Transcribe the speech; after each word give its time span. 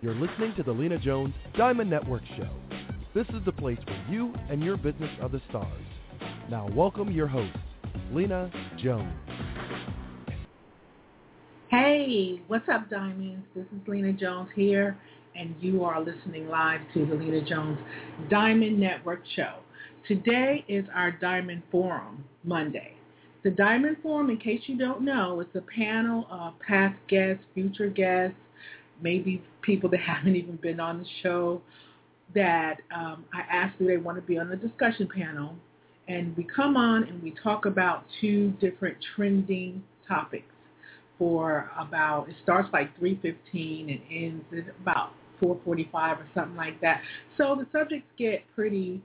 You're 0.00 0.14
listening 0.14 0.54
to 0.54 0.62
the 0.62 0.70
Lena 0.70 0.96
Jones 0.96 1.34
Diamond 1.56 1.90
Network 1.90 2.22
Show. 2.36 2.48
This 3.14 3.26
is 3.30 3.44
the 3.44 3.50
place 3.50 3.80
where 3.84 4.06
you 4.08 4.32
and 4.48 4.62
your 4.62 4.76
business 4.76 5.10
are 5.20 5.28
the 5.28 5.42
stars. 5.48 5.82
Now 6.48 6.68
welcome 6.72 7.10
your 7.10 7.26
host, 7.26 7.56
Lena 8.12 8.48
Jones. 8.80 9.12
Hey, 11.66 12.40
what's 12.46 12.68
up, 12.68 12.88
Diamonds? 12.88 13.44
This 13.56 13.64
is 13.64 13.88
Lena 13.88 14.12
Jones 14.12 14.48
here, 14.54 14.96
and 15.34 15.56
you 15.60 15.82
are 15.82 16.00
listening 16.00 16.46
live 16.48 16.80
to 16.94 17.04
the 17.04 17.16
Lena 17.16 17.44
Jones 17.44 17.80
Diamond 18.30 18.78
Network 18.78 19.22
Show. 19.34 19.54
Today 20.06 20.64
is 20.68 20.84
our 20.94 21.10
Diamond 21.10 21.64
Forum 21.72 22.22
Monday. 22.44 22.92
The 23.42 23.50
Diamond 23.50 23.96
Forum, 24.00 24.30
in 24.30 24.36
case 24.36 24.60
you 24.66 24.78
don't 24.78 25.02
know, 25.02 25.40
is 25.40 25.48
a 25.56 25.60
panel 25.76 26.28
of 26.30 26.52
past 26.60 26.94
guests, 27.08 27.42
future 27.52 27.88
guests, 27.88 28.36
maybe 29.02 29.42
people 29.68 29.90
that 29.90 30.00
haven't 30.14 30.34
even 30.34 30.56
been 30.56 30.80
on 30.80 30.98
the 30.98 31.06
show 31.22 31.62
that 32.34 32.78
um, 32.94 33.24
I 33.32 33.40
ask 33.50 33.78
do 33.78 33.86
they 33.86 33.96
want 33.98 34.18
to 34.18 34.22
be 34.22 34.38
on 34.38 34.48
the 34.48 34.56
discussion 34.56 35.08
panel. 35.14 35.54
And 36.08 36.36
we 36.36 36.44
come 36.44 36.76
on 36.76 37.04
and 37.04 37.22
we 37.22 37.34
talk 37.42 37.66
about 37.66 38.04
two 38.20 38.50
different 38.60 38.96
trending 39.14 39.82
topics 40.06 40.46
for 41.18 41.70
about, 41.78 42.28
it 42.28 42.36
starts 42.42 42.68
like 42.72 42.98
3.15 42.98 43.90
and 43.90 44.00
ends 44.10 44.44
at 44.52 44.74
about 44.80 45.12
4.45 45.42 45.92
or 45.94 46.26
something 46.34 46.56
like 46.56 46.80
that. 46.80 47.02
So 47.36 47.56
the 47.58 47.66
subjects 47.78 48.08
get 48.18 48.44
pretty, 48.54 49.02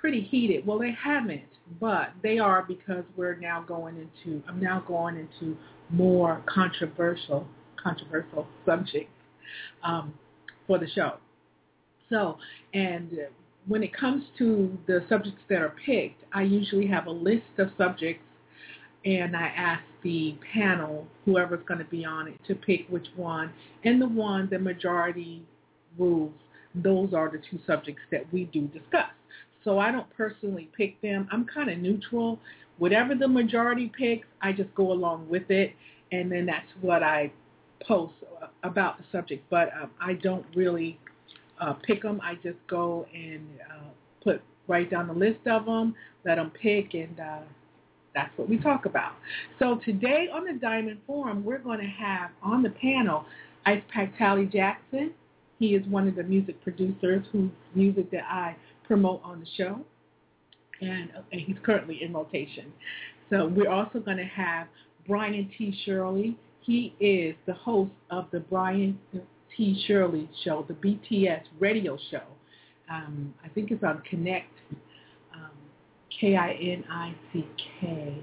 pretty 0.00 0.22
heated. 0.22 0.66
Well, 0.66 0.78
they 0.78 0.92
haven't, 0.92 1.42
but 1.80 2.10
they 2.22 2.38
are 2.38 2.64
because 2.66 3.04
we're 3.16 3.36
now 3.36 3.62
going 3.66 3.96
into, 3.96 4.42
I'm 4.48 4.60
now 4.60 4.82
going 4.86 5.16
into 5.16 5.56
more 5.88 6.42
controversial, 6.46 7.46
controversial 7.80 8.46
subjects 8.66 9.12
um, 9.82 10.14
for 10.66 10.78
the 10.78 10.88
show. 10.88 11.14
So, 12.08 12.38
and 12.74 13.10
when 13.66 13.82
it 13.82 13.96
comes 13.96 14.24
to 14.38 14.76
the 14.86 15.04
subjects 15.08 15.40
that 15.48 15.62
are 15.62 15.74
picked, 15.84 16.24
I 16.32 16.42
usually 16.42 16.86
have 16.88 17.06
a 17.06 17.10
list 17.12 17.58
of 17.58 17.70
subjects 17.78 18.24
and 19.04 19.36
I 19.36 19.46
ask 19.56 19.82
the 20.02 20.36
panel, 20.52 21.06
whoever's 21.24 21.64
going 21.66 21.78
to 21.78 21.86
be 21.86 22.04
on 22.04 22.28
it, 22.28 22.40
to 22.48 22.54
pick 22.54 22.86
which 22.88 23.06
one. 23.16 23.50
And 23.84 24.00
the 24.00 24.08
one, 24.08 24.48
the 24.50 24.58
majority 24.58 25.42
rules, 25.98 26.34
those 26.74 27.14
are 27.14 27.30
the 27.30 27.40
two 27.50 27.58
subjects 27.66 28.02
that 28.10 28.30
we 28.32 28.44
do 28.44 28.66
discuss. 28.68 29.10
So 29.64 29.78
I 29.78 29.90
don't 29.90 30.08
personally 30.16 30.68
pick 30.76 31.00
them. 31.00 31.28
I'm 31.32 31.46
kind 31.46 31.70
of 31.70 31.78
neutral. 31.78 32.38
Whatever 32.78 33.14
the 33.14 33.28
majority 33.28 33.90
picks, 33.96 34.26
I 34.40 34.52
just 34.52 34.74
go 34.74 34.92
along 34.92 35.28
with 35.28 35.50
it. 35.50 35.74
And 36.12 36.30
then 36.30 36.46
that's 36.46 36.68
what 36.80 37.02
I 37.02 37.32
post 37.86 38.14
about 38.62 38.98
the 38.98 39.04
subject. 39.12 39.44
But 39.50 39.70
um, 39.80 39.90
I 40.00 40.14
don't 40.14 40.44
really 40.54 40.98
uh, 41.60 41.74
pick 41.74 42.02
them. 42.02 42.20
I 42.22 42.34
just 42.36 42.58
go 42.68 43.06
and 43.14 43.46
uh, 43.70 43.88
put 44.22 44.42
write 44.68 44.90
down 44.90 45.08
the 45.08 45.14
list 45.14 45.46
of 45.46 45.66
them, 45.66 45.94
let 46.24 46.36
them 46.36 46.52
pick, 46.62 46.94
and 46.94 47.18
uh, 47.18 47.40
that's 48.14 48.36
what 48.36 48.48
we 48.48 48.58
talk 48.58 48.86
about. 48.86 49.12
So 49.58 49.80
today 49.84 50.28
on 50.32 50.44
the 50.44 50.58
Diamond 50.60 51.00
Forum, 51.06 51.44
we're 51.44 51.58
going 51.58 51.80
to 51.80 51.86
have 51.86 52.30
on 52.42 52.62
the 52.62 52.70
panel 52.70 53.24
Ice 53.66 53.82
Pack 53.92 54.16
Tally 54.16 54.46
Jackson. 54.46 55.12
He 55.58 55.74
is 55.74 55.86
one 55.86 56.08
of 56.08 56.16
the 56.16 56.22
music 56.22 56.62
producers 56.62 57.24
whose 57.32 57.50
music 57.74 58.10
that 58.12 58.24
I 58.24 58.56
promote 58.84 59.20
on 59.22 59.40
the 59.40 59.46
show, 59.56 59.80
and, 60.80 61.10
and 61.32 61.40
he's 61.40 61.56
currently 61.62 62.02
in 62.02 62.12
rotation. 62.12 62.72
So 63.28 63.46
we're 63.46 63.70
also 63.70 64.00
going 64.00 64.16
to 64.16 64.24
have 64.24 64.66
Brian 65.06 65.34
and 65.34 65.50
T. 65.56 65.76
Shirley. 65.84 66.36
He 66.70 66.94
is 67.00 67.34
the 67.46 67.54
host 67.54 67.90
of 68.10 68.26
the 68.30 68.38
Brian 68.38 68.96
T. 69.56 69.84
Shirley 69.88 70.30
Show, 70.44 70.64
the 70.68 70.74
BTS 70.74 71.42
radio 71.58 71.98
show. 72.12 72.22
Um, 72.88 73.34
I 73.44 73.48
think 73.48 73.72
it's 73.72 73.82
on 73.82 74.02
Connect 74.08 74.46
K-I-N-I-C-K. 76.20 78.14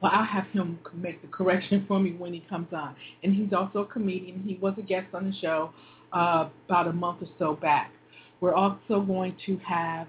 Well, 0.00 0.12
I'll 0.14 0.24
have 0.24 0.46
him 0.48 0.78
make 0.94 1.22
the 1.22 1.28
correction 1.28 1.84
for 1.88 1.98
me 1.98 2.12
when 2.12 2.32
he 2.32 2.40
comes 2.48 2.68
on. 2.72 2.94
And 3.22 3.34
he's 3.34 3.52
also 3.52 3.80
a 3.80 3.86
comedian. 3.86 4.42
He 4.46 4.58
was 4.60 4.74
a 4.78 4.82
guest 4.82 5.06
on 5.14 5.30
the 5.30 5.36
show 5.40 5.72
uh, 6.12 6.50
about 6.66 6.88
a 6.88 6.92
month 6.92 7.22
or 7.22 7.28
so 7.38 7.54
back. 7.54 7.90
We're 8.40 8.54
also 8.54 9.00
going 9.00 9.36
to 9.46 9.56
have 9.58 10.06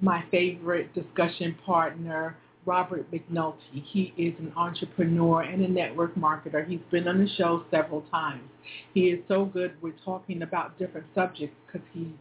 my 0.00 0.24
favorite 0.30 0.94
discussion 0.94 1.56
partner, 1.64 2.36
Robert 2.64 3.10
McNulty. 3.10 3.82
He 3.84 4.12
is 4.16 4.34
an 4.38 4.52
entrepreneur 4.56 5.42
and 5.42 5.64
a 5.64 5.68
network 5.68 6.14
marketer. 6.14 6.66
He's 6.66 6.80
been 6.90 7.08
on 7.08 7.18
the 7.18 7.28
show 7.36 7.64
several 7.70 8.02
times. 8.02 8.48
He 8.94 9.06
is 9.06 9.20
so 9.28 9.46
good 9.46 9.80
with 9.82 9.94
talking 10.04 10.42
about 10.42 10.78
different 10.78 11.06
subjects 11.14 11.56
because 11.66 11.86
he 11.92 12.12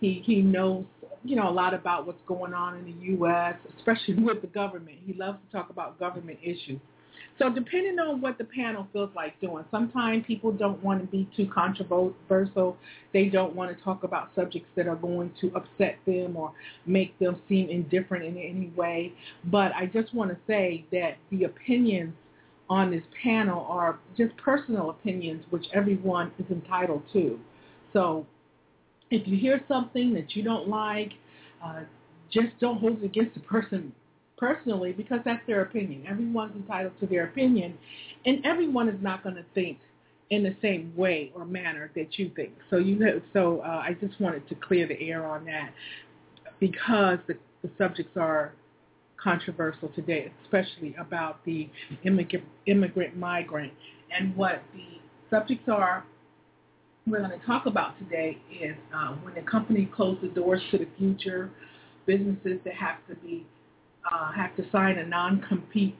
he 0.00 0.22
he 0.24 0.42
knows 0.42 0.84
you 1.24 1.36
know 1.36 1.48
a 1.48 1.52
lot 1.52 1.74
about 1.74 2.06
what's 2.06 2.20
going 2.26 2.54
on 2.54 2.76
in 2.78 2.84
the 2.84 3.06
U.S., 3.12 3.54
especially 3.76 4.14
with 4.22 4.40
the 4.40 4.48
government. 4.48 4.98
He 5.04 5.12
loves 5.14 5.38
to 5.46 5.56
talk 5.56 5.70
about 5.70 5.98
government 5.98 6.38
issues. 6.42 6.80
So 7.38 7.50
depending 7.50 7.98
on 7.98 8.20
what 8.22 8.38
the 8.38 8.44
panel 8.44 8.88
feels 8.92 9.10
like 9.14 9.38
doing, 9.40 9.64
sometimes 9.70 10.24
people 10.26 10.52
don't 10.52 10.82
want 10.82 11.02
to 11.02 11.06
be 11.06 11.28
too 11.36 11.50
controversial. 11.52 12.78
They 13.12 13.26
don't 13.26 13.54
want 13.54 13.76
to 13.76 13.84
talk 13.84 14.04
about 14.04 14.30
subjects 14.34 14.70
that 14.74 14.88
are 14.88 14.96
going 14.96 15.32
to 15.42 15.52
upset 15.54 15.98
them 16.06 16.36
or 16.36 16.52
make 16.86 17.18
them 17.18 17.40
seem 17.48 17.68
indifferent 17.68 18.24
in 18.24 18.38
any 18.38 18.72
way. 18.74 19.12
But 19.44 19.72
I 19.74 19.86
just 19.86 20.14
want 20.14 20.30
to 20.30 20.38
say 20.46 20.86
that 20.92 21.18
the 21.30 21.44
opinions 21.44 22.14
on 22.70 22.90
this 22.90 23.04
panel 23.22 23.66
are 23.68 23.98
just 24.16 24.36
personal 24.38 24.90
opinions, 24.90 25.44
which 25.50 25.66
everyone 25.74 26.32
is 26.38 26.46
entitled 26.50 27.02
to. 27.12 27.38
So 27.92 28.26
if 29.10 29.28
you 29.28 29.36
hear 29.36 29.62
something 29.68 30.14
that 30.14 30.34
you 30.34 30.42
don't 30.42 30.68
like, 30.68 31.12
uh, 31.62 31.80
just 32.30 32.58
don't 32.60 32.78
hold 32.78 33.02
it 33.02 33.04
against 33.04 33.34
the 33.34 33.40
person 33.40 33.92
personally 34.36 34.92
because 34.92 35.20
that's 35.24 35.44
their 35.46 35.62
opinion. 35.62 36.04
Everyone's 36.08 36.54
entitled 36.56 36.92
to 37.00 37.06
their 37.06 37.24
opinion, 37.24 37.76
and 38.24 38.44
everyone 38.44 38.88
is 38.88 39.02
not 39.02 39.22
going 39.22 39.36
to 39.36 39.44
think 39.54 39.78
in 40.30 40.42
the 40.42 40.56
same 40.60 40.92
way 40.96 41.32
or 41.34 41.44
manner 41.44 41.90
that 41.94 42.18
you 42.18 42.30
think. 42.34 42.52
So 42.70 42.78
you 42.78 42.96
know, 42.96 43.20
so 43.32 43.60
uh, 43.60 43.82
I 43.84 43.96
just 44.00 44.20
wanted 44.20 44.48
to 44.48 44.54
clear 44.56 44.86
the 44.86 45.00
air 45.00 45.24
on 45.24 45.44
that 45.44 45.70
because 46.58 47.18
the, 47.26 47.36
the 47.62 47.70
subjects 47.78 48.16
are 48.16 48.52
controversial 49.22 49.88
today, 49.94 50.32
especially 50.44 50.94
about 50.98 51.44
the 51.44 51.68
immigrant, 52.04 52.44
immigrant 52.66 53.16
migrant. 53.16 53.72
And 54.16 54.36
what 54.36 54.62
the 54.72 55.00
subjects 55.30 55.68
are 55.68 56.04
we're 57.06 57.18
going 57.18 57.38
to 57.38 57.46
talk 57.46 57.66
about 57.66 57.96
today 58.00 58.36
is 58.50 58.74
uh, 58.92 59.14
when 59.22 59.36
a 59.36 59.42
company 59.42 59.88
closes 59.94 60.22
the 60.22 60.28
doors 60.28 60.60
to 60.72 60.78
the 60.78 60.88
future, 60.98 61.50
businesses 62.04 62.58
that 62.64 62.74
have 62.74 62.96
to 63.08 63.14
be 63.16 63.46
uh, 64.10 64.32
have 64.32 64.54
to 64.56 64.64
sign 64.70 64.98
a 64.98 65.06
non-compete 65.06 65.96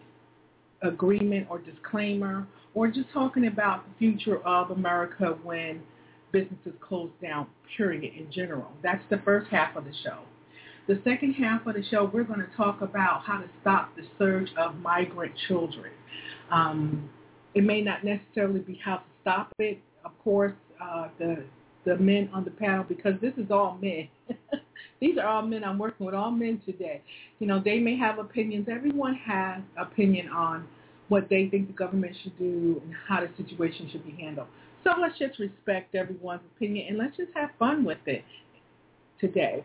agreement 0.82 1.46
or 1.50 1.58
disclaimer, 1.58 2.46
or 2.74 2.88
just 2.88 3.10
talking 3.12 3.47
about 3.47 3.84
the 3.86 3.94
future 3.98 4.38
of 4.47 4.70
America 4.70 5.36
when 5.42 5.82
businesses 6.32 6.74
close 6.80 7.10
down, 7.22 7.47
period, 7.76 8.12
in 8.14 8.30
general. 8.30 8.70
That's 8.82 9.03
the 9.10 9.18
first 9.24 9.50
half 9.50 9.76
of 9.76 9.84
the 9.84 9.92
show. 10.04 10.18
The 10.86 11.00
second 11.03 11.32
half 11.34 11.66
of 11.66 11.74
the 11.74 11.82
show, 11.91 12.10
we're 12.12 12.24
going 12.24 12.41
to 12.41 12.56
talk 12.56 12.80
about 12.80 13.22
how 13.24 13.38
to 13.38 13.48
stop 13.60 13.97
the 13.97 14.03
surge 14.18 14.48
of 14.56 14.76
migrant 14.76 15.32
children. 15.48 15.92
Um, 16.50 17.09
it 17.54 17.64
may 17.64 17.80
not 17.80 18.04
necessarily 18.04 18.60
be 18.60 18.80
how 18.84 18.97
to 18.97 19.02
stop 19.22 19.52
it. 19.59 19.80
Of 20.04 20.12
course, 20.22 20.52
uh, 20.80 21.09
the 21.18 21.44
the 21.86 21.97
men 21.97 22.28
on 22.32 22.44
the 22.44 22.50
panel 22.50 22.84
because 22.86 23.14
this 23.20 23.32
is 23.36 23.50
all 23.50 23.78
men. 23.80 24.09
These 25.01 25.19
are 25.19 25.27
all 25.27 25.43
men. 25.43 25.65
I'm 25.65 25.78
working 25.78 26.07
with 26.07 26.15
all 26.15 26.31
men 26.31 26.60
today. 26.66 27.03
You 27.39 27.47
know, 27.47 27.63
they 27.65 27.78
may 27.78 27.97
have 27.98 28.19
opinions. 28.19 28.69
Everyone 28.71 29.15
has 29.15 29.63
opinion 29.78 30.28
on 30.28 30.66
what 31.09 31.28
they 31.31 31.48
think 31.48 31.66
the 31.69 31.72
government 31.72 32.16
should 32.22 32.39
do 32.39 32.81
and 32.84 32.95
how 33.09 33.21
the 33.21 33.31
situation 33.37 33.89
should 33.93 34.04
be 34.04 34.22
handled. 34.22 34.48
So 34.84 34.95
let's 35.01 35.19
just 35.19 35.39
respect 35.39 35.95
everyone's 35.95 36.43
opinion 36.57 36.87
and 36.89 36.98
let's 36.98 37.16
just 37.16 37.31
have 37.34 37.51
fun 37.59 37.84
with 37.84 37.98
it 38.07 38.25
today. 39.21 39.65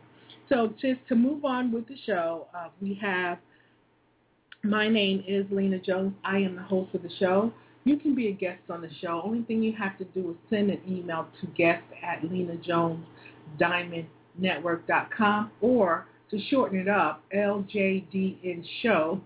So 0.50 0.74
just 0.82 1.00
to 1.10 1.16
move 1.16 1.46
on 1.46 1.72
with 1.72 1.88
the 1.88 1.96
show, 2.06 2.48
uh, 2.56 2.68
we 2.82 3.00
have 3.02 3.38
My 4.64 4.88
name 4.88 5.24
is 5.28 5.46
Lena 5.50 5.80
Jones. 5.80 6.14
I 6.24 6.38
am 6.38 6.56
the 6.56 6.62
host 6.62 6.94
of 6.94 7.02
the 7.04 7.10
show. 7.20 7.52
You 7.84 7.98
can 7.98 8.14
be 8.14 8.28
a 8.28 8.32
guest 8.32 8.62
on 8.70 8.82
the 8.82 8.90
show. 9.02 9.22
Only 9.24 9.42
thing 9.44 9.64
you 9.64 9.74
have 9.74 9.98
to 9.98 10.06
do 10.06 10.32
is 10.32 10.36
send 10.52 10.70
an 10.70 10.82
email 10.88 11.28
to 11.42 11.48
guest 11.48 11.84
at 12.04 12.22
lenajonesdiamondnetwork.com 14.40 15.52
or 15.62 16.08
to 16.30 16.40
shorten 16.50 16.80
it 16.80 16.88
up, 16.88 17.24
ljdnshow 17.36 19.20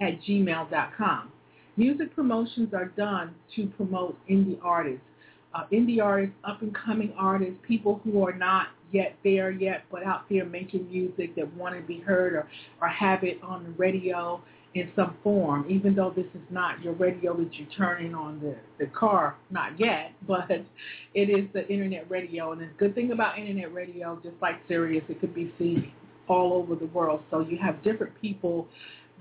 at 0.00 0.22
gmail.com. 0.22 1.32
Music 1.76 2.14
promotions 2.14 2.74
are 2.74 2.86
done 2.96 3.34
to 3.56 3.66
promote 3.68 4.16
indie 4.28 4.58
artists. 4.62 5.04
Uh, 5.54 5.64
indie 5.72 6.02
artists, 6.02 6.34
up-and-coming 6.44 7.12
artists, 7.18 7.54
people 7.66 8.00
who 8.04 8.24
are 8.26 8.32
not 8.32 8.68
yet 8.90 9.16
there 9.24 9.50
yet, 9.50 9.84
but 9.90 10.02
out 10.02 10.24
there 10.30 10.44
making 10.44 10.88
music 10.88 11.34
that 11.34 11.52
want 11.54 11.74
to 11.74 11.82
be 11.82 11.98
heard 11.98 12.34
or, 12.34 12.48
or 12.80 12.88
have 12.88 13.22
it 13.24 13.38
on 13.42 13.64
the 13.64 13.70
radio 13.70 14.40
in 14.74 14.90
some 14.96 15.16
form, 15.22 15.66
even 15.68 15.94
though 15.94 16.12
this 16.14 16.26
is 16.34 16.40
not 16.50 16.82
your 16.82 16.94
radio 16.94 17.36
that 17.36 17.52
you're 17.54 17.68
turning 17.76 18.14
on 18.14 18.40
the, 18.40 18.56
the 18.78 18.86
car, 18.86 19.36
not 19.50 19.78
yet, 19.78 20.12
but 20.26 20.50
it 21.14 21.28
is 21.28 21.46
the 21.52 21.66
internet 21.68 22.10
radio. 22.10 22.52
And 22.52 22.60
the 22.62 22.66
good 22.78 22.94
thing 22.94 23.12
about 23.12 23.38
internet 23.38 23.72
radio, 23.72 24.18
just 24.22 24.36
like 24.40 24.56
Sirius, 24.68 25.04
it 25.08 25.20
could 25.20 25.34
be 25.34 25.52
seen 25.58 25.92
all 26.28 26.54
over 26.54 26.74
the 26.74 26.86
world. 26.86 27.22
So 27.30 27.40
you 27.40 27.58
have 27.58 27.82
different 27.82 28.18
people 28.20 28.68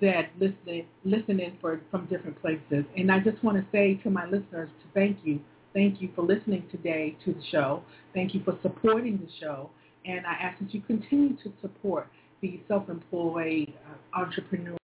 that 0.01 0.30
listen 0.39 0.83
listening 1.03 1.57
for 1.62 1.80
from 1.92 2.06
different 2.07 2.39
places. 2.42 2.86
And 2.97 3.12
I 3.12 3.19
just 3.19 3.44
want 3.44 3.57
to 3.57 3.65
say 3.71 3.95
to 4.04 4.09
my 4.09 4.25
listeners 4.25 4.69
to 4.69 4.88
thank 4.94 5.18
you. 5.24 5.39
Thank 5.74 6.01
you 6.01 6.09
for 6.15 6.24
listening 6.24 6.68
today 6.69 7.15
to 7.24 7.33
the 7.33 7.42
show. 7.50 7.83
Thank 8.13 8.33
you 8.33 8.44
for 8.44 8.57
supporting 8.62 9.18
the 9.18 9.30
show. 9.39 9.69
And 10.06 10.25
I 10.25 10.33
ask 10.33 10.59
that 10.59 10.74
you 10.74 10.81
continue 10.81 11.38
to 11.38 11.54
support 11.62 12.09
the 12.42 12.59
self-employed 12.68 13.71
uh, 13.88 14.19
entrepreneurs, 14.19 14.81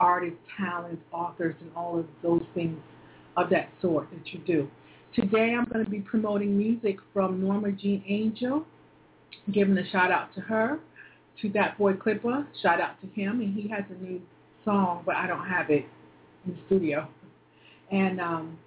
artists, 0.00 0.40
talents, 0.56 1.00
authors, 1.12 1.54
and 1.60 1.70
all 1.76 1.96
of 1.96 2.06
those 2.24 2.42
things 2.54 2.76
of 3.36 3.48
that 3.50 3.68
sort 3.80 4.08
that 4.10 4.32
you 4.32 4.40
do. 4.40 4.68
Today 5.14 5.54
I'm 5.56 5.64
going 5.66 5.84
to 5.84 5.88
be 5.88 6.00
promoting 6.00 6.58
music 6.58 6.96
from 7.14 7.40
Norma 7.40 7.70
Jean 7.70 8.02
Angel, 8.08 8.66
giving 9.52 9.78
a 9.78 9.88
shout 9.90 10.10
out 10.10 10.34
to 10.34 10.40
her, 10.40 10.80
to 11.40 11.48
that 11.50 11.78
boy 11.78 11.92
Clippa, 11.92 12.48
shout 12.60 12.80
out 12.80 13.00
to 13.00 13.06
him, 13.20 13.40
and 13.40 13.54
he 13.54 13.68
has 13.68 13.84
a 13.90 14.02
new 14.02 14.20
song, 14.64 15.04
but 15.06 15.14
I 15.14 15.28
don't 15.28 15.46
have 15.46 15.70
it 15.70 15.86
in 16.44 16.54
the 16.54 16.58
studio. 16.66 17.06
And 17.92 18.20
um, 18.20 18.58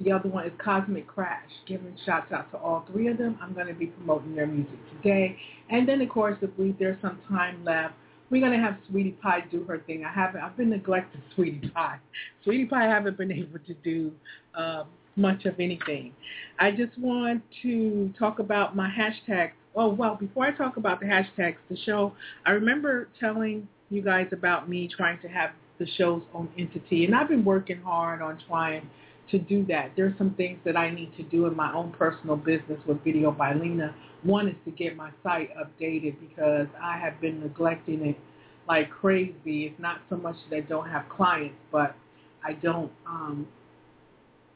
the 0.00 0.12
other 0.12 0.30
one 0.30 0.46
is 0.46 0.52
Cosmic 0.64 1.06
Crash, 1.06 1.50
giving 1.68 1.94
shouts 2.06 2.32
out 2.32 2.50
to 2.52 2.56
all 2.56 2.86
three 2.90 3.08
of 3.08 3.18
them. 3.18 3.38
I'm 3.42 3.52
going 3.52 3.66
to 3.66 3.74
be 3.74 3.88
promoting 3.88 4.34
their 4.34 4.46
music 4.46 4.78
today. 4.96 5.36
And 5.68 5.86
then, 5.86 6.00
of 6.00 6.08
course, 6.08 6.38
if 6.40 6.50
we, 6.56 6.74
there's 6.78 7.00
some 7.02 7.20
time 7.28 7.62
left, 7.66 7.94
we're 8.34 8.50
to 8.50 8.58
have 8.58 8.76
Sweetie 8.90 9.12
Pie 9.12 9.44
do 9.50 9.62
her 9.64 9.78
thing. 9.78 10.04
I 10.04 10.12
haven't, 10.12 10.40
I've 10.40 10.56
been 10.56 10.70
neglecting 10.70 11.22
Sweetie 11.34 11.70
Pie. 11.72 11.98
Sweetie 12.42 12.66
Pie 12.66 12.84
haven't 12.84 13.16
been 13.16 13.30
able 13.30 13.60
to 13.60 13.74
do 13.74 14.10
uh, 14.56 14.84
much 15.14 15.44
of 15.44 15.60
anything. 15.60 16.12
I 16.58 16.72
just 16.72 16.98
want 16.98 17.42
to 17.62 18.12
talk 18.18 18.40
about 18.40 18.74
my 18.74 18.90
hashtags. 18.90 19.52
Oh, 19.76 19.88
well, 19.88 20.16
before 20.16 20.46
I 20.46 20.50
talk 20.50 20.76
about 20.76 20.98
the 20.98 21.06
hashtags, 21.06 21.56
the 21.70 21.76
show, 21.84 22.12
I 22.44 22.50
remember 22.50 23.08
telling 23.20 23.68
you 23.90 24.02
guys 24.02 24.26
about 24.32 24.68
me 24.68 24.88
trying 24.88 25.20
to 25.20 25.28
have 25.28 25.50
the 25.78 25.86
show's 25.96 26.22
own 26.34 26.48
entity. 26.58 27.04
And 27.04 27.14
I've 27.14 27.28
been 27.28 27.44
working 27.44 27.80
hard 27.82 28.20
on 28.20 28.40
trying 28.48 28.88
to 29.30 29.38
do 29.38 29.64
that. 29.66 29.92
There's 29.96 30.16
some 30.18 30.34
things 30.34 30.58
that 30.64 30.76
I 30.76 30.90
need 30.90 31.16
to 31.18 31.22
do 31.22 31.46
in 31.46 31.54
my 31.54 31.72
own 31.72 31.92
personal 31.92 32.36
business 32.36 32.80
with 32.86 33.02
Video 33.04 33.30
by 33.30 33.54
Lena. 33.54 33.94
One 34.24 34.48
is 34.48 34.56
to 34.64 34.70
get 34.70 34.96
my 34.96 35.10
site 35.22 35.50
updated 35.56 36.16
because 36.20 36.66
I 36.82 36.98
have 36.98 37.20
been 37.20 37.40
neglecting 37.40 38.06
it 38.06 38.18
like 38.66 38.90
crazy. 38.90 39.66
It's 39.66 39.80
not 39.80 40.00
so 40.10 40.16
much 40.16 40.36
that 40.50 40.56
I 40.56 40.60
don't 40.60 40.88
have 40.88 41.08
clients, 41.08 41.56
but 41.70 41.94
I 42.42 42.54
don't 42.54 42.90
um, 43.06 43.46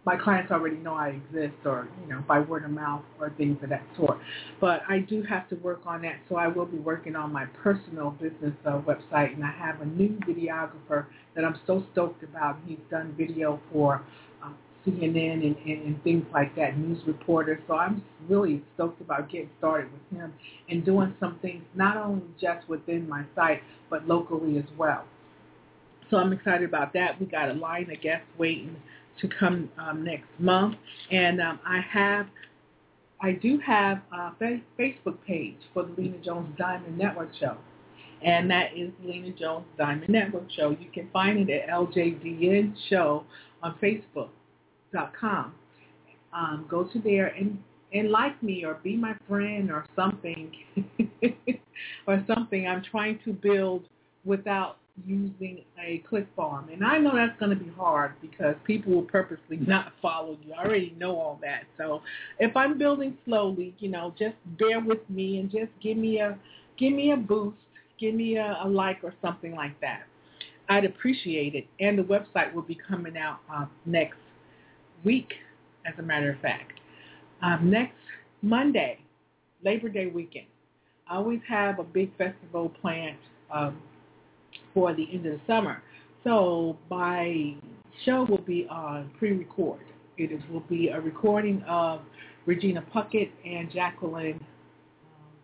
my 0.09 0.17
clients 0.17 0.51
already 0.51 0.77
know 0.77 0.95
I 0.95 1.09
exist 1.09 1.57
or, 1.67 1.87
you 2.01 2.09
know, 2.09 2.25
by 2.27 2.41
word 2.41 2.65
of 2.65 2.71
mouth 2.71 3.03
or 3.21 3.29
things 3.37 3.59
of 3.63 3.69
that 3.69 3.83
sort. 3.95 4.19
But 4.59 4.81
I 4.89 5.01
do 5.01 5.23
have 5.25 5.51
to 5.51 5.57
work 5.57 5.83
on 5.85 6.01
that, 6.01 6.17
so 6.31 6.37
I 6.37 6.47
will 6.47 6.65
be 6.65 6.79
working 6.79 7.15
on 7.15 7.31
my 7.31 7.45
personal 7.63 8.13
business 8.13 8.55
uh, 8.65 8.81
website, 8.81 9.35
and 9.35 9.45
I 9.45 9.51
have 9.51 9.83
a 9.83 9.85
new 9.85 10.19
videographer 10.27 11.05
that 11.35 11.45
I'm 11.45 11.61
so 11.67 11.85
stoked 11.93 12.23
about. 12.23 12.57
He's 12.67 12.79
done 12.91 13.15
video 13.19 13.61
for 13.71 14.03
CNN 14.93 15.47
and, 15.47 15.57
and, 15.67 15.83
and 15.87 16.05
things 16.05 16.25
like 16.33 16.55
that, 16.57 16.79
news 16.79 16.99
reporter. 17.07 17.61
So 17.67 17.75
I'm 17.75 18.03
really 18.29 18.63
stoked 18.75 19.01
about 19.01 19.31
getting 19.31 19.51
started 19.59 19.91
with 19.93 20.19
him 20.19 20.33
and 20.69 20.85
doing 20.85 21.15
some 21.21 21.39
things 21.41 21.63
not 21.75 21.97
only 21.97 22.23
just 22.41 22.69
within 22.69 23.09
my 23.09 23.25
site, 23.35 23.63
but 23.91 24.07
locally 24.07 24.59
as 24.59 24.65
well. 24.77 25.05
So 26.11 26.17
I'm 26.17 26.33
excited 26.33 26.69
about 26.69 26.93
that. 26.95 27.21
We 27.21 27.27
got 27.27 27.51
a 27.51 27.55
line 27.55 27.91
of 27.91 28.01
guests 28.01 28.27
waiting 28.39 28.77
to 29.21 29.29
come 29.29 29.69
um, 29.79 30.05
next 30.05 30.29
month. 30.39 30.77
And 31.11 31.41
um, 31.41 31.59
I 31.67 31.81
have, 31.81 32.27
I 33.21 33.33
do 33.33 33.59
have 33.59 34.01
a 34.13 34.33
Facebook 34.79 35.19
page 35.27 35.59
for 35.75 35.85
the 35.85 35.93
Lena 35.97 36.19
Jones 36.19 36.55
Diamond 36.59 36.97
Network 36.97 37.31
Show. 37.39 37.57
And 38.23 38.51
that 38.51 38.77
is 38.77 38.91
Lena 39.05 39.31
Jones 39.33 39.67
Diamond 39.77 40.09
Network 40.09 40.51
Show. 40.51 40.71
You 40.71 40.89
can 40.93 41.09
find 41.13 41.49
it 41.49 41.53
at 41.53 41.69
LJDN 41.69 42.75
Show 42.89 43.25
on 43.63 43.75
Facebook.com. 44.95 45.55
Um, 46.33 46.67
go 46.69 46.85
to 46.85 46.99
there 47.01 47.29
and, 47.29 47.59
and 47.93 48.11
like 48.11 48.41
me 48.43 48.65
or 48.65 48.75
be 48.75 48.97
my 48.97 49.15
friend 49.27 49.71
or 49.71 49.87
something 49.97 50.53
or 52.07 52.25
something. 52.27 52.67
I'm 52.67 52.83
trying 52.91 53.19
to 53.25 53.33
build 53.33 53.85
without 54.25 54.77
using 55.07 55.61
a 55.83 56.03
click 56.09 56.27
farm. 56.37 56.69
And 56.71 56.85
I 56.85 56.99
know 56.99 57.15
that's 57.15 57.39
going 57.39 57.57
to 57.57 57.65
be 57.65 57.71
hard 57.71 58.13
because 58.21 58.57
people 58.65 58.93
will 58.93 59.03
purposely 59.03 59.57
not 59.57 59.93
follow 60.03 60.37
you. 60.45 60.53
I 60.53 60.65
already 60.65 60.95
know 60.99 61.17
all 61.17 61.39
that. 61.43 61.63
So 61.79 62.03
if 62.39 62.57
I'm 62.57 62.79
building 62.79 63.17
slowly, 63.25 63.75
you 63.79 63.89
know, 63.89 64.13
just 64.19 64.35
bear 64.59 64.81
with 64.81 65.09
me 65.09 65.39
and 65.39 65.51
just 65.51 65.71
give 65.83 65.97
me 65.97 66.19
a 66.19 66.37
give 66.79 66.93
me 66.93 67.13
a 67.13 67.17
boost, 67.17 67.57
give 67.99 68.15
me 68.15 68.37
a, 68.37 68.59
a 68.65 68.69
like 68.69 68.99
or 69.03 69.15
something 69.23 69.55
like 69.55 69.81
that. 69.81 70.03
I'd 70.69 70.85
appreciate 70.85 71.55
it. 71.55 71.67
And 71.81 71.99
the 71.99 72.03
website 72.03 72.53
will 72.53 72.63
be 72.63 72.77
coming 72.89 73.17
out 73.17 73.39
uh, 73.53 73.67
next 73.87 74.19
week, 75.05 75.33
as 75.87 75.95
a 75.99 76.03
matter 76.03 76.31
of 76.31 76.41
fact. 76.41 76.73
Um, 77.43 77.71
next 77.71 77.95
Monday, 78.43 78.99
Labor 79.65 79.89
Day 79.89 80.07
weekend. 80.07 80.47
I 81.09 81.17
always 81.17 81.41
have 81.49 81.79
a 81.79 81.85
big 81.85 82.17
festival 82.17 82.71
planned 82.81 83.17
um, 83.53 83.81
for 84.75 84.95
the 84.95 85.07
end 85.13 85.27
of 85.27 85.33
the 85.33 85.41
summer. 85.47 85.83
So 86.25 86.77
my 86.91 87.55
show 88.05 88.27
will 88.29 88.39
be 88.43 88.67
on 88.69 89.11
pre-record. 89.19 89.81
It 90.17 90.33
is, 90.33 90.43
will 90.51 90.61
be 90.61 90.89
a 90.89 91.01
recording 91.01 91.63
of 91.69 92.01
Regina 92.45 92.85
Puckett 92.95 93.31
and 93.45 93.71
Jacqueline 93.73 94.35
um, 94.35 95.37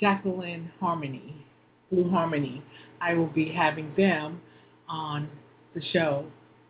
Jacqueline 0.00 0.70
Harmony, 0.80 1.46
Blue 1.90 2.10
Harmony. 2.10 2.62
I 3.00 3.14
will 3.14 3.28
be 3.28 3.50
having 3.50 3.92
them 3.96 4.40
on 4.88 5.28
the 5.74 5.82
show 5.92 6.26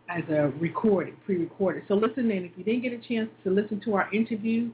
as 0.08 0.22
a 0.28 0.52
recorded, 0.60 1.14
pre-recorded. 1.24 1.84
So 1.88 1.94
listen 1.94 2.30
in. 2.30 2.44
If 2.44 2.52
you 2.56 2.64
didn't 2.64 2.82
get 2.82 2.92
a 2.92 3.08
chance 3.08 3.30
to 3.44 3.50
listen 3.50 3.80
to 3.84 3.94
our 3.94 4.12
interview, 4.12 4.70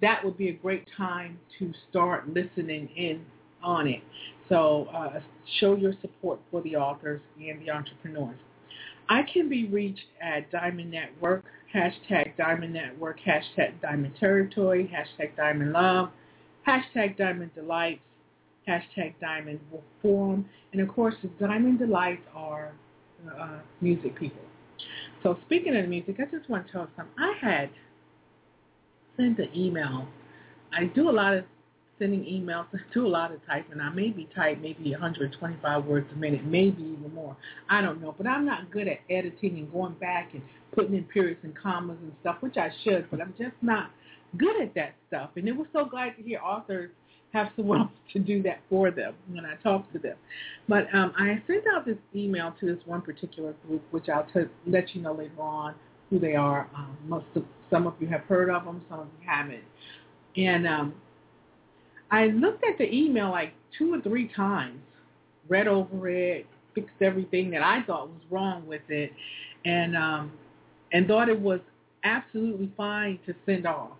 that 0.00 0.24
would 0.24 0.38
be 0.38 0.48
a 0.48 0.52
great 0.52 0.86
time 0.96 1.38
to 1.58 1.72
start 1.90 2.28
listening 2.28 2.88
in 2.96 3.24
on 3.62 3.86
it. 3.86 4.02
So 4.48 4.88
uh, 4.94 5.20
show 5.58 5.76
your 5.76 5.92
support 6.00 6.40
for 6.50 6.62
the 6.62 6.76
authors 6.76 7.20
and 7.38 7.60
the 7.60 7.70
entrepreneurs. 7.70 8.38
I 9.08 9.22
can 9.22 9.48
be 9.48 9.66
reached 9.66 10.06
at 10.22 10.50
Diamond 10.50 10.90
Network, 10.90 11.44
hashtag 11.74 12.36
Diamond 12.36 12.72
Network, 12.72 13.18
hashtag 13.26 13.80
Diamond 13.82 14.14
Territory, 14.18 14.90
hashtag 14.92 15.36
Diamond 15.36 15.72
Love, 15.72 16.10
hashtag 16.66 17.16
Diamond 17.16 17.50
Delights, 17.54 18.02
hashtag 18.68 19.14
Diamond 19.20 19.58
Forum, 20.00 20.46
and 20.72 20.80
of 20.80 20.88
course 20.88 21.14
the 21.22 21.28
Diamond 21.44 21.78
Delights 21.80 22.22
are 22.34 22.72
uh, 23.38 23.58
music 23.80 24.18
people. 24.18 24.42
So 25.22 25.38
speaking 25.46 25.76
of 25.76 25.88
music, 25.88 26.16
I 26.18 26.24
just 26.34 26.48
want 26.48 26.66
to 26.66 26.72
tell 26.72 26.88
some. 26.96 27.08
I 27.18 27.34
had 27.40 27.70
sent 29.16 29.38
an 29.38 29.50
email. 29.54 30.08
I 30.72 30.84
do 30.84 31.10
a 31.10 31.12
lot 31.12 31.34
of 31.34 31.44
sending 31.98 32.24
emails. 32.24 32.66
I 32.74 32.78
do 32.94 33.06
a 33.06 33.08
lot 33.08 33.32
of 33.32 33.44
typing. 33.46 33.80
I 33.80 33.90
maybe 33.90 34.28
type 34.34 34.58
maybe 34.60 34.90
125 34.92 35.84
words 35.84 36.06
a 36.12 36.16
minute, 36.16 36.44
maybe 36.44 36.82
even 36.82 37.12
more. 37.14 37.36
I 37.68 37.82
don't 37.82 38.00
know. 38.00 38.14
But 38.16 38.26
I'm 38.26 38.46
not 38.46 38.70
good 38.70 38.88
at 38.88 39.00
editing 39.10 39.58
and 39.58 39.70
going 39.72 39.94
back 39.94 40.30
and 40.32 40.42
putting 40.74 40.94
in 40.94 41.04
periods 41.04 41.40
and 41.42 41.54
commas 41.56 41.98
and 42.02 42.12
stuff, 42.22 42.36
which 42.40 42.56
I 42.56 42.70
should, 42.84 43.10
but 43.10 43.20
I'm 43.20 43.34
just 43.38 43.56
not 43.60 43.90
good 44.38 44.60
at 44.60 44.74
that 44.74 44.94
stuff. 45.08 45.30
And 45.36 45.48
it 45.48 45.56
was 45.56 45.66
so 45.72 45.84
glad 45.84 46.16
to 46.16 46.22
hear 46.22 46.40
authors 46.40 46.90
have 47.32 47.48
someone 47.56 47.80
else 47.80 47.90
to 48.12 48.18
do 48.18 48.42
that 48.42 48.60
for 48.68 48.90
them 48.90 49.14
when 49.30 49.44
I 49.44 49.54
talk 49.56 49.90
to 49.92 49.98
them. 49.98 50.16
But 50.68 50.92
um, 50.94 51.12
I 51.16 51.42
sent 51.46 51.64
out 51.74 51.86
this 51.86 51.98
email 52.14 52.54
to 52.60 52.66
this 52.66 52.84
one 52.86 53.02
particular 53.02 53.54
group, 53.66 53.82
which 53.90 54.08
I'll 54.08 54.26
t- 54.32 54.50
let 54.66 54.94
you 54.94 55.02
know 55.02 55.12
later 55.12 55.40
on 55.40 55.74
who 56.10 56.18
they 56.18 56.34
are. 56.34 56.68
Um, 56.76 56.96
most 57.06 57.26
of, 57.34 57.44
some 57.70 57.86
of 57.86 57.94
you 58.00 58.08
have 58.08 58.22
heard 58.22 58.50
of 58.50 58.64
them, 58.64 58.82
some 58.88 59.00
of 59.00 59.06
you 59.20 59.28
haven't. 59.28 59.64
And 60.36 60.66
um, 60.66 60.94
I 62.10 62.26
looked 62.26 62.64
at 62.64 62.78
the 62.78 62.92
email 62.92 63.30
like 63.30 63.52
two 63.78 63.94
or 63.94 64.00
three 64.00 64.28
times, 64.34 64.80
read 65.48 65.68
over 65.68 66.08
it, 66.08 66.46
fixed 66.74 67.00
everything 67.00 67.50
that 67.50 67.62
I 67.62 67.82
thought 67.82 68.08
was 68.08 68.22
wrong 68.30 68.66
with 68.66 68.82
it, 68.88 69.12
and 69.64 69.96
um, 69.96 70.32
and 70.92 71.06
thought 71.06 71.28
it 71.28 71.38
was 71.38 71.60
absolutely 72.04 72.70
fine 72.76 73.18
to 73.26 73.34
send 73.46 73.66
off. 73.66 73.92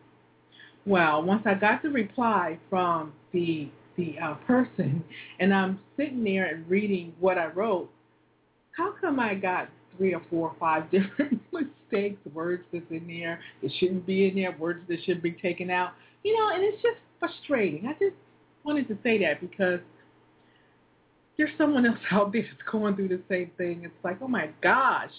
Well, 0.90 1.22
once 1.22 1.42
I 1.46 1.54
got 1.54 1.84
the 1.84 1.88
reply 1.88 2.58
from 2.68 3.12
the 3.32 3.68
the 3.96 4.18
uh, 4.18 4.34
person, 4.44 5.04
and 5.38 5.54
I'm 5.54 5.78
sitting 5.96 6.24
there 6.24 6.46
and 6.46 6.68
reading 6.68 7.14
what 7.20 7.38
I 7.38 7.46
wrote, 7.46 7.88
how 8.76 8.94
come 9.00 9.20
I 9.20 9.36
got 9.36 9.68
three 9.96 10.14
or 10.14 10.22
four 10.28 10.48
or 10.48 10.56
five 10.58 10.90
different 10.90 11.40
mistakes, 11.52 12.18
words 12.34 12.64
that's 12.72 12.90
in 12.90 13.06
there 13.06 13.38
that 13.62 13.70
shouldn't 13.78 14.04
be 14.04 14.26
in 14.26 14.34
there, 14.34 14.56
words 14.58 14.80
that 14.88 14.98
should 15.04 15.22
be 15.22 15.30
taken 15.30 15.70
out? 15.70 15.92
You 16.24 16.36
know, 16.36 16.50
and 16.52 16.64
it's 16.64 16.82
just 16.82 16.98
frustrating. 17.20 17.86
I 17.86 17.92
just 17.92 18.16
wanted 18.64 18.88
to 18.88 18.98
say 19.04 19.16
that 19.18 19.40
because 19.40 19.78
there's 21.36 21.56
someone 21.56 21.86
else 21.86 22.00
out 22.10 22.32
there 22.32 22.42
that's 22.42 22.68
going 22.68 22.96
through 22.96 23.10
the 23.10 23.22
same 23.28 23.52
thing. 23.56 23.82
It's 23.84 23.94
like, 24.02 24.18
oh 24.20 24.28
my 24.28 24.50
gosh, 24.60 25.12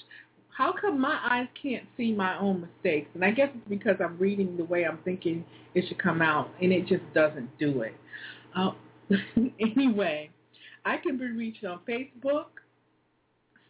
how 0.56 0.74
come 0.74 1.00
my 1.00 1.20
eyes 1.30 1.48
can't 1.62 1.86
see 1.98 2.12
my 2.12 2.38
own 2.38 2.62
mistakes? 2.62 3.10
And 3.14 3.24
I 3.24 3.32
guess 3.32 3.50
it's 3.56 3.70
because 3.70 3.96
I'm 4.04 4.18
reading 4.18 4.58
the 4.58 4.66
way 4.66 4.86
I'm 4.86 5.00
thinking 5.04 5.46
it 5.74 5.86
should 5.88 6.02
come 6.02 6.22
out, 6.22 6.50
and 6.62 6.72
it 6.72 6.88
just 6.88 7.04
doesn't 7.14 7.58
do 7.58 7.82
it. 7.82 7.94
Uh, 8.56 8.72
anyway, 9.60 10.30
I 10.86 10.98
can 10.98 11.18
be 11.18 11.28
reached 11.28 11.64
on 11.64 11.80
Facebook, 11.88 12.46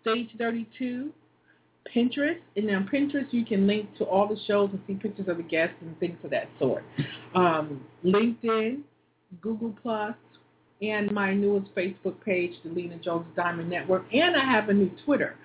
Stage 0.02 0.30
32, 0.38 1.12
Pinterest, 1.96 2.40
and 2.56 2.70
on 2.72 2.90
Pinterest 2.92 3.32
you 3.32 3.46
can 3.46 3.68
link 3.68 3.96
to 3.98 4.06
all 4.06 4.28
the 4.28 4.40
shows 4.48 4.70
and 4.72 4.82
see 4.88 4.94
pictures 4.94 5.28
of 5.28 5.38
the 5.38 5.44
guests 5.44 5.76
and 5.82 6.00
things 6.00 6.18
of 6.24 6.32
that 6.32 6.50
sort. 6.60 6.84
Um, 7.36 7.86
LinkedIn, 8.04 8.82
Google 9.42 9.74
Plus, 9.82 10.16
and 10.82 11.12
my 11.12 11.34
newest 11.34 11.74
Facebook 11.76 12.16
page, 12.26 12.54
the 12.64 12.72
Lena 12.72 12.98
Jones 12.98 13.28
Diamond 13.36 13.70
Network, 13.70 14.06
and 14.12 14.36
I 14.36 14.44
have 14.44 14.70
a 14.70 14.74
new 14.74 14.92
Twitter, 15.06 15.36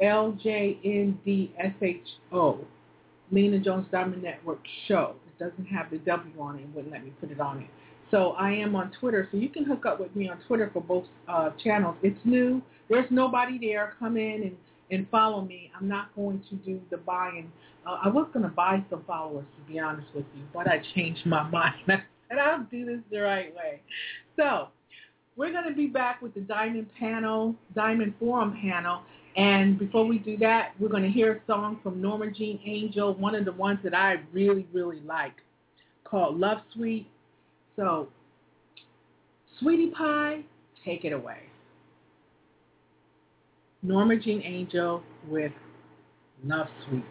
L-J-N-D-S-H-O, 0.00 0.58
Lena 3.30 3.58
Jones 3.58 3.86
Diamond 3.90 4.22
Network 4.22 4.60
Show. 4.86 5.16
It 5.26 5.38
doesn't 5.42 5.66
have 5.66 5.90
the 5.90 5.98
W 5.98 6.40
on 6.40 6.56
it. 6.58 6.62
It 6.62 6.68
wouldn't 6.74 6.92
let 6.92 7.04
me 7.04 7.12
put 7.20 7.30
it 7.30 7.40
on 7.40 7.60
it. 7.62 7.68
So 8.10 8.32
I 8.32 8.52
am 8.52 8.76
on 8.76 8.92
Twitter, 9.00 9.28
so 9.32 9.38
you 9.38 9.48
can 9.48 9.64
hook 9.64 9.84
up 9.84 9.98
with 9.98 10.14
me 10.14 10.28
on 10.28 10.38
Twitter 10.46 10.70
for 10.72 10.80
both 10.80 11.04
uh, 11.28 11.50
channels. 11.62 11.96
It's 12.02 12.20
new. 12.24 12.62
There's 12.88 13.10
nobody 13.10 13.58
there. 13.58 13.94
Come 13.98 14.16
in 14.16 14.42
and, 14.42 14.56
and 14.90 15.08
follow 15.10 15.40
me. 15.42 15.72
I'm 15.78 15.88
not 15.88 16.14
going 16.14 16.42
to 16.50 16.54
do 16.56 16.80
the 16.90 16.98
buying. 16.98 17.50
Uh, 17.84 17.98
I 18.04 18.08
was 18.08 18.28
going 18.32 18.44
to 18.44 18.50
buy 18.52 18.84
some 18.90 19.02
followers, 19.06 19.44
to 19.56 19.72
be 19.72 19.80
honest 19.80 20.06
with 20.14 20.24
you, 20.36 20.42
but 20.54 20.68
I 20.68 20.80
changed 20.94 21.26
my 21.26 21.42
mind. 21.50 21.74
and 22.30 22.40
I'll 22.40 22.64
do 22.70 22.84
this 22.84 23.00
the 23.10 23.20
right 23.20 23.54
way. 23.54 23.80
So 24.36 24.68
we're 25.36 25.52
going 25.52 25.68
to 25.68 25.74
be 25.74 25.86
back 25.86 26.22
with 26.22 26.34
the 26.34 26.40
Diamond 26.40 26.86
panel, 26.98 27.54
Diamond 27.74 28.14
Forum 28.20 28.58
panel. 28.62 29.02
And 29.36 29.78
before 29.78 30.06
we 30.06 30.18
do 30.18 30.38
that, 30.38 30.72
we're 30.78 30.88
going 30.88 31.02
to 31.02 31.10
hear 31.10 31.34
a 31.34 31.40
song 31.46 31.78
from 31.82 32.00
Norma 32.00 32.30
Jean 32.30 32.58
Angel, 32.64 33.14
one 33.14 33.34
of 33.34 33.44
the 33.44 33.52
ones 33.52 33.78
that 33.84 33.94
I 33.94 34.16
really, 34.32 34.66
really 34.72 35.00
like, 35.00 35.34
called 36.04 36.40
Love 36.40 36.58
Sweet. 36.72 37.06
So, 37.76 38.08
Sweetie 39.60 39.90
Pie, 39.90 40.40
take 40.84 41.04
it 41.04 41.12
away. 41.12 41.40
Norma 43.82 44.16
Jean 44.16 44.40
Angel 44.42 45.02
with 45.28 45.52
Love 46.42 46.68
Suite. 46.88 47.04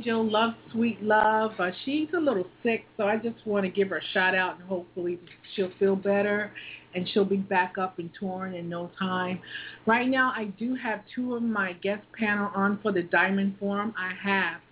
Angel, 0.00 0.24
Love 0.24 0.54
Sweet 0.72 1.02
Love. 1.02 1.52
Uh, 1.58 1.70
she's 1.84 2.08
a 2.16 2.18
little 2.18 2.46
sick, 2.62 2.86
so 2.96 3.04
I 3.04 3.18
just 3.18 3.46
want 3.46 3.66
to 3.66 3.70
give 3.70 3.90
her 3.90 3.98
a 3.98 4.04
shout 4.14 4.34
out 4.34 4.58
and 4.58 4.66
hopefully 4.66 5.18
she'll 5.54 5.72
feel 5.78 5.94
better 5.94 6.52
and 6.94 7.06
she'll 7.10 7.26
be 7.26 7.36
back 7.36 7.76
up 7.76 7.98
and 7.98 8.08
touring 8.18 8.54
in 8.54 8.66
no 8.66 8.90
time. 8.98 9.40
Right 9.84 10.08
now, 10.08 10.32
I 10.34 10.44
do 10.58 10.74
have 10.74 11.02
two 11.14 11.34
of 11.34 11.42
my 11.42 11.74
guest 11.74 12.00
panel 12.18 12.50
on 12.54 12.78
for 12.80 12.92
the 12.92 13.02
Diamond 13.02 13.56
Forum. 13.60 13.92
I 13.98 14.14
have 14.14 14.62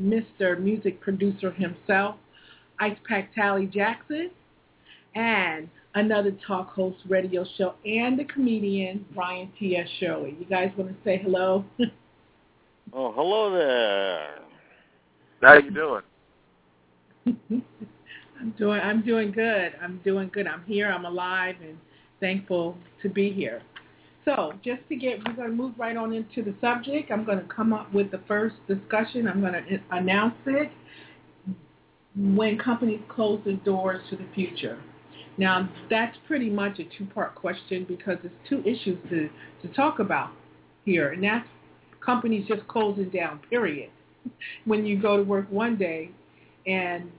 Mr. 0.00 0.56
Music 0.60 1.00
Producer 1.00 1.50
himself, 1.50 2.14
Ice 2.78 2.96
Pack 3.08 3.34
Tally 3.34 3.66
Jackson, 3.66 4.30
and 5.16 5.68
another 5.96 6.30
talk 6.46 6.72
host 6.74 6.98
radio 7.08 7.44
show, 7.58 7.74
and 7.84 8.16
the 8.16 8.24
comedian 8.24 9.04
Brian 9.12 9.50
T.S. 9.58 9.88
Shirley. 9.98 10.36
You 10.38 10.46
guys 10.46 10.70
want 10.76 10.90
to 10.90 10.96
say 11.04 11.20
hello? 11.20 11.64
oh, 12.92 13.10
hello 13.10 13.50
there. 13.50 14.45
How 15.40 15.48
are 15.48 15.60
you 15.60 15.70
doing? 15.70 16.02
I'm 18.40 18.54
doing 18.58 18.80
I'm 18.80 19.02
doing 19.02 19.32
good. 19.32 19.72
I'm 19.82 20.00
doing 20.04 20.30
good. 20.32 20.46
I'm 20.46 20.62
here. 20.64 20.90
I'm 20.90 21.04
alive 21.04 21.56
and 21.62 21.78
thankful 22.20 22.76
to 23.02 23.08
be 23.08 23.32
here. 23.32 23.62
So 24.24 24.54
just 24.64 24.80
to 24.88 24.96
get, 24.96 25.18
we're 25.26 25.34
going 25.34 25.50
to 25.50 25.54
move 25.54 25.74
right 25.78 25.96
on 25.96 26.12
into 26.12 26.42
the 26.42 26.54
subject. 26.60 27.12
I'm 27.12 27.24
going 27.24 27.38
to 27.38 27.44
come 27.44 27.72
up 27.72 27.92
with 27.94 28.10
the 28.10 28.20
first 28.26 28.56
discussion. 28.66 29.28
I'm 29.28 29.40
going 29.40 29.52
to 29.52 29.80
announce 29.92 30.34
it 30.46 30.70
when 32.16 32.58
companies 32.58 33.00
close 33.08 33.40
their 33.44 33.56
doors 33.56 34.02
to 34.10 34.16
the 34.16 34.26
future. 34.34 34.80
Now, 35.38 35.68
that's 35.90 36.16
pretty 36.26 36.50
much 36.50 36.80
a 36.80 36.84
two-part 36.98 37.34
question 37.34 37.84
because 37.86 38.16
there's 38.22 38.34
two 38.48 38.60
issues 38.68 38.98
to, 39.10 39.28
to 39.62 39.74
talk 39.74 39.98
about 39.98 40.30
here, 40.84 41.12
and 41.12 41.22
that's 41.22 41.46
companies 42.04 42.48
just 42.48 42.66
closing 42.68 43.10
down, 43.10 43.40
period. 43.50 43.90
When 44.64 44.84
you 44.86 45.00
go 45.00 45.16
to 45.16 45.22
work 45.22 45.46
one 45.50 45.76
day 45.76 46.10
and 46.66 47.10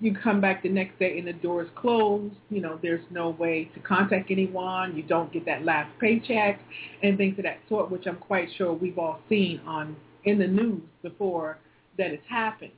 you 0.00 0.14
come 0.14 0.40
back 0.40 0.62
the 0.64 0.68
next 0.68 0.98
day 0.98 1.18
and 1.18 1.26
the 1.26 1.32
door 1.32 1.62
is 1.62 1.68
closed, 1.76 2.34
you 2.50 2.60
know, 2.60 2.78
there's 2.82 3.04
no 3.10 3.30
way 3.30 3.70
to 3.74 3.80
contact 3.80 4.30
anyone, 4.30 4.96
you 4.96 5.02
don't 5.04 5.32
get 5.32 5.44
that 5.46 5.64
last 5.64 5.90
paycheck, 6.00 6.60
and 7.02 7.16
things 7.16 7.38
of 7.38 7.44
that 7.44 7.58
sort, 7.68 7.90
which 7.90 8.06
I'm 8.06 8.16
quite 8.16 8.48
sure 8.56 8.72
we've 8.72 8.98
all 8.98 9.20
seen 9.28 9.60
on 9.66 9.96
in 10.24 10.38
the 10.38 10.46
news 10.46 10.82
before 11.02 11.58
that 11.98 12.10
it's 12.10 12.26
happened. 12.28 12.72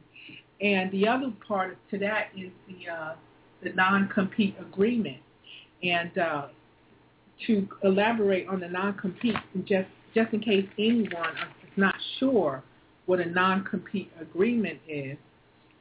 And 0.60 0.90
the 0.92 1.08
other 1.08 1.32
part 1.46 1.78
to 1.90 1.98
that 1.98 2.28
is 2.36 2.50
the 2.68 2.92
uh, 2.92 3.14
the 3.62 3.70
non-compete 3.70 4.56
agreement. 4.60 5.18
And 5.82 6.16
uh, 6.18 6.46
to 7.46 7.68
elaborate 7.82 8.48
on 8.48 8.60
the 8.60 8.68
non-compete, 8.68 9.36
just 9.64 9.88
just 10.14 10.32
in 10.32 10.40
case 10.40 10.66
anyone 10.78 11.34
is 11.62 11.70
not 11.76 11.94
sure 12.18 12.62
what 13.06 13.20
a 13.20 13.26
non-compete 13.26 14.10
agreement 14.20 14.78
is, 14.88 15.16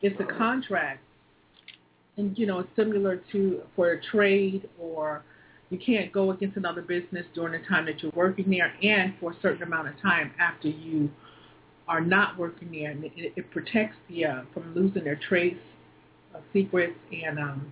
it's 0.01 0.19
a 0.19 0.25
contract, 0.25 1.01
and 2.17 2.37
you 2.37 2.45
know 2.45 2.59
it's 2.59 2.69
similar 2.75 3.21
to 3.31 3.61
for 3.75 3.91
a 3.91 4.01
trade 4.01 4.69
or 4.77 5.23
you 5.69 5.79
can't 5.79 6.11
go 6.11 6.31
against 6.31 6.55
another 6.57 6.81
business 6.81 7.25
during 7.33 7.59
the 7.59 7.67
time 7.67 7.85
that 7.85 8.03
you're 8.03 8.11
working 8.15 8.49
there, 8.49 8.73
and 8.83 9.13
for 9.19 9.31
a 9.31 9.35
certain 9.41 9.63
amount 9.63 9.87
of 9.87 9.99
time 10.01 10.31
after 10.39 10.67
you 10.67 11.09
are 11.87 12.01
not 12.01 12.37
working 12.37 12.71
there, 12.71 12.91
and 12.91 13.03
it, 13.03 13.33
it 13.35 13.51
protects 13.51 13.97
the 14.09 14.25
uh, 14.25 14.41
from 14.53 14.73
losing 14.75 15.03
their 15.03 15.19
trade 15.27 15.57
uh, 16.35 16.39
secrets 16.51 16.93
and 17.11 17.39
um, 17.39 17.71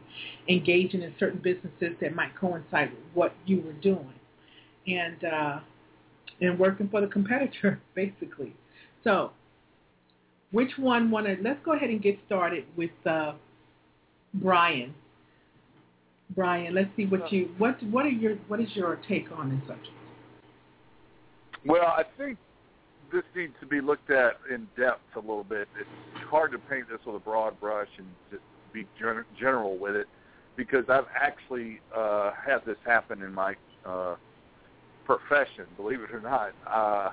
engaging 0.49 1.01
in 1.01 1.13
certain 1.19 1.39
businesses 1.39 1.95
that 2.01 2.15
might 2.15 2.35
coincide 2.35 2.89
with 2.89 2.99
what 3.13 3.35
you 3.45 3.61
were 3.61 3.73
doing, 3.73 4.13
and 4.87 5.23
uh, 5.23 5.59
and 6.41 6.57
working 6.57 6.89
for 6.89 7.01
the 7.01 7.07
competitor 7.07 7.79
basically. 7.95 8.55
So, 9.03 9.31
which 10.51 10.71
one 10.77 11.09
want 11.11 11.27
to? 11.27 11.37
Let's 11.41 11.59
go 11.63 11.73
ahead 11.73 11.89
and 11.89 12.01
get 12.01 12.19
started 12.25 12.65
with 12.75 12.91
uh, 13.05 13.33
Brian. 14.35 14.93
Brian, 16.35 16.73
let's 16.73 16.89
see 16.95 17.05
what 17.05 17.31
you 17.31 17.49
what 17.57 17.81
what 17.83 18.05
are 18.05 18.09
your 18.09 18.35
what 18.47 18.61
is 18.61 18.69
your 18.73 18.97
take 19.07 19.27
on 19.35 19.49
this 19.49 19.67
subject? 19.67 19.95
Well, 21.65 21.85
I 21.85 22.03
think 22.17 22.37
this 23.11 23.23
needs 23.35 23.53
to 23.59 23.65
be 23.65 23.81
looked 23.81 24.09
at 24.09 24.37
in 24.49 24.67
depth 24.77 25.01
a 25.15 25.19
little 25.19 25.43
bit. 25.43 25.67
It's 25.79 26.29
hard 26.29 26.51
to 26.53 26.57
paint 26.57 26.87
this 26.89 26.99
with 27.05 27.15
a 27.15 27.19
broad 27.19 27.59
brush 27.59 27.89
and 27.97 28.07
just 28.31 28.43
be 28.73 28.87
gen- 28.97 29.25
general 29.37 29.77
with 29.77 29.95
it 29.95 30.07
because 30.55 30.85
I've 30.89 31.07
actually 31.19 31.81
uh, 31.95 32.31
had 32.33 32.59
this 32.65 32.77
happen 32.85 33.21
in 33.21 33.33
my 33.33 33.55
uh, 33.85 34.15
profession, 35.05 35.65
believe 35.75 36.01
it 36.01 36.11
or 36.11 36.21
not. 36.21 36.53
Uh, 36.65 37.11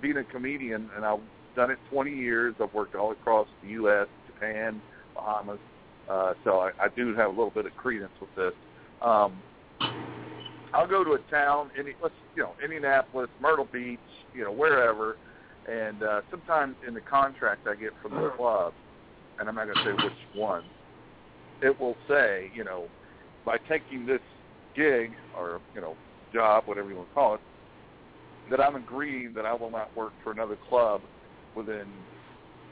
being 0.00 0.18
a 0.18 0.24
comedian, 0.24 0.88
and 0.94 1.04
I've 1.04 1.20
done 1.54 1.70
it 1.70 1.78
20 1.90 2.10
years. 2.10 2.54
I've 2.60 2.72
worked 2.74 2.94
all 2.94 3.12
across 3.12 3.46
the 3.62 3.68
U.S., 3.70 4.06
Japan, 4.26 4.80
Bahamas. 5.14 5.58
Uh, 6.08 6.34
so 6.44 6.58
I, 6.60 6.70
I 6.80 6.88
do 6.94 7.14
have 7.14 7.26
a 7.26 7.30
little 7.30 7.50
bit 7.50 7.66
of 7.66 7.76
credence 7.76 8.12
with 8.20 8.30
this. 8.36 8.52
Um, 9.00 9.40
I'll 10.74 10.88
go 10.88 11.04
to 11.04 11.12
a 11.12 11.18
town, 11.30 11.70
any, 11.78 11.92
let's 12.02 12.14
you 12.34 12.42
know, 12.42 12.52
Indianapolis, 12.62 13.28
Myrtle 13.40 13.68
Beach, 13.72 13.98
you 14.34 14.44
know, 14.44 14.52
wherever, 14.52 15.16
and 15.68 16.02
uh, 16.02 16.20
sometimes 16.30 16.76
in 16.86 16.94
the 16.94 17.00
contract 17.00 17.66
I 17.66 17.74
get 17.74 17.92
from 18.02 18.12
the 18.12 18.30
club, 18.36 18.72
and 19.38 19.48
I'm 19.48 19.54
not 19.54 19.66
going 19.66 19.76
to 19.76 19.84
say 19.84 20.04
which 20.04 20.12
one, 20.34 20.64
it 21.62 21.78
will 21.78 21.96
say, 22.08 22.50
you 22.54 22.64
know, 22.64 22.88
by 23.44 23.58
taking 23.68 24.06
this 24.06 24.20
gig 24.74 25.10
or 25.36 25.60
you 25.74 25.80
know 25.80 25.96
job, 26.32 26.64
whatever 26.66 26.88
you 26.88 26.96
want 26.96 27.08
to 27.08 27.14
call 27.14 27.34
it, 27.34 27.40
that 28.50 28.60
I'm 28.60 28.76
agreeing 28.76 29.34
that 29.34 29.44
I 29.44 29.52
will 29.52 29.70
not 29.70 29.94
work 29.96 30.12
for 30.24 30.32
another 30.32 30.56
club 30.68 31.02
within 31.54 31.86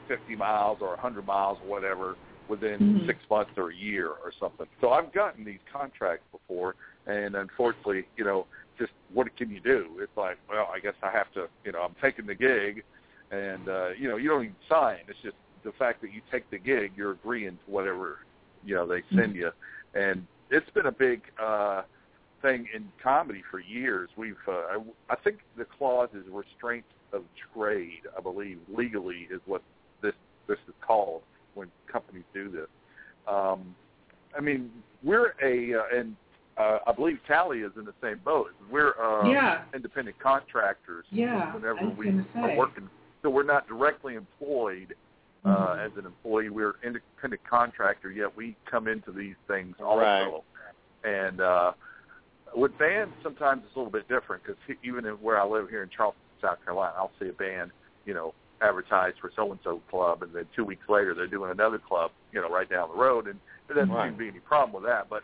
50 0.07 0.35
miles 0.35 0.79
or 0.81 0.89
100 0.89 1.25
miles 1.25 1.57
or 1.63 1.69
whatever 1.69 2.15
within 2.47 2.79
mm-hmm. 2.79 3.07
six 3.07 3.19
months 3.29 3.51
or 3.55 3.71
a 3.71 3.75
year 3.75 4.09
or 4.09 4.31
something. 4.39 4.65
So 4.81 4.89
I've 4.89 5.13
gotten 5.13 5.45
these 5.45 5.59
contracts 5.71 6.25
before, 6.31 6.75
and 7.07 7.35
unfortunately, 7.35 8.05
you 8.17 8.25
know, 8.25 8.45
just 8.77 8.91
what 9.13 9.33
can 9.37 9.49
you 9.49 9.61
do? 9.61 9.99
It's 9.99 10.15
like, 10.17 10.37
well, 10.49 10.69
I 10.73 10.79
guess 10.79 10.95
I 11.01 11.11
have 11.11 11.31
to, 11.33 11.47
you 11.63 11.71
know, 11.71 11.79
I'm 11.79 11.95
taking 12.01 12.25
the 12.25 12.35
gig, 12.35 12.83
and 13.31 13.69
uh, 13.69 13.89
you 13.97 14.09
know, 14.09 14.17
you 14.17 14.29
don't 14.29 14.43
even 14.43 14.55
sign. 14.67 14.97
It's 15.07 15.19
just 15.23 15.35
the 15.63 15.71
fact 15.79 16.01
that 16.01 16.11
you 16.11 16.21
take 16.31 16.49
the 16.51 16.57
gig, 16.57 16.91
you're 16.95 17.11
agreeing 17.11 17.51
to 17.65 17.71
whatever 17.71 18.19
you 18.63 18.75
know 18.75 18.85
they 18.85 19.01
send 19.15 19.35
you, 19.35 19.51
and 19.93 20.25
it's 20.49 20.69
been 20.71 20.87
a 20.87 20.91
big 20.91 21.21
uh, 21.41 21.83
thing 22.41 22.67
in 22.75 22.89
comedy 23.01 23.43
for 23.49 23.59
years. 23.59 24.09
We've 24.17 24.35
uh, 24.47 24.51
I, 24.51 24.77
I 25.09 25.15
think 25.15 25.37
the 25.57 25.65
clause 25.65 26.09
is 26.13 26.23
restraint 26.31 26.85
of 27.13 27.23
trade. 27.53 28.01
I 28.17 28.21
believe 28.21 28.59
legally 28.75 29.27
is 29.31 29.41
what 29.45 29.61
this 30.01 30.13
this 30.47 30.57
is 30.67 30.73
called 30.85 31.21
when 31.53 31.69
companies 31.91 32.23
do 32.33 32.49
this. 32.49 32.67
Um, 33.27 33.75
I 34.37 34.41
mean, 34.41 34.71
we're 35.03 35.33
a 35.43 35.79
uh, 35.79 35.99
and 35.99 36.15
uh, 36.57 36.79
I 36.87 36.91
believe 36.91 37.19
Tali 37.27 37.59
is 37.59 37.71
in 37.77 37.85
the 37.85 37.93
same 38.01 38.19
boat. 38.23 38.47
We're 38.69 38.93
uh, 39.01 39.29
yeah. 39.29 39.63
independent 39.73 40.19
contractors. 40.19 41.05
Yeah, 41.11 41.53
whenever 41.53 41.89
we 41.89 42.09
are 42.35 42.57
working, 42.57 42.89
so 43.21 43.29
we're 43.29 43.43
not 43.43 43.67
directly 43.67 44.15
employed 44.15 44.95
uh, 45.45 45.49
mm-hmm. 45.49 45.79
as 45.79 45.91
an 45.97 46.05
employee. 46.05 46.49
We're 46.49 46.75
independent 46.83 47.41
contractor, 47.49 48.11
yet 48.11 48.35
we 48.35 48.55
come 48.69 48.87
into 48.87 49.11
these 49.11 49.35
things 49.47 49.75
also. 49.79 49.99
Right. 50.01 50.41
And 51.03 51.41
uh, 51.41 51.71
with 52.55 52.77
bands, 52.77 53.13
sometimes 53.23 53.63
it's 53.65 53.75
a 53.75 53.79
little 53.79 53.91
bit 53.91 54.07
different 54.07 54.43
because 54.43 54.57
even 54.83 55.05
in, 55.05 55.13
where 55.13 55.41
I 55.41 55.45
live 55.45 55.69
here 55.69 55.83
in 55.83 55.89
Charleston, 55.95 56.21
South 56.41 56.63
Carolina, 56.63 56.93
I'll 56.97 57.11
see 57.19 57.29
a 57.29 57.33
band, 57.33 57.71
you 58.05 58.13
know, 58.13 58.33
advertised 58.61 59.17
for 59.19 59.31
so 59.35 59.51
and 59.51 59.59
so 59.63 59.81
club, 59.89 60.23
and 60.23 60.33
then 60.33 60.45
two 60.55 60.63
weeks 60.63 60.83
later 60.87 61.13
they're 61.15 61.27
doing 61.27 61.51
another 61.51 61.79
club, 61.79 62.11
you 62.31 62.41
know, 62.41 62.49
right 62.49 62.69
down 62.69 62.89
the 62.89 62.95
road, 62.95 63.27
and 63.27 63.39
there 63.67 63.77
doesn't 63.77 63.93
right. 63.93 64.09
seem 64.09 64.13
to 64.13 64.19
be 64.19 64.27
any 64.27 64.39
problem 64.39 64.81
with 64.81 64.89
that. 64.89 65.09
But 65.09 65.23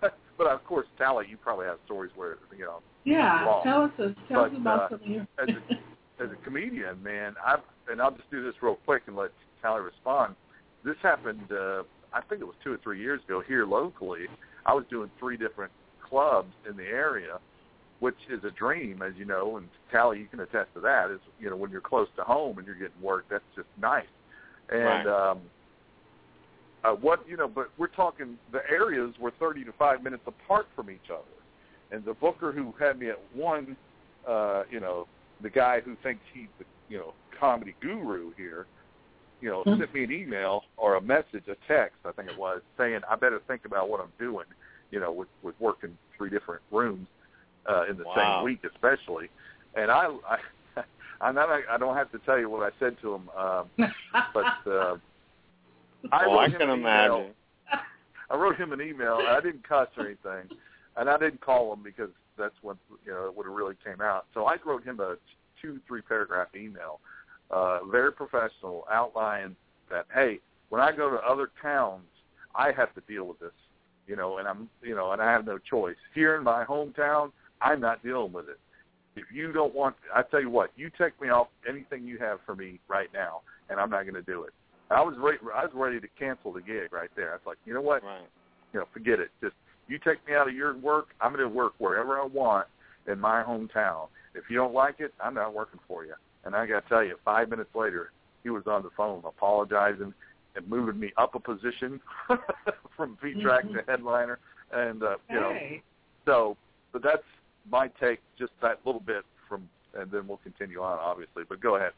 but 0.38 0.46
of 0.46 0.64
course, 0.64 0.86
Tali, 0.98 1.26
you 1.28 1.36
probably 1.36 1.66
have 1.66 1.78
stories 1.84 2.12
where 2.16 2.38
you 2.56 2.64
know. 2.64 2.80
Yeah, 3.04 3.44
wrong. 3.44 3.62
tell 3.64 3.82
us 3.82 4.14
tell 4.28 4.42
but, 4.42 4.52
us 4.52 4.58
about 4.58 4.80
uh, 4.80 4.88
some 4.90 5.00
of 5.02 5.06
your. 5.06 5.22
as, 5.42 5.48
a, 5.48 6.22
as 6.24 6.30
a 6.30 6.44
comedian, 6.44 7.02
man, 7.02 7.34
I've 7.44 7.60
and 7.90 8.00
I'll 8.00 8.12
just 8.12 8.30
do 8.30 8.42
this 8.42 8.54
real 8.62 8.78
quick 8.86 9.02
and 9.06 9.16
let 9.16 9.30
Tali 9.60 9.82
respond. 9.82 10.36
This 10.84 10.96
happened, 11.02 11.52
uh, 11.52 11.82
I 12.14 12.20
think 12.22 12.40
it 12.40 12.44
was 12.44 12.56
two 12.64 12.72
or 12.72 12.78
three 12.82 13.00
years 13.00 13.20
ago 13.26 13.42
here 13.46 13.66
locally. 13.66 14.26
I 14.64 14.72
was 14.72 14.84
doing 14.90 15.10
three 15.18 15.36
different 15.36 15.72
clubs 16.08 16.52
in 16.68 16.76
the 16.76 16.84
area, 16.84 17.38
which 18.00 18.16
is 18.30 18.42
a 18.44 18.50
dream, 18.50 19.02
as 19.02 19.12
you 19.16 19.26
know, 19.26 19.58
and 19.58 19.68
Tali, 19.92 20.18
you 20.18 20.26
can 20.26 20.40
attest 20.40 20.70
to 20.74 20.80
that. 20.80 21.10
Is 21.10 21.20
you 21.38 21.48
know 21.48 21.56
when 21.56 21.70
you're 21.70 21.80
close 21.80 22.08
to 22.16 22.22
home 22.22 22.58
and 22.58 22.66
you're 22.66 22.76
getting 22.76 23.00
work, 23.00 23.26
that's 23.30 23.44
just 23.54 23.68
nice. 23.80 24.04
And 24.70 25.06
right. 25.06 25.30
um, 25.30 25.38
uh, 26.82 26.92
what 26.92 27.20
you 27.28 27.36
know, 27.36 27.46
but 27.46 27.70
we're 27.78 27.88
talking 27.88 28.38
the 28.52 28.60
areas 28.70 29.14
were 29.20 29.32
30 29.38 29.64
to 29.64 29.72
five 29.78 30.02
minutes 30.02 30.22
apart 30.26 30.66
from 30.74 30.90
each 30.90 31.10
other, 31.10 31.24
and 31.90 32.04
the 32.04 32.14
booker 32.14 32.52
who 32.52 32.74
had 32.78 32.98
me 32.98 33.10
at 33.10 33.18
one, 33.34 33.76
uh, 34.26 34.62
you 34.70 34.80
know, 34.80 35.06
the 35.42 35.50
guy 35.50 35.80
who 35.80 35.94
thinks 36.02 36.22
he's 36.32 36.48
the 36.58 36.64
you 36.88 36.98
know 36.98 37.12
comedy 37.38 37.74
guru 37.82 38.32
here, 38.36 38.66
you 39.40 39.50
know, 39.50 39.64
Mm-hmm. 39.66 39.80
sent 39.80 39.94
me 39.94 40.04
an 40.04 40.12
email 40.12 40.62
or 40.78 40.94
a 40.96 41.00
message, 41.02 41.44
a 41.48 41.56
text, 41.68 41.98
I 42.06 42.12
think 42.12 42.30
it 42.30 42.38
was, 42.38 42.62
saying 42.78 43.00
I 43.10 43.16
better 43.16 43.40
think 43.46 43.66
about 43.66 43.90
what 43.90 44.00
I'm 44.00 44.12
doing, 44.18 44.46
you 44.90 45.00
know, 45.00 45.12
with 45.12 45.28
with 45.42 45.54
working 45.60 45.98
three 46.16 46.30
different 46.30 46.62
rooms 46.70 47.08
uh, 47.68 47.84
in 47.90 47.96
the 47.96 48.04
Wow. 48.04 48.38
same 48.38 48.44
week, 48.44 48.60
especially. 48.64 49.28
and 49.74 49.90
I, 49.90 50.06
I 50.28 50.38
I'm 51.20 51.34
not, 51.34 51.48
I 51.70 51.76
don't 51.78 51.96
have 51.96 52.10
to 52.12 52.18
tell 52.20 52.38
you 52.38 52.48
what 52.48 52.62
I 52.62 52.70
said 52.78 52.96
to 53.02 53.14
him, 53.14 53.30
uh, 53.36 53.64
but 54.34 54.70
uh, 54.70 54.96
I 56.12 56.24
oh, 56.24 56.32
wrote 56.34 56.38
I 56.38 56.46
him 56.46 56.52
can 56.58 56.70
an 56.70 56.78
imagine. 56.80 57.10
email. 57.14 57.30
I 58.30 58.36
wrote 58.36 58.56
him 58.56 58.72
an 58.72 58.80
email. 58.80 59.18
And 59.18 59.28
I 59.28 59.40
didn't 59.40 59.66
cuss 59.68 59.88
or 59.96 60.06
anything, 60.06 60.56
and 60.96 61.10
I 61.10 61.18
didn't 61.18 61.40
call 61.40 61.72
him 61.72 61.82
because 61.82 62.10
that's 62.38 62.54
when 62.62 62.76
you 63.04 63.12
know 63.12 63.26
it 63.26 63.36
would 63.36 63.46
have 63.46 63.54
really 63.54 63.74
came 63.84 64.00
out. 64.00 64.26
So 64.34 64.46
I 64.46 64.56
wrote 64.64 64.84
him 64.84 65.00
a 65.00 65.16
two, 65.60 65.80
three 65.86 66.00
paragraph 66.02 66.48
email, 66.56 67.00
uh, 67.50 67.80
very 67.90 68.12
professional, 68.12 68.84
outlining 68.90 69.56
that 69.90 70.06
hey, 70.14 70.38
when 70.70 70.80
I 70.80 70.92
go 70.92 71.10
to 71.10 71.16
other 71.18 71.50
towns, 71.60 72.04
I 72.54 72.72
have 72.72 72.94
to 72.94 73.02
deal 73.08 73.24
with 73.24 73.40
this, 73.40 73.52
you 74.06 74.16
know, 74.16 74.38
and 74.38 74.48
I'm 74.48 74.70
you 74.82 74.94
know, 74.94 75.12
and 75.12 75.20
I 75.20 75.30
have 75.30 75.44
no 75.44 75.58
choice. 75.58 75.96
Here 76.14 76.36
in 76.36 76.44
my 76.44 76.64
hometown, 76.64 77.32
I'm 77.60 77.80
not 77.80 78.02
dealing 78.02 78.32
with 78.32 78.48
it. 78.48 78.58
If 79.16 79.24
you 79.32 79.52
don't 79.52 79.74
want, 79.74 79.96
I 80.14 80.22
tell 80.22 80.40
you 80.40 80.50
what, 80.50 80.70
you 80.76 80.90
take 80.96 81.20
me 81.20 81.28
off 81.28 81.48
anything 81.68 82.04
you 82.06 82.18
have 82.18 82.38
for 82.46 82.54
me 82.54 82.78
right 82.88 83.08
now, 83.12 83.40
and 83.68 83.80
I'm 83.80 83.90
not 83.90 84.02
going 84.02 84.14
to 84.14 84.22
do 84.22 84.44
it. 84.44 84.52
I 84.90 85.00
was 85.02 85.14
ready. 85.18 85.38
I 85.54 85.64
was 85.64 85.72
ready 85.74 86.00
to 86.00 86.08
cancel 86.18 86.52
the 86.52 86.60
gig 86.60 86.92
right 86.92 87.10
there. 87.16 87.30
I 87.30 87.34
was 87.34 87.42
like, 87.46 87.58
you 87.64 87.74
know 87.74 87.80
what? 87.80 88.02
Right. 88.02 88.26
You 88.72 88.80
know, 88.80 88.86
forget 88.92 89.20
it. 89.20 89.30
Just 89.40 89.54
you 89.88 89.98
take 89.98 90.24
me 90.26 90.34
out 90.34 90.48
of 90.48 90.54
your 90.54 90.76
work. 90.76 91.08
I'm 91.20 91.32
going 91.32 91.42
to 91.42 91.48
work 91.48 91.74
wherever 91.78 92.18
I 92.20 92.24
want 92.24 92.66
in 93.06 93.18
my 93.20 93.42
hometown. 93.42 94.08
If 94.34 94.44
you 94.48 94.56
don't 94.56 94.74
like 94.74 94.96
it, 95.00 95.12
I'm 95.22 95.34
not 95.34 95.54
working 95.54 95.80
for 95.86 96.04
you. 96.04 96.14
And 96.44 96.54
I 96.54 96.66
got 96.66 96.82
to 96.84 96.88
tell 96.88 97.04
you, 97.04 97.16
five 97.24 97.50
minutes 97.50 97.70
later, 97.74 98.10
he 98.42 98.50
was 98.50 98.62
on 98.66 98.82
the 98.82 98.90
phone 98.96 99.22
apologizing 99.24 100.14
and 100.56 100.68
moving 100.68 100.98
me 100.98 101.12
up 101.16 101.34
a 101.34 101.40
position 101.40 102.00
from 102.96 103.16
feed 103.20 103.40
track 103.40 103.64
Mhm. 103.64 103.74
to 103.74 103.82
headliner. 103.90 104.38
And 104.72 105.02
uh, 105.02 105.16
you 105.28 105.36
know, 105.40 105.56
so, 106.24 106.56
but 106.92 107.02
that's 107.02 107.22
my 107.70 107.88
take, 108.00 108.20
just 108.38 108.52
that 108.62 108.80
little 108.84 109.00
bit 109.00 109.24
from, 109.48 109.68
and 109.94 110.10
then 110.10 110.26
we'll 110.26 110.38
continue 110.38 110.80
on, 110.80 110.98
obviously. 110.98 111.44
But 111.48 111.60
go 111.60 111.76
ahead. 111.76 111.92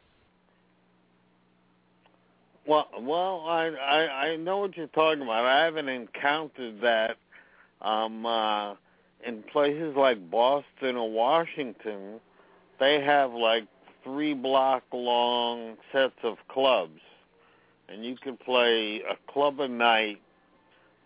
Well, 2.66 2.88
well, 3.01 3.44
I, 3.46 3.68
I 3.68 4.27
I 4.29 4.37
know 4.37 4.59
what 4.59 4.77
you're 4.77 4.87
talking 4.88 5.22
about. 5.22 5.44
I 5.44 5.64
haven't 5.64 5.88
encountered 5.88 6.81
that 6.81 7.16
um 7.81 8.25
uh 8.25 8.75
in 9.27 9.42
places 9.53 9.94
like 9.96 10.31
Boston 10.31 10.96
or 10.96 11.11
Washington. 11.11 12.20
They 12.79 13.01
have 13.01 13.33
like 13.33 13.66
three 14.05 14.35
block 14.35 14.85
long 14.92 15.77
sets 15.92 16.18
of 16.22 16.37
clubs, 16.48 17.01
and 17.88 18.05
you 18.05 18.16
can 18.16 18.37
play 18.37 19.03
a 19.03 19.33
club 19.33 19.61
a 19.61 19.68
night 19.68 20.20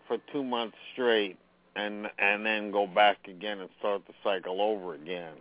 for 0.07 0.19
two 0.33 0.45
months 0.45 0.77
straight, 0.93 1.39
and 1.77 2.09
and 2.19 2.45
then 2.45 2.71
go 2.71 2.87
back 2.87 3.19
again 3.29 3.61
and 3.61 3.69
start 3.79 4.03
the 4.07 4.15
cycle 4.25 4.61
over 4.61 4.95
again. 4.95 5.35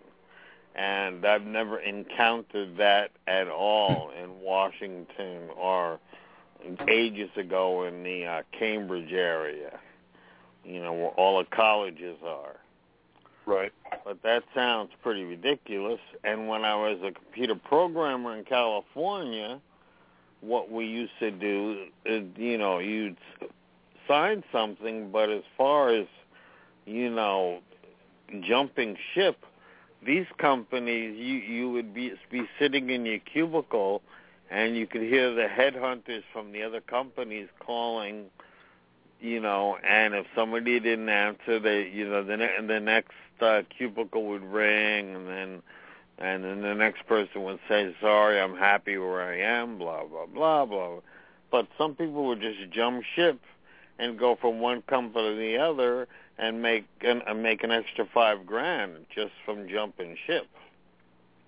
And 0.76 1.26
I've 1.26 1.46
never 1.46 1.80
encountered 1.80 2.78
that 2.78 3.12
at 3.28 3.48
all 3.48 4.12
in 4.22 4.42
Washington 4.42 5.50
or 5.58 6.00
ages 6.90 7.30
ago 7.38 7.84
in 7.86 8.04
the 8.04 8.26
uh, 8.26 8.42
Cambridge 8.58 9.14
area, 9.14 9.80
you 10.66 10.82
know, 10.82 10.94
where 10.94 11.08
all 11.10 11.38
the 11.38 11.46
colleges 11.56 12.18
are. 12.26 12.58
Right. 13.46 13.72
But 14.04 14.22
that 14.24 14.44
sounds 14.54 14.90
pretty 15.02 15.24
ridiculous. 15.24 16.00
And 16.24 16.48
when 16.48 16.66
I 16.66 16.76
was 16.76 17.00
a 17.04 17.12
computer 17.12 17.56
programmer 17.56 18.36
in 18.36 18.44
California, 18.44 19.62
what 20.42 20.72
we 20.72 20.86
used 20.86 21.14
to 21.20 21.32
do 21.32 21.86
is, 22.06 22.24
you 22.36 22.58
know, 22.58 22.80
you'd 22.80 23.18
sign 24.08 24.44
something, 24.52 25.12
but 25.12 25.30
as 25.30 25.44
far 25.58 25.90
as, 25.94 26.08
you 26.86 27.10
know, 27.10 27.60
jumping 28.42 28.98
ship, 29.14 29.38
these 30.06 30.26
companies, 30.38 31.18
you 31.18 31.36
you 31.36 31.72
would 31.72 31.94
be 31.94 32.14
be 32.32 32.44
sitting 32.60 32.90
in 32.90 33.06
your 33.06 33.20
cubicle, 33.20 34.02
and 34.52 34.76
you 34.76 34.86
could 34.86 35.02
hear 35.02 35.34
the 35.34 35.48
headhunters 35.48 36.24
from 36.32 36.52
the 36.52 36.64
other 36.64 36.82
companies 36.82 37.48
calling, 37.60 38.26
you 39.20 39.40
know, 39.40 39.78
and 39.78 40.14
if 40.14 40.26
somebody 40.36 40.80
didn't 40.80 41.10
answer, 41.10 41.60
they, 41.60 41.90
you 41.90 42.08
know, 42.08 42.24
the 42.24 42.38
ne- 42.38 42.68
the 42.68 42.80
next 42.80 43.14
uh, 43.42 43.62
cubicle 43.76 44.26
would 44.28 44.44
ring, 44.44 45.16
and 45.16 45.28
then 45.28 45.62
and 46.18 46.44
then 46.44 46.62
the 46.62 46.76
next 46.76 47.06
person 47.08 47.44
would 47.44 47.60
say, 47.68 47.96
"Sorry, 48.00 48.40
I'm 48.40 48.56
happy 48.56 48.98
where 48.98 49.24
I 49.24 49.40
am," 49.40 49.78
blah 49.78 50.06
blah 50.06 50.28
blah 50.28 50.66
blah. 50.66 51.00
But 51.52 51.68
some 51.78 51.96
people 51.96 52.26
would 52.28 52.42
just 52.42 52.70
jump 52.72 53.04
ship 53.16 53.40
and 53.98 54.20
go 54.20 54.36
from 54.36 54.60
one 54.60 54.82
company 54.84 55.30
to 55.30 55.36
the 55.36 55.58
other 55.58 56.08
and 56.38 56.62
make 56.62 56.86
an 57.02 57.22
uh, 57.28 57.34
make 57.34 57.64
an 57.64 57.72
extra 57.72 58.06
five 58.14 58.46
grand 58.46 59.06
just 59.14 59.32
from 59.46 59.68
jumping 59.70 60.18
ship, 60.28 60.48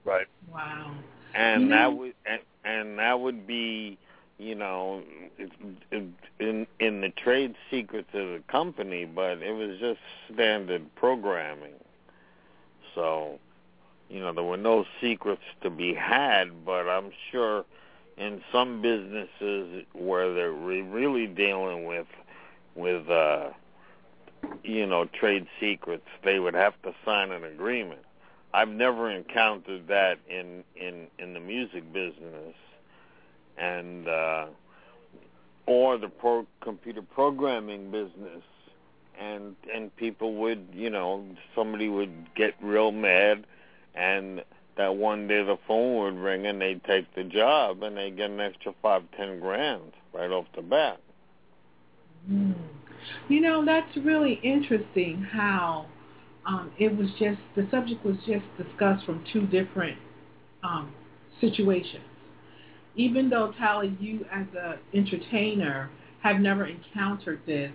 Right. 0.05 0.27
Wow. 0.53 0.91
and 1.35 1.63
You 1.63 1.67
know- 1.69 1.75
that 1.75 1.97
would 1.97 2.13
and, 2.25 2.41
and 2.63 2.99
that 2.99 3.19
would 3.19 3.45
be 3.47 3.97
you 4.39 4.55
know 4.55 5.01
in 5.91 6.13
in 6.39 6.67
in 6.79 7.01
the 7.01 7.09
trade 7.09 7.55
secrets 7.71 8.09
of 8.13 8.27
the 8.29 8.43
company, 8.47 9.05
but 9.05 9.41
it 9.41 9.51
was 9.53 9.79
just 9.79 9.99
standard 10.33 10.83
programming. 10.95 11.73
So, 12.95 13.39
you 14.09 14.19
know, 14.19 14.33
there 14.33 14.43
were 14.43 14.57
no 14.57 14.85
secrets 15.01 15.43
to 15.61 15.69
be 15.69 15.93
had, 15.93 16.65
but 16.65 16.87
I'm 16.87 17.11
sure 17.31 17.65
in 18.17 18.41
some 18.51 18.81
businesses 18.81 19.85
where 19.93 20.33
they're 20.33 20.51
re- 20.51 20.81
really 20.81 21.27
dealing 21.27 21.85
with 21.85 22.07
with 22.75 23.07
uh 23.09 23.49
you 24.63 24.85
know 24.85 25.05
trade 25.05 25.47
secrets, 25.59 26.07
they 26.23 26.39
would 26.39 26.53
have 26.53 26.73
to 26.83 26.93
sign 27.05 27.31
an 27.31 27.43
agreement. 27.43 28.01
I've 28.53 28.69
never 28.69 29.09
encountered 29.11 29.87
that 29.87 30.19
in 30.29 30.63
in 30.75 31.07
in 31.19 31.33
the 31.33 31.39
music 31.39 31.91
business 31.93 32.55
and 33.57 34.07
uh 34.07 34.45
or 35.65 35.97
the 35.97 36.09
pro 36.09 36.45
computer 36.61 37.01
programming 37.01 37.91
business 37.91 38.43
and 39.19 39.55
and 39.73 39.95
people 39.95 40.35
would 40.35 40.67
you 40.73 40.89
know 40.89 41.25
somebody 41.55 41.89
would 41.89 42.33
get 42.35 42.53
real 42.61 42.91
mad 42.91 43.45
and 43.95 44.43
that 44.77 44.95
one 44.95 45.27
day 45.27 45.43
the 45.43 45.57
phone 45.67 46.03
would 46.03 46.23
ring 46.23 46.45
and 46.45 46.61
they'd 46.61 46.83
take 46.83 47.13
the 47.15 47.23
job 47.23 47.81
and 47.81 47.97
they'd 47.97 48.15
get 48.15 48.29
an 48.29 48.39
extra 48.39 48.73
five 48.81 49.03
ten 49.17 49.39
grand 49.39 49.91
right 50.13 50.31
off 50.31 50.45
the 50.55 50.61
bat 50.61 50.99
Mm. 52.29 52.55
You 53.27 53.41
know, 53.41 53.65
that's 53.65 53.95
really 53.97 54.39
interesting 54.43 55.21
how 55.31 55.87
um, 56.45 56.71
it 56.79 56.95
was 56.95 57.07
just, 57.19 57.39
the 57.55 57.67
subject 57.71 58.05
was 58.05 58.15
just 58.25 58.45
discussed 58.57 59.05
from 59.05 59.23
two 59.31 59.47
different 59.47 59.97
um, 60.63 60.93
situations. 61.41 62.03
Even 62.95 63.29
though, 63.29 63.53
Tali, 63.59 63.95
you 63.99 64.25
as 64.31 64.47
an 64.57 64.79
entertainer 64.93 65.89
have 66.23 66.37
never 66.37 66.65
encountered 66.65 67.41
this, 67.45 67.71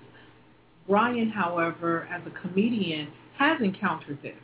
Brian, 0.88 1.31
however, 1.31 2.09
as 2.11 2.23
a 2.27 2.40
comedian, 2.40 3.09
has 3.38 3.61
encountered 3.62 4.18
this. 4.23 4.35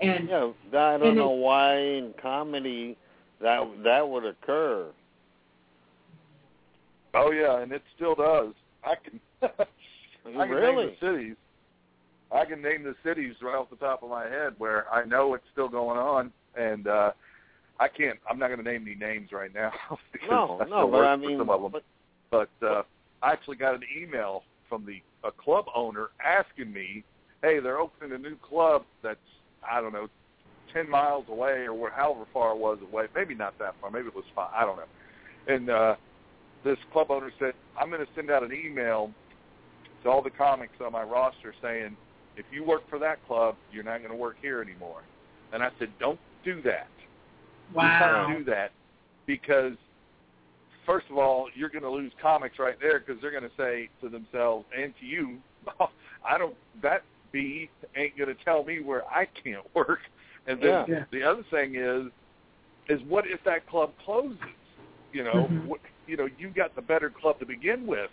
And 0.00 0.28
yeah 0.28 0.50
i 0.74 0.98
don't 0.98 1.16
know 1.16 1.32
it- 1.32 1.38
why 1.42 1.76
in 1.76 2.12
comedy 2.20 2.96
that 3.40 3.60
that 3.84 4.08
would 4.08 4.24
occur 4.24 4.90
Oh 7.14 7.30
yeah, 7.30 7.60
and 7.60 7.72
it 7.72 7.82
still 7.94 8.14
does. 8.14 8.54
I 8.84 8.94
can. 8.94 9.20
I 10.26 10.30
can 10.46 10.50
really 10.50 10.86
name 10.86 10.96
the 11.00 11.06
cities. 11.06 11.36
I 12.30 12.44
can 12.44 12.62
name 12.62 12.82
the 12.82 12.94
cities 13.04 13.34
right 13.42 13.54
off 13.56 13.70
the 13.70 13.76
top 13.76 14.02
of 14.02 14.10
my 14.10 14.24
head 14.24 14.54
where 14.58 14.90
I 14.92 15.04
know 15.04 15.34
it's 15.34 15.44
still 15.52 15.68
going 15.68 15.98
on, 15.98 16.32
and 16.56 16.86
uh 16.86 17.12
I 17.80 17.88
can't. 17.88 18.18
I'm 18.30 18.38
not 18.38 18.48
going 18.48 18.62
to 18.62 18.70
name 18.70 18.82
any 18.86 18.94
names 18.94 19.30
right 19.32 19.52
now 19.52 19.72
because 20.12 20.28
no 20.30 20.60
no 20.68 20.88
but 20.88 21.04
i 21.04 21.16
mean 21.16 21.38
some 21.38 21.50
of 21.50 21.62
them. 21.62 21.72
but 21.72 21.82
But 22.60 22.66
uh, 22.66 22.82
I 23.22 23.32
actually 23.32 23.56
got 23.56 23.74
an 23.74 23.82
email 23.96 24.44
from 24.68 24.86
the 24.86 25.02
a 25.26 25.32
club 25.32 25.66
owner 25.74 26.08
asking 26.24 26.72
me, 26.72 27.04
"Hey, 27.42 27.58
they're 27.60 27.78
opening 27.80 28.12
a 28.12 28.18
new 28.18 28.36
club 28.36 28.84
that's 29.02 29.18
I 29.68 29.80
don't 29.80 29.92
know, 29.92 30.08
ten 30.72 30.88
miles 30.88 31.26
away 31.28 31.64
or 31.64 31.74
where, 31.74 31.90
however 31.90 32.24
far 32.32 32.52
it 32.52 32.58
was 32.58 32.78
away. 32.82 33.06
Maybe 33.14 33.34
not 33.34 33.58
that 33.58 33.74
far. 33.80 33.90
Maybe 33.90 34.08
it 34.08 34.14
was 34.14 34.24
five. 34.34 34.50
I 34.54 34.64
don't 34.64 34.76
know." 34.76 35.54
And 35.54 35.70
uh, 35.70 35.96
this 36.64 36.78
club 36.92 37.10
owner 37.10 37.32
said, 37.38 37.54
"I'm 37.80 37.90
going 37.90 38.00
to 38.00 38.12
send 38.14 38.30
out 38.30 38.42
an 38.42 38.52
email 38.52 39.10
to 40.02 40.08
all 40.10 40.22
the 40.22 40.30
comics 40.30 40.74
on 40.80 40.92
my 40.92 41.02
roster 41.02 41.54
saying, 41.62 41.96
if 42.36 42.46
you 42.50 42.64
work 42.64 42.88
for 42.88 42.98
that 42.98 43.24
club, 43.26 43.56
you're 43.70 43.84
not 43.84 43.98
going 43.98 44.10
to 44.10 44.16
work 44.16 44.36
here 44.40 44.60
anymore." 44.62 45.02
And 45.52 45.62
I 45.62 45.70
said, 45.78 45.92
"Don't 45.98 46.20
do 46.44 46.60
that." 46.62 46.88
wow. 47.72 47.84
You 47.84 47.98
can't 47.98 48.38
do 48.38 48.50
that 48.50 48.72
because, 49.26 49.74
first 50.84 51.06
of 51.10 51.18
all, 51.18 51.48
you're 51.54 51.68
going 51.68 51.82
to 51.82 51.90
lose 51.90 52.12
comics 52.20 52.58
right 52.58 52.76
there 52.80 53.00
because 53.00 53.20
they're 53.20 53.30
going 53.30 53.42
to 53.42 53.56
say 53.56 53.88
to 54.00 54.08
themselves 54.08 54.66
and 54.76 54.94
to 55.00 55.06
you, 55.06 55.38
oh, 55.80 55.90
"I 56.24 56.38
don't 56.38 56.56
that 56.82 57.02
B 57.32 57.70
ain't 57.96 58.16
going 58.16 58.34
to 58.34 58.44
tell 58.44 58.64
me 58.64 58.80
where 58.80 59.04
I 59.06 59.26
can't 59.26 59.64
work." 59.74 60.00
And 60.46 60.60
then 60.60 60.68
Yeah. 60.68 60.84
Yeah. 60.88 61.04
the 61.12 61.22
other 61.22 61.44
thing 61.50 61.76
is, 61.76 62.10
is 62.88 63.00
what 63.08 63.26
if 63.26 63.42
that 63.44 63.66
club 63.66 63.92
closes? 64.04 64.38
You 65.12 65.24
know, 65.24 65.48
Mhm. 65.48 65.66
what, 65.66 65.80
you 66.06 66.16
know, 66.16 66.28
you 66.38 66.48
got 66.48 66.74
the 66.74 66.82
better 66.82 67.10
club 67.10 67.38
to 67.40 67.46
begin 67.46 67.86
with. 67.86 68.10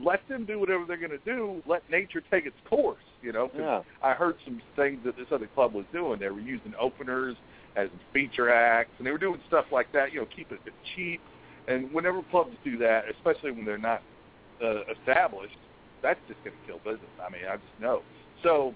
Let 0.00 0.26
them 0.28 0.44
do 0.44 0.58
whatever 0.58 0.84
they're 0.86 0.96
going 0.96 1.10
to 1.10 1.18
do. 1.18 1.62
Let 1.66 1.88
nature 1.90 2.22
take 2.30 2.46
its 2.46 2.56
course. 2.68 3.02
You 3.20 3.32
know, 3.32 3.48
'cause 3.48 3.60
yeah 3.60 3.82
I 4.02 4.14
heard 4.14 4.36
some 4.44 4.60
things 4.74 5.04
that 5.04 5.16
this 5.16 5.30
other 5.30 5.46
club 5.46 5.74
was 5.74 5.86
doing. 5.92 6.18
They 6.18 6.28
were 6.28 6.40
using 6.40 6.74
openers 6.80 7.36
as 7.76 7.88
feature 8.12 8.50
acts, 8.50 8.90
and 8.98 9.06
they 9.06 9.12
were 9.12 9.18
doing 9.18 9.40
stuff 9.46 9.66
like 9.70 9.92
that. 9.92 10.12
You 10.12 10.20
know, 10.20 10.26
keep 10.26 10.50
it 10.50 10.60
cheap. 10.94 11.20
And 11.68 11.92
whenever 11.92 12.22
clubs 12.30 12.56
do 12.64 12.76
that, 12.78 13.04
especially 13.08 13.52
when 13.52 13.64
they're 13.64 13.78
not 13.78 14.02
uh, 14.62 14.80
established, 14.90 15.56
that's 16.02 16.18
just 16.26 16.42
going 16.42 16.56
to 16.56 16.66
kill 16.66 16.78
business. 16.78 17.10
I 17.24 17.30
mean, 17.30 17.42
I 17.48 17.56
just 17.56 17.80
know. 17.80 18.02
So, 18.42 18.74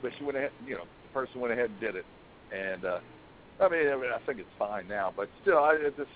but 0.00 0.12
she 0.16 0.24
went 0.24 0.36
ahead. 0.36 0.52
You 0.64 0.76
know, 0.76 0.84
the 0.84 1.08
person 1.12 1.40
went 1.40 1.52
ahead 1.52 1.70
and 1.70 1.80
did 1.80 1.96
it, 1.96 2.06
and 2.54 2.84
uh, 2.84 3.00
I 3.60 3.68
mean, 3.68 3.88
I 3.88 3.96
mean, 3.96 4.10
I 4.14 4.18
think 4.24 4.38
it's 4.38 4.48
fine 4.58 4.86
now. 4.86 5.12
But 5.16 5.28
still, 5.42 5.58
I 5.58 5.74
it 5.74 5.96
just 5.96 6.10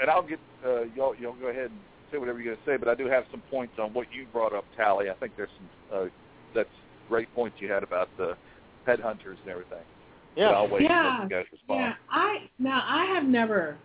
and 0.00 0.10
I'll 0.10 0.26
get 0.26 0.40
uh, 0.64 0.82
y'all. 0.96 1.14
Y'all 1.14 1.36
go 1.40 1.46
ahead 1.48 1.70
and 1.70 1.80
say 2.12 2.18
whatever 2.18 2.40
you're 2.40 2.54
going 2.54 2.64
to 2.64 2.70
say. 2.70 2.76
But 2.76 2.88
I 2.88 2.94
do 2.94 3.06
have 3.06 3.24
some 3.30 3.42
points 3.50 3.74
on 3.80 3.92
what 3.92 4.06
you 4.12 4.26
brought 4.32 4.54
up, 4.54 4.64
Tali. 4.76 5.10
I 5.10 5.14
think 5.14 5.32
there's 5.36 5.48
some 5.56 5.98
uh, 6.00 6.04
that's 6.54 6.68
great 7.08 7.32
points 7.34 7.56
you 7.60 7.70
had 7.72 7.82
about 7.82 8.08
the 8.16 8.36
headhunters 8.86 9.40
and 9.42 9.50
everything. 9.50 9.78
Yeah, 10.36 10.48
But 10.48 10.54
I'll 10.54 10.68
wait 10.68 10.82
Yeah. 10.82 11.22
until 11.22 11.38
you 11.38 11.42
guys 11.42 11.52
respond. 11.52 11.80
Yeah, 11.80 11.94
I 12.10 12.48
now 12.58 12.82
I 12.86 13.06
have 13.06 13.24
never 13.24 13.76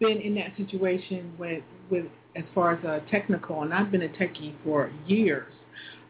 been 0.00 0.20
in 0.20 0.34
that 0.36 0.56
situation 0.56 1.34
with 1.38 1.62
with 1.90 2.06
as 2.34 2.44
far 2.54 2.74
as 2.74 2.84
a 2.84 3.02
technical, 3.10 3.62
and 3.62 3.72
I've 3.72 3.90
been 3.90 4.02
a 4.02 4.08
techie 4.08 4.54
for 4.62 4.90
years. 5.06 5.52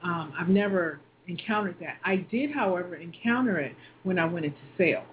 Um, 0.02 0.32
I've 0.38 0.48
never 0.48 1.00
encountered 1.28 1.76
that. 1.80 1.96
I 2.04 2.16
did, 2.16 2.50
however, 2.52 2.96
encounter 2.96 3.58
it 3.58 3.74
when 4.04 4.18
I 4.18 4.24
went 4.26 4.44
into 4.44 4.58
sales. 4.78 5.04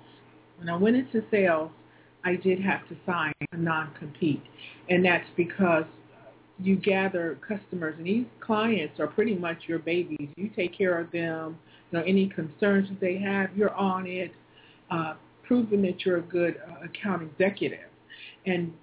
When 0.58 0.70
I 0.70 0.76
went 0.76 0.96
into 0.96 1.24
sales, 1.32 1.72
I 2.26 2.36
did 2.36 2.60
have 2.62 2.88
to 2.90 2.96
sign 3.06 3.34
a 3.52 3.58
non-compete, 3.58 4.44
and 4.90 5.04
that's 5.04 5.28
because 5.36 5.86
you 6.60 6.76
gather 6.76 7.38
customers, 7.48 7.96
and 7.98 8.06
these 8.06 8.26
clients 8.40 9.00
are 9.00 9.08
pretty 9.08 9.36
much 9.36 9.58
your 9.68 9.80
babies. 9.80 10.30
You 10.36 10.50
take 10.56 10.78
care 10.78 11.00
of 11.00 11.12
them. 11.12 11.58
You 11.92 12.00
know, 12.00 12.06
any 12.06 12.28
concerns 12.30 12.90
that 12.90 13.00
they 13.02 13.18
have, 13.18 13.56
you're 13.56 13.74
on 13.74 14.08
it, 14.08 14.32
uh, 14.90 15.16
proving 15.46 15.82
that 15.84 16.06
you're 16.06 16.18
a 16.18 16.22
good 16.22 16.58
uh, 16.68 16.86
account 16.86 17.24
executive. 17.24 17.90
And 18.46 18.74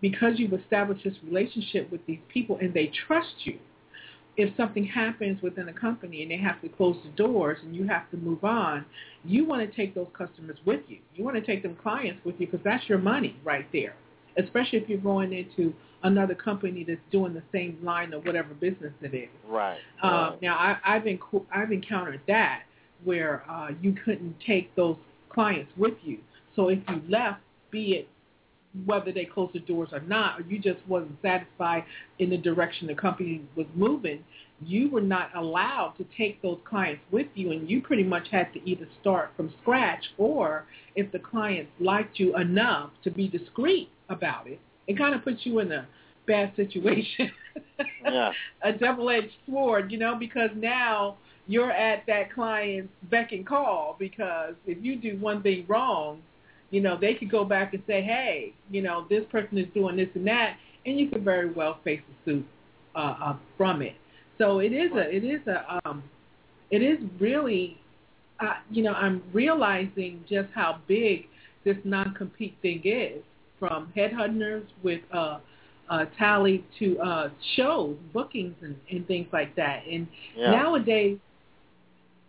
because 0.00 0.34
you've 0.36 0.52
established 0.52 1.04
this 1.04 1.14
relationship 1.24 1.90
with 1.90 2.04
these 2.06 2.20
people 2.32 2.58
and 2.60 2.72
they 2.74 2.92
trust 3.06 3.34
you, 3.44 3.58
if 4.40 4.56
something 4.56 4.84
happens 4.84 5.42
within 5.42 5.68
a 5.68 5.72
company 5.72 6.22
and 6.22 6.30
they 6.30 6.36
have 6.36 6.60
to 6.62 6.68
close 6.68 6.96
the 7.04 7.10
doors 7.10 7.58
and 7.62 7.74
you 7.74 7.86
have 7.86 8.10
to 8.10 8.16
move 8.16 8.42
on, 8.42 8.84
you 9.24 9.44
want 9.44 9.68
to 9.68 9.76
take 9.76 9.94
those 9.94 10.08
customers 10.16 10.56
with 10.64 10.80
you. 10.88 10.98
You 11.14 11.24
want 11.24 11.36
to 11.36 11.42
take 11.42 11.62
them 11.62 11.76
clients 11.82 12.24
with 12.24 12.36
you 12.38 12.46
because 12.46 12.64
that's 12.64 12.88
your 12.88 12.98
money 12.98 13.36
right 13.44 13.66
there, 13.72 13.94
especially 14.38 14.78
if 14.78 14.88
you're 14.88 14.98
going 14.98 15.32
into 15.32 15.74
another 16.02 16.34
company 16.34 16.84
that's 16.84 17.00
doing 17.10 17.34
the 17.34 17.42
same 17.52 17.78
line 17.82 18.14
of 18.14 18.24
whatever 18.24 18.54
business 18.54 18.92
it 19.02 19.14
is. 19.14 19.28
right. 19.46 19.78
Uh, 20.02 20.08
right. 20.30 20.42
now, 20.42 20.56
I, 20.56 20.78
I've 20.84 21.02
I've 21.52 21.72
encountered 21.72 22.20
that 22.26 22.62
where 23.04 23.42
uh, 23.50 23.68
you 23.82 23.94
couldn't 24.04 24.36
take 24.46 24.74
those 24.76 24.96
clients 25.28 25.70
with 25.76 25.94
you. 26.02 26.18
So 26.56 26.68
if 26.68 26.78
you 26.88 27.02
left, 27.08 27.40
be 27.70 27.92
it 27.92 28.08
whether 28.84 29.12
they 29.12 29.24
closed 29.24 29.52
the 29.52 29.60
doors 29.60 29.88
or 29.92 30.00
not, 30.00 30.38
or 30.38 30.42
you 30.44 30.58
just 30.58 30.78
wasn't 30.86 31.16
satisfied 31.22 31.84
in 32.18 32.30
the 32.30 32.36
direction 32.36 32.86
the 32.86 32.94
company 32.94 33.42
was 33.56 33.66
moving, 33.74 34.24
you 34.64 34.90
were 34.90 35.00
not 35.00 35.34
allowed 35.34 35.94
to 35.98 36.04
take 36.16 36.40
those 36.42 36.58
clients 36.68 37.02
with 37.10 37.26
you, 37.34 37.50
and 37.50 37.68
you 37.68 37.80
pretty 37.80 38.04
much 38.04 38.28
had 38.30 38.52
to 38.52 38.68
either 38.68 38.86
start 39.00 39.30
from 39.36 39.52
scratch 39.62 40.04
or 40.18 40.66
if 40.94 41.10
the 41.12 41.18
clients 41.18 41.70
liked 41.80 42.18
you 42.18 42.36
enough 42.36 42.90
to 43.02 43.10
be 43.10 43.28
discreet 43.28 43.88
about 44.08 44.46
it, 44.46 44.60
it 44.86 44.98
kind 44.98 45.14
of 45.14 45.24
puts 45.24 45.40
you 45.44 45.58
in 45.60 45.72
a 45.72 45.86
bad 46.26 46.52
situation. 46.56 47.30
Yeah. 48.04 48.32
a 48.62 48.72
double-edged 48.72 49.32
sword, 49.48 49.90
you 49.90 49.98
know, 49.98 50.16
because 50.18 50.50
now 50.54 51.16
you're 51.46 51.72
at 51.72 52.04
that 52.06 52.32
client's 52.32 52.92
beck 53.10 53.32
and 53.32 53.46
call 53.46 53.96
because 53.98 54.54
if 54.66 54.78
you 54.82 54.96
do 54.96 55.16
one 55.18 55.42
thing 55.42 55.64
wrong, 55.68 56.20
you 56.70 56.80
know, 56.80 56.96
they 57.00 57.14
could 57.14 57.30
go 57.30 57.44
back 57.44 57.74
and 57.74 57.82
say, 57.86 58.02
hey, 58.02 58.52
you 58.70 58.82
know, 58.82 59.06
this 59.10 59.24
person 59.30 59.58
is 59.58 59.66
doing 59.74 59.96
this 59.96 60.08
and 60.14 60.26
that, 60.26 60.56
and 60.86 60.98
you 60.98 61.08
could 61.08 61.24
very 61.24 61.50
well 61.50 61.78
face 61.84 62.00
a 62.10 62.24
suit 62.28 62.46
uh, 62.94 63.14
uh, 63.24 63.36
from 63.56 63.82
it. 63.82 63.94
So 64.38 64.60
it 64.60 64.72
is 64.72 64.90
a, 64.92 65.14
it 65.14 65.24
is 65.24 65.40
a, 65.46 65.80
um, 65.84 66.02
it 66.70 66.82
is 66.82 66.98
really, 67.18 67.78
uh, 68.40 68.54
you 68.70 68.82
know, 68.82 68.92
I'm 68.92 69.22
realizing 69.32 70.24
just 70.28 70.48
how 70.54 70.78
big 70.86 71.26
this 71.64 71.76
non-compete 71.84 72.56
thing 72.62 72.80
is, 72.84 73.22
from 73.58 73.92
headhunters 73.94 74.64
with 74.82 75.00
uh, 75.12 75.38
uh, 75.90 76.04
Tali 76.18 76.64
to 76.78 76.98
uh, 77.00 77.28
shows, 77.56 77.96
bookings, 78.14 78.54
and, 78.62 78.76
and 78.90 79.06
things 79.06 79.26
like 79.32 79.54
that. 79.56 79.82
And 79.90 80.06
Yeah. 80.36 80.52
nowadays, 80.52 81.18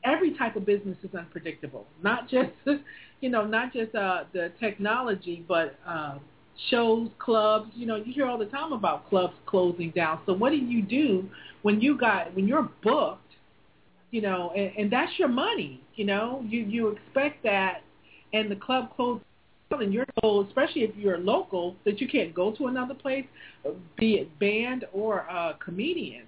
every 0.04 0.38
type 0.38 0.56
of 0.56 0.66
business 0.66 0.98
is 1.04 1.14
unpredictable. 1.16 1.86
Not 2.04 2.30
just, 2.30 2.52
you 3.22 3.30
know, 3.30 3.46
not 3.46 3.74
just 3.74 3.94
uh, 3.96 4.24
the 4.34 4.52
technology, 4.60 5.46
but 5.48 5.76
uh, 5.88 6.18
shows, 6.70 7.10
clubs. 7.20 7.72
You 7.76 7.86
know, 7.86 7.96
you 7.98 8.14
hear 8.14 8.26
all 8.26 8.38
the 8.38 8.46
time 8.46 8.74
about 8.74 9.10
clubs 9.10 9.34
closing 9.46 9.92
down. 9.92 10.20
So 10.26 10.34
what 10.34 10.52
do 10.52 10.58
you 10.58 10.82
do 10.82 11.30
when 11.62 11.82
you 11.82 11.98
got 11.98 12.34
when 12.36 12.48
you're 12.48 12.70
booked? 12.84 13.20
You 14.12 14.22
know, 14.22 14.52
and, 14.56 14.72
and 14.78 14.92
that's 14.92 15.12
your 15.18 15.30
money. 15.30 15.82
You 15.96 16.06
know, 16.06 16.44
you 16.48 16.62
you 16.62 16.90
expect 16.90 17.44
that, 17.44 17.82
and 18.34 18.52
the 18.52 18.56
club 18.56 18.96
closes 18.96 19.24
and 19.72 19.94
you're 19.94 20.06
told, 20.22 20.48
especially 20.48 20.82
if 20.82 20.94
you're 20.98 21.18
local, 21.18 21.78
that 21.86 22.02
you 22.02 22.08
can't 22.08 22.34
go 22.34 22.52
to 22.52 22.68
another 22.68 22.94
place, 22.94 23.26
be 23.98 24.16
it 24.16 24.38
band 24.38 24.84
or 24.92 25.20
a 25.20 25.56
comedian, 25.64 26.26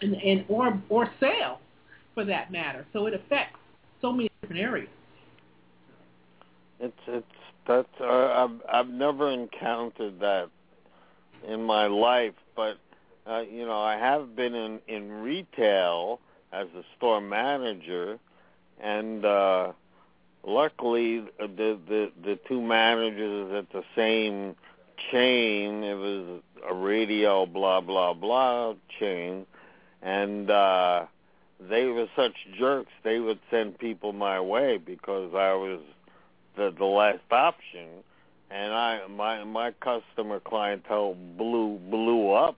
and 0.00 0.14
and 0.14 0.44
or 0.48 0.80
or 0.88 1.10
sale 1.20 1.60
for 2.16 2.24
that 2.24 2.50
matter. 2.50 2.86
So 2.94 3.06
it 3.06 3.14
affects 3.14 3.60
so 4.00 4.10
many 4.10 4.28
different 4.40 4.62
areas. 4.62 4.88
It's 6.80 6.98
it's 7.06 7.26
that's 7.68 7.88
uh, 8.00 8.04
I've 8.06 8.60
I've 8.72 8.92
never 8.92 9.30
encountered 9.30 10.18
that 10.20 10.48
in 11.46 11.62
my 11.62 11.86
life, 11.86 12.34
but 12.56 12.78
uh, 13.28 13.40
you 13.40 13.66
know 13.66 13.80
I 13.80 13.96
have 13.96 14.34
been 14.34 14.54
in 14.54 14.80
in 14.88 15.10
retail 15.12 16.20
as 16.52 16.66
a 16.76 16.82
store 16.96 17.20
manager, 17.20 18.18
and 18.82 19.24
uh, 19.24 19.72
luckily 20.44 21.20
the 21.38 21.78
the 21.88 22.12
the 22.24 22.38
two 22.48 22.62
managers 22.62 23.52
at 23.52 23.70
the 23.72 23.82
same 23.94 24.56
chain 25.12 25.82
it 25.82 25.94
was 25.94 26.40
a 26.66 26.74
radio 26.74 27.44
blah 27.44 27.80
blah 27.80 28.14
blah 28.14 28.74
chain, 28.98 29.44
and 30.02 30.50
uh, 30.50 31.04
they 31.60 31.86
were 31.86 32.06
such 32.14 32.34
jerks 32.58 32.92
they 33.02 33.18
would 33.18 33.38
send 33.50 33.78
people 33.78 34.12
my 34.12 34.40
way 34.40 34.78
because 34.78 35.32
I 35.34 35.54
was 35.54 35.80
the 36.56 36.74
the 36.76 36.84
last 36.84 37.20
option 37.30 37.88
and 38.50 38.72
I 38.72 39.06
my 39.08 39.44
my 39.44 39.72
customer 39.72 40.40
clientele 40.40 41.16
blew 41.36 41.78
blew 41.90 42.32
up 42.32 42.56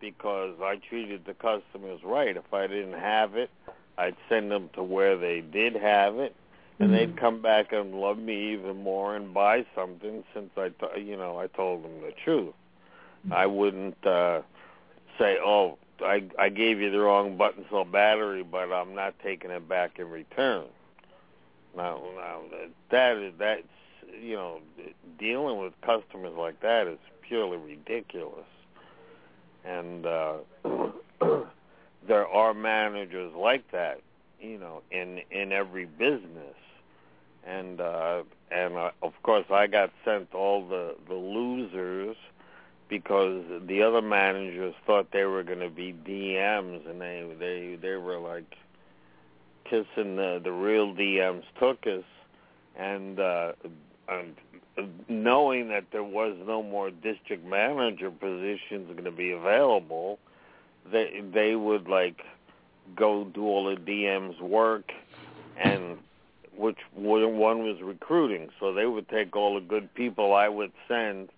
because 0.00 0.54
I 0.62 0.76
treated 0.88 1.24
the 1.24 1.34
customers 1.34 2.00
right. 2.04 2.36
If 2.36 2.52
I 2.52 2.66
didn't 2.66 3.00
have 3.00 3.36
it, 3.36 3.50
I'd 3.96 4.16
send 4.28 4.50
them 4.50 4.68
to 4.74 4.82
where 4.82 5.16
they 5.16 5.40
did 5.40 5.74
have 5.74 6.18
it 6.18 6.34
and 6.80 6.92
they'd 6.92 7.16
come 7.16 7.40
back 7.40 7.72
and 7.72 7.94
love 7.94 8.18
me 8.18 8.52
even 8.52 8.76
more 8.82 9.14
and 9.16 9.32
buy 9.32 9.64
something 9.74 10.24
since 10.34 10.50
I 10.56 10.68
t- 10.68 11.02
you 11.02 11.16
know 11.16 11.38
I 11.38 11.46
told 11.48 11.84
them 11.84 12.00
the 12.00 12.12
truth. 12.24 12.54
I 13.30 13.46
wouldn't 13.46 14.06
uh 14.06 14.42
say, 15.18 15.38
"Oh, 15.42 15.78
I 16.02 16.24
I 16.38 16.48
gave 16.48 16.80
you 16.80 16.90
the 16.90 17.00
wrong 17.00 17.36
button 17.36 17.64
cell 17.70 17.84
battery, 17.84 18.42
but 18.42 18.72
I'm 18.72 18.94
not 18.94 19.14
taking 19.22 19.50
it 19.50 19.68
back 19.68 19.98
in 19.98 20.10
return." 20.10 20.64
Now, 21.76 22.00
now 22.16 22.40
that 22.90 23.16
is 23.16 23.32
that's 23.38 23.62
you 24.20 24.34
know 24.34 24.60
dealing 25.18 25.58
with 25.58 25.72
customers 25.82 26.34
like 26.36 26.60
that 26.60 26.86
is 26.86 26.98
purely 27.22 27.56
ridiculous, 27.56 28.46
and 29.64 30.06
uh, 30.06 30.34
there 32.06 32.26
are 32.28 32.54
managers 32.54 33.32
like 33.34 33.70
that, 33.72 34.00
you 34.40 34.58
know, 34.58 34.82
in 34.90 35.20
in 35.30 35.52
every 35.52 35.86
business, 35.86 36.56
and 37.46 37.80
uh, 37.80 38.22
and 38.50 38.76
uh, 38.76 38.90
of 39.02 39.12
course 39.22 39.46
I 39.50 39.66
got 39.66 39.90
sent 40.04 40.34
all 40.34 40.66
the 40.66 40.96
the 41.08 41.14
losers 41.14 42.16
because 42.88 43.42
the 43.66 43.82
other 43.82 44.02
managers 44.02 44.74
thought 44.86 45.10
they 45.12 45.24
were 45.24 45.42
going 45.42 45.60
to 45.60 45.70
be 45.70 45.94
DMs, 46.06 46.88
and 46.88 47.00
they 47.00 47.26
they 47.38 47.78
they 47.80 47.96
were 47.96 48.18
like 48.18 48.56
kissing 49.64 50.16
the 50.16 50.40
the 50.42 50.52
real 50.52 50.94
DMs 50.94 51.44
took 51.58 51.86
us, 51.86 52.04
and 52.76 53.18
uh, 53.18 53.52
and 54.08 54.34
knowing 55.08 55.68
that 55.68 55.84
there 55.92 56.04
was 56.04 56.36
no 56.46 56.62
more 56.62 56.90
district 56.90 57.44
manager 57.46 58.10
positions 58.10 58.88
going 58.92 59.04
to 59.04 59.10
be 59.10 59.32
available, 59.32 60.18
they 60.90 61.22
they 61.32 61.54
would 61.54 61.88
like 61.88 62.20
go 62.96 63.24
do 63.24 63.44
all 63.44 63.64
the 63.64 63.80
DMs 63.80 64.40
work, 64.40 64.92
and 65.62 65.98
which 66.56 66.78
one 66.94 67.64
was 67.64 67.80
recruiting, 67.82 68.48
so 68.60 68.72
they 68.72 68.86
would 68.86 69.08
take 69.08 69.34
all 69.34 69.54
the 69.54 69.60
good 69.60 69.92
people 69.94 70.34
I 70.34 70.48
would 70.48 70.72
send 70.86 71.30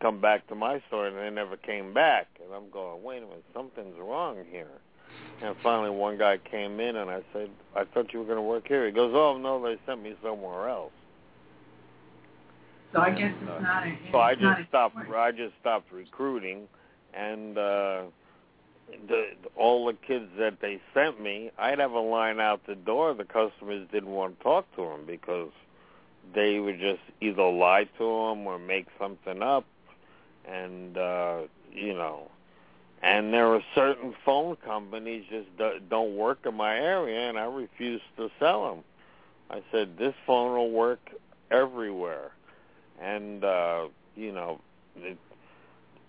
come 0.00 0.20
back 0.20 0.46
to 0.48 0.54
my 0.54 0.82
store, 0.88 1.06
and 1.06 1.16
they 1.16 1.30
never 1.30 1.56
came 1.56 1.92
back. 1.92 2.26
And 2.42 2.54
I'm 2.54 2.70
going, 2.70 3.02
wait 3.02 3.18
a 3.18 3.26
minute, 3.26 3.44
something's 3.54 3.98
wrong 3.98 4.38
here. 4.50 4.70
And 5.42 5.56
finally, 5.62 5.90
one 5.90 6.18
guy 6.18 6.38
came 6.38 6.80
in, 6.80 6.96
and 6.96 7.10
I 7.10 7.22
said, 7.32 7.50
"I 7.74 7.84
thought 7.84 8.12
you 8.12 8.20
were 8.20 8.26
going 8.26 8.36
to 8.36 8.42
work 8.42 8.68
here." 8.68 8.86
He 8.86 8.92
goes, 8.92 9.12
"Oh 9.14 9.38
no, 9.38 9.62
they 9.62 9.78
sent 9.86 10.02
me 10.02 10.14
somewhere 10.22 10.68
else." 10.68 10.92
So 12.92 13.00
I 13.00 13.10
guess 13.10 13.32
And, 13.40 13.48
uh, 13.48 13.52
it's 13.54 13.62
not. 13.62 13.86
A, 13.86 13.98
So 14.12 14.18
I 14.18 14.34
just 14.34 14.68
stopped. 14.68 14.96
I 14.96 15.32
just 15.32 15.54
stopped 15.60 15.90
recruiting, 15.92 16.68
and 17.14 17.56
uh, 17.56 18.02
the 19.08 19.30
all 19.56 19.86
the 19.86 19.94
kids 19.94 20.26
that 20.38 20.60
they 20.60 20.80
sent 20.92 21.20
me, 21.20 21.50
I'd 21.58 21.78
have 21.78 21.92
a 21.92 22.00
line 22.00 22.38
out 22.40 22.66
the 22.66 22.74
door. 22.74 23.14
The 23.14 23.24
customers 23.24 23.88
didn't 23.90 24.10
want 24.10 24.38
to 24.38 24.42
talk 24.42 24.66
to 24.76 24.82
them 24.82 25.06
because 25.06 25.50
they 26.34 26.58
would 26.58 26.78
just 26.78 27.00
either 27.20 27.48
lie 27.48 27.84
to 27.98 28.04
them 28.04 28.46
or 28.46 28.58
make 28.58 28.86
something 28.98 29.42
up, 29.42 29.64
and 30.48 30.96
uh, 30.96 31.40
you 31.72 31.94
know. 31.94 32.30
And 33.02 33.32
there 33.32 33.46
are 33.54 33.62
certain 33.74 34.14
phone 34.24 34.56
companies 34.56 35.24
just 35.30 35.48
do, 35.56 35.72
don't 35.88 36.16
work 36.16 36.40
in 36.46 36.54
my 36.54 36.76
area, 36.76 37.28
and 37.28 37.38
I 37.38 37.44
refused 37.44 38.04
to 38.18 38.28
sell 38.38 38.68
them. 38.70 38.84
I 39.50 39.62
said 39.72 39.96
this 39.98 40.14
phone 40.26 40.56
will 40.56 40.70
work 40.70 41.00
everywhere 41.50 42.32
and 43.00 43.44
uh 43.44 43.88
you 44.16 44.32
know 44.32 44.60
it 44.96 45.18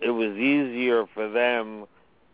it 0.02 0.12
was 0.12 0.36
easier 0.38 1.06
for 1.14 1.30
them 1.30 1.86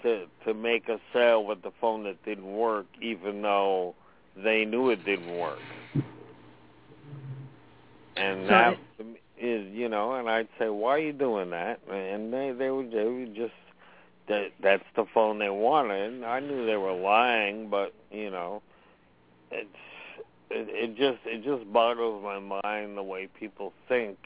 to 0.03 0.25
to 0.45 0.53
make 0.53 0.89
a 0.89 0.99
sale 1.13 1.43
with 1.45 1.61
the 1.61 1.71
phone 1.79 2.03
that 2.03 2.23
didn't 2.25 2.51
work 2.51 2.85
even 3.01 3.41
though 3.41 3.95
they 4.35 4.65
knew 4.65 4.89
it 4.89 5.03
didn't 5.05 5.37
work 5.37 5.59
and 8.15 8.47
that 8.49 8.77
to 8.97 9.03
me 9.03 9.16
is 9.39 9.67
you 9.73 9.89
know 9.89 10.13
and 10.13 10.29
I'd 10.29 10.47
say 10.59 10.69
why 10.69 10.91
are 10.91 10.99
you 10.99 11.13
doing 11.13 11.51
that 11.51 11.79
and 11.89 12.33
they 12.33 12.51
they 12.51 12.69
would 12.69 12.91
they 12.91 13.05
would 13.05 13.35
just 13.35 13.53
that 14.27 14.51
that's 14.61 14.83
the 14.95 15.05
phone 15.13 15.39
they 15.39 15.49
wanted 15.49 16.23
I 16.23 16.39
knew 16.39 16.65
they 16.65 16.77
were 16.77 16.93
lying 16.93 17.69
but 17.69 17.93
you 18.11 18.29
know 18.29 18.61
it's 19.51 19.69
it, 20.49 20.67
it 20.69 20.97
just 20.97 21.19
it 21.25 21.43
just 21.43 21.71
boggles 21.71 22.23
my 22.23 22.61
mind 22.63 22.97
the 22.97 23.03
way 23.03 23.27
people 23.39 23.73
think 23.87 24.17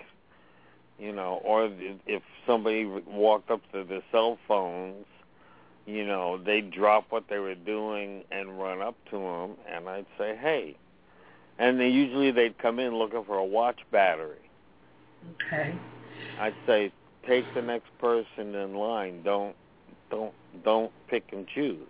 you 1.01 1.11
know, 1.11 1.41
or 1.43 1.71
if- 2.05 2.21
somebody 2.45 2.85
walked 2.85 3.49
up 3.49 3.61
to 3.71 3.83
the 3.83 4.01
cell 4.11 4.37
phones, 4.47 5.05
you 5.85 6.05
know, 6.05 6.37
they'd 6.37 6.71
drop 6.71 7.05
what 7.11 7.27
they 7.27 7.39
were 7.39 7.55
doing 7.55 8.23
and 8.31 8.59
run 8.59 8.81
up 8.81 8.95
to 9.09 9.17
them, 9.17 9.57
and 9.67 9.89
I'd 9.89 10.05
say, 10.17 10.35
hey. 10.35 10.75
And 11.57 11.79
they 11.79 11.89
usually 11.89 12.31
they'd 12.31 12.57
come 12.57 12.79
in 12.79 12.95
looking 12.95 13.23
for 13.23 13.37
a 13.37 13.45
watch 13.45 13.79
battery. 13.91 14.49
Okay. 15.29 15.75
I'd 16.39 16.55
say, 16.65 16.91
take 17.27 17.45
the 17.53 17.61
next 17.61 17.89
person 17.99 18.55
in 18.55 18.75
line. 18.75 19.21
Don't, 19.23 19.55
don't, 20.09 20.33
don't 20.63 20.91
pick 21.07 21.23
and 21.31 21.47
choose. 21.47 21.87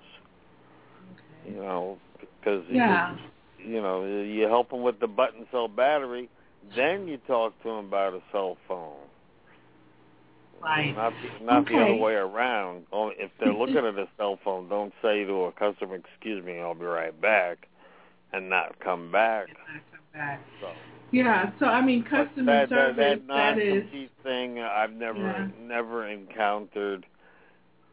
Okay. 1.45 1.53
You 1.53 1.61
know, 1.61 1.97
because 2.19 2.63
Yeah. 2.69 3.17
you 3.57 3.81
know 3.81 4.03
you 4.05 4.43
help 4.43 4.69
them 4.69 4.81
with 4.81 4.99
the 4.99 5.07
button 5.07 5.47
cell 5.51 5.67
battery, 5.67 6.29
then 6.75 7.07
you 7.07 7.17
talk 7.27 7.57
to 7.63 7.69
them 7.69 7.85
about 7.85 8.13
a 8.13 8.21
cell 8.31 8.57
phone. 8.67 8.97
Right. 10.61 10.95
Not 10.95 11.13
the, 11.39 11.43
not 11.45 11.67
the 11.67 11.75
other 11.75 11.95
way 11.95 12.13
around. 12.13 12.85
Only 12.91 13.15
if 13.17 13.31
they're 13.39 13.53
looking 13.53 13.77
at 13.77 13.97
a 13.97 14.07
cell 14.17 14.37
phone, 14.43 14.69
don't 14.69 14.93
say 15.01 15.23
to 15.23 15.45
a 15.45 15.51
customer, 15.53 15.95
"Excuse 15.95 16.45
me, 16.45 16.59
I'll 16.59 16.75
be 16.75 16.85
right 16.85 17.19
back," 17.19 17.67
and 18.31 18.47
not 18.47 18.79
come 18.79 19.11
back. 19.11 19.47
Not 19.47 19.81
come 19.91 20.01
back. 20.13 20.41
So 20.61 20.67
Yeah. 21.11 21.51
So 21.59 21.65
I 21.65 21.81
mean, 21.81 22.03
customer 22.03 22.67
that, 22.67 22.69
that, 22.69 22.95
service. 22.95 23.19
that 23.27 23.27
That 23.27 23.59
is. 23.59 23.73
non-compete 23.73 24.11
thing, 24.23 24.59
uh, 24.59 24.69
I've 24.75 24.93
never 24.93 25.19
Yeah. 25.19 25.47
never 25.61 26.07
encountered, 26.07 27.05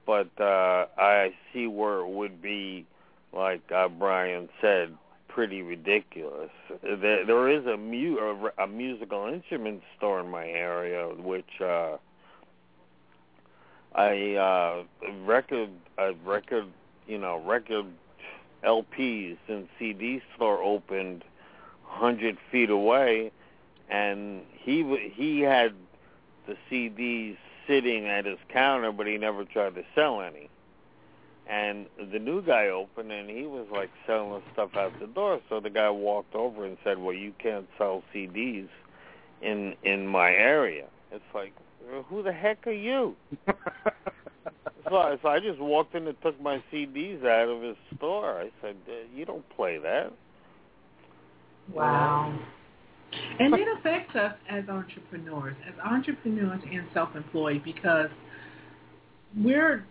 but 0.06 0.28
uh 0.40 0.86
I 0.96 1.32
see 1.52 1.66
where 1.66 1.98
it 2.00 2.08
would 2.08 2.40
be, 2.40 2.86
like 3.32 3.62
uh, 3.72 3.88
Brian 3.88 4.48
said, 4.60 4.96
pretty 5.28 5.62
ridiculous. 5.62 6.50
There, 6.82 7.24
there 7.26 7.48
is 7.48 7.66
a, 7.66 7.76
mu- 7.76 8.18
a, 8.58 8.62
a 8.64 8.66
musical 8.66 9.26
instrument 9.26 9.82
store 9.96 10.20
in 10.20 10.30
my 10.30 10.46
area, 10.46 11.08
which. 11.08 11.60
uh 11.60 11.96
a 13.96 14.36
uh 14.36 14.82
record 15.24 15.70
a 15.96 16.12
record 16.24 16.66
you 17.06 17.16
know 17.18 17.42
record 17.44 17.86
LPs 18.62 19.38
and 19.48 19.66
CD 19.78 20.20
store 20.36 20.62
opened 20.62 21.24
hundred 21.89 22.39
feet 22.53 22.70
away, 22.70 23.32
and 23.89 24.43
he 24.53 24.82
w- 24.82 25.11
he 25.11 25.41
had 25.41 25.74
the 26.47 26.57
CDs 26.70 27.36
sitting 27.66 28.07
at 28.07 28.24
his 28.26 28.39
counter, 28.49 28.93
but 28.93 29.07
he 29.07 29.18
never 29.18 29.45
tried 29.45 29.74
to 29.74 29.84
sell 29.95 30.20
any. 30.20 30.49
And 31.49 31.86
the 32.12 32.18
new 32.18 32.43
guy 32.43 32.68
opened, 32.68 33.11
and 33.11 33.30
he 33.30 33.45
was 33.47 33.66
like 33.72 33.91
selling 34.07 34.43
stuff 34.53 34.76
out 34.76 34.93
the 35.01 35.07
door. 35.07 35.41
So 35.49 35.61
the 35.61 35.70
guy 35.70 35.91
walked 35.91 36.34
over 36.34 36.64
and 36.64 36.76
said, 36.84 36.99
"Well, 36.99 37.14
you 37.14 37.32
can't 37.39 37.68
sell 37.78 38.03
CDs 38.14 38.68
in 39.43 39.74
in 39.82 40.07
my 40.07 40.30
area." 40.34 40.86
It's 41.11 41.24
like, 41.34 41.55
well, 41.91 42.03
who 42.05 42.22
the 42.22 42.32
heck 42.32 42.66
are 42.66 42.72
you? 42.72 43.16
So, 44.89 44.97
I- 44.97 45.18
so 45.20 45.28
I 45.28 45.39
just 45.41 45.59
walked 45.59 45.95
in 45.95 46.07
and 46.07 46.20
took 46.22 46.41
my 46.41 46.62
CDs 46.72 47.22
out 47.24 47.49
of 47.49 47.62
his 47.62 47.76
store. 47.97 48.41
I 48.41 48.51
said, 48.62 48.76
"You 49.14 49.24
don't 49.26 49.47
play 49.51 49.76
that." 49.78 50.12
Wow. 51.72 52.38
And 53.40 53.54
it 53.54 53.66
affects 53.78 54.14
us 54.16 54.34
as 54.50 54.68
entrepreneurs, 54.68 55.56
as 55.66 55.74
entrepreneurs 55.84 56.60
and 56.70 56.86
self-employed, 56.92 57.62
because 57.64 58.10
we're 59.36 59.84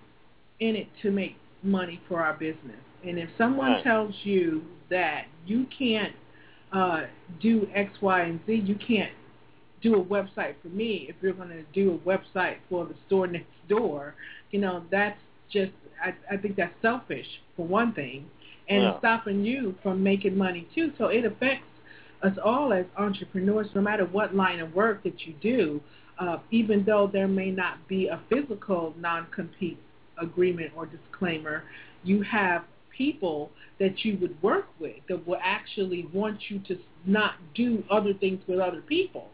in 0.59 0.75
it 0.75 0.87
to 1.01 1.11
make 1.11 1.35
money 1.63 2.01
for 2.07 2.21
our 2.21 2.33
business. 2.33 2.79
And 3.05 3.17
if 3.17 3.29
someone 3.37 3.71
Right. 3.71 3.83
tells 3.83 4.13
you 4.23 4.63
that 4.89 5.25
you 5.45 5.65
can't 5.77 6.13
uh, 6.71 7.03
do 7.39 7.67
X, 7.73 8.01
Y, 8.01 8.21
and 8.21 8.39
Z, 8.45 8.53
you 8.53 8.75
can't 8.75 9.11
do 9.81 9.95
a 9.95 10.03
website 10.03 10.55
for 10.61 10.69
me 10.69 11.05
if 11.07 11.15
you're 11.21 11.33
going 11.33 11.49
to 11.49 11.63
do 11.73 11.93
a 11.93 11.97
website 11.99 12.57
for 12.69 12.85
the 12.85 12.95
store 13.05 13.27
next 13.27 13.45
door, 13.69 14.15
you 14.51 14.59
know, 14.59 14.83
that's 14.91 15.19
just, 15.51 15.71
I, 16.03 16.13
I 16.33 16.37
think 16.37 16.55
that's 16.55 16.73
selfish, 16.81 17.27
for 17.55 17.65
one 17.65 17.93
thing, 17.93 18.25
and 18.69 18.83
Yeah. 18.83 18.97
stopping 18.99 19.43
you 19.45 19.75
from 19.81 20.03
making 20.03 20.37
money, 20.37 20.67
too. 20.75 20.91
So 20.97 21.07
it 21.07 21.25
affects 21.25 21.67
us 22.23 22.37
all 22.43 22.73
as 22.73 22.85
entrepreneurs, 22.97 23.67
no 23.75 23.81
matter 23.81 24.05
what 24.05 24.35
line 24.35 24.59
of 24.59 24.73
work 24.75 25.03
that 25.03 25.25
you 25.25 25.33
do, 25.41 25.81
uh, 26.19 26.39
even 26.51 26.83
though 26.83 27.07
there 27.11 27.27
may 27.27 27.51
not 27.51 27.87
be 27.87 28.07
a 28.07 28.19
physical 28.29 28.93
non-compete 28.97 29.79
agreement 30.19 30.71
or 30.75 30.85
disclaimer, 30.87 31.63
you 32.03 32.21
have 32.23 32.63
people 32.95 33.51
that 33.79 34.03
you 34.03 34.17
would 34.19 34.41
work 34.41 34.65
with 34.79 34.95
that 35.07 35.27
will 35.27 35.37
actually 35.43 36.07
want 36.13 36.49
you 36.49 36.59
to 36.59 36.77
not 37.05 37.35
do 37.53 37.83
other 37.91 38.13
things 38.13 38.41
with 38.47 38.59
other 38.59 38.81
people 38.81 39.29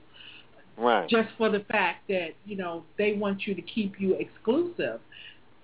Right. 0.78 1.08
just 1.10 1.30
for 1.38 1.50
the 1.50 1.62
fact 1.72 2.08
that 2.10 2.30
you 2.46 2.56
know 2.58 2.84
they 2.98 3.14
want 3.14 3.46
you 3.48 3.54
to 3.56 3.62
keep 3.62 4.00
you 4.00 4.16
exclusive 4.16 5.00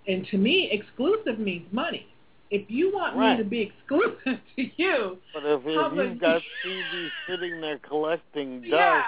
and 0.07 0.25
to 0.27 0.37
me 0.37 0.69
exclusive 0.71 1.39
means 1.39 1.65
money 1.73 2.07
if 2.51 2.69
you 2.69 2.91
want 2.93 3.15
Right. 3.15 3.37
me 3.37 3.43
to 3.43 3.49
be 3.49 3.61
exclusive 3.61 4.39
to 4.55 4.63
you 4.77 5.17
But 5.33 5.45
if, 5.45 5.61
if 5.65 5.75
How 5.75 5.91
you've 5.93 6.11
about- 6.17 6.19
got 6.19 6.43
CDs 6.63 7.11
sitting 7.27 7.61
there 7.61 7.79
collecting 7.79 8.61
dust, 8.61 8.71
yeah 8.71 9.03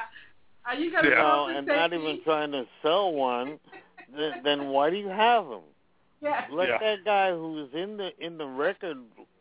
are 0.64 0.76
you 0.76 0.92
going 0.92 1.04
to 1.06 1.10
you 1.10 1.16
come 1.16 1.26
know, 1.26 1.46
and 1.48 1.66
not 1.66 1.88
to 1.88 1.96
even 1.96 2.22
trying 2.24 2.52
to 2.52 2.66
sell 2.84 3.12
one, 3.14 3.60
then, 4.16 4.34
then 4.44 4.68
why 4.68 4.92
do 4.92 4.96
you 4.96 5.08
have 5.08 5.48
them? 5.48 5.62
yeah 6.22 6.46
Let 6.52 6.70
Yeah. 6.70 6.78
that 6.80 7.04
guy 7.04 7.32
who's 7.32 7.70
in 7.74 7.98
the 7.98 8.12
in 8.24 8.38
the 8.38 8.46
record, 8.46 8.98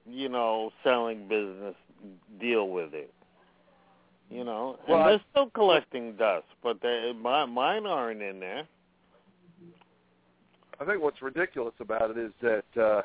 you 0.06 0.30
know, 0.30 0.70
selling 0.82 1.28
business 1.28 1.74
deal 2.40 2.70
with 2.70 2.94
it. 2.94 3.12
You 4.30 4.44
know, 4.44 4.78
Well, 4.88 5.00
and 5.02 5.08
they're 5.10 5.24
still 5.30 5.50
collecting 5.50 6.14
dust, 6.16 6.46
but 6.62 6.80
they, 6.80 7.12
my, 7.20 7.44
mine 7.44 7.84
aren't 7.84 8.22
in 8.22 8.40
there. 8.40 8.66
I 10.80 10.84
think 10.86 11.02
what's 11.02 11.20
ridiculous 11.20 11.74
about 11.80 12.12
it 12.12 12.16
is 12.16 12.32
that 12.40 12.80
uh, 12.82 13.02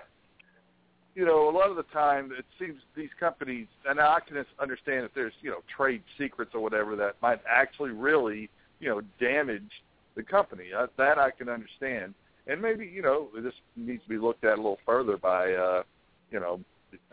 you 1.16 1.26
know 1.26 1.49
a 1.49 1.51
lot 1.51 1.70
of 1.70 1.78
the 1.78 1.84
time 1.84 2.32
it 2.38 2.45
seems 2.59 2.82
these 2.95 3.09
companies, 3.20 3.68
and 3.88 3.99
I 3.99 4.20
can 4.28 4.43
understand 4.59 5.05
if 5.05 5.13
there's 5.16 5.34
you 5.41 5.49
know 5.49 5.63
trade 5.76 6.03
secrets 6.18 6.51
or 6.53 6.61
whatever 6.61 6.95
that 6.97 7.16
might 7.22 7.41
actually 7.49 7.91
really 7.91 8.49
you 8.80 8.89
know 8.89 9.01
damage 9.20 9.72
the 10.16 10.24
company. 10.24 10.66
Uh, 10.78 10.88
that 10.97 11.18
I 11.18 11.32
can 11.32 11.49
understand, 11.49 12.13
and 12.47 12.61
maybe 12.61 12.86
you 12.86 13.01
know 13.01 13.30
this 13.41 13.53
needs 13.78 14.03
to 14.03 14.09
be 14.09 14.18
looked 14.18 14.43
at 14.43 14.53
a 14.53 14.61
little 14.61 14.80
further 14.86 15.18
by 15.18 15.53
uh, 15.53 15.84
you 16.32 16.39
know 16.39 16.59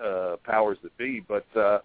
uh, 0.03 0.37
powers 0.45 0.79
that 0.83 0.97
be. 0.99 1.21
But 1.27 1.47
uh, 1.57 1.79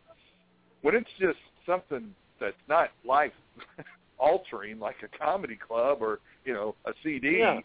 when 0.82 0.96
it's 0.96 1.10
just 1.20 1.40
something 1.68 2.14
that's 2.40 2.56
not 2.68 2.90
life 3.06 3.32
altering, 4.18 4.80
like 4.80 4.98
a 5.04 5.18
comedy 5.24 5.56
club 5.56 6.00
or 6.02 6.20
you 6.46 6.54
know 6.54 6.74
a 6.86 6.94
CD 7.04 7.38
Yeah, 7.40 7.60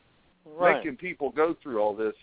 right. 0.45 0.77
making 0.77 0.97
people 0.97 1.31
go 1.31 1.57
through 1.63 1.81
all 1.81 1.95
this. 1.97 2.15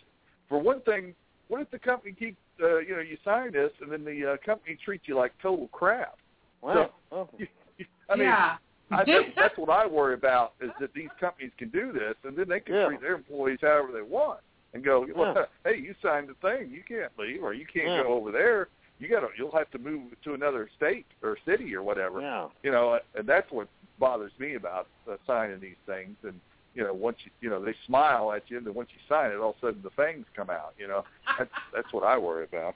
For 0.48 0.60
one 0.60 0.82
thing, 0.82 1.14
what 1.50 1.62
if 1.62 1.70
the 1.72 1.80
company 1.80 2.16
keep 2.18 2.38
uh, 2.62 2.78
you 2.80 2.96
know 2.96 3.02
you 3.02 3.18
sign 3.26 3.52
this 3.52 3.72
and 3.82 3.92
then 3.92 4.06
the 4.06 4.34
uh, 4.34 4.38
company 4.46 4.78
treats 4.84 5.08
you 5.08 5.16
like 5.16 5.34
total 5.42 5.68
crap? 5.70 6.18
Well, 6.62 6.94
oh, 7.12 7.28
I 8.10 8.16
mean, 8.16 8.28
yeah 8.28 8.56
I, 8.92 9.04
that's, 9.04 9.26
that's 9.36 9.58
what 9.58 9.70
I 9.70 9.86
worry 9.86 10.14
about 10.14 10.54
is 10.62 10.72
that 10.80 10.94
these 10.94 11.10
companies 11.20 11.52
can 11.58 11.70
do 11.70 11.92
this 11.92 12.16
and 12.24 12.36
then 12.38 12.48
they 12.48 12.60
can 12.60 12.76
Yeah. 12.76 12.88
treat 12.88 13.02
their 13.02 13.16
employees 13.16 13.60
however 13.62 13.92
they 13.92 14.02
want. 14.02 14.40
and 14.74 14.84
go, 14.84 15.08
well, 15.16 15.34
Yeah. 15.36 15.46
"Hey, 15.72 15.80
you 15.80 15.96
signed 16.00 16.30
the 16.30 16.36
thing. 16.48 16.70
You 16.70 16.84
can't 16.88 17.12
leave, 17.18 17.44
or 17.44 17.54
you 17.54 17.66
can't 17.66 17.88
Yeah. 17.88 18.04
go 18.04 18.14
over 18.14 18.32
there. 18.32 18.68
You 19.00 19.08
got 19.08 19.22
to. 19.22 19.30
You'll 19.36 19.58
have 19.58 19.72
to 19.72 19.80
move 19.80 20.14
to 20.24 20.34
another 20.36 20.70
state 20.78 21.08
or 21.24 21.38
city 21.44 21.74
or 21.76 21.82
whatever." 21.82 22.22
Yeah. 22.22 22.50
You 22.62 22.72
know, 22.72 23.00
and 23.16 23.28
that's 23.28 23.50
what 23.52 23.68
bothers 23.98 24.32
me 24.38 24.54
about 24.56 24.88
uh, 25.10 25.16
signing 25.26 25.60
these 25.60 25.82
things. 25.88 26.16
And 26.24 26.40
you 26.74 26.84
know, 26.84 26.94
once 26.94 27.18
you 27.24 27.32
you 27.42 27.50
know 27.50 27.64
they 27.64 27.76
smile 27.86 28.32
at 28.34 28.44
you, 28.48 28.58
and 28.58 28.66
then 28.66 28.74
once 28.74 28.90
you 28.92 29.00
sign 29.08 29.32
it, 29.32 29.38
all 29.38 29.52
of 29.52 29.56
a 29.58 29.68
sudden 29.68 29.82
the 29.84 29.90
fangs 29.92 30.26
come 30.36 30.50
out. 30.50 30.74
You 30.78 30.88
know, 30.88 31.04
that's 31.38 31.52
that's 31.74 31.94
what 31.94 32.04
I 32.04 32.18
worry 32.18 32.46
about. 32.46 32.76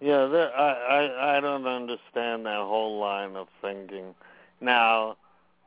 Yeah, 0.00 0.26
there, 0.26 0.54
I, 0.54 0.72
I 0.72 1.36
I 1.36 1.40
don't 1.40 1.66
understand 1.66 2.44
that 2.46 2.58
whole 2.58 3.00
line 3.00 3.34
of 3.36 3.48
thinking. 3.62 4.14
Now, 4.60 5.16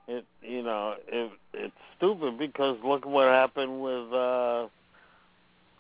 it 0.08 0.26
you 0.42 0.62
know 0.62 0.96
it 1.08 1.32
it's 1.54 1.74
stupid 1.98 2.38
because 2.38 2.78
look 2.84 3.06
what 3.06 3.28
happened 3.28 3.82
with 3.82 4.14
uh 4.14 4.68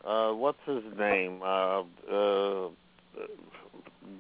uh 0.05 0.33
what's 0.33 0.57
his 0.65 0.83
name 0.97 1.41
uh 1.43 1.81
uh 1.81 2.69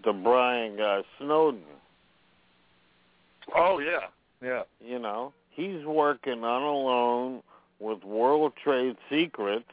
the 0.03 0.13
Brian 0.13 0.77
guy 0.77 1.01
Snowden. 1.17 1.61
Oh 3.55 3.79
yeah, 3.79 4.07
yeah. 4.43 4.63
You 4.79 4.99
know 4.99 5.33
he's 5.59 5.85
working 5.85 6.43
on 6.43 6.61
a 6.61 6.71
loan 6.71 7.43
with 7.79 8.03
World 8.03 8.53
Trade 8.63 8.95
Secrets, 9.09 9.71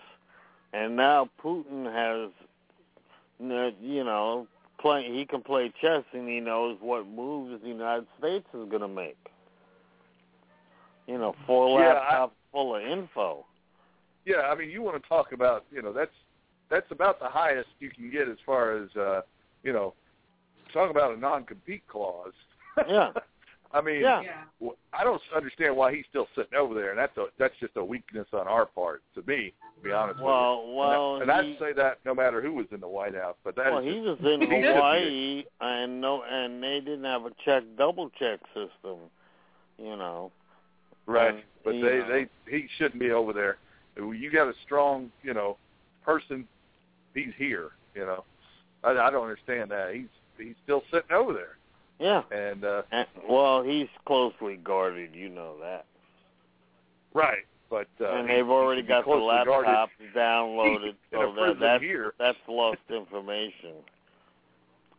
and 0.73 0.97
now 0.97 1.29
Putin 1.43 1.85
has 1.93 2.31
you 3.39 4.05
know, 4.05 4.47
play 4.81 5.11
he 5.13 5.25
can 5.25 5.43
play 5.43 5.73
chess 5.81 6.05
and 6.13 6.29
he 6.29 6.41
knows 6.41 6.79
what 6.81 7.07
moves 7.07 7.63
the 7.63 7.69
United 7.69 8.07
States 8.19 8.47
is 8.55 8.69
going 8.69 8.83
to 8.83 8.89
make. 8.89 9.19
You 11.07 11.19
know, 11.19 11.35
four 11.47 11.81
Yeah, 11.81 11.95
laptops 11.95 12.31
full 12.53 12.77
of 12.77 12.83
info. 12.83 13.45
Yeah, 14.25 14.41
I 14.51 14.57
mean, 14.57 14.71
you 14.71 14.83
want 14.83 15.01
to 15.01 15.09
talk 15.09 15.33
about, 15.33 15.65
you 15.71 15.83
know, 15.83 15.93
that's 15.93 16.11
that's 16.69 16.91
about 16.91 17.21
the 17.21 17.29
highest 17.29 17.69
you 17.79 17.91
can 17.91 18.11
get 18.11 18.29
as 18.29 18.39
far 18.45 18.77
as, 18.77 18.89
uh, 18.97 19.21
you 19.63 19.73
know, 19.73 19.95
talk 20.73 20.91
about 20.91 21.15
a 21.15 21.21
non-compete 21.21 21.87
clause. 21.89 22.33
Yeah. 22.87 23.13
I 23.73 23.81
mean, 23.81 24.01
Yeah. 24.01 24.23
I 24.93 25.05
don't 25.05 25.21
understand 25.35 25.77
why 25.77 25.95
he's 25.95 26.05
still 26.09 26.27
sitting 26.35 26.57
over 26.57 26.75
there, 26.75 26.91
and 26.91 26.99
that's 26.99 27.17
a 27.19 27.27
that's 27.39 27.55
just 27.61 27.77
a 27.77 27.85
weakness 27.85 28.27
on 28.33 28.47
our 28.49 28.65
part, 28.67 29.03
to 29.15 29.23
me, 29.27 29.53
to 29.77 29.83
be 29.85 29.93
honest 29.93 30.21
Well, 30.21 30.61
with 30.63 30.69
you. 30.71 30.77
well, 30.77 31.17
and, 31.23 31.31
I, 31.31 31.39
and 31.41 31.49
he, 31.49 31.53
I'd 31.55 31.59
say 31.59 31.73
that 31.75 31.99
no 32.05 32.15
matter 32.15 32.41
who 32.41 32.53
was 32.55 32.67
in 32.73 32.81
the 32.81 32.89
White 32.89 33.15
House, 33.15 33.37
but 33.45 33.55
that 33.57 33.73
well, 33.73 33.83
he 33.83 34.01
was 34.01 34.19
in 34.21 34.41
he. 34.51 34.63
Hawaii 34.63 35.45
and 35.61 36.01
no, 36.01 36.23
and 36.23 36.63
they 36.63 36.81
didn't 36.81 37.05
have 37.05 37.27
a 37.27 37.31
check 37.45 37.65
double 37.77 38.11
check 38.19 38.41
system. 38.55 38.99
You 39.79 39.97
know. 39.97 40.33
right. 41.07 41.35
and, 41.35 41.43
But 41.65 41.73
they 41.73 41.79
know. 41.81 42.09
they 42.09 42.27
he 42.51 42.67
shouldn't 42.79 43.01
be 43.01 43.11
over 43.11 43.33
there. 43.33 43.59
You 43.97 44.31
got 44.31 44.49
a 44.49 44.55
strong, 44.65 45.11
you 45.23 45.35
know, 45.35 45.57
person. 46.05 46.47
He's 47.15 47.33
here. 47.37 47.71
You 47.95 48.05
know, 48.07 48.25
I, 48.85 48.91
I 48.93 49.11
don't 49.11 49.23
understand 49.23 49.71
that. 49.71 49.95
He's 49.95 50.09
he's 50.39 50.55
still 50.65 50.83
sitting 50.91 51.13
over 51.13 51.33
there, 51.35 51.57
Yeah. 51.99 52.23
and 52.31 52.65
uh 52.65 52.83
And, 52.93 53.07
well, 53.29 53.63
he's 53.63 53.89
closely 54.07 54.57
guarded. 54.57 55.15
You 55.15 55.29
know 55.29 55.57
that. 55.61 55.87
right. 57.15 57.45
But 57.69 57.89
uh, 58.01 58.11
and 58.13 58.29
they've 58.31 58.49
already 58.49 58.83
got 58.83 59.01
the 59.01 59.05
closely 59.13 59.45
guarded 59.45 59.69
laptop 59.73 59.91
downloaded, 60.15 60.95
so 61.11 61.35
that 61.35 61.57
that's 61.61 61.83
here. 61.83 62.13
that's 62.17 62.39
lost 62.49 62.79
information. 62.89 63.73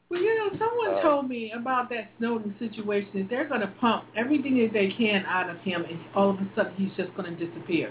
Well, 0.09 0.21
you 0.21 0.35
know, 0.35 0.49
someone 0.57 0.95
Uh, 0.97 1.01
told 1.01 1.29
me 1.29 1.51
about 1.51 1.89
that 1.91 2.09
Snowden 2.17 2.53
situation. 2.59 3.09
That 3.13 3.29
they're 3.29 3.47
going 3.47 3.61
to 3.61 3.67
pump 3.79 4.05
everything 4.17 4.57
that 4.59 4.73
they 4.73 4.89
can 4.89 5.25
out 5.27 5.49
of 5.49 5.57
him, 5.59 5.85
and 5.85 5.97
all 6.13 6.29
of 6.31 6.37
a 6.37 6.47
sudden 6.55 6.73
he's 6.75 6.91
just 6.97 7.13
going 7.15 7.37
to 7.37 7.45
disappear. 7.45 7.89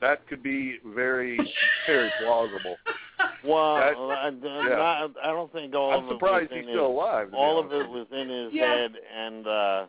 That 0.00 0.26
could 0.26 0.42
be 0.42 0.78
very 0.84 1.38
very 1.86 2.10
plausible. 2.22 2.76
Well, 3.44 3.76
That- 3.76 3.96
I, 3.96 4.26
I, 4.28 4.30
yeah. 4.30 4.76
not, 4.76 5.10
I 5.22 5.26
don't 5.28 5.52
think 5.52 5.74
all 5.74 5.92
I'm 5.92 6.04
of 6.04 6.10
it 6.10 6.12
surprised 6.14 6.50
was 6.50 6.58
he's 6.58 6.68
in 6.68 6.72
still 6.74 6.88
his, 6.88 6.96
alive. 6.96 7.34
all 7.34 7.58
of 7.58 7.72
it 7.72 7.88
was 7.88 8.06
in 8.12 8.28
his 8.28 8.52
Yeah. 8.52 8.66
head, 8.74 8.92
and 9.16 9.46
uh, 9.46 9.86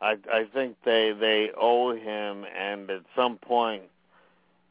I 0.00 0.16
I 0.32 0.44
think 0.52 0.76
they 0.84 1.12
they 1.12 1.50
owe 1.56 1.94
him, 1.94 2.44
and 2.56 2.90
at 2.90 3.02
some 3.14 3.38
point, 3.38 3.82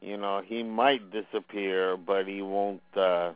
you 0.00 0.16
know, 0.16 0.42
he 0.44 0.62
might 0.62 1.10
disappear, 1.10 1.96
but 1.96 2.26
he 2.26 2.42
won't. 2.42 2.82
uh 2.96 3.32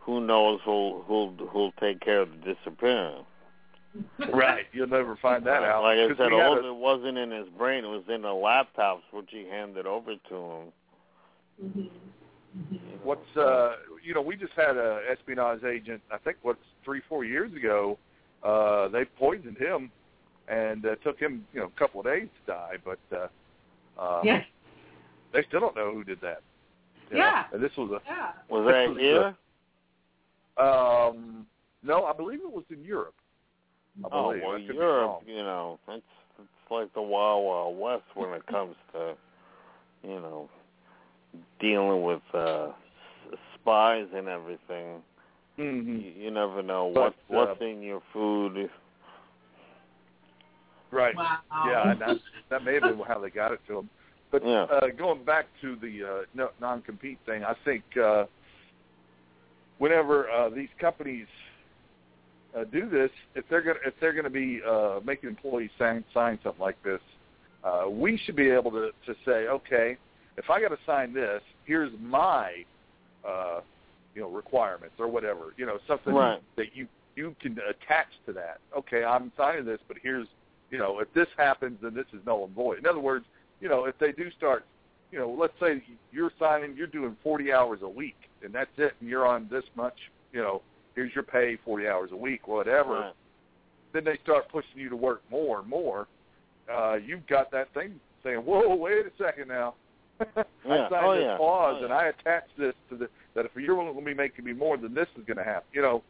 Who 0.00 0.20
knows 0.20 0.60
who'll 0.64 1.02
who'll 1.02 1.32
who'll 1.50 1.72
take 1.80 2.00
care 2.00 2.20
of 2.20 2.30
the 2.30 2.54
disappearance? 2.54 3.24
Right. 4.32 4.66
You'll 4.72 4.88
never 4.88 5.16
find 5.16 5.42
that 5.46 5.62
out. 5.62 5.82
Like 5.82 5.98
I 5.98 6.08
said, 6.08 6.18
we 6.18 6.24
had 6.24 6.32
all 6.34 6.56
a- 6.56 6.58
of 6.58 6.64
it 6.66 6.74
wasn't 6.74 7.16
in 7.16 7.30
his 7.30 7.48
brain; 7.56 7.82
it 7.84 7.88
was 7.88 8.04
in 8.08 8.20
the 8.22 8.28
laptops, 8.28 9.00
which 9.10 9.30
he 9.30 9.46
handed 9.48 9.86
over 9.86 10.16
to 10.28 10.34
him. 10.34 10.72
hmm 11.58 11.66
hmm 11.80 11.86
what's 13.02 13.36
uh 13.36 13.72
you 14.04 14.14
know 14.14 14.20
we 14.22 14.36
just 14.36 14.52
had 14.54 14.76
a 14.76 15.00
espionage 15.10 15.62
agent 15.64 16.00
i 16.10 16.18
think 16.18 16.36
what's 16.42 16.58
three 16.84 17.00
four 17.08 17.24
years 17.24 17.52
ago 17.54 17.98
uh 18.42 18.88
they 18.88 19.04
poisoned 19.18 19.56
him 19.58 19.90
and 20.48 20.84
uh, 20.86 20.94
took 21.04 21.18
him 21.18 21.46
you 21.52 21.60
know 21.60 21.66
a 21.66 21.78
couple 21.78 22.00
of 22.00 22.06
days 22.06 22.28
to 22.40 22.52
die 22.52 22.74
but 22.84 22.98
uh 23.16 23.28
uh 24.00 24.20
Yeah. 24.24 24.42
they 25.32 25.42
still 25.48 25.60
don't 25.60 25.76
know 25.76 25.92
who 25.92 26.04
did 26.04 26.20
that 26.20 26.40
you 27.10 27.16
know? 27.18 27.24
Yeah. 27.24 27.44
and 27.52 27.62
this 27.62 27.72
was 27.76 28.00
Yeah. 28.06 28.32
Was 28.48 28.66
that 28.66 28.88
was 28.88 28.98
here? 28.98 29.36
a 30.58 30.62
um 30.62 31.46
no 31.82 32.04
i 32.04 32.12
believe 32.12 32.40
it 32.40 32.50
was 32.50 32.64
in 32.70 32.82
europe 32.82 33.14
I 34.04 34.08
Oh 34.12 34.24
believe. 34.28 34.42
well, 34.42 34.52
I 34.52 34.58
could 34.58 34.68
be 34.68 34.74
Europe, 34.74 35.22
you 35.26 35.36
know, 35.36 35.78
it's 35.88 36.04
it's 36.38 36.70
like 36.70 36.92
the 36.92 37.00
Wild 37.00 37.46
Wild 37.46 37.78
West 37.78 38.04
when 38.14 38.34
it 38.34 38.46
comes 38.46 38.76
to, 38.92 39.14
you 40.02 40.20
know, 40.20 40.50
dealing 41.60 42.02
with 42.02 42.22
uh 42.34 42.68
spies 43.54 44.06
and 44.14 44.28
everything. 44.28 45.02
Mhm. 45.58 46.02
You, 46.02 46.24
you 46.24 46.30
never 46.30 46.62
know 46.62 46.90
But, 46.94 47.00
what 47.00 47.12
uh, 47.12 47.46
what's 47.48 47.60
in 47.60 47.82
your 47.82 48.02
food. 48.12 48.70
right 50.90 51.16
Wow. 51.16 51.38
Yeah, 51.66 51.90
and 51.90 52.00
that, 52.00 52.16
that 52.50 52.64
may 52.64 52.74
have 52.74 52.82
been 52.84 53.00
how 53.06 53.18
they 53.18 53.30
got 53.30 53.52
it 53.52 53.60
to 53.68 53.78
him. 53.78 53.90
But 54.30 54.44
Yeah. 54.44 54.64
uh, 54.64 54.88
going 54.96 55.24
back 55.24 55.46
to 55.62 55.76
the 55.76 56.04
uh, 56.04 56.24
no, 56.34 56.50
non-compete 56.60 57.18
thing, 57.26 57.44
I 57.44 57.54
think 57.64 57.84
uh, 57.96 58.26
whenever 59.78 60.30
uh, 60.30 60.48
these 60.50 60.68
companies 60.80 61.26
uh, 62.56 62.64
do 62.64 62.88
this, 62.88 63.10
if 63.34 63.44
they're 63.48 63.62
going 63.62 63.76
if 63.84 63.94
they're 64.00 64.12
going 64.12 64.24
to 64.24 64.30
be 64.30 64.60
uh, 64.68 65.00
making 65.04 65.28
employees 65.28 65.70
sign, 65.78 66.04
sign 66.12 66.38
something 66.42 66.60
like 66.60 66.80
this, 66.82 67.00
uh, 67.64 67.84
we 67.88 68.16
should 68.24 68.36
be 68.36 68.50
able 68.50 68.70
to 68.70 68.90
to 69.06 69.14
say, 69.24 69.48
okay, 69.48 69.96
if 70.36 70.50
I 70.50 70.60
got 70.60 70.68
to 70.68 70.78
sign 70.86 71.12
this, 71.12 71.42
here's 71.64 71.92
my 72.00 72.64
uh, 73.26 73.60
you 74.14 74.22
know 74.22 74.28
requirements 74.28 74.94
or 74.98 75.08
whatever, 75.08 75.54
you 75.56 75.66
know 75.66 75.78
something 75.86 76.14
Right. 76.14 76.40
that 76.56 76.74
you 76.74 76.86
you 77.14 77.34
can 77.40 77.52
attach 77.68 78.08
to 78.26 78.32
that. 78.34 78.58
Okay, 78.76 79.04
I'm 79.04 79.32
signing 79.36 79.64
this, 79.64 79.80
but 79.88 79.96
here's 80.02 80.26
you 80.70 80.78
know, 80.78 80.98
if 81.00 81.12
this 81.14 81.28
happens, 81.36 81.78
then 81.82 81.94
this 81.94 82.06
is 82.12 82.20
null 82.26 82.44
and 82.44 82.54
void. 82.54 82.78
In 82.78 82.86
other 82.86 82.98
words, 83.00 83.24
you 83.60 83.68
know, 83.68 83.84
if 83.84 83.96
they 83.98 84.12
do 84.12 84.30
start, 84.36 84.64
you 85.12 85.18
know, 85.18 85.30
let's 85.30 85.52
say 85.60 85.82
you're 86.12 86.32
signing, 86.38 86.74
you're 86.76 86.86
doing 86.86 87.16
40 87.22 87.52
hours 87.52 87.80
a 87.82 87.88
week, 87.88 88.16
and 88.42 88.52
that's 88.52 88.70
it, 88.76 88.94
and 89.00 89.08
you're 89.08 89.26
on 89.26 89.48
this 89.50 89.64
much, 89.76 89.94
you 90.32 90.40
know, 90.40 90.62
here's 90.94 91.14
your 91.14 91.24
pay, 91.24 91.56
40 91.64 91.86
hours 91.88 92.10
a 92.12 92.16
week, 92.16 92.48
whatever. 92.48 93.00
Right. 93.00 93.12
Then 93.92 94.04
they 94.04 94.18
start 94.22 94.48
pushing 94.48 94.76
you 94.78 94.88
to 94.88 94.96
work 94.96 95.22
more 95.30 95.60
and 95.60 95.68
more. 95.68 96.08
Uh, 96.72 96.94
you've 96.94 97.26
got 97.28 97.50
that 97.52 97.72
thing 97.72 98.00
saying, 98.24 98.38
whoa, 98.38 98.74
wait 98.74 99.06
a 99.06 99.10
second 99.22 99.48
now. 99.48 99.74
Yeah. 100.20 100.26
I 100.64 100.88
signed 100.90 101.06
Oh, 101.06 101.14
this 101.14 101.24
yeah. 101.24 101.36
clause, 101.36 101.76
Oh, 101.80 101.84
and. 101.84 101.92
I 101.92 102.06
attached 102.08 102.56
this 102.58 102.74
to 102.90 102.96
the 102.96 103.08
that 103.34 103.44
if 103.44 103.50
you're 103.54 103.74
willing 103.76 103.94
to 103.94 104.00
be 104.04 104.14
making 104.14 104.44
me 104.44 104.52
more, 104.52 104.76
then 104.76 104.94
this 104.94 105.08
is 105.18 105.24
going 105.26 105.36
to 105.36 105.44
happen. 105.44 105.68
You 105.72 105.82
know, 105.82 106.02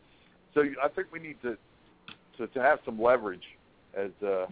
so 0.55 0.61
you- 0.63 0.77
I 0.83 0.89
think 0.89 1.09
we 1.13 1.19
need 1.19 1.37
to 1.43 1.57
to, 2.39 2.47
to 2.49 2.61
have 2.63 2.79
some 2.85 3.01
leverage 3.01 3.45
as 3.97 4.11
uh, 4.27 4.47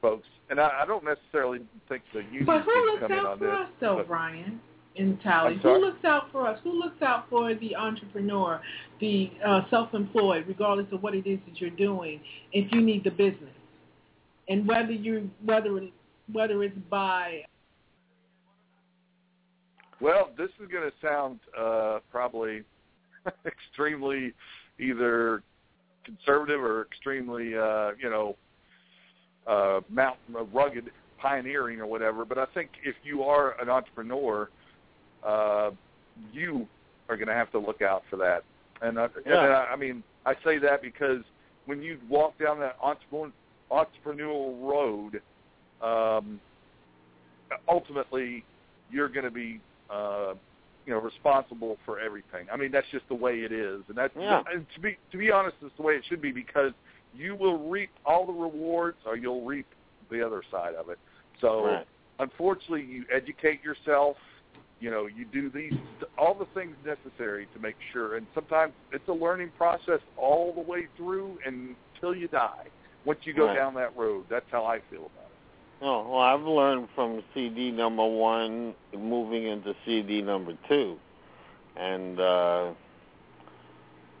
folks. 0.00 0.26
And 0.50 0.60
I, 0.60 0.82
I 0.82 0.86
don't 0.86 1.04
necessarily 1.04 1.60
think 1.88 2.02
the 2.12 2.20
unions 2.24 2.46
But 2.46 2.62
who 2.62 2.72
can 2.72 2.86
looks 2.86 3.00
come 3.00 3.12
in 3.12 3.18
out 3.20 3.26
on 3.26 3.38
for 3.38 3.44
this. 3.46 3.54
us, 3.54 3.68
though, 3.80 3.96
but- 3.98 4.08
Brian? 4.08 4.60
In 4.94 5.16
Tali, 5.24 5.56
who 5.62 5.78
looks 5.78 6.04
out 6.04 6.30
for 6.32 6.46
us? 6.46 6.60
Who 6.64 6.78
looks 6.78 7.00
out 7.00 7.24
for 7.30 7.54
the 7.54 7.74
entrepreneur, 7.74 8.60
the 9.00 9.30
uh, 9.42 9.62
self-employed, 9.70 10.44
regardless 10.46 10.86
of 10.92 11.02
what 11.02 11.14
it 11.14 11.26
is 11.26 11.38
that 11.48 11.58
you're 11.62 11.70
doing? 11.70 12.20
If 12.52 12.70
you 12.72 12.82
need 12.82 13.02
the 13.02 13.10
business, 13.10 13.54
and 14.50 14.68
whether 14.68 14.92
you 14.92 15.30
whether 15.46 15.78
it, 15.78 15.92
whether 16.30 16.62
it's 16.62 16.76
by 16.90 17.44
Well, 20.02 20.30
this 20.36 20.48
is 20.60 20.68
going 20.68 20.90
to 20.90 20.92
sound 21.00 21.38
uh, 21.56 22.00
probably 22.10 22.62
extremely 23.46 24.34
either 24.80 25.44
conservative 26.04 26.60
or 26.60 26.82
extremely, 26.82 27.56
uh, 27.56 27.92
you 28.02 28.10
know, 28.10 28.36
uh, 29.46 29.80
mountain 29.88 30.34
rugged, 30.52 30.90
pioneering 31.20 31.78
or 31.78 31.86
whatever. 31.86 32.24
But 32.24 32.36
I 32.36 32.46
think 32.46 32.70
if 32.84 32.96
you 33.04 33.22
are 33.22 33.52
an 33.62 33.68
entrepreneur, 33.68 34.50
uh, 35.24 35.70
you 36.32 36.66
are 37.08 37.16
going 37.16 37.28
to 37.28 37.34
have 37.34 37.52
to 37.52 37.60
look 37.60 37.80
out 37.80 38.02
for 38.10 38.16
that. 38.16 38.42
And, 38.80 38.98
uh, 38.98 39.06
and 39.24 39.34
I, 39.34 39.68
I 39.72 39.76
mean, 39.76 40.02
I 40.26 40.34
say 40.44 40.58
that 40.58 40.82
because 40.82 41.22
when 41.66 41.80
you 41.80 42.00
walk 42.08 42.36
down 42.40 42.58
that 42.58 42.76
entrepreneur, 42.82 43.30
entrepreneurial 43.70 44.60
road, 44.68 45.22
um, 45.80 46.40
ultimately 47.68 48.44
you're 48.90 49.08
going 49.08 49.24
to 49.24 49.30
be 49.30 49.60
uh, 49.92 50.34
you 50.86 50.92
know 50.92 51.00
responsible 51.00 51.78
for 51.84 52.00
everything. 52.00 52.46
I 52.52 52.56
mean 52.56 52.72
that's 52.72 52.88
just 52.90 53.06
the 53.08 53.14
way 53.14 53.40
it 53.40 53.52
is, 53.52 53.82
and 53.88 53.96
that's 53.96 54.14
Yeah. 54.16 54.42
and 54.52 54.66
to 54.74 54.80
be 54.80 54.98
to 55.10 55.18
be 55.18 55.30
honest, 55.30 55.56
it's 55.60 55.76
the 55.76 55.82
way 55.82 55.94
it 55.94 56.04
should 56.08 56.22
be 56.22 56.32
because 56.32 56.72
you 57.12 57.36
will 57.36 57.68
reap 57.68 57.90
all 58.04 58.26
the 58.26 58.32
rewards 58.32 58.98
or 59.04 59.16
you'll 59.16 59.44
reap 59.44 59.66
the 60.10 60.24
other 60.24 60.42
side 60.50 60.74
of 60.74 60.88
it. 60.88 60.98
So 61.40 61.64
Right. 61.64 61.86
unfortunately, 62.18 62.84
you 62.84 63.04
educate 63.12 63.62
yourself. 63.62 64.16
You 64.80 64.90
know, 64.90 65.06
you 65.06 65.24
do 65.24 65.48
these 65.50 65.74
all 66.18 66.34
the 66.34 66.46
things 66.46 66.76
necessary 66.84 67.46
to 67.52 67.58
make 67.60 67.76
sure, 67.92 68.16
and 68.16 68.26
sometimes 68.34 68.74
it's 68.90 69.06
a 69.08 69.12
learning 69.12 69.52
process 69.56 70.00
all 70.16 70.52
the 70.52 70.60
way 70.60 70.88
through 70.96 71.38
until 71.44 72.14
you 72.14 72.26
die. 72.28 72.66
Once 73.04 73.20
you 73.24 73.32
go 73.32 73.46
Right. 73.46 73.56
down 73.56 73.74
that 73.74 73.96
road, 73.96 74.26
that's 74.28 74.46
how 74.50 74.64
I 74.64 74.80
feel 74.90 75.06
about 75.06 75.30
it. 75.30 75.31
Oh, 75.84 76.08
well, 76.08 76.20
I've 76.20 76.42
learned 76.42 76.88
from 76.94 77.24
CD 77.34 77.72
number 77.72 78.06
one 78.06 78.72
moving 78.96 79.48
into 79.48 79.74
CD 79.84 80.22
number 80.22 80.56
two. 80.68 80.96
And, 81.76 82.20
uh, 82.20 82.72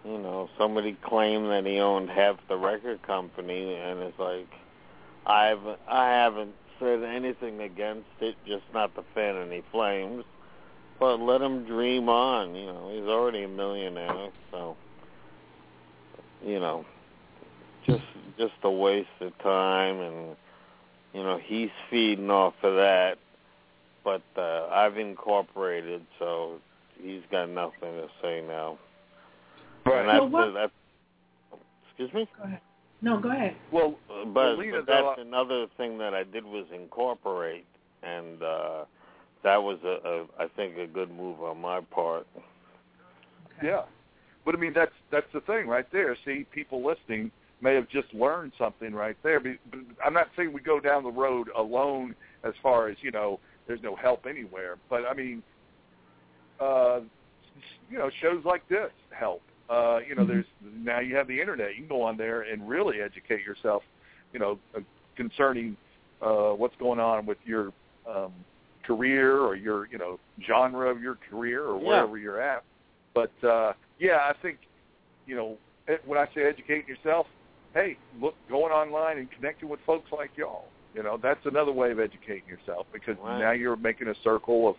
you 0.04 0.18
know, 0.18 0.48
somebody 0.58 0.98
claimed 1.04 1.50
that 1.50 1.64
he 1.64 1.78
owned 1.78 2.10
half 2.10 2.36
the 2.48 2.56
record 2.56 3.02
company, 3.02 3.76
and 3.76 4.00
it's 4.00 4.18
like, 4.18 4.48
I've, 5.24 5.64
I 5.86 6.10
haven't 6.10 6.54
said 6.80 7.04
anything 7.04 7.60
against 7.60 8.08
it, 8.20 8.34
just 8.44 8.64
not 8.74 8.92
to 8.96 9.04
fan 9.14 9.36
any 9.36 9.62
flames. 9.70 10.24
But 10.98 11.20
let 11.20 11.40
him 11.40 11.64
dream 11.64 12.08
on, 12.08 12.56
you 12.56 12.66
know, 12.66 12.90
he's 12.92 13.08
already 13.08 13.44
a 13.44 13.48
millionaire, 13.48 14.30
so, 14.50 14.76
you 16.44 16.58
know, 16.58 16.84
just, 17.86 18.02
just 18.36 18.54
a 18.64 18.70
waste 18.70 19.08
of 19.20 19.36
time 19.38 20.00
and, 20.00 20.36
you 21.12 21.22
know 21.22 21.38
he's 21.42 21.70
feeding 21.90 22.30
off 22.30 22.54
of 22.62 22.74
that 22.74 23.16
but 24.04 24.22
uh 24.36 24.66
i've 24.72 24.96
incorporated 24.98 26.02
so 26.18 26.58
he's 27.00 27.22
got 27.30 27.48
nothing 27.48 27.92
to 27.92 28.08
say 28.22 28.42
now 28.46 28.78
and 29.86 30.08
that's, 30.08 30.18
So 30.18 30.24
what- 30.26 30.54
that's 30.54 30.72
excuse 31.88 32.12
me 32.14 32.28
Go 32.36 32.44
ahead. 32.44 32.60
No, 33.04 33.18
go 33.18 33.30
ahead. 33.32 33.56
Well, 33.72 33.96
Uh, 34.08 34.24
but, 34.26 34.34
well, 34.34 34.56
Lena, 34.58 34.76
but 34.78 34.86
though, 34.86 35.14
that's 35.16 35.26
another 35.26 35.66
thing 35.76 35.98
that 35.98 36.14
i 36.14 36.22
did 36.22 36.44
was 36.44 36.66
incorporate 36.72 37.66
and 38.02 38.42
uh 38.42 38.84
that 39.42 39.56
was 39.62 39.78
a, 39.84 39.98
a 40.08 40.44
i 40.44 40.48
think 40.56 40.78
a 40.78 40.86
good 40.86 41.10
move 41.10 41.42
on 41.42 41.60
my 41.60 41.80
part 41.80 42.26
Okay. 43.58 43.68
Yeah, 43.68 43.82
but 44.44 44.54
I 44.54 44.58
mean 44.58 44.72
that's 44.72 44.92
that's 45.10 45.26
the 45.32 45.40
thing 45.42 45.66
right 45.66 45.86
there. 45.92 46.16
See, 46.24 46.46
people 46.52 46.84
listening 46.84 47.30
may 47.62 47.74
have 47.74 47.88
just 47.88 48.12
learned 48.12 48.52
something 48.58 48.92
right 48.92 49.16
there. 49.22 49.40
But 49.40 49.52
but 49.70 49.80
I'm 50.04 50.12
not 50.12 50.28
saying 50.36 50.52
we 50.52 50.60
go 50.60 50.80
down 50.80 51.02
the 51.04 51.10
road 51.10 51.48
alone 51.56 52.14
as 52.44 52.52
far 52.62 52.88
as 52.88 52.96
you 53.00 53.10
know. 53.10 53.40
There's 53.66 53.82
no 53.82 53.94
help 53.94 54.26
anywhere. 54.28 54.76
But 54.90 55.06
I 55.08 55.14
mean, 55.14 55.42
uh, 56.60 57.00
you 57.90 57.98
know, 57.98 58.10
shows 58.20 58.44
like 58.44 58.66
this 58.68 58.90
help. 59.10 59.42
Uh, 59.70 60.00
you 60.06 60.14
know, 60.14 60.26
there's 60.26 60.44
now 60.62 60.98
you 60.98 61.14
have 61.16 61.28
the 61.28 61.40
internet. 61.40 61.70
You 61.70 61.82
can 61.82 61.88
go 61.88 62.02
on 62.02 62.16
there 62.16 62.42
and 62.42 62.68
really 62.68 63.00
educate 63.00 63.44
yourself. 63.44 63.82
You 64.32 64.40
know, 64.40 64.58
uh, 64.76 64.80
concerning 65.16 65.76
uh, 66.20 66.50
what's 66.50 66.74
going 66.78 66.98
on 66.98 67.26
with 67.26 67.38
your 67.44 67.72
um, 68.08 68.32
career 68.84 69.38
or 69.38 69.54
your 69.54 69.86
you 69.88 69.98
know 69.98 70.18
genre 70.46 70.90
of 70.90 71.00
your 71.00 71.16
career 71.30 71.64
or 71.64 71.80
Yeah. 71.80 71.86
wherever 71.86 72.18
you're 72.18 72.40
at. 72.40 72.64
But 73.14 73.32
uh, 73.46 73.74
yeah, 73.98 74.18
I 74.28 74.32
think 74.42 74.58
you 75.26 75.36
know 75.36 75.56
eh, 75.88 75.96
when 76.04 76.18
I 76.18 76.26
say 76.34 76.42
educate 76.42 76.88
yourself, 76.88 77.26
hey, 77.74 77.96
look, 78.20 78.34
going 78.48 78.72
online 78.72 79.18
and 79.18 79.30
connecting 79.30 79.68
with 79.68 79.80
folks 79.86 80.10
like 80.12 80.30
y'all. 80.36 80.66
You 80.94 81.02
know, 81.02 81.18
that's 81.22 81.44
another 81.46 81.72
way 81.72 81.90
of 81.90 81.98
educating 82.00 82.48
yourself 82.48 82.86
because 82.92 83.16
Right. 83.18 83.38
now 83.38 83.52
you're 83.52 83.76
making 83.76 84.08
a 84.08 84.14
circle 84.22 84.68
of 84.68 84.76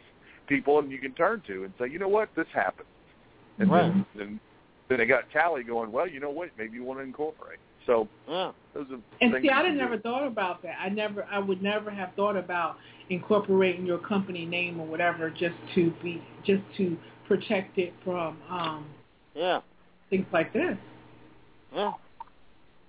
people 0.48 0.80
and 0.80 0.92
you 0.92 1.00
can 1.00 1.14
turn 1.14 1.42
to 1.48 1.64
and 1.64 1.74
say, 1.80 1.88
you 1.90 1.98
know 2.00 2.08
what, 2.08 2.30
this 2.36 2.48
happened. 2.54 2.88
And 3.60 3.70
Right. 3.70 3.92
then, 3.92 4.06
then 4.16 4.40
then 4.90 4.98
they 5.00 5.06
got 5.06 5.32
Callie 5.32 5.64
going, 5.64 5.92
well, 5.92 6.08
you 6.08 6.20
know 6.20 6.30
what, 6.30 6.50
maybe 6.58 6.76
you 6.76 6.84
want 6.84 7.00
to 7.00 7.04
incorporate. 7.04 7.60
So 7.86 8.08
yeah 8.28 8.52
those 8.74 8.86
are 8.92 9.00
And 9.22 9.34
see, 9.42 9.50
I 9.50 9.56
can 9.56 9.64
didn't 9.64 9.78
never 9.78 9.98
thought 9.98 10.28
about 10.28 10.62
that. 10.64 10.76
I 10.80 10.90
never, 10.90 11.24
I 11.32 11.40
would 11.40 11.62
never 11.62 11.90
have 11.90 12.14
thought 12.16 12.36
about 12.36 12.78
incorporating 13.10 13.86
your 13.86 14.00
company 14.00 14.46
name 14.46 14.80
or 14.80 14.86
whatever 14.86 15.30
just 15.30 15.56
to 15.76 15.92
be, 16.04 16.22
just 16.46 16.62
to 16.78 16.98
protect 17.28 17.78
it 17.78 17.94
from 18.04 18.38
um 18.50 18.86
yeah 19.34 19.62
things 20.10 20.26
like 20.34 20.52
this. 20.54 20.78
yeah 21.74 21.94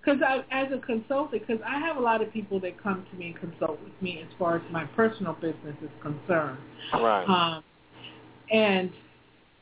Because 0.04 0.20
as 0.50 0.66
a 0.72 0.78
consultant, 0.78 1.46
because 1.46 1.62
I 1.66 1.78
have 1.78 1.96
a 1.96 2.00
lot 2.00 2.20
of 2.22 2.32
people 2.32 2.60
that 2.60 2.82
come 2.82 3.06
to 3.10 3.16
me 3.16 3.28
and 3.28 3.36
consult 3.36 3.82
with 3.82 3.92
me 4.02 4.20
as 4.20 4.28
far 4.38 4.56
as 4.56 4.62
my 4.70 4.84
personal 4.84 5.32
business 5.34 5.76
is 5.82 5.90
concerned. 6.02 6.58
right 6.92 7.24
Um, 7.24 7.64
and 8.50 8.90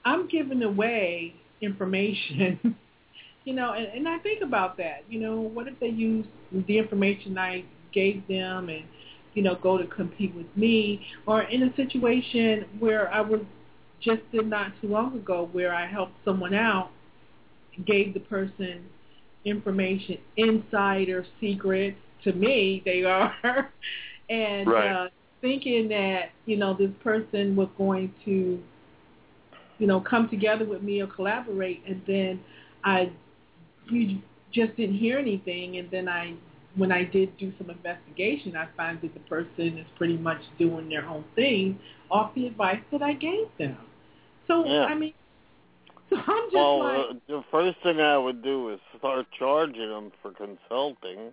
I'm 0.04 0.28
giving 0.28 0.62
away 0.62 1.34
information, 1.60 2.76
you 3.44 3.54
know, 3.54 3.72
and, 3.72 3.86
and 3.86 4.08
I 4.08 4.18
think 4.18 4.42
about 4.42 4.76
that. 4.78 5.04
You 5.08 5.20
know, 5.20 5.40
what 5.40 5.68
if 5.68 5.78
they 5.78 5.88
use 5.88 6.26
the 6.66 6.78
information 6.78 7.38
I 7.38 7.64
gave 7.92 8.26
them 8.26 8.68
and, 8.68 8.84
you 9.34 9.42
know, 9.42 9.54
go 9.54 9.78
to 9.78 9.86
compete 9.86 10.34
with 10.34 10.46
me? 10.56 11.06
Or 11.26 11.42
in 11.42 11.62
a 11.62 11.76
situation 11.76 12.64
where 12.80 13.12
I 13.12 13.20
was 13.20 13.40
just 14.00 14.20
did 14.32 14.48
not 14.48 14.72
too 14.80 14.88
long 14.88 15.16
ago 15.16 15.48
where 15.52 15.72
I 15.72 15.86
helped 15.86 16.14
someone 16.24 16.54
out, 16.54 16.90
gave 17.86 18.12
the 18.14 18.20
person 18.20 18.84
information, 19.44 20.18
insider 20.36 21.26
secrets 21.40 21.98
to 22.24 22.32
me, 22.32 22.82
they 22.84 23.04
are, 23.04 23.34
and 24.30 24.68
Right. 24.68 24.84
uh, 24.84 25.08
thinking 25.40 25.88
that, 25.88 26.30
you 26.46 26.56
know, 26.56 26.74
this 26.74 26.90
person 27.02 27.56
was 27.56 27.68
going 27.76 28.12
to 28.24 28.60
you 29.78 29.86
know, 29.86 30.00
come 30.00 30.28
together 30.28 30.64
with 30.64 30.82
me 30.82 31.00
or 31.00 31.06
collaborate, 31.08 31.82
and 31.88 32.02
then 32.06 32.40
I 32.84 33.12
you 33.90 34.20
just 34.52 34.76
didn't 34.76 34.96
hear 34.98 35.18
anything, 35.18 35.78
and 35.78 35.90
then 35.90 36.08
I, 36.08 36.34
when 36.76 36.92
I 36.92 37.04
did 37.04 37.36
do 37.38 37.52
some 37.58 37.70
investigation, 37.70 38.56
I 38.56 38.68
find 38.76 39.00
that 39.02 39.14
the 39.14 39.20
person 39.20 39.78
is 39.78 39.86
pretty 39.96 40.16
much 40.16 40.40
doing 40.58 40.88
their 40.88 41.06
own 41.06 41.24
thing 41.34 41.78
off 42.10 42.34
the 42.34 42.46
advice 42.46 42.80
that 42.92 43.02
I 43.02 43.14
gave 43.14 43.46
them. 43.58 43.78
So 44.46 44.64
Yeah. 44.66 44.84
I 44.86 44.94
mean, 44.94 45.14
I'm 46.16 46.44
just 46.44 46.54
well 46.54 46.78
like, 46.78 47.10
uh, 47.10 47.14
the 47.28 47.44
first 47.50 47.76
thing 47.82 48.00
i 48.00 48.18
would 48.18 48.42
do 48.42 48.70
is 48.70 48.80
start 48.98 49.26
charging 49.38 49.88
them 49.88 50.12
for 50.20 50.32
consulting 50.32 51.32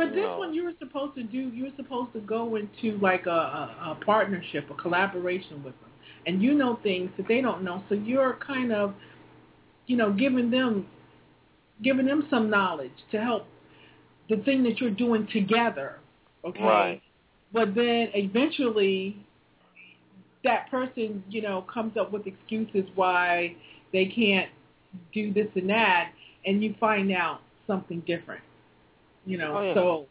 but 0.00 0.14
this 0.14 0.24
one 0.24 0.54
you 0.54 0.64
were 0.64 0.72
supposed 0.78 1.14
to 1.16 1.22
do, 1.22 1.38
you 1.38 1.64
were 1.64 1.76
supposed 1.76 2.14
to 2.14 2.20
go 2.20 2.56
into 2.56 2.96
like 2.98 3.26
a, 3.26 3.30
a, 3.30 3.96
a 4.00 4.04
partnership, 4.04 4.70
a 4.70 4.74
collaboration 4.74 5.62
with 5.62 5.78
them, 5.80 5.90
and 6.26 6.42
you 6.42 6.54
know 6.54 6.78
things 6.82 7.10
that 7.18 7.28
they 7.28 7.42
don't 7.42 7.62
know, 7.62 7.84
so 7.90 7.96
you're 7.96 8.38
kind 8.44 8.72
of, 8.72 8.94
you 9.86 9.98
know, 9.98 10.10
giving 10.10 10.50
them, 10.50 10.86
giving 11.82 12.06
them 12.06 12.26
some 12.30 12.48
knowledge 12.48 12.94
to 13.10 13.20
help 13.20 13.46
the 14.30 14.38
thing 14.38 14.62
that 14.62 14.80
you're 14.80 14.90
doing 14.90 15.28
together, 15.32 15.98
okay? 16.46 16.62
Right. 16.62 17.02
But 17.52 17.74
then 17.74 18.08
eventually, 18.14 19.16
that 20.44 20.70
person, 20.70 21.22
you 21.28 21.42
know, 21.42 21.62
comes 21.72 21.96
up 21.96 22.12
with 22.12 22.26
excuses 22.26 22.88
why 22.94 23.54
they 23.92 24.06
can't 24.06 24.48
do 25.12 25.32
this 25.32 25.46
and 25.54 25.68
that, 25.70 26.12
and 26.46 26.62
you 26.62 26.74
find 26.80 27.12
out 27.12 27.40
something 27.66 28.00
different, 28.06 28.42
you 29.26 29.38
know. 29.38 29.56
Oh, 29.58 29.62
yeah. 29.62 29.74
So, 29.74 30.06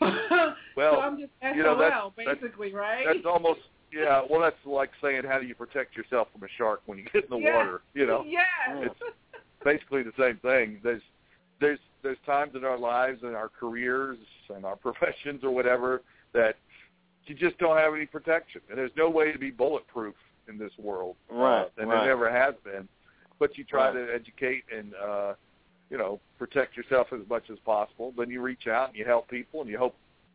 Well, 0.76 0.94
so 0.94 1.00
I'm 1.00 1.18
just 1.18 1.32
SOL, 1.42 1.54
you 1.56 1.62
know, 1.62 1.76
that's- 1.78 2.10
that's- 2.16 2.38
basically, 2.40 2.72
right? 2.72 3.04
That's 3.06 3.26
almost 3.26 3.60
yeah. 3.90 4.22
Well, 4.28 4.40
that's 4.40 4.56
like 4.66 4.90
saying 5.02 5.22
how 5.26 5.38
do 5.38 5.46
you 5.46 5.54
protect 5.54 5.96
yourself 5.96 6.28
from 6.32 6.42
a 6.42 6.48
shark 6.58 6.82
when 6.86 6.98
you 6.98 7.04
get 7.12 7.24
in 7.24 7.30
the 7.30 7.38
Yeah. 7.38 7.56
water? 7.56 7.80
You 7.94 8.06
know, 8.06 8.22
Yes. 8.26 8.44
It's 8.70 9.00
basically 9.64 10.02
the 10.02 10.12
same 10.18 10.36
thing. 10.36 10.78
There's 10.82 11.02
there's 11.58 11.78
there's 12.02 12.18
times 12.26 12.54
in 12.54 12.64
our 12.64 12.76
lives 12.78 13.22
and 13.22 13.34
our 13.34 13.48
careers 13.48 14.18
and 14.54 14.64
our 14.66 14.76
professions 14.86 15.42
or 15.42 15.50
whatever 15.50 16.02
that 16.34 16.56
you 17.28 17.34
just 17.34 17.58
don't 17.58 17.76
have 17.76 17.94
any 17.94 18.06
protection, 18.06 18.60
and 18.68 18.78
there's 18.78 18.90
no 18.96 19.08
way 19.10 19.32
to 19.32 19.38
be 19.38 19.50
bulletproof 19.50 20.14
in 20.48 20.58
this 20.58 20.72
world, 20.78 21.16
Right, 21.30 21.62
uh, 21.62 21.68
and 21.78 21.88
right. 21.88 21.98
there 22.00 22.06
never 22.08 22.30
has 22.30 22.54
been. 22.64 22.88
But 23.38 23.56
you 23.58 23.64
try 23.64 23.86
Right. 23.90 24.06
to 24.06 24.14
educate 24.14 24.64
and 24.76 24.94
uh, 24.94 25.34
you 25.90 25.98
know 25.98 26.20
protect 26.38 26.76
yourself 26.76 27.08
as 27.12 27.20
much 27.28 27.50
as 27.50 27.58
possible. 27.60 28.12
Then 28.16 28.30
you 28.30 28.40
reach 28.42 28.66
out 28.66 28.88
and 28.88 28.96
you 28.96 29.04
help 29.04 29.28
people, 29.28 29.60
and 29.60 29.70
you 29.70 29.78
hope 29.78 29.94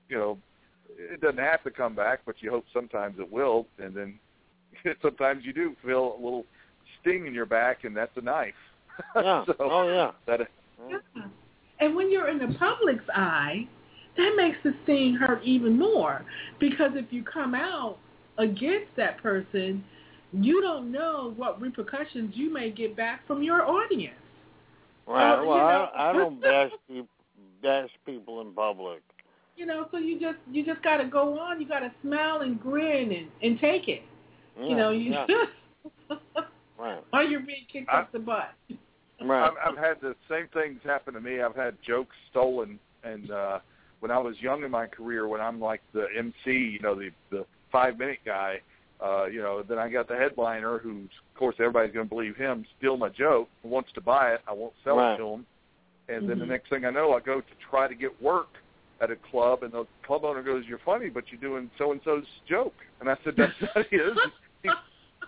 you 0.09 0.17
know 0.17 0.37
it 0.97 1.19
doesn't 1.21 1.39
have 1.39 1.63
to 1.63 1.71
come 1.71 1.95
back, 1.95 2.19
but 2.25 2.35
you 2.41 2.51
hope 2.51 2.65
sometimes 2.73 3.19
it 3.19 3.31
will, 3.31 3.67
and 3.79 3.93
then 3.95 4.19
sometimes 5.01 5.43
you 5.45 5.53
do 5.53 5.75
feel 5.83 6.15
a 6.19 6.21
little 6.23 6.45
sting 7.01 7.25
in 7.27 7.33
your 7.33 7.45
back, 7.45 7.83
and 7.83 7.95
that's 7.95 8.15
a 8.17 8.21
knife. 8.21 8.53
yeah 9.15 9.43
so 9.45 9.55
oh 9.59 9.87
yeah 9.91 10.11
that 10.27 10.47
Yeah. 10.89 10.97
And 11.79 11.95
when 11.95 12.11
you're 12.11 12.29
in 12.29 12.37
the 12.37 12.55
public's 12.59 13.03
eye, 13.13 13.67
that 14.17 14.33
makes 14.37 14.57
the 14.63 14.73
sting 14.83 15.15
hurt 15.15 15.43
even 15.43 15.77
more 15.77 16.23
because 16.59 16.91
if 16.95 17.05
you 17.11 17.23
come 17.23 17.55
out 17.55 17.97
against 18.37 18.95
that 18.97 19.17
person, 19.21 19.83
you 20.31 20.61
don't 20.61 20.91
know 20.91 21.33
what 21.37 21.61
repercussions 21.61 22.33
you 22.35 22.51
may 22.51 22.71
get 22.71 22.95
back 22.95 23.25
from 23.27 23.43
your 23.43 23.63
audience. 23.63 24.15
Right. 25.05 25.35
Well, 25.37 25.47
Well, 25.47 25.57
you 25.57 25.63
know- 25.63 25.89
I, 25.95 26.09
I 26.09 26.13
don't 26.13 26.41
bash 26.41 26.71
people, 26.87 27.07
bash 27.61 27.89
people 28.05 28.41
in 28.41 28.51
public. 28.53 29.01
You 29.55 29.67
know, 29.67 29.87
so 29.91 29.97
you 29.97 30.19
just 30.19 30.37
you 30.51 30.65
just 30.65 30.81
got 30.81 30.97
to 30.97 31.05
go 31.05 31.37
on. 31.37 31.61
You 31.61 31.67
got 31.67 31.81
to 31.81 31.91
smile 32.01 32.41
and 32.41 32.59
grin 32.59 33.11
and 33.11 33.27
and 33.43 33.59
take 33.59 33.87
it. 33.87 34.01
Yeah, 34.59 34.67
you 34.67 34.75
know, 34.75 34.89
you 34.89 35.11
yeah, 35.11 35.25
right. 36.79 36.99
or 37.13 37.23
you're 37.23 37.39
being 37.41 37.65
kicked 37.71 37.89
I- 37.89 37.99
up 37.99 38.11
the 38.11 38.19
butt. 38.19 38.53
Right. 39.21 39.47
I've, 39.63 39.73
I've 39.73 39.77
had 39.77 40.01
the 40.01 40.15
same 40.29 40.47
things 40.53 40.79
happen 40.83 41.13
to 41.13 41.21
me. 41.21 41.41
I've 41.41 41.55
had 41.55 41.77
jokes 41.85 42.15
stolen, 42.31 42.79
and 43.03 43.29
uh, 43.31 43.59
when 44.03 44.11
I 44.11 44.19
was 44.19 44.35
young 44.41 44.65
in 44.65 44.71
my 44.71 44.85
career, 44.85 45.29
when 45.29 45.39
I'm 45.39 45.61
like 45.61 45.79
the 45.93 46.07
MC, 46.15 46.33
you 46.45 46.79
know, 46.81 46.93
the 46.93 47.09
the 47.31 47.45
five 47.71 47.97
minute 47.97 48.19
guy, 48.25 48.59
uh, 49.01 49.27
you 49.27 49.41
know, 49.41 49.63
then 49.63 49.79
I 49.79 49.87
got 49.87 50.09
the 50.09 50.17
headliner, 50.17 50.77
who's 50.77 51.05
of 51.05 51.39
course 51.39 51.55
everybody's 51.57 51.93
going 51.93 52.09
to 52.09 52.13
believe 52.13 52.35
him, 52.35 52.65
steal 52.77 52.97
my 52.97 53.07
joke, 53.07 53.47
wants 53.63 53.91
to 53.93 54.01
buy 54.01 54.33
it. 54.33 54.41
I 54.45 54.51
won't 54.51 54.73
sell 54.83 54.97
Right. 54.97 55.13
it 55.13 55.17
to 55.19 55.27
him, 55.29 55.45
and 56.09 56.27
then 56.27 56.37
the 56.37 56.45
Mhm. 56.45 56.49
next 56.49 56.69
thing 56.69 56.83
I 56.83 56.89
know, 56.89 57.13
I 57.13 57.21
go 57.21 57.39
to 57.39 57.55
try 57.69 57.87
to 57.87 57.95
get 57.95 58.21
work 58.21 58.49
at 58.99 59.09
a 59.09 59.15
club, 59.15 59.63
and 59.63 59.71
the 59.71 59.87
club 60.05 60.25
owner 60.25 60.43
goes, 60.43 60.65
"You're 60.67 60.79
funny, 60.79 61.07
but 61.07 61.31
you're 61.31 61.39
doing 61.39 61.71
so 61.77 61.93
and 61.93 62.01
so's 62.03 62.27
joke," 62.45 62.75
and 62.99 63.09
I 63.09 63.15
said, 63.23 63.37
"That's 63.37 63.53
not 63.73 63.87
his." 63.89 64.17
He, 64.63 64.69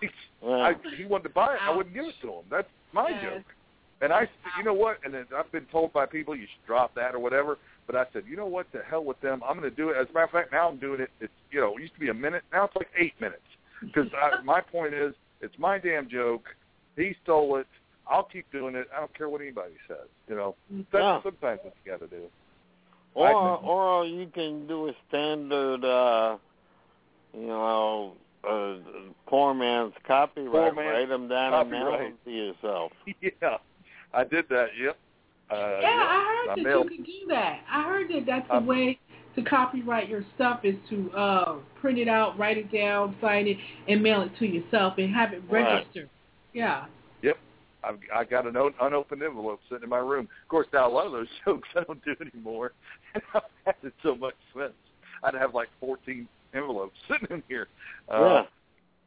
he, 0.02 0.10
I, 0.44 0.74
he 0.94 1.06
wanted 1.06 1.28
to 1.28 1.30
buy 1.30 1.54
it. 1.54 1.60
I 1.66 1.74
wouldn't 1.74 1.94
give 1.94 2.04
it 2.08 2.20
to 2.20 2.28
him. 2.28 2.44
That's 2.50 2.68
my 2.92 3.08
Yes. 3.08 3.22
joke. 3.22 3.54
And 4.02 4.12
I, 4.12 4.28
you 4.58 4.64
know 4.64 4.74
what? 4.74 4.98
And 5.02 5.14
then 5.14 5.24
I've 5.34 5.50
been 5.50 5.64
told 5.72 5.94
by 5.94 6.04
people 6.04 6.36
you 6.36 6.42
should 6.42 6.66
drop 6.66 6.94
that 6.96 7.14
or 7.14 7.18
whatever. 7.18 7.56
But 7.86 7.96
I 7.96 8.04
said, 8.12 8.24
you 8.28 8.36
know 8.36 8.46
what? 8.46 8.66
The 8.72 8.80
hell 8.88 9.04
with 9.04 9.20
them. 9.20 9.42
I'm 9.48 9.58
going 9.58 9.70
to 9.70 9.76
do 9.76 9.90
it. 9.90 9.96
As 9.96 10.08
a 10.10 10.12
matter 10.12 10.24
of 10.24 10.30
fact, 10.30 10.52
now 10.52 10.68
I'm 10.68 10.78
doing 10.78 11.00
it. 11.00 11.10
It's 11.20 11.32
you 11.50 11.60
know, 11.60 11.76
it 11.76 11.82
used 11.82 11.94
to 11.94 12.00
be 12.00 12.08
a 12.08 12.14
minute. 12.14 12.42
Now 12.52 12.64
it's 12.64 12.76
like 12.76 12.88
eight 12.98 13.14
minutes. 13.20 13.42
Because 13.80 14.08
my 14.44 14.60
point 14.60 14.94
is, 14.94 15.14
it's 15.40 15.54
my 15.58 15.78
damn 15.78 16.08
joke. 16.08 16.44
He 16.96 17.14
stole 17.22 17.56
it. 17.56 17.66
I'll 18.08 18.24
keep 18.24 18.50
doing 18.52 18.74
it. 18.74 18.88
I 18.94 19.00
don't 19.00 19.16
care 19.16 19.28
what 19.28 19.40
anybody 19.40 19.74
says. 19.88 20.06
You 20.28 20.36
know, 20.36 20.54
that's 20.70 21.02
Yeah. 21.02 21.22
sometimes 21.22 21.60
what 21.62 21.74
you 21.84 21.90
got 21.92 22.00
to 22.00 22.06
do. 22.08 22.22
Or 23.14 23.32
or 23.58 24.04
you 24.04 24.26
can 24.34 24.66
do 24.66 24.88
a 24.88 24.92
standard, 25.08 25.84
uh, 25.84 26.36
you 27.32 27.46
know, 27.46 28.12
uh, 28.48 28.74
poor 29.26 29.54
man's 29.54 29.94
copyright. 30.06 30.52
Poor 30.52 30.72
man's 30.74 30.92
Write 30.92 31.08
them 31.08 31.26
down 31.26 31.54
and 31.54 31.70
mail 31.70 31.84
copyright. 31.90 32.10
them 32.10 32.18
to 32.24 32.30
yourself. 32.30 32.92
yeah, 33.22 33.56
I 34.12 34.24
did 34.24 34.48
that. 34.50 34.68
Yep. 34.78 34.98
Uh, 35.50 35.78
yeah, 35.80 35.88
I 35.88 36.44
heard 36.48 36.58
that 36.58 36.62
mailed- 36.64 36.90
you 36.90 36.96
could 36.98 37.06
do 37.06 37.26
that. 37.28 37.60
I 37.70 37.82
heard 37.84 38.08
that 38.10 38.26
that's 38.26 38.48
the 38.48 38.56
Um, 38.56 38.66
way 38.66 38.98
to 39.36 39.42
copyright 39.42 40.08
your 40.08 40.24
stuff 40.34 40.64
is 40.64 40.74
to 40.88 41.12
uh 41.12 41.56
print 41.80 41.98
it 41.98 42.08
out, 42.08 42.38
write 42.38 42.56
it 42.58 42.72
down, 42.72 43.14
sign 43.20 43.46
it, 43.46 43.58
and 43.86 44.02
mail 44.02 44.22
it 44.22 44.34
to 44.38 44.46
yourself 44.46 44.98
and 44.98 45.14
have 45.14 45.32
it 45.34 45.42
Right. 45.48 45.86
Yeah. 46.52 46.86
Yep. 47.22 47.38
I've 47.84 47.98
I 48.12 48.24
got 48.24 48.46
an 48.46 48.56
un- 48.56 48.74
unopened 48.80 49.22
envelope 49.22 49.60
sitting 49.68 49.84
in 49.84 49.88
my 49.90 49.98
room. 49.98 50.28
Of 50.42 50.48
course, 50.48 50.66
now 50.72 50.88
a 50.88 50.90
lot 50.90 51.06
of 51.06 51.12
those 51.12 51.28
jokes 51.44 51.68
I 51.76 51.84
don't 51.84 52.02
do 52.04 52.16
anymore, 52.20 52.72
and 53.14 53.22
I've 53.34 53.42
had 53.64 53.76
it 53.82 53.94
so 54.02 54.16
much 54.16 54.34
since. 54.54 54.72
I'd 55.22 55.34
have 55.34 55.54
like 55.54 55.68
14 55.80 56.26
envelopes 56.54 56.98
sitting 57.08 57.28
in 57.30 57.42
here. 57.48 57.68
Uh, 58.08 58.20
yeah. 58.24 58.42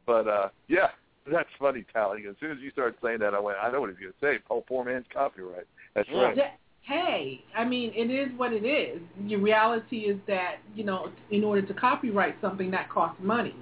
But 0.06 0.28
uh, 0.28 0.48
yeah, 0.68 0.88
that's 1.30 1.48
funny, 1.58 1.84
Tali. 1.92 2.26
As 2.28 2.36
soon 2.40 2.52
as 2.52 2.58
you 2.60 2.70
started 2.70 2.96
saying 3.02 3.18
that, 3.18 3.34
I 3.34 3.40
went, 3.40 3.58
I 3.60 3.70
know 3.70 3.80
what 3.80 3.90
he's 3.90 3.98
going 3.98 4.12
to 4.12 4.18
say. 4.20 4.38
Paul 4.46 4.62
Poor 4.66 4.84
Man's 4.84 5.06
copyright. 5.12 5.66
That's 5.94 6.08
Yeah. 6.08 6.22
right. 6.22 6.36
That- 6.36 6.58
hey, 6.82 7.42
I 7.54 7.64
mean, 7.64 7.92
it 7.94 8.10
is 8.10 8.32
what 8.32 8.52
it 8.52 8.64
is. 8.64 9.00
The 9.28 9.36
reality 9.36 10.06
is 10.06 10.18
that 10.26 10.58
you 10.74 10.84
know, 10.84 11.10
in 11.30 11.44
order 11.44 11.62
to 11.62 11.74
copyright 11.74 12.40
something, 12.40 12.70
that 12.70 12.88
costs 12.88 13.20
money, 13.22 13.54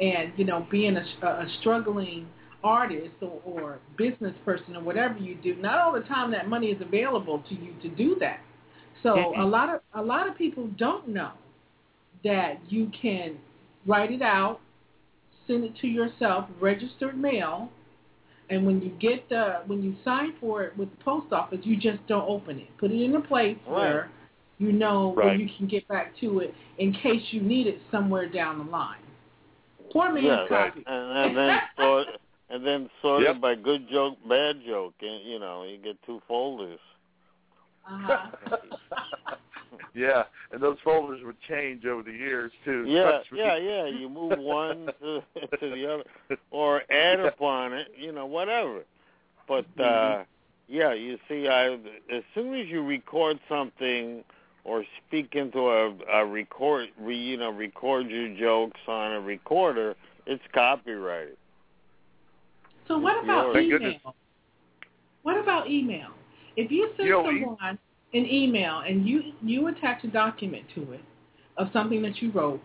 and 0.00 0.32
you 0.36 0.44
know, 0.44 0.66
being 0.70 0.96
a, 0.96 1.04
a 1.22 1.48
struggling 1.60 2.28
artist 2.64 3.14
or, 3.20 3.40
or 3.44 3.78
business 3.96 4.34
person 4.44 4.76
or 4.76 4.82
whatever 4.82 5.18
you 5.18 5.36
do, 5.36 5.54
not 5.56 5.78
all 5.78 5.92
the 5.92 6.00
time 6.00 6.30
that 6.32 6.48
money 6.48 6.68
is 6.68 6.80
available 6.80 7.42
to 7.48 7.54
you 7.54 7.72
to 7.82 7.88
do 7.88 8.16
that. 8.18 8.40
So 9.02 9.34
a 9.36 9.44
lot 9.44 9.72
of 9.72 9.80
a 9.94 10.02
lot 10.02 10.28
of 10.28 10.36
people 10.36 10.66
don't 10.78 11.08
know 11.08 11.32
that 12.24 12.58
you 12.68 12.90
can 13.00 13.38
write 13.86 14.10
it 14.10 14.22
out, 14.22 14.60
send 15.46 15.64
it 15.64 15.76
to 15.80 15.86
yourself, 15.86 16.46
registered 16.60 17.16
mail, 17.16 17.70
and 18.50 18.64
when 18.64 18.80
you 18.80 18.90
get 19.00 19.28
the 19.28 19.62
when 19.66 19.82
you 19.82 19.94
sign 20.04 20.34
for 20.40 20.62
it 20.64 20.76
with 20.76 20.90
the 20.90 21.04
post 21.04 21.32
office, 21.32 21.58
you 21.62 21.76
just 21.76 22.04
don't 22.06 22.28
open 22.28 22.58
it. 22.58 22.68
Put 22.78 22.90
it 22.90 23.02
in 23.02 23.14
a 23.16 23.20
place 23.20 23.56
Right. 23.66 23.74
where 23.74 24.10
you 24.58 24.72
know 24.72 25.10
where 25.14 25.34
you 25.34 25.48
can 25.58 25.66
get 25.66 25.86
back 25.88 26.18
to 26.20 26.40
it 26.40 26.54
in 26.78 26.92
case 26.92 27.22
you 27.30 27.42
need 27.42 27.66
it 27.66 27.78
somewhere 27.90 28.28
down 28.28 28.58
the 28.58 28.70
line. 28.70 29.00
Poor 29.92 30.12
man's 30.12 30.26
Yeah, 30.26 30.46
right. 30.54 30.70
copy. 30.70 30.84
And, 30.86 31.18
and 31.18 31.36
then 31.36 31.58
sort 31.76 32.06
and 32.50 32.66
then 32.66 32.88
sort 33.02 33.22
Yep. 33.24 33.40
by 33.40 33.54
good 33.54 33.88
joke, 33.90 34.16
bad 34.28 34.56
joke. 34.66 34.94
And, 35.00 35.26
you 35.28 35.38
know, 35.38 35.64
you 35.64 35.78
get 35.78 36.00
two 36.06 36.20
folders. 36.28 36.78
uh-huh. 37.88 38.30
yeah, 39.94 40.24
and 40.52 40.62
those 40.62 40.78
folders 40.82 41.20
would 41.24 41.40
change 41.48 41.84
over 41.84 42.02
the 42.02 42.12
years 42.12 42.52
too. 42.64 42.84
Yeah, 42.86 43.20
yeah, 43.32 43.56
yeah. 43.56 43.86
You 43.86 44.08
move 44.08 44.38
one 44.38 44.86
to, 45.00 45.22
to 45.60 45.70
the 45.70 45.92
other, 45.92 46.38
or 46.50 46.82
add 46.90 47.20
upon 47.20 47.72
it. 47.72 47.88
You 47.96 48.12
know, 48.12 48.26
whatever. 48.26 48.82
But 49.48 49.66
uh 49.80 50.24
yeah, 50.68 50.92
you 50.92 51.18
see, 51.28 51.46
I 51.48 51.74
as 52.12 52.22
soon 52.34 52.54
as 52.54 52.66
you 52.66 52.82
record 52.82 53.38
something 53.48 54.24
or 54.64 54.84
speak 55.06 55.36
into 55.36 55.68
a, 55.68 55.94
a 56.12 56.26
record, 56.26 56.88
re, 56.98 57.16
you 57.16 57.36
know, 57.36 57.50
record 57.50 58.08
your 58.08 58.36
jokes 58.36 58.80
on 58.88 59.12
a 59.12 59.20
recorder, 59.20 59.94
it's 60.26 60.42
copyrighted. 60.52 61.36
So 62.88 62.98
what 62.98 63.22
about 63.22 63.54
Thank 63.54 63.72
email? 63.72 64.14
What 65.22 65.38
about 65.38 65.70
email? 65.70 66.08
If 66.56 66.70
you 66.70 66.90
send 66.96 67.08
You 67.08 67.14
know, 67.14 67.24
someone 67.24 67.78
an 68.14 68.26
email 68.26 68.82
and 68.86 69.06
you 69.06 69.32
you 69.42 69.68
attach 69.68 70.04
a 70.04 70.08
document 70.08 70.64
to 70.74 70.92
it 70.92 71.00
of 71.56 71.68
something 71.72 72.02
that 72.02 72.20
you 72.22 72.30
wrote 72.30 72.62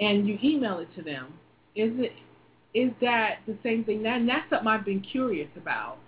and 0.00 0.26
you 0.26 0.38
email 0.42 0.78
it 0.78 0.88
to 0.96 1.02
them, 1.02 1.32
is 1.76 1.92
it 1.96 2.12
is 2.74 2.90
that 3.00 3.38
the 3.46 3.56
same 3.62 3.84
thing? 3.84 4.02
That 4.02 4.18
and 4.18 4.28
that's 4.28 4.48
something 4.50 4.66
I've 4.68 4.84
been 4.84 5.00
curious 5.00 5.48
about. 5.56 5.98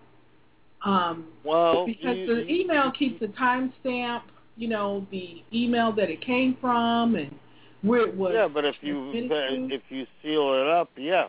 Um, 0.85 1.29
Well, 1.45 1.87
because 1.87 2.16
you- 2.16 2.27
the 2.27 2.51
email 2.51 2.91
keeps 2.91 3.22
a 3.22 3.29
timestamp, 3.29 4.22
you 4.57 4.68
know, 4.68 5.07
the 5.11 5.43
email 5.53 5.93
that 5.93 6.11
it 6.11 6.20
came 6.20 6.57
from 6.57 7.14
and 7.14 7.39
where 7.83 8.01
it 8.03 8.14
was. 8.14 8.35
Yeah, 8.35 8.49
but 8.49 8.64
if 8.64 8.83
you 8.83 9.12
if 9.14 9.83
you 9.91 10.07
seal 10.22 10.55
it 10.55 10.66
up, 10.66 10.91
yeah, 10.97 11.29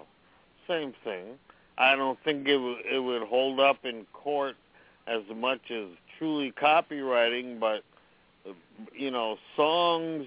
same 0.67 0.93
thing. 1.03 1.37
I 1.77 1.95
don't 1.95 2.19
think 2.23 2.47
it 2.47 2.57
would 2.57 2.85
it 2.85 2.99
would 2.99 3.23
hold 3.23 3.59
up 3.59 3.85
in 3.85 4.05
court 4.13 4.55
as 5.05 5.21
much 5.35 5.71
as 5.71 5.87
truly 6.17 6.51
copywriting, 6.51 7.59
but 7.59 7.83
uh, 8.47 8.53
you 8.95 9.11
know, 9.11 9.37
songs 9.55 10.25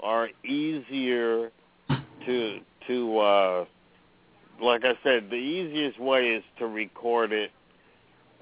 are 0.00 0.28
easier 0.44 1.50
to 2.26 2.60
to 2.86 3.18
uh 3.18 3.64
like 4.60 4.84
I 4.84 4.94
said, 5.04 5.30
the 5.30 5.36
easiest 5.36 6.00
way 6.00 6.28
is 6.28 6.42
to 6.58 6.66
record 6.66 7.32
it 7.32 7.50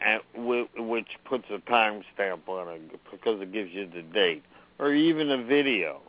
at 0.01 0.22
which 0.37 1.09
puts 1.24 1.45
a 1.51 1.59
timestamp 1.70 2.49
on 2.49 2.68
it 2.74 3.01
because 3.11 3.41
it 3.41 3.53
gives 3.53 3.70
you 3.72 3.89
the 3.95 4.03
date 4.03 4.43
or 4.78 4.93
even 4.93 5.30
a 5.30 5.43
video. 5.43 6.01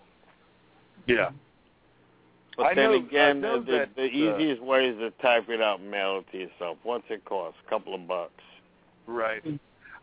Yeah. 1.07 1.30
But 2.57 2.67
I 2.67 2.73
then 2.73 2.91
know- 2.91 2.97
again, 2.97 3.38
I 3.38 3.39
know 3.39 3.61
the, 3.61 3.71
that, 3.71 3.95
the 3.95 4.03
uh, 4.03 4.05
easiest 4.05 4.61
way 4.61 4.88
is 4.88 4.97
to 4.99 5.11
type 5.21 5.49
it 5.49 5.61
out 5.61 5.80
and 5.80 5.91
mail 5.91 6.19
it 6.19 6.32
to 6.32 6.38
yourself. 6.38 6.78
What's 6.84 7.05
it 7.09 7.23
cost? 7.25 7.55
A 7.65 7.69
couple 7.69 7.93
of 7.93 8.07
bucks. 8.07 8.43
Right. 9.05 9.43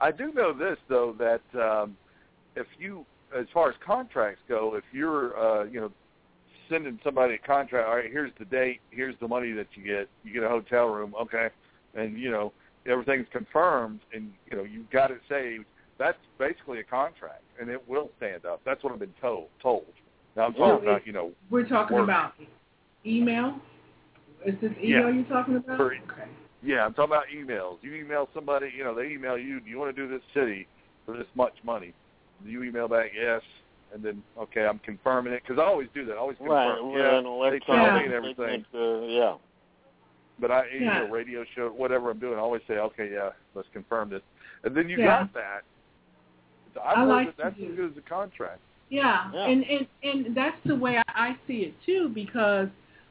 I 0.01 0.11
do 0.11 0.33
know 0.33 0.53
this 0.53 0.79
though 0.89 1.15
that 1.19 1.61
um, 1.61 1.97
if 2.57 2.67
you, 2.79 3.05
as 3.37 3.47
far 3.53 3.69
as 3.71 3.75
contracts 3.85 4.43
go, 4.49 4.75
if 4.77 4.85
you're, 4.93 5.39
uh, 5.39 5.65
you 5.65 5.81
know, 5.81 5.91
sending 6.69 6.99
somebody 7.05 7.35
a 7.35 7.39
contract, 7.39 7.89
all 7.89 7.97
right, 7.97 8.11
here's 8.11 8.33
the 8.39 8.45
date, 8.47 8.81
here's 8.91 9.15
the 9.21 9.29
money 9.29 9.53
that 9.53 9.67
you 9.75 9.85
get, 9.85 10.09
you 10.25 10.33
get 10.33 10.43
a 10.43 10.49
hotel 10.49 10.87
room, 10.87 11.15
okay, 11.21 11.49
and 11.95 12.19
you 12.19 12.31
know 12.31 12.53
everything's 12.87 13.27
confirmed, 13.33 14.01
and 14.13 14.33
you 14.51 14.57
know 14.57 14.63
you've 14.63 14.91
got 14.91 15.11
it 15.11 15.21
saved. 15.29 15.65
That's 15.99 16.19
basically 16.39 16.81
a 16.81 16.85
contract, 16.85 17.43
and 17.61 17.69
it 17.71 17.87
will 17.89 18.11
stand 18.17 18.45
up. 18.47 18.61
That's 18.65 18.83
what 18.83 18.93
I've 18.93 18.99
been 18.99 19.15
told. 19.21 19.49
Told. 19.63 19.85
Now 20.37 20.47
I'm 20.47 20.55
talking 20.55 20.89
about, 20.89 21.07
you 21.07 21.13
know, 21.13 21.31
We're 21.51 21.69
talking 21.69 21.97
work. 21.97 22.05
about 22.05 22.33
email. 23.07 23.61
Is 24.45 24.55
this 24.61 24.73
email 24.83 25.09
Yeah. 25.09 25.11
you're 25.11 25.25
talking 25.25 25.57
about? 25.57 25.77
For- 25.77 25.95
okay. 25.95 26.29
Yeah, 26.65 26.85
I'm 26.87 26.95
talking 26.95 27.13
about 27.13 27.25
emails. 27.35 27.77
You 27.83 27.95
email 27.95 28.29
somebody, 28.33 28.71
you 28.77 28.85
know, 28.85 28.95
they 28.95 29.09
email 29.09 29.37
you, 29.37 29.61
do 29.61 29.69
you 29.69 29.79
want 29.79 29.95
to 29.95 30.03
do 30.07 30.09
this 30.09 30.23
city 30.33 30.67
for 31.05 31.17
this 31.17 31.27
much 31.35 31.53
money? 31.63 31.93
Do 32.43 32.51
you 32.51 32.63
email 32.63 32.89
back, 32.89 33.11
yes, 33.15 33.43
and 33.93 34.03
then, 34.03 34.23
okay, 34.39 34.65
I'm 34.65 34.79
confirming 34.81 35.35
it, 35.35 35.43
because 35.47 35.61
I 35.61 35.67
always 35.67 35.89
do 35.95 36.07
that. 36.07 36.15
I 36.15 36.17
always 36.17 36.39
confirm, 36.39 36.91
With 36.93 37.03
yeah, 37.03 37.19
an 37.19 37.51
they 37.51 37.61
tell 37.61 37.77
Yeah. 37.87 37.99
me 37.99 38.05
and 38.07 38.15
everything. 38.15 38.65
signature, 38.73 39.07
yeah. 39.09 39.37
But 40.39 40.51
I, 40.51 40.67
you 40.69 40.81
Yeah. 40.81 40.99
know, 41.01 41.09
radio 41.11 41.45
show, 41.55 41.69
whatever 41.71 42.11
I'm 42.11 42.19
doing, 42.19 42.39
I 42.39 42.41
always 42.41 42.63
say, 42.67 42.79
okay, 42.79 43.13
yeah, 43.13 43.31
let's 43.55 43.69
confirm 43.73 44.09
this. 44.09 44.23
And 44.65 44.75
then 44.75 44.89
you 44.89 44.99
Yeah. 44.99 45.19
got 45.21 45.33
that. 45.35 45.65
I've 46.83 46.99
I 46.99 47.05
like 47.05 47.37
that 47.37 47.37
that's 47.37 47.57
to 47.59 47.67
as 47.69 47.77
good 47.77 47.91
as 47.93 47.97
a 47.99 48.03
contract. 48.03 48.61
Yeah, 48.89 49.31
Yeah. 49.33 49.47
and 49.47 49.65
and 49.65 49.87
and 50.03 50.35
that's 50.37 50.61
the 50.65 50.75
way 50.75 50.99
I, 50.99 51.03
I 51.15 51.37
see 51.47 51.63
it 51.63 51.75
too. 51.87 52.09
Because 52.09 52.69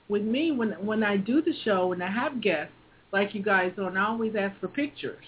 with 0.09 0.23
me, 0.23 0.51
when 0.51 0.71
when 0.85 1.01
I 1.01 1.15
do 1.15 1.41
the 1.41 1.53
show 1.63 1.93
and 1.93 2.03
I 2.03 2.11
have 2.11 2.41
guests 2.41 2.73
like 3.13 3.33
you 3.35 3.43
guys 3.43 3.71
on, 3.77 3.95
I 3.95 4.07
always 4.07 4.33
ask 4.37 4.59
for 4.59 4.67
pictures, 4.67 5.23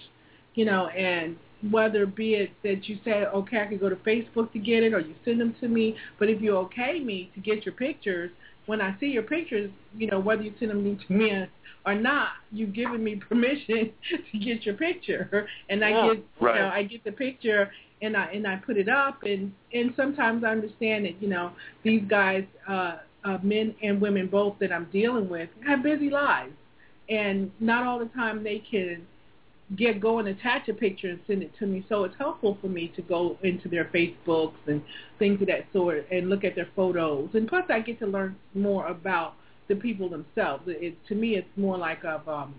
you 0.55 0.65
know, 0.65 0.87
and 0.87 1.37
whether 1.71 2.05
be 2.05 2.33
it 2.35 2.51
that 2.63 2.89
you 2.89 2.97
say, 3.05 3.25
okay, 3.25 3.61
I 3.61 3.67
can 3.67 3.77
go 3.77 3.89
to 3.89 3.95
Facebook 3.97 4.51
to 4.53 4.59
get 4.59 4.83
it, 4.83 4.93
or 4.93 4.99
you 4.99 5.15
send 5.23 5.39
them 5.39 5.55
to 5.61 5.67
me. 5.69 5.95
But 6.19 6.29
if 6.29 6.41
you 6.41 6.57
okay 6.57 6.99
me 6.99 7.31
to 7.35 7.39
get 7.39 7.65
your 7.65 7.73
pictures, 7.75 8.31
when 8.65 8.81
I 8.81 8.95
see 8.99 9.07
your 9.07 9.23
pictures, 9.23 9.71
you 9.95 10.07
know, 10.07 10.19
whether 10.19 10.41
you 10.41 10.53
send 10.59 10.71
them 10.71 10.99
to 11.07 11.13
me 11.13 11.47
or 11.85 11.95
not, 11.95 12.29
you've 12.51 12.73
given 12.73 13.03
me 13.03 13.15
permission 13.29 13.91
to 14.31 14.37
get 14.39 14.65
your 14.65 14.75
picture, 14.75 15.47
and 15.69 15.85
I 15.85 15.89
Yeah. 15.91 16.07
get, 16.15 16.17
you 16.17 16.47
know, 16.59 16.69
I 16.73 16.83
get 16.83 17.03
the 17.03 17.11
picture 17.11 17.71
and 18.01 18.17
I 18.17 18.25
and 18.33 18.45
I 18.47 18.57
put 18.57 18.77
it 18.77 18.89
up, 18.89 19.23
and 19.23 19.53
and 19.73 19.93
sometimes 19.95 20.43
I 20.43 20.49
understand 20.49 21.05
that 21.05 21.21
you 21.21 21.29
know 21.29 21.51
these 21.83 22.03
guys, 22.09 22.43
uh, 22.67 22.97
uh, 23.23 23.37
men 23.43 23.73
and 23.81 24.01
women 24.01 24.27
both 24.27 24.57
that 24.59 24.71
I'm 24.71 24.85
dealing 24.91 25.29
with, 25.29 25.49
have 25.65 25.81
busy 25.83 26.09
lives, 26.09 26.53
and 27.09 27.51
not 27.59 27.85
all 27.85 27.99
the 27.99 28.05
time 28.07 28.43
they 28.43 28.59
can 28.69 29.05
get 29.75 29.99
go 29.99 30.19
and 30.19 30.27
attach 30.27 30.69
a 30.69 30.73
picture 30.73 31.09
and 31.09 31.19
send 31.25 31.41
it 31.41 31.51
to 31.59 31.65
me. 31.65 31.83
So 31.89 32.03
it's 32.03 32.15
helpful 32.17 32.57
for 32.61 32.67
me 32.67 32.91
to 32.95 33.01
go 33.01 33.37
into 33.43 33.67
their 33.67 33.85
Facebooks 33.85 34.53
and 34.67 34.81
things 35.17 35.41
of 35.41 35.47
that 35.47 35.65
sort 35.73 36.05
and 36.11 36.29
look 36.29 36.43
at 36.43 36.55
their 36.55 36.69
photos. 36.75 37.29
And 37.33 37.47
plus, 37.47 37.63
I 37.69 37.79
get 37.79 37.99
to 37.99 38.05
learn 38.07 38.35
more 38.53 38.87
about 38.87 39.35
the 39.67 39.75
people 39.75 40.09
themselves. 40.09 40.63
It, 40.67 40.95
to 41.07 41.15
me, 41.15 41.35
it's 41.35 41.47
more 41.57 41.77
like 41.77 42.03
a 42.03 42.21
um, 42.29 42.55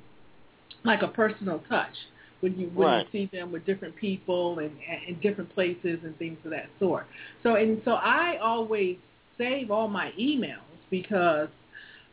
like 0.84 1.02
a 1.02 1.08
personal 1.08 1.60
touch 1.68 1.94
when 2.40 2.58
you 2.58 2.70
when 2.74 2.88
Right. 2.88 3.06
you 3.12 3.12
see 3.12 3.30
them 3.32 3.52
with 3.52 3.64
different 3.66 3.94
people 3.96 4.58
and 4.58 4.72
in 5.08 5.20
different 5.20 5.52
places 5.54 6.00
and 6.04 6.16
things 6.18 6.38
of 6.44 6.50
that 6.50 6.68
sort. 6.80 7.06
So 7.42 7.54
and 7.56 7.80
so 7.84 7.92
I 7.92 8.38
always 8.42 8.96
save 9.38 9.70
all 9.70 9.88
my 9.88 10.12
emails 10.18 10.60
because 10.90 11.48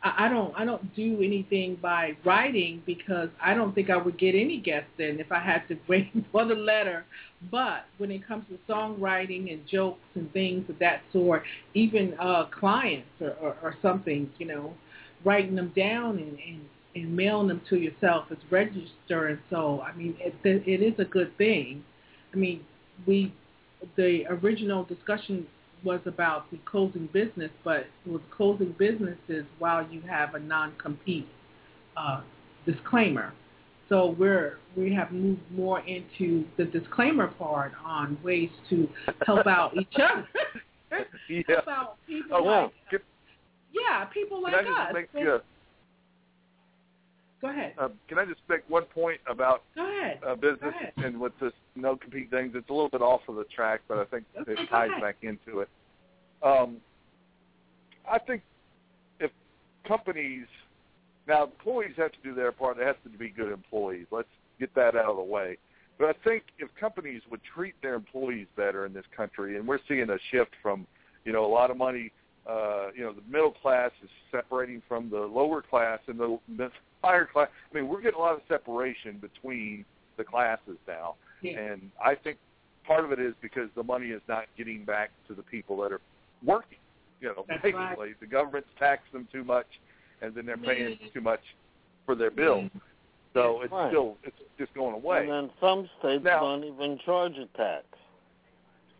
I 0.04 0.28
don't 0.28 0.54
I 0.54 0.66
don't 0.66 0.94
do 0.94 1.22
anything 1.22 1.76
by 1.80 2.14
writing 2.24 2.82
because 2.84 3.30
I 3.42 3.54
don't 3.54 3.74
think 3.74 3.88
I 3.88 3.96
would 3.96 4.18
get 4.18 4.34
any 4.34 4.60
guests 4.60 4.90
in 4.98 5.18
if 5.18 5.32
I 5.32 5.40
had 5.40 5.66
to 5.68 5.78
wait 5.88 6.12
for 6.30 6.44
the 6.44 6.54
letter. 6.54 7.06
But 7.50 7.86
when 7.98 8.10
it 8.10 8.26
comes 8.26 8.44
to 8.48 8.72
songwriting 8.72 9.50
and 9.52 9.66
jokes 9.66 10.04
and 10.14 10.30
things 10.32 10.68
of 10.68 10.78
that 10.78 11.00
sort, 11.12 11.42
even 11.72 12.14
uh, 12.20 12.44
clients 12.46 13.08
or, 13.20 13.30
or, 13.40 13.56
or 13.62 13.76
something, 13.80 14.30
you 14.38 14.46
know, 14.46 14.74
writing 15.24 15.54
them 15.54 15.72
down 15.74 16.18
and, 16.18 16.38
and, 16.38 16.60
and 16.94 17.16
mailing 17.16 17.48
them 17.48 17.62
to 17.70 17.76
yourself 17.76 18.26
is 18.30 18.38
registering. 18.50 19.38
So, 19.50 19.80
I 19.80 19.94
mean, 19.94 20.16
it, 20.20 20.34
it 20.44 20.82
is 20.82 20.98
a 20.98 21.04
good 21.04 21.36
thing. 21.38 21.82
I 22.32 22.36
mean, 22.36 22.64
we 23.06 23.32
the 23.96 24.24
original 24.28 24.84
discussion 24.84 25.46
was 25.84 26.00
about 26.06 26.50
the 26.50 26.58
closing 26.64 27.08
business, 27.12 27.50
but 27.64 27.86
was 28.06 28.20
closing 28.36 28.74
businesses 28.78 29.44
while 29.58 29.86
you 29.88 30.00
have 30.02 30.34
a 30.34 30.38
non-compete 30.38 31.28
uh, 31.96 32.22
disclaimer. 32.66 33.32
So 33.88 34.16
we're 34.18 34.58
we 34.76 34.92
have 34.94 35.12
moved 35.12 35.42
more 35.52 35.80
into 35.80 36.44
the 36.56 36.64
disclaimer 36.64 37.28
part 37.28 37.72
on 37.84 38.16
ways 38.24 38.48
to 38.70 38.88
help 39.26 39.46
out 39.46 39.76
each 39.76 39.92
other, 39.96 40.26
yeah. 41.28 41.42
help 41.48 41.68
out 41.68 41.96
people 42.06 42.36
Oh, 42.36 42.70
like 42.90 43.02
yeah, 43.72 44.04
people 44.06 44.42
like 44.42 44.54
us. 44.54 44.94
make 44.94 45.08
And- 45.14 45.28
uh, 45.28 45.38
Go 47.42 47.50
ahead. 47.50 47.74
uh, 47.78 47.88
can 48.08 48.18
I 48.18 48.24
just 48.24 48.40
make 48.48 48.62
one 48.68 48.84
point 48.84 49.20
about 49.28 49.62
Go 49.74 49.86
ahead. 49.86 50.18
uh, 50.26 50.34
business 50.34 50.72
and 50.96 51.20
with 51.20 51.32
this 51.40 51.52
no 51.76 51.96
compete 51.96 52.30
things? 52.30 52.52
It's 52.54 52.68
a 52.68 52.72
little 52.72 52.88
bit 52.88 53.02
off 53.02 53.20
of 53.28 53.36
the 53.36 53.44
track, 53.44 53.80
but 53.88 53.98
I 53.98 54.04
think 54.04 54.24
it 54.34 54.68
ties 54.70 54.90
back 55.00 55.16
into 55.22 55.60
it. 55.60 55.68
Um, 56.42 56.76
I 58.10 58.18
think 58.18 58.42
if 59.20 59.30
companies 59.86 60.46
now 61.26 61.44
employees 61.44 61.94
have 61.96 62.12
to 62.12 62.18
do 62.22 62.34
their 62.34 62.52
part, 62.52 62.76
they 62.76 62.84
have 62.84 63.02
to 63.02 63.08
be 63.18 63.30
good 63.30 63.50
employees. 63.52 64.06
Let's 64.10 64.28
get 64.60 64.74
that 64.74 64.94
out 64.94 65.06
of 65.06 65.16
the 65.16 65.22
way. 65.22 65.56
But 65.98 66.08
I 66.08 66.12
think 66.24 66.44
if 66.58 66.68
companies 66.78 67.22
would 67.30 67.40
treat 67.54 67.74
their 67.82 67.94
employees 67.94 68.46
better 68.56 68.84
in 68.84 68.92
this 68.92 69.04
country, 69.16 69.56
and 69.56 69.66
we're 69.66 69.78
seeing 69.88 70.10
a 70.10 70.18
shift 70.30 70.50
from, 70.62 70.86
you 71.24 71.32
know, 71.32 71.44
a 71.44 71.52
lot 71.52 71.70
of 71.70 71.76
money, 71.76 72.12
uh, 72.48 72.88
you 72.94 73.02
know, 73.02 73.12
the 73.12 73.22
middle 73.30 73.52
class 73.52 73.90
is 74.02 74.10
separating 74.30 74.82
from 74.88 75.08
the 75.08 75.20
lower 75.20 75.62
class 75.62 76.00
and 76.08 76.18
the, 76.18 76.38
the 76.56 76.70
higher 77.02 77.26
class. 77.32 77.48
I 77.70 77.76
mean, 77.76 77.88
we're 77.88 78.02
getting 78.02 78.18
a 78.18 78.22
lot 78.22 78.34
of 78.34 78.40
separation 78.48 79.18
between 79.18 79.84
the 80.16 80.24
classes 80.24 80.76
now, 80.86 81.14
Yeah. 81.44 81.58
and 81.58 81.90
I 82.02 82.14
think 82.14 82.38
part 82.84 83.04
of 83.04 83.12
it 83.12 83.20
is 83.20 83.34
because 83.40 83.68
the 83.76 83.82
money 83.82 84.08
is 84.08 84.22
not 84.28 84.44
getting 84.56 84.84
back 84.84 85.10
to 85.28 85.34
the 85.34 85.42
people 85.42 85.76
that 85.82 85.92
are 85.92 86.00
working. 86.44 86.78
You 87.20 87.28
know, 87.28 87.44
That's 87.48 87.62
basically, 87.62 88.14
the 88.20 88.26
government's 88.26 88.68
taxed 88.78 89.12
them 89.12 89.26
too 89.32 89.44
much, 89.44 89.66
and 90.20 90.34
then 90.34 90.46
they're 90.46 90.56
paying 90.56 90.98
too 91.12 91.20
much 91.20 91.40
for 92.04 92.14
their 92.14 92.30
bills. 92.30 92.64
Mm-hmm. 92.64 92.78
So 93.34 93.62
it's 93.62 93.72
Right. 93.72 93.90
still 93.90 94.16
it's 94.22 94.36
just 94.58 94.72
going 94.74 94.94
away. 94.94 95.20
And 95.20 95.30
then 95.30 95.50
some 95.60 95.88
states 95.98 96.22
Now- 96.24 96.40
don't 96.40 96.64
even 96.64 96.98
charge 96.98 97.36
a 97.38 97.46
tax. 97.56 97.84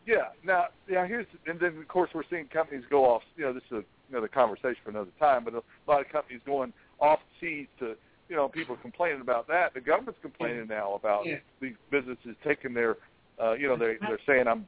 Yeah. 0.07 0.29
Now, 0.43 0.67
yeah. 0.89 1.07
Here's 1.07 1.27
and 1.47 1.59
then 1.59 1.79
of 1.79 1.89
course 1.89 2.11
we're 2.13 2.25
seeing 2.29 2.47
companies 2.49 2.85
go 2.91 3.05
off. 3.05 3.23
You 3.37 3.45
know, 3.45 3.53
this 3.55 3.63
is 3.71 3.85
another 4.11 4.29
conversation 4.29 4.77
for 4.85 4.91
another 4.91 5.13
time. 5.19 5.45
But 5.45 5.55
a 5.55 5.63
lot 5.89 6.01
of 6.01 6.09
companies 6.11 6.41
going 6.45 6.73
off 7.01 7.21
seas 7.41 7.69
to, 7.79 7.97
you 8.29 8.37
know, 8.37 8.49
people 8.49 8.77
complaining 8.77 9.21
about 9.21 9.47
that. 9.49 9.75
The 9.75 9.81
government's 9.81 10.21
complaining 10.23 10.67
now 10.69 10.95
about 10.95 11.27
Yeah. 11.27 11.39
these 11.61 11.77
businesses 11.91 12.37
taking 12.43 12.73
their, 12.75 12.97
uh, 13.41 13.53
you 13.53 13.69
know, 13.69 13.77
they 13.77 13.97
they're 14.01 14.19
saying 14.27 14.49
I'm 14.49 14.67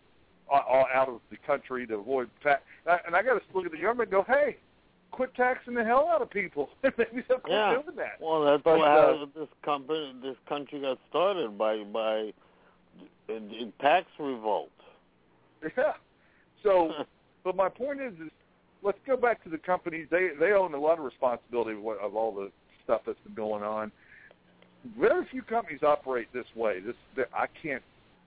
a- 0.50 0.54
a- 0.54 0.88
out 0.92 1.09
of 1.09 1.20
the 1.30 1.36
country 1.38 1.86
to 1.86 1.94
avoid 1.96 2.30
tax. 2.42 2.62
And 3.07 3.16
I 3.16 3.22
got 3.22 3.34
to 3.34 3.40
look 3.54 3.66
at 3.66 3.72
the 3.72 3.78
government 3.78 4.12
and 4.12 4.24
go, 4.24 4.32
hey, 4.32 4.59
quit 5.11 5.34
taxing 5.34 5.74
the 5.74 5.84
hell 5.84 6.09
out 6.09 6.20
of 6.22 6.30
people. 6.30 6.70
Maybe 6.82 7.22
they'll 7.28 7.38
quit 7.38 7.52
Yeah. 7.52 7.80
doing 7.82 7.96
that. 7.96 8.20
Well, 8.20 8.44
that's 8.44 8.62
But, 8.62 8.78
what 8.78 8.88
uh, 8.88 9.26
this 9.34 9.48
company, 9.62 10.14
this 10.22 10.36
country 10.48 10.80
got 10.80 10.98
started 11.09 11.57
by 11.57 11.82
by 11.84 12.32
uh, 13.28 13.34
tax 13.80 14.07
revolt. 14.18 14.70
Yeah. 15.76 15.94
So, 16.62 16.92
but 17.44 17.57
my 17.57 17.68
point 17.68 18.00
is, 18.00 18.12
is 18.20 18.30
let's 18.82 18.98
go 19.07 19.16
back 19.16 19.42
to 19.44 19.48
the 19.48 19.59
companies. 19.59 20.07
They 20.11 20.28
they 20.38 20.52
own 20.52 20.74
a 20.74 20.78
lot 20.78 20.98
of 20.98 21.04
responsibility 21.04 21.72
of, 21.72 21.82
what, 21.82 21.98
of 21.98 22.14
all 22.14 22.32
the 22.32 22.52
stuff 22.87 23.03
that's 23.07 23.18
been 23.24 23.34
going 23.34 23.62
on. 23.62 23.93
Very 24.99 25.26
few 25.30 25.43
companies 25.43 25.82
operate 25.82 26.28
this 26.32 26.47
way. 26.55 26.80
This 26.80 26.95
I 27.34 27.47
can't 27.62 27.82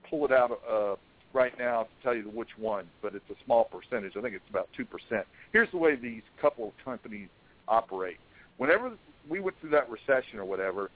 pull 0.08 0.24
it 0.26 0.32
out 0.32 0.60
uh, 0.70 0.96
right 1.32 1.52
now 1.58 1.84
to 1.84 1.88
tell 2.02 2.14
you 2.14 2.24
which 2.24 2.50
one, 2.58 2.86
but 3.02 3.14
it's 3.14 3.28
a 3.30 3.44
small 3.44 3.64
percentage. 3.64 4.12
I 4.16 4.20
think 4.20 4.34
it's 4.34 4.48
about 4.50 4.68
two 4.76 4.84
percent. 4.84 5.26
Here's 5.52 5.70
the 5.70 5.78
way 5.78 5.96
these 5.96 6.22
couple 6.40 6.68
of 6.68 6.72
companies 6.84 7.28
operate. 7.66 8.18
Whenever 8.58 8.92
we 9.28 9.40
went 9.40 9.56
through 9.60 9.70
that 9.70 9.88
recession 9.88 10.38
or 10.38 10.44
whatever, 10.44 10.90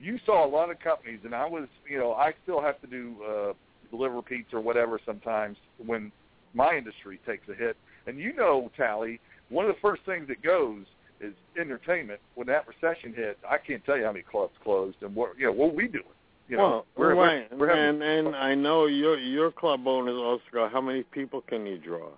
you 0.00 0.18
saw 0.24 0.46
a 0.46 0.50
lot 0.50 0.70
of 0.70 0.78
companies, 0.80 1.20
and 1.24 1.34
I 1.34 1.46
was, 1.46 1.68
you 1.88 1.98
know, 1.98 2.12
I 2.12 2.32
still 2.42 2.60
have 2.60 2.80
to 2.80 2.86
do 2.86 3.14
uh, 3.28 3.52
deliver 3.90 4.22
pizza 4.22 4.56
or 4.56 4.60
whatever 4.60 5.00
sometimes 5.04 5.56
when 5.84 6.12
my 6.54 6.74
industry 6.76 7.20
takes 7.26 7.48
a 7.48 7.54
hit. 7.54 7.76
And 8.06 8.18
you 8.18 8.34
know, 8.34 8.70
Tali, 8.76 9.20
one 9.48 9.64
of 9.64 9.74
the 9.74 9.80
first 9.80 10.02
things 10.04 10.28
that 10.28 10.42
goes 10.42 10.84
is 11.22 11.34
entertainment. 11.58 12.20
When 12.34 12.46
that 12.48 12.66
recession 12.66 13.14
hit, 13.14 13.38
I 13.48 13.58
can't 13.58 13.84
tell 13.84 13.96
you 13.96 14.04
how 14.04 14.12
many 14.12 14.24
clubs 14.24 14.54
closed 14.62 14.96
and 15.02 15.14
what 15.14 15.38
you 15.38 15.46
know 15.46 15.52
what 15.52 15.74
we 15.74 15.88
doing. 15.88 16.04
You 16.48 16.56
know, 16.58 16.62
well, 16.62 16.86
we're, 16.96 17.14
right, 17.14 17.50
we're, 17.52 17.58
we're 17.58 17.68
having, 17.68 18.02
and 18.02 18.26
and 18.26 18.36
I 18.36 18.54
know 18.54 18.86
your 18.86 19.18
your 19.18 19.50
club 19.50 19.86
owners 19.86 20.16
also 20.16 20.42
go. 20.52 20.68
How 20.70 20.80
many 20.80 21.02
people 21.04 21.40
can 21.42 21.64
you 21.66 21.78
draw? 21.78 22.08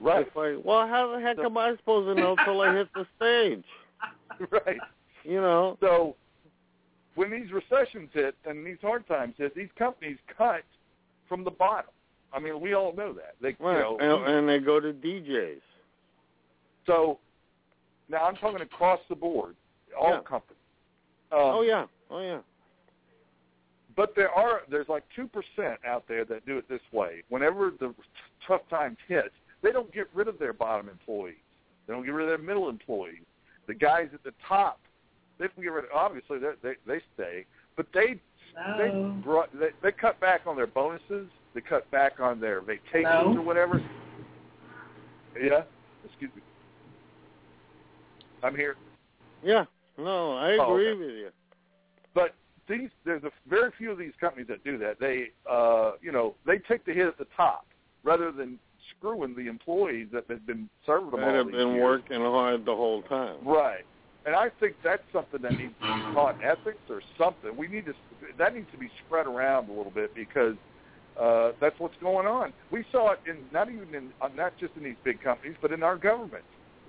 right, 0.00 0.26
It's 0.26 0.36
like, 0.36 0.64
well, 0.64 0.86
how 0.86 1.14
the 1.14 1.20
heck 1.20 1.38
am 1.38 1.56
I 1.56 1.74
supposed 1.76 2.14
to 2.14 2.20
know 2.20 2.36
till 2.44 2.60
I 2.60 2.74
hit 2.74 2.88
the 2.94 3.06
stage? 3.16 3.64
right. 4.50 4.78
You 5.24 5.40
know, 5.40 5.76
So 5.80 6.16
when 7.14 7.30
these 7.30 7.50
recessions 7.52 8.10
hit 8.12 8.34
and 8.44 8.64
these 8.64 8.78
hard 8.80 9.06
times 9.08 9.34
hit, 9.38 9.54
these 9.54 9.68
companies 9.76 10.16
cut 10.36 10.62
from 11.28 11.44
the 11.44 11.50
bottom. 11.50 11.90
I 12.32 12.38
mean, 12.38 12.60
we 12.60 12.74
all 12.74 12.94
know 12.94 13.12
that. 13.14 13.34
They, 13.40 13.56
right? 13.58 13.78
you 13.78 13.98
know, 13.98 14.24
and, 14.24 14.34
and 14.34 14.48
they 14.48 14.58
go 14.58 14.78
to 14.80 14.92
DJs. 14.92 15.60
so 16.86 17.18
now 18.08 18.24
I'm 18.24 18.36
talking 18.36 18.60
across 18.60 19.00
the 19.08 19.14
board, 19.16 19.56
all 19.98 20.10
Yeah. 20.10 20.20
companies. 20.20 20.56
Um, 21.30 21.38
oh 21.40 21.62
yeah, 21.62 21.86
oh 22.10 22.20
yeah. 22.20 22.40
But 23.96 24.14
there 24.14 24.30
are 24.30 24.62
there's 24.70 24.88
like 24.88 25.04
two 25.14 25.28
percent 25.28 25.80
out 25.86 26.06
there 26.08 26.24
that 26.24 26.46
do 26.46 26.56
it 26.58 26.68
this 26.68 26.80
way. 26.92 27.22
Whenever 27.28 27.70
the 27.78 27.94
tough 28.46 28.62
times 28.70 28.96
hit, 29.08 29.32
they 29.62 29.72
don't 29.72 29.92
get 29.92 30.08
rid 30.14 30.28
of 30.28 30.38
their 30.38 30.52
bottom 30.52 30.88
employees. 30.88 31.36
They 31.86 31.94
don't 31.94 32.04
get 32.04 32.12
rid 32.14 32.24
of 32.24 32.28
their 32.28 32.46
middle 32.46 32.68
employees. 32.68 33.22
The 33.66 33.74
guys 33.74 34.08
at 34.14 34.22
the 34.24 34.32
top, 34.46 34.80
they 35.38 35.48
can 35.48 35.62
get 35.62 35.72
rid 35.72 35.84
of. 35.84 35.90
Obviously, 35.94 36.38
they 36.38 36.52
they, 36.62 36.74
they 36.86 37.00
stay, 37.14 37.44
but 37.76 37.86
they 37.92 38.20
they 38.78 39.20
brought 39.22 39.50
they, 39.58 39.70
they 39.82 39.92
cut 39.92 40.18
back 40.20 40.42
on 40.46 40.56
their 40.56 40.66
bonuses. 40.66 41.28
They 41.54 41.60
cut 41.60 41.90
back 41.90 42.20
on 42.20 42.40
their 42.40 42.60
vacations 42.60 43.04
No. 43.04 43.36
or 43.38 43.42
whatever. 43.42 43.82
Yeah, 45.40 45.62
excuse 46.04 46.30
me. 46.36 46.42
I'm 48.42 48.56
here. 48.56 48.76
Yeah, 49.42 49.64
no, 49.96 50.32
I 50.36 50.56
Oh, 50.58 50.72
agree 50.74 50.88
okay. 50.90 50.98
with 50.98 51.10
you. 51.10 51.30
But 52.14 52.34
these 52.68 52.90
there's 53.04 53.24
a 53.24 53.30
very 53.48 53.70
few 53.78 53.90
of 53.90 53.98
these 53.98 54.12
companies 54.20 54.48
that 54.48 54.62
do 54.64 54.78
that. 54.78 54.98
They 55.00 55.30
uh 55.50 55.92
you 56.00 56.12
know, 56.12 56.34
they 56.46 56.58
take 56.58 56.84
the 56.84 56.92
hit 56.92 57.06
at 57.06 57.18
the 57.18 57.26
top 57.36 57.66
rather 58.02 58.30
than 58.32 58.58
screwing 58.96 59.34
the 59.34 59.46
employees 59.46 60.08
that 60.12 60.24
have 60.28 60.46
been 60.46 60.68
serving 60.86 61.10
them 61.10 61.20
That 61.20 61.28
all 61.28 61.34
have 61.36 61.50
been 61.50 61.74
years. 61.74 61.82
working 61.82 62.20
hard 62.20 62.64
the 62.64 62.74
whole 62.74 63.02
time. 63.02 63.36
Right. 63.44 63.84
And 64.26 64.34
I 64.34 64.50
think 64.60 64.76
that's 64.82 65.02
something 65.12 65.40
that 65.42 65.52
needs 65.52 65.72
to 65.80 65.86
be 65.94 66.14
taught 66.14 66.36
ethics 66.42 66.82
or 66.90 67.00
something. 67.16 67.56
We 67.56 67.68
need 67.68 67.86
to 67.86 67.94
that 68.36 68.54
needs 68.54 68.70
to 68.72 68.78
be 68.78 68.90
spread 69.06 69.26
around 69.26 69.68
a 69.70 69.72
little 69.72 69.92
bit 69.92 70.14
because 70.14 70.54
uh, 71.18 71.52
that's 71.60 71.78
what's 71.78 71.96
going 72.00 72.26
on. 72.26 72.52
We 72.70 72.84
saw 72.92 73.12
it 73.12 73.20
in 73.26 73.38
not 73.52 73.70
even 73.70 73.94
in 73.94 74.10
uh, 74.20 74.28
not 74.36 74.52
just 74.58 74.74
in 74.76 74.84
these 74.84 74.96
big 75.04 75.22
companies, 75.22 75.56
but 75.62 75.72
in 75.72 75.82
our 75.82 75.96
government. 75.96 76.44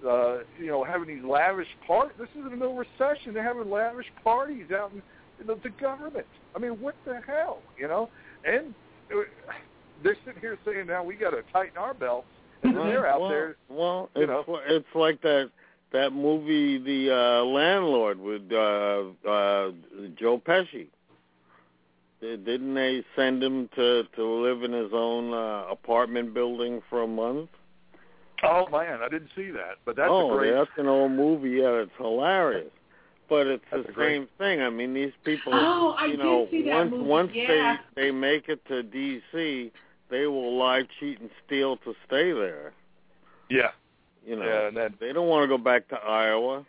Uh, 0.08 0.40
you 0.58 0.68
know, 0.68 0.84
having 0.84 1.08
these 1.08 1.24
lavish 1.26 1.68
parties. 1.86 2.16
This 2.18 2.30
is 2.30 2.38
in 2.38 2.44
the 2.46 2.50
middle 2.52 2.80
of 2.80 2.86
recession. 3.00 3.34
They're 3.34 3.44
having 3.44 3.70
lavish 3.70 4.06
parties 4.24 4.68
out 4.72 4.92
in, 4.94 5.02
in 5.42 5.48
the, 5.48 5.56
the 5.62 5.72
government. 5.72 6.26
I 6.56 6.60
mean, 6.60 6.80
what 6.80 6.96
the 7.06 7.20
hell? 7.28 7.60
You 7.78 7.90
know, 7.90 8.10
and 8.46 8.74
uh, 9.12 9.24
they're 10.04 10.16
sitting 10.26 10.40
here 10.40 10.58
saying 10.66 10.88
now 10.88 11.04
we 11.04 11.16
got 11.16 11.32
to 11.32 11.44
tighten 11.52 11.78
our 11.78 11.94
belts, 11.94 12.28
and 12.64 12.78
then 12.78 12.88
they're 12.88 13.08
out 13.08 13.22
well, 13.22 13.30
there. 13.30 13.56
Well, 13.68 14.10
you 14.16 14.24
it's 14.24 14.30
know. 14.30 14.60
it's 14.68 14.96
like 14.96 15.22
that 15.22 15.50
that 15.92 16.14
movie, 16.14 16.78
The 16.78 17.14
uh, 17.14 17.44
Landlord, 17.46 18.20
with 18.20 18.44
uh, 18.52 19.30
uh, 19.30 19.72
Joe 20.18 20.42
Pesci. 20.46 20.88
Didn't 22.22 22.74
they 22.74 23.04
send 23.16 23.42
him 23.42 23.70
to 23.76 24.04
to 24.16 24.26
live 24.26 24.64
in 24.64 24.74
his 24.74 24.92
own 24.94 25.34
uh, 25.34 25.66
apartment 25.70 26.34
building 26.34 26.82
for 26.90 27.04
a 27.04 27.08
month? 27.08 27.50
Oh 28.44 28.68
man, 28.72 29.02
I 29.02 29.10
didn't 29.10 29.30
see 29.36 29.52
that, 29.52 29.76
but 29.86 29.96
that's 29.96 30.10
oh, 30.12 30.32
a 30.34 30.38
great. 30.38 30.52
that's 30.54 30.70
an 30.78 30.88
old 30.88 31.12
movie. 31.12 31.52
Yeah, 31.62 31.82
it's 31.84 31.92
hilarious. 31.98 32.72
But 33.28 33.46
it's 33.46 33.64
That's 33.70 33.84
the 33.84 33.90
a 33.90 33.94
great- 33.94 34.16
same 34.22 34.28
thing. 34.40 34.62
I 34.62 34.72
mean, 34.72 34.94
these 34.96 35.12
people, 35.24 35.54
Oh, 35.54 35.96
I 36.00 36.06
you 36.06 36.12
did 36.18 36.20
know, 36.20 36.48
see 36.50 36.64
that 36.64 36.74
once 36.78 36.90
movie, 36.92 37.04
once 37.06 37.32
yeah. 37.36 37.78
they 37.96 38.04
they 38.06 38.12
make 38.12 38.50
it 38.50 38.66
to 38.70 38.82
DC, 38.82 39.70
they 40.10 40.26
will 40.26 40.58
lie, 40.58 40.82
cheat, 41.00 41.20
and 41.20 41.30
steal 41.46 41.78
to 41.78 41.94
stay 42.08 42.32
there. 42.32 42.74
Yeah, 43.52 43.70
You 44.26 44.36
know, 44.36 44.46
yeah, 44.46 44.68
and 44.70 44.76
then 44.78 44.96
they 45.00 45.14
don't 45.14 45.28
want 45.28 45.44
to 45.44 45.48
go 45.48 45.60
back 45.64 45.88
to 45.90 45.96
Iowa. 45.98 46.66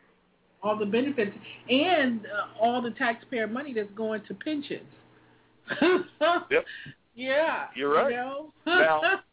all 0.62 0.76
the 0.76 0.84
benefits 0.84 1.34
and 1.70 2.26
uh, 2.26 2.60
all 2.62 2.82
the 2.82 2.90
taxpayer 2.90 3.46
money 3.46 3.72
that's 3.72 3.90
going 3.92 4.20
to 4.28 4.34
pensions. 4.34 4.82
Yep. 6.50 6.64
Yeah. 7.14 7.66
You're 7.74 7.94
right. 7.94 8.10
You 8.10 8.16
know? 8.16 8.52
Now- 8.66 9.00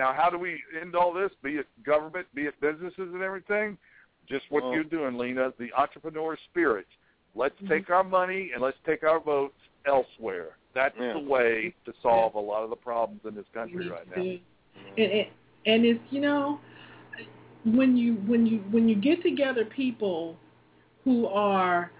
Now, 0.00 0.14
how 0.16 0.30
do 0.30 0.38
we 0.38 0.62
end 0.80 0.96
all 0.96 1.12
this? 1.12 1.30
Be 1.42 1.56
it 1.56 1.66
government, 1.84 2.26
be 2.34 2.44
it 2.46 2.58
businesses 2.58 3.12
and 3.12 3.20
everything. 3.22 3.76
Just 4.26 4.50
what 4.50 4.62
Well- 4.64 4.72
you're 4.72 4.84
doing, 4.84 5.18
Lena, 5.18 5.52
the 5.58 5.70
entrepreneur 5.74 6.38
spirit. 6.48 6.86
Let's 7.34 7.54
Mm-hmm. 7.56 7.68
take 7.68 7.90
our 7.90 8.02
money 8.02 8.50
and 8.54 8.62
let's 8.62 8.78
take 8.86 9.02
our 9.04 9.20
votes 9.20 9.58
elsewhere. 9.84 10.56
That's 10.72 10.96
Yeah. 10.98 11.12
the 11.12 11.18
way 11.18 11.74
to 11.84 11.92
solve 12.00 12.34
a 12.34 12.40
lot 12.40 12.64
of 12.64 12.70
the 12.70 12.76
problems 12.76 13.26
in 13.26 13.34
this 13.34 13.46
country 13.52 13.86
right 13.90 14.16
need 14.16 14.40
now. 14.74 14.94
to- 14.94 15.02
And, 15.02 15.12
and 15.12 15.26
and 15.66 15.84
it's 15.84 16.00
you 16.10 16.22
know 16.22 16.58
when 17.66 17.94
you 17.94 18.14
when 18.26 18.46
you 18.46 18.60
when 18.70 18.88
you 18.88 18.94
get 18.94 19.20
together 19.22 19.66
people 19.66 20.38
who 21.04 21.26
are 21.26 21.90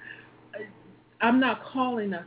I'm 1.20 1.38
not 1.38 1.62
calling 1.64 2.14
us 2.14 2.24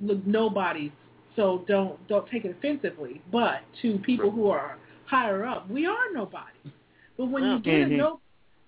look 0.00 0.24
nobodies 0.26 0.92
so 1.36 1.64
don't 1.66 2.06
don't 2.06 2.28
take 2.28 2.44
it 2.44 2.50
offensively 2.50 3.22
but 3.32 3.62
to 3.80 3.98
people 4.00 4.30
who 4.30 4.50
are 4.50 4.76
higher 5.06 5.44
up 5.44 5.68
we 5.70 5.86
are 5.86 6.12
nobodies 6.12 6.72
but 7.16 7.26
when 7.26 7.44
you 7.44 7.58
get 7.60 7.74
a 7.74 7.84
Mhm. 7.86 7.96
no 7.96 8.20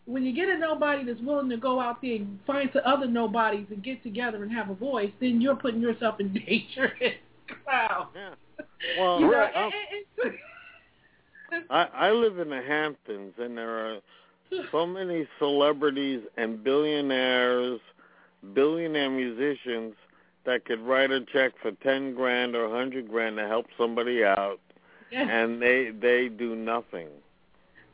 when 0.06 0.24
you 0.24 0.32
get 0.32 0.48
a 0.48 0.56
nobody 0.56 1.04
that's 1.04 1.20
willing 1.20 1.50
to 1.50 1.56
go 1.58 1.80
out 1.80 2.00
there 2.00 2.14
and 2.16 2.38
find 2.46 2.70
some 2.72 2.82
other 2.86 3.06
nobodies 3.06 3.66
and 3.70 3.82
get 3.82 4.02
together 4.02 4.42
and 4.42 4.50
have 4.52 4.70
a 4.70 4.74
voice 4.74 5.10
then 5.20 5.40
you're 5.40 5.56
putting 5.56 5.80
yourself 5.80 6.18
in 6.20 6.32
danger 6.46 6.92
in 7.00 7.12
the 7.48 7.54
crowd 7.64 8.08
Yeah. 8.14 8.30
Well, 8.98 9.20
you 9.20 9.26
know, 9.26 9.32
Right. 9.32 9.52
and- 9.54 9.72
and- 10.24 10.38
and- 11.52 11.64
I 11.70 11.88
I 12.08 12.10
live 12.12 12.38
in 12.38 12.50
the 12.50 12.60
Hamptons, 12.62 13.34
and 13.38 13.56
there 13.56 13.70
are 13.70 13.98
so 14.70 14.86
many 14.86 15.26
celebrities 15.38 16.20
and 16.36 16.62
billionaires, 16.62 17.80
billionaire 18.54 19.08
musicians 19.10 19.94
that 20.44 20.64
could 20.66 20.80
write 20.80 21.10
a 21.10 21.22
check 21.22 21.52
for 21.62 21.72
ten 21.82 22.14
grand 22.14 22.54
or 22.54 22.66
a 22.66 22.70
hundred 22.70 23.08
grand 23.08 23.36
to 23.38 23.46
help 23.46 23.66
somebody 23.78 24.22
out, 24.24 24.60
Yes, 25.10 25.28
and 25.30 25.60
they 25.60 25.90
they 25.90 26.28
do 26.28 26.54
nothing. 26.54 27.08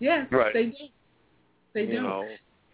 yes, 0.00 0.26
Right. 0.30 0.52
they 0.52 0.66
do. 0.66 0.74
They 1.74 1.82
you 1.86 1.94
don't. 1.94 2.02
know, 2.04 2.28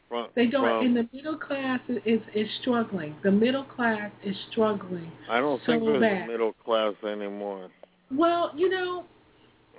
from, 0.08 0.26
They 0.34 0.46
don't. 0.46 0.64
from- 0.64 0.86
and 0.86 0.96
the 0.96 1.08
middle 1.12 1.36
class 1.36 1.80
is, 1.88 1.98
is 2.04 2.20
is 2.34 2.48
struggling. 2.60 3.16
The 3.22 3.30
middle 3.30 3.64
class 3.64 4.10
is 4.24 4.36
struggling. 4.50 5.10
I 5.28 5.40
don't 5.40 5.60
think 5.64 5.82
so 5.82 5.86
there's 5.90 6.00
bad. 6.00 6.24
a 6.24 6.26
middle 6.32 6.52
class 6.64 6.94
anymore. 7.04 7.68
Well, 8.10 8.52
you 8.56 8.68
know, 8.68 9.04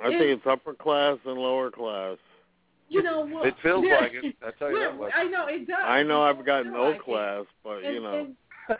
I 0.04 0.10
think 0.10 0.24
it's 0.24 0.48
upper 0.48 0.74
class 0.74 1.18
and 1.26 1.38
lower 1.38 1.70
class. 1.70 2.18
you 2.90 3.04
know 3.04 3.26
what? 3.26 3.46
It 3.48 3.56
feels 3.62 3.84
yeah. 3.86 4.00
like 4.00 4.14
it. 4.14 4.36
I 4.46 4.52
tell 4.58 4.72
you 4.72 4.80
that 4.80 4.98
much. 4.98 5.12
I 5.16 5.24
know 5.26 5.48
it 5.48 5.68
does. 5.68 5.78
I 5.84 6.04
know 6.04 6.22
I've 6.24 6.46
got 6.46 6.66
no 6.66 6.84
like 6.90 6.96
it. 6.96 7.04
class, 7.04 7.46
but 7.64 7.84
And, 7.84 7.94
you 7.96 8.02
know, 8.02 8.14
and 8.20 8.36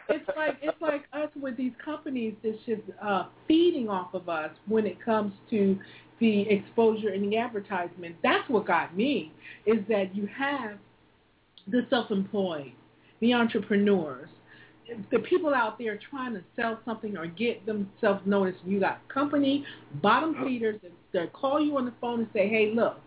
it's 0.08 0.28
like 0.36 0.58
it's 0.62 0.80
like 0.80 1.04
us 1.12 1.28
with 1.40 1.56
these 1.56 1.72
companies 1.84 2.34
that's 2.42 2.56
just 2.66 2.82
uh, 3.02 3.26
feeding 3.48 3.88
off 3.88 4.14
of 4.14 4.28
us 4.28 4.50
when 4.66 4.86
it 4.86 5.02
comes 5.04 5.32
to 5.50 5.78
the 6.20 6.42
exposure 6.48 7.08
and 7.08 7.30
the 7.30 7.36
advertisement. 7.36 8.16
That's 8.22 8.48
what 8.48 8.66
got 8.66 8.96
me 8.96 9.32
is 9.66 9.78
that 9.88 10.14
you 10.14 10.26
have 10.26 10.78
the 11.68 11.86
self-employed, 11.90 12.72
the 13.20 13.34
entrepreneurs, 13.34 14.28
the 15.10 15.20
people 15.20 15.54
out 15.54 15.78
there 15.78 15.98
trying 16.10 16.34
to 16.34 16.42
sell 16.56 16.78
something 16.84 17.16
or 17.16 17.26
get 17.26 17.64
themselves 17.66 18.20
noticed. 18.24 18.58
You 18.64 18.80
got 18.80 19.06
company 19.08 19.64
bottom 20.02 20.36
feeders 20.44 20.80
that, 20.82 20.92
that 21.12 21.32
call 21.32 21.60
you 21.60 21.76
on 21.78 21.84
the 21.84 21.94
phone 22.00 22.20
and 22.20 22.28
say, 22.32 22.48
"Hey, 22.48 22.72
look." 22.74 23.00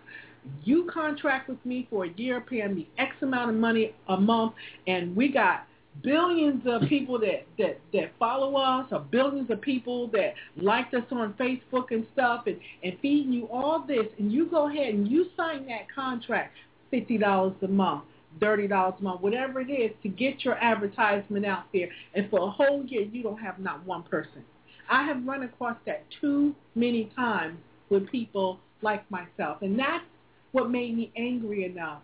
You 0.64 0.88
contract 0.94 1.50
with 1.50 1.58
me 1.66 1.88
for 1.90 2.06
a 2.06 2.10
year, 2.18 2.40
paying 2.40 2.76
me 2.76 2.88
X 3.00 3.16
amount 3.24 3.50
of 3.50 3.56
money 3.56 3.96
a 4.10 4.16
month, 4.16 4.54
and 4.86 5.16
we 5.16 5.30
got 5.30 5.66
billions 6.04 6.62
of 6.66 6.88
people 6.90 7.20
that 7.20 7.46
that 7.58 7.80
that 7.94 8.12
follow 8.20 8.56
us 8.56 8.88
or 8.92 9.00
billions 9.00 9.50
of 9.50 9.62
people 9.62 10.08
that 10.08 10.34
liked 10.58 10.94
us 10.94 11.04
on 11.12 11.34
Facebook 11.34 11.92
and 11.92 12.06
stuff 12.14 12.44
and 12.48 12.60
and 12.84 12.98
feeding 13.02 13.32
you 13.32 13.48
all 13.48 13.84
this 13.88 14.06
and 14.20 14.32
you 14.32 14.48
go 14.48 14.70
ahead 14.70 14.94
and 14.94 15.08
you 15.08 15.28
sign 15.38 15.66
that 15.68 15.88
contract 15.94 16.56
fifty 16.92 17.18
dollars 17.18 17.54
a 17.62 17.68
month 17.68 18.04
thirty 18.40 18.68
dollars 18.68 18.96
a 19.00 19.04
month 19.04 19.22
whatever 19.22 19.60
it 19.60 19.72
is 19.72 19.92
to 20.04 20.10
get 20.10 20.44
your 20.44 20.56
advertisement 20.56 21.46
out 21.46 21.64
there 21.74 21.88
and 22.14 22.30
for 22.30 22.48
a 22.48 22.52
whole 22.52 22.84
year 22.86 23.04
you 23.04 23.24
don't 23.24 23.40
have 23.40 23.60
not 23.60 23.86
one 23.86 24.04
person. 24.04 24.44
I 24.90 25.04
have 25.04 25.26
run 25.26 25.44
across 25.44 25.78
that 25.86 26.04
too 26.22 26.54
many 26.76 27.10
times 27.16 27.58
with 27.90 28.10
people 28.12 28.60
like 28.82 29.10
myself 29.10 29.62
and 29.62 29.80
that's 29.80 30.04
what 30.52 30.70
made 30.70 30.96
me 30.96 31.12
angry 31.18 31.66
enough 31.66 32.02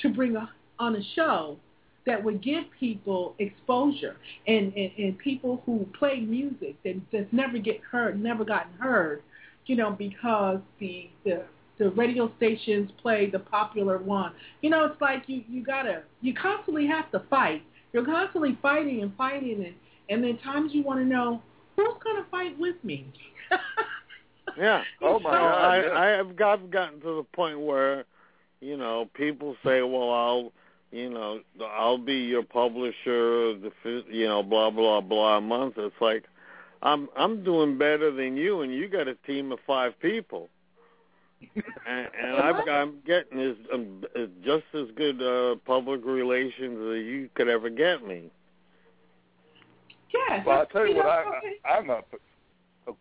to 0.00 0.08
bring 0.08 0.36
a, 0.36 0.50
on 0.78 0.96
a 0.96 1.02
show 1.14 1.58
that 2.06 2.22
would 2.22 2.42
give 2.42 2.64
people 2.78 3.34
exposure 3.38 4.16
and, 4.46 4.72
and, 4.74 4.90
and 4.98 5.18
people 5.18 5.62
who 5.64 5.86
play 5.98 6.20
music 6.20 6.76
that 6.84 7.00
that's 7.12 7.32
never 7.32 7.58
get 7.58 7.80
heard, 7.80 8.20
never 8.20 8.44
gotten 8.44 8.72
heard, 8.74 9.22
you 9.66 9.76
know, 9.76 9.90
because 9.90 10.58
the 10.80 11.08
the 11.24 11.44
the 11.78 11.90
radio 11.90 12.32
stations 12.36 12.90
play 13.00 13.30
the 13.30 13.38
popular 13.38 13.98
one. 13.98 14.32
You 14.60 14.70
know, 14.70 14.84
it's 14.84 15.00
like 15.00 15.24
you 15.26 15.42
you 15.48 15.64
gotta 15.64 16.02
you 16.20 16.34
constantly 16.34 16.86
have 16.86 17.10
to 17.12 17.22
fight. 17.30 17.62
You're 17.92 18.04
constantly 18.04 18.58
fighting 18.62 19.02
and 19.02 19.14
fighting 19.16 19.64
and 19.64 19.74
and 20.08 20.22
then 20.22 20.38
times 20.38 20.72
you 20.74 20.82
want 20.82 21.00
to 21.00 21.04
know 21.04 21.42
who's 21.76 21.94
gonna 22.02 22.26
fight 22.30 22.58
with 22.58 22.76
me. 22.82 23.06
yeah. 24.58 24.82
Oh, 25.00 25.18
my 25.18 25.30
God, 25.30 25.54
I. 25.54 26.06
I 26.06 26.16
have 26.16 26.36
got 26.36 26.70
gotten 26.70 27.00
to 27.00 27.16
the 27.16 27.26
point 27.34 27.60
where, 27.60 28.04
you 28.60 28.76
know, 28.76 29.08
people 29.14 29.56
say, 29.64 29.82
"Well, 29.82 30.10
I'll, 30.10 30.52
you 30.92 31.08
know, 31.10 31.40
I'll 31.64 31.98
be 31.98 32.14
your 32.14 32.42
publisher, 32.42 33.54
the 33.58 33.72
you 34.10 34.28
know, 34.28 34.42
blah 34.42 34.70
blah 34.70 35.00
blah 35.00 35.38
a 35.38 35.40
month." 35.40 35.74
It's 35.78 35.94
like, 36.00 36.24
I'm 36.82 37.08
I'm 37.16 37.42
doing 37.42 37.78
better 37.78 38.12
than 38.12 38.36
you, 38.36 38.60
and 38.60 38.72
you 38.72 38.88
got 38.88 39.08
a 39.08 39.14
team 39.26 39.52
of 39.52 39.58
five 39.66 39.98
people, 40.00 40.50
and, 41.88 42.08
and 42.22 42.36
I've, 42.36 42.68
I'm 42.68 42.98
getting 43.06 43.40
as 43.40 43.56
um, 43.72 44.04
just 44.44 44.64
as 44.74 44.86
good 44.96 45.22
uh, 45.22 45.56
public 45.66 46.04
relations 46.04 46.78
as 46.78 47.04
you 47.04 47.30
could 47.34 47.48
ever 47.48 47.70
get 47.70 48.06
me. 48.06 48.30
yes. 50.12 50.42
Well, 50.46 50.58
I'll 50.58 50.66
tell 50.66 50.86
you 50.86 50.94
know, 50.94 51.00
what 51.00 51.06
I, 51.06 51.40
I, 51.64 51.78
I'm 51.78 51.90
up. 51.90 52.06
oh, 52.86 52.96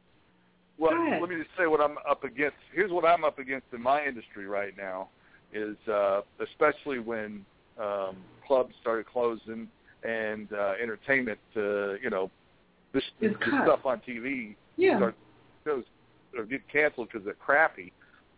Well, 0.77 0.93
let 1.19 1.29
me 1.29 1.35
just 1.35 1.49
say 1.57 1.67
what 1.67 1.81
I'm 1.81 1.97
up 2.09 2.23
against. 2.23 2.57
Here's 2.73 2.91
what 2.91 3.05
I'm 3.05 3.23
up 3.23 3.37
against 3.37 3.67
in 3.73 3.81
my 3.81 4.03
industry 4.05 4.47
right 4.47 4.75
now, 4.77 5.09
is 5.53 5.75
uh, 5.87 6.21
especially 6.39 6.99
when 6.99 7.45
um, 7.81 8.15
clubs 8.45 8.73
started 8.81 9.05
closing 9.07 9.67
and 10.03 10.51
uh, 10.53 10.73
entertainment, 10.81 11.39
uh, 11.55 11.93
you 11.93 12.09
know, 12.09 12.29
this, 12.93 13.03
this 13.21 13.31
stuff 13.63 13.85
on 13.85 14.01
TV 14.07 14.55
yeah. 14.77 14.97
start 14.97 15.15
goes 15.65 15.83
or 16.37 16.45
get 16.45 16.61
canceled 16.71 17.09
because 17.11 17.23
they're 17.25 17.33
crappy. 17.35 17.91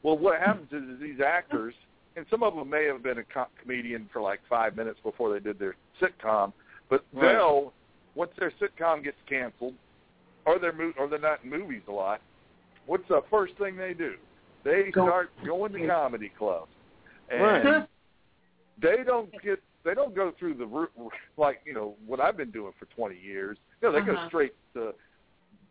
Well, 0.03 0.17
what 0.17 0.39
happens 0.39 0.67
is, 0.71 0.83
is 0.95 1.01
these 1.01 1.21
actors, 1.25 1.73
and 2.15 2.25
some 2.29 2.43
of 2.43 2.55
them 2.55 2.69
may 2.69 2.85
have 2.85 3.01
been 3.01 3.19
a 3.19 3.23
co- 3.23 3.47
comedian 3.61 4.09
for 4.11 4.21
like 4.21 4.41
five 4.49 4.75
minutes 4.75 4.99
before 5.03 5.31
they 5.31 5.39
did 5.39 5.57
their 5.57 5.75
sitcom, 6.01 6.53
but 6.89 7.05
Right. 7.13 7.33
they'll 7.33 7.73
once 8.15 8.31
their 8.37 8.51
sitcom 8.61 9.03
gets 9.03 9.17
canceled, 9.27 9.73
or 10.45 10.59
they're 10.59 10.73
mo- 10.73 10.93
or 10.97 11.07
they're 11.07 11.19
not 11.19 11.43
in 11.43 11.49
movies 11.49 11.81
a 11.87 11.91
lot. 11.91 12.21
What's 12.85 13.07
the 13.07 13.21
first 13.31 13.55
thing 13.57 13.75
they 13.77 13.93
do? 13.93 14.15
They 14.63 14.91
Go- 14.91 15.07
start 15.07 15.31
going 15.45 15.71
to 15.73 15.87
comedy 15.87 16.31
clubs, 16.37 16.71
and 17.29 17.41
Right. 17.41 17.87
They 18.81 19.03
don't 19.05 19.31
get 19.41 19.59
they 19.83 19.93
don't 19.93 20.15
go 20.15 20.31
through 20.39 20.53
the 20.55 20.87
like 21.37 21.61
you 21.65 21.73
know 21.73 21.95
what 22.05 22.19
I've 22.19 22.37
been 22.37 22.51
doing 22.51 22.73
for 22.79 22.85
20 22.95 23.17
years. 23.17 23.57
You 23.81 23.87
know, 23.87 23.91
they 23.93 23.99
Uh-huh. 23.99 24.21
go 24.21 24.27
straight 24.27 24.53
to 24.73 24.93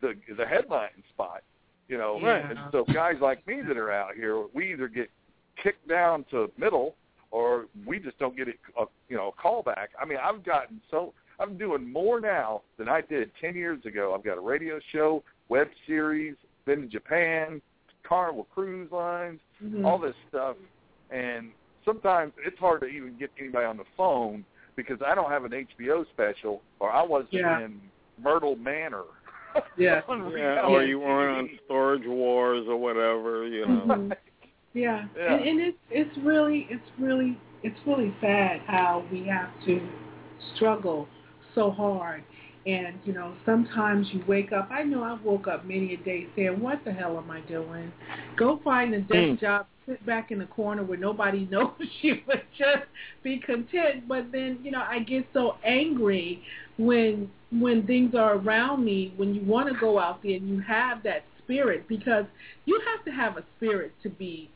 the 0.00 0.14
the 0.36 0.46
headline 0.46 1.03
spot. 1.09 1.42
You 1.88 1.98
know, 1.98 2.20
Right. 2.20 2.44
and 2.44 2.59
so 2.70 2.84
guys 2.84 3.16
like 3.20 3.46
me 3.46 3.61
that 3.62 3.76
are 3.76 3.90
out 3.90 4.14
here, 4.14 4.46
we 4.55 4.72
either 4.72 4.88
get 4.88 5.11
kicked 5.57 5.86
down 5.88 6.24
to 6.30 6.50
middle 6.57 6.94
or 7.30 7.66
we 7.86 7.98
just 7.98 8.18
don't 8.18 8.36
get 8.36 8.48
it. 8.48 8.59
A, 8.78 8.84
you 9.09 9.16
know, 9.16 9.28
a 9.28 9.32
call 9.32 9.62
back. 9.62 9.90
I 10.00 10.05
mean, 10.05 10.18
I've 10.22 10.42
gotten 10.44 10.80
so 10.90 11.12
I'm 11.40 11.57
doing 11.59 11.90
more 11.90 12.20
now 12.20 12.62
than 12.76 12.88
I 12.88 13.00
did 13.00 13.30
10 13.40 13.55
years 13.55 13.84
ago. 13.84 14.14
I've 14.14 14.22
got 14.24 14.38
a 14.38 14.40
radio 14.40 14.78
show, 14.92 15.24
web 15.48 15.68
series, 15.86 16.36
been 16.66 16.82
to 16.82 16.86
Japan, 16.86 17.61
Carnival 18.05 18.44
Cruise 18.55 18.90
Lines, 18.92 19.40
Mhm. 19.62 19.84
all 19.84 19.98
this 19.98 20.14
stuff, 20.28 20.57
and 21.11 21.53
sometimes 21.84 22.32
it's 22.46 22.58
hard 22.58 22.80
to 22.82 22.86
even 22.86 23.16
get 23.18 23.30
anybody 23.38 23.64
on 23.66 23.76
the 23.76 23.84
phone 23.96 24.44
because 24.76 24.98
I 25.06 25.14
don't 25.14 25.30
have 25.30 25.44
an 25.44 25.52
HBO 25.52 26.04
special 26.10 26.62
or 26.80 26.90
I 26.90 27.02
wasn't 27.02 27.32
Yeah. 27.32 27.60
in 27.60 27.80
Myrtle 28.22 28.56
Manor. 28.56 29.04
Yeah. 29.76 30.00
Yeah, 30.08 30.62
or 30.66 30.82
you 30.82 30.98
weren't 31.00 31.30
on 31.30 31.58
Storage 31.66 32.06
Wars 32.06 32.66
or 32.66 32.76
whatever, 32.76 33.46
you 33.46 33.66
know. 33.66 33.86
Mhm. 33.86 34.16
Yeah, 34.72 35.04
Yeah. 35.14 35.34
And, 35.34 35.44
and 35.48 35.60
it's 35.60 35.78
it's 35.90 36.16
really 36.24 36.66
it's 36.70 36.88
really 36.98 37.38
it's 37.62 37.78
really 37.86 38.14
sad 38.22 38.60
how 38.66 39.04
we 39.12 39.26
have 39.26 39.50
to 39.66 39.86
struggle 40.54 41.06
so 41.54 41.70
hard. 41.70 42.24
And 42.64 42.98
you 43.04 43.12
know, 43.12 43.34
sometimes 43.44 44.06
you 44.12 44.24
wake 44.26 44.52
up. 44.52 44.70
I 44.70 44.84
know 44.84 45.02
I 45.02 45.18
woke 45.22 45.48
up 45.48 45.66
many 45.66 45.92
a 45.94 45.96
day 45.98 46.26
saying, 46.34 46.58
"What 46.60 46.82
the 46.86 46.92
hell 46.92 47.18
am 47.18 47.30
I 47.30 47.40
doing? 47.42 47.92
Go 48.38 48.60
find 48.64 48.94
a 48.94 49.00
desk 49.00 49.10
Mm. 49.12 49.40
job, 49.40 49.66
sit 49.86 50.04
back 50.06 50.30
in 50.30 50.38
the 50.38 50.46
corner 50.46 50.82
where 50.82 50.98
nobody 50.98 51.46
knows 51.50 51.72
you, 52.00 52.20
but 52.26 52.42
just 52.56 52.84
be 53.22 53.38
content." 53.38 54.08
But 54.08 54.32
then, 54.32 54.58
you 54.62 54.70
know, 54.70 54.82
I 54.82 55.00
get 55.00 55.26
so 55.32 55.56
angry 55.64 56.42
when 56.78 57.30
when 57.50 57.86
things 57.86 58.14
are 58.14 58.36
around 58.36 58.84
me. 58.84 59.12
When 59.16 59.34
you 59.34 59.42
want 59.42 59.72
to 59.72 59.78
go 59.78 59.98
out 59.98 60.22
there 60.22 60.36
and 60.36 60.48
you 60.48 60.60
have 60.60 61.02
that 61.04 61.24
spirit, 61.38 61.86
because 61.88 62.24
you 62.64 62.80
have 62.86 63.04
to 63.04 63.10
have 63.10 63.36
a 63.36 63.44
spirit 63.56 63.92
to 64.02 64.08
be 64.08 64.50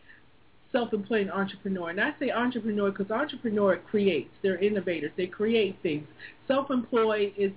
self-employed 0.72 1.30
entrepreneur. 1.30 1.90
And 1.90 2.00
I 2.00 2.10
say 2.20 2.30
entrepreneur 2.30 2.90
because 2.90 3.10
entrepreneur 3.10 3.78
creates. 3.78 4.30
They're 4.42 4.58
innovators. 4.58 5.12
They 5.16 5.26
create 5.26 5.78
things. 5.82 6.06
Self-employed 6.46 7.32
is 7.36 7.52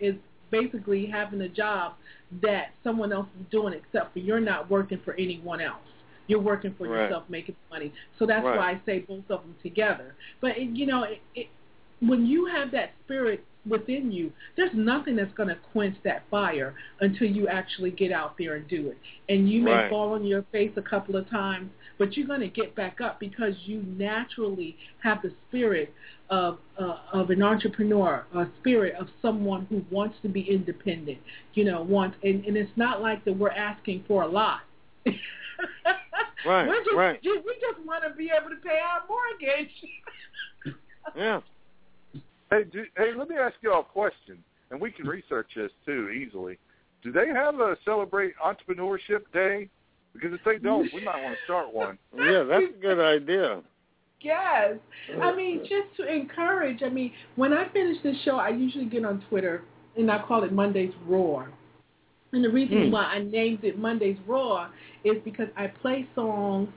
is 0.00 0.14
basically 0.50 1.06
having 1.06 1.40
a 1.40 1.48
job 1.48 1.94
that 2.42 2.68
someone 2.82 3.12
else 3.12 3.28
is 3.40 3.46
doing, 3.50 3.74
except 3.74 4.12
for 4.12 4.18
you're 4.18 4.40
not 4.40 4.70
working 4.70 5.00
for 5.04 5.14
anyone 5.14 5.60
else. 5.60 5.78
You're 6.26 6.40
working 6.40 6.74
for 6.76 6.86
Right. 6.88 7.02
yourself, 7.02 7.24
making 7.28 7.56
money. 7.70 7.92
So 8.18 8.26
that's 8.26 8.44
Right. 8.44 8.56
why 8.56 8.70
I 8.72 8.80
say 8.86 9.00
both 9.00 9.24
of 9.30 9.42
them 9.42 9.56
together. 9.62 10.14
But 10.40 10.56
it, 10.56 10.70
you 10.70 10.86
know, 10.86 11.04
it, 11.04 11.20
it, 11.34 11.48
when 12.00 12.26
you 12.26 12.46
have 12.46 12.70
that 12.72 12.92
spirit 13.04 13.44
within 13.68 14.12
you, 14.12 14.30
there's 14.56 14.74
nothing 14.74 15.16
that's 15.16 15.32
going 15.34 15.48
to 15.48 15.56
quench 15.72 15.96
that 16.04 16.24
fire 16.30 16.74
until 17.00 17.26
you 17.26 17.48
actually 17.48 17.90
get 17.90 18.12
out 18.12 18.36
there 18.38 18.56
and 18.56 18.68
do 18.68 18.88
it. 18.88 18.98
And 19.32 19.48
you 19.48 19.62
may 19.62 19.72
Right. 19.72 19.88
fall 19.90 20.12
on 20.12 20.24
your 20.24 20.42
face 20.52 20.72
a 20.76 20.82
couple 20.82 21.16
of 21.16 21.28
times, 21.30 21.70
but 21.98 22.14
you're 22.16 22.26
going 22.26 22.40
to 22.40 22.48
get 22.48 22.74
back 22.74 23.00
up 23.00 23.18
because 23.20 23.54
you 23.64 23.82
naturally 23.82 24.76
have 25.02 25.22
the 25.22 25.32
spirit 25.48 25.94
of 26.30 26.58
uh, 26.78 26.96
of 27.12 27.30
an 27.30 27.42
entrepreneur, 27.42 28.26
a 28.34 28.46
spirit 28.60 28.94
of 28.96 29.08
someone 29.22 29.66
who 29.70 29.84
wants 29.90 30.16
to 30.22 30.28
be 30.28 30.42
independent. 30.42 31.18
You 31.54 31.64
know, 31.64 31.82
wants 31.82 32.16
and, 32.22 32.44
and 32.44 32.56
it's 32.56 32.72
not 32.76 33.00
like 33.00 33.24
that 33.24 33.32
we're 33.36 33.50
asking 33.50 34.04
for 34.06 34.22
a 34.24 34.28
lot. 34.28 34.60
Right, 36.46 36.66
We're 36.68 36.84
just, 36.84 36.96
right. 36.96 37.22
ju- 37.22 37.42
We 37.44 37.54
just 37.60 37.86
want 37.86 38.04
to 38.04 38.10
be 38.16 38.30
able 38.36 38.50
to 38.50 38.56
pay 38.62 38.78
our 38.80 39.02
mortgage. 39.08 39.70
Yeah. 41.14 41.40
Hey, 42.50 42.64
do, 42.64 42.84
hey, 42.96 43.12
let 43.16 43.28
me 43.28 43.36
ask 43.36 43.54
you 43.60 43.70
all 43.72 43.82
a 43.82 43.84
question, 43.84 44.42
and 44.70 44.80
we 44.80 44.90
can 44.90 45.06
research 45.06 45.48
this 45.54 45.70
too 45.84 46.08
easily. 46.08 46.58
Do 47.02 47.12
they 47.12 47.28
have 47.28 47.56
a 47.60 47.76
celebrate 47.84 48.32
entrepreneurship 48.44 49.20
day? 49.34 49.68
Because 50.14 50.32
if 50.32 50.40
they 50.46 50.56
don't, 50.56 50.88
we 50.94 51.04
might 51.04 51.22
want 51.22 51.36
to 51.36 51.44
start 51.44 51.72
one. 51.74 51.98
Yeah, 52.16 52.44
that's 52.44 52.64
a 52.74 52.80
good 52.80 53.00
idea. 53.00 53.60
Yes. 54.22 54.76
I 55.20 55.36
mean, 55.36 55.60
just 55.60 55.94
to 55.98 56.10
encourage. 56.10 56.82
I 56.82 56.88
mean, 56.88 57.12
when 57.36 57.52
I 57.52 57.68
finish 57.68 57.98
this 58.02 58.16
show, 58.24 58.36
I 58.36 58.48
usually 58.48 58.86
get 58.86 59.04
on 59.04 59.22
Twitter 59.28 59.62
and 59.98 60.10
I 60.10 60.22
call 60.26 60.42
it 60.44 60.52
Monday's 60.52 60.94
Roar. 61.06 61.50
And 62.34 62.44
the 62.44 62.50
reason 62.50 62.86
Hmm. 62.86 62.90
why 62.90 63.04
I 63.04 63.20
named 63.20 63.64
it 63.64 63.78
Monday's 63.78 64.18
Raw 64.26 64.68
is 65.04 65.16
because 65.24 65.48
I 65.56 65.68
play 65.68 66.06
songs. 66.14 66.68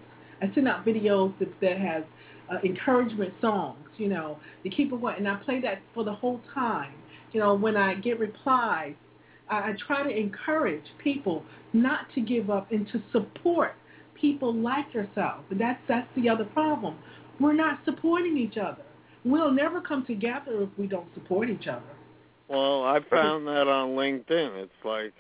I 0.42 0.52
send 0.54 0.68
out 0.68 0.86
videos 0.86 1.38
that, 1.40 1.60
that 1.62 1.78
has 1.80 2.04
uh, 2.52 2.60
encouragement 2.64 3.34
songs, 3.42 3.88
you 3.98 4.08
know, 4.08 4.38
to 4.64 4.70
keep 4.70 4.94
it 4.94 5.02
going. 5.02 5.16
And 5.18 5.28
I 5.28 5.36
play 5.38 5.60
that 5.62 5.80
for 5.94 6.04
the 6.04 6.14
whole 6.14 6.40
time. 6.54 6.94
You 7.32 7.40
know, 7.40 7.56
when 7.56 7.76
I 7.76 7.96
get 7.96 8.20
replies, 8.20 8.94
I, 9.50 9.72
I 9.72 9.76
try 9.88 10.04
to 10.04 10.16
encourage 10.16 10.86
people 11.04 11.44
not 11.74 12.02
to 12.14 12.22
give 12.22 12.50
up 12.52 12.72
and 12.72 12.88
to 12.90 13.02
support 13.12 13.74
people 14.14 14.54
like 14.54 14.94
yourself. 14.94 15.44
But 15.50 15.58
that's 15.58 15.82
that's 15.88 16.08
the 16.16 16.30
other 16.30 16.46
problem. 16.46 16.98
We're 17.40 17.54
not 17.54 17.80
supporting 17.84 18.38
each 18.38 18.58
other. 18.58 18.84
We'll 19.26 19.52
never 19.52 19.82
come 19.82 20.06
together 20.06 20.62
if 20.62 20.70
we 20.78 20.88
don't 20.88 21.12
support 21.16 21.50
each 21.50 21.68
other. 21.68 21.82
Well, 22.48 22.84
I 22.84 23.00
found 23.10 23.48
that 23.48 23.68
on 23.68 23.90
LinkedIn. 23.90 24.64
It's 24.64 24.72
like 24.86 25.14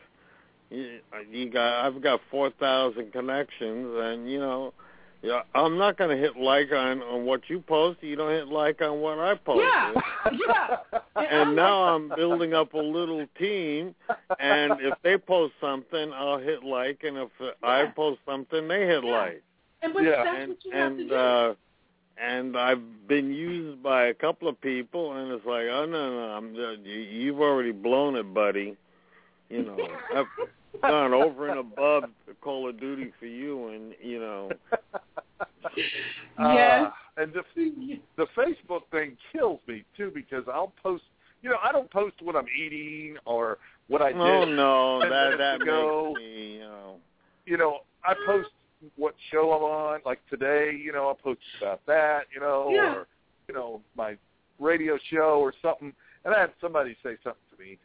you, 0.69 0.99
you 1.31 1.49
got 1.49 1.85
I've 1.85 2.01
got 2.01 2.19
4,000 2.31 3.11
connections 3.11 3.87
and 3.97 4.29
you 4.29 4.39
know, 4.39 4.73
yeah, 5.21 5.41
I'm 5.55 5.77
not 5.77 5.97
going 5.97 6.09
to 6.09 6.17
hit 6.17 6.37
like 6.37 6.71
on 6.71 7.01
on 7.01 7.25
what 7.25 7.41
you 7.49 7.59
post. 7.61 7.97
You 8.01 8.15
don't 8.15 8.31
hit 8.31 8.47
like 8.47 8.81
on 8.81 8.99
what 8.99 9.17
I 9.19 9.35
post. 9.35 9.63
Yeah, 9.63 10.29
yeah. 11.17 11.21
And 11.31 11.55
now 11.55 11.83
I'm 11.95 12.09
building 12.09 12.53
up 12.53 12.73
a 12.73 12.77
little 12.77 13.25
team, 13.39 13.95
and 14.39 14.79
if 14.79 14.93
they 15.03 15.17
post 15.17 15.53
something, 15.59 16.13
I'll 16.13 16.37
hit 16.37 16.63
like, 16.63 17.03
and 17.03 17.17
if 17.17 17.29
I 17.63 17.85
post 17.95 18.19
something, 18.25 18.67
they 18.67 18.85
hit 18.85 19.03
Yeah. 19.03 19.09
like. 19.17 19.43
and 19.81 19.93
but 19.93 20.03
Yeah. 20.03 20.23
that's 20.23 20.37
and 20.39 20.49
what 20.49 20.65
you 20.65 20.71
have 20.71 20.97
to 20.97 21.07
do. 21.07 21.15
uh 21.15 21.53
and 22.19 22.57
I've 22.57 23.07
been 23.07 23.31
used 23.31 23.83
by 23.83 24.05
a 24.07 24.13
couple 24.13 24.47
of 24.47 24.59
people, 24.61 25.13
and 25.13 25.31
it's 25.31 25.45
like, 25.45 25.65
oh 25.69 25.85
no, 25.85 26.09
no, 26.11 26.33
I'm 26.33 26.55
uh, 26.55 26.71
you, 26.83 26.99
you've 26.99 27.39
already 27.41 27.71
blown 27.71 28.15
it, 28.15 28.33
buddy. 28.33 28.75
You 29.49 29.63
know, 29.63 29.77
I've 30.83 30.91
gone 30.91 31.13
over 31.13 31.49
and 31.49 31.59
above 31.59 32.03
Call 32.41 32.69
of 32.69 32.79
Duty 32.79 33.11
for 33.19 33.25
you, 33.25 33.69
and 33.69 33.93
you 34.01 34.19
know, 34.19 34.49
Yes. 36.39 36.85
Uh, 36.87 36.89
and 37.21 37.33
the 37.33 37.43
the 38.15 38.27
Facebook 38.37 38.81
thing 38.91 39.17
kills 39.31 39.59
me 39.67 39.83
too 39.95 40.11
because 40.13 40.43
I'll 40.51 40.73
post. 40.81 41.03
You 41.41 41.49
know, 41.51 41.57
I 41.63 41.71
don't 41.71 41.89
post 41.91 42.15
what 42.21 42.35
I'm 42.35 42.47
eating 42.47 43.17
or 43.25 43.57
what 43.87 44.01
I 44.01 44.11
did. 44.11 44.21
oh 44.21 44.45
no, 44.45 44.99
that 45.09 45.37
that 45.37 45.61
ago. 45.61 46.13
makes 46.15 46.19
me, 46.25 46.53
you 46.53 46.59
know, 46.59 46.95
You 47.45 47.57
know, 47.57 47.79
I 48.03 48.13
post 48.25 48.49
what 48.95 49.15
show 49.31 49.51
I'm 49.51 49.63
on. 49.63 49.99
Like 50.05 50.19
today, 50.29 50.71
you 50.79 50.91
know, 50.93 51.09
I 51.09 51.21
post 51.21 51.39
about 51.61 51.85
that. 51.87 52.21
You 52.33 52.39
know, 52.41 52.69
Yeah. 52.71 52.93
or 52.95 53.07
you 53.47 53.55
know, 53.55 53.81
my 53.95 54.17
radio 54.59 54.97
show 55.11 55.39
or 55.39 55.53
something. 55.61 55.93
And 56.25 56.33
I 56.35 56.39
had 56.41 56.51
somebody 56.59 56.95
say 57.03 57.15
something 57.23 57.41
to 57.55 57.63
me 57.63 57.77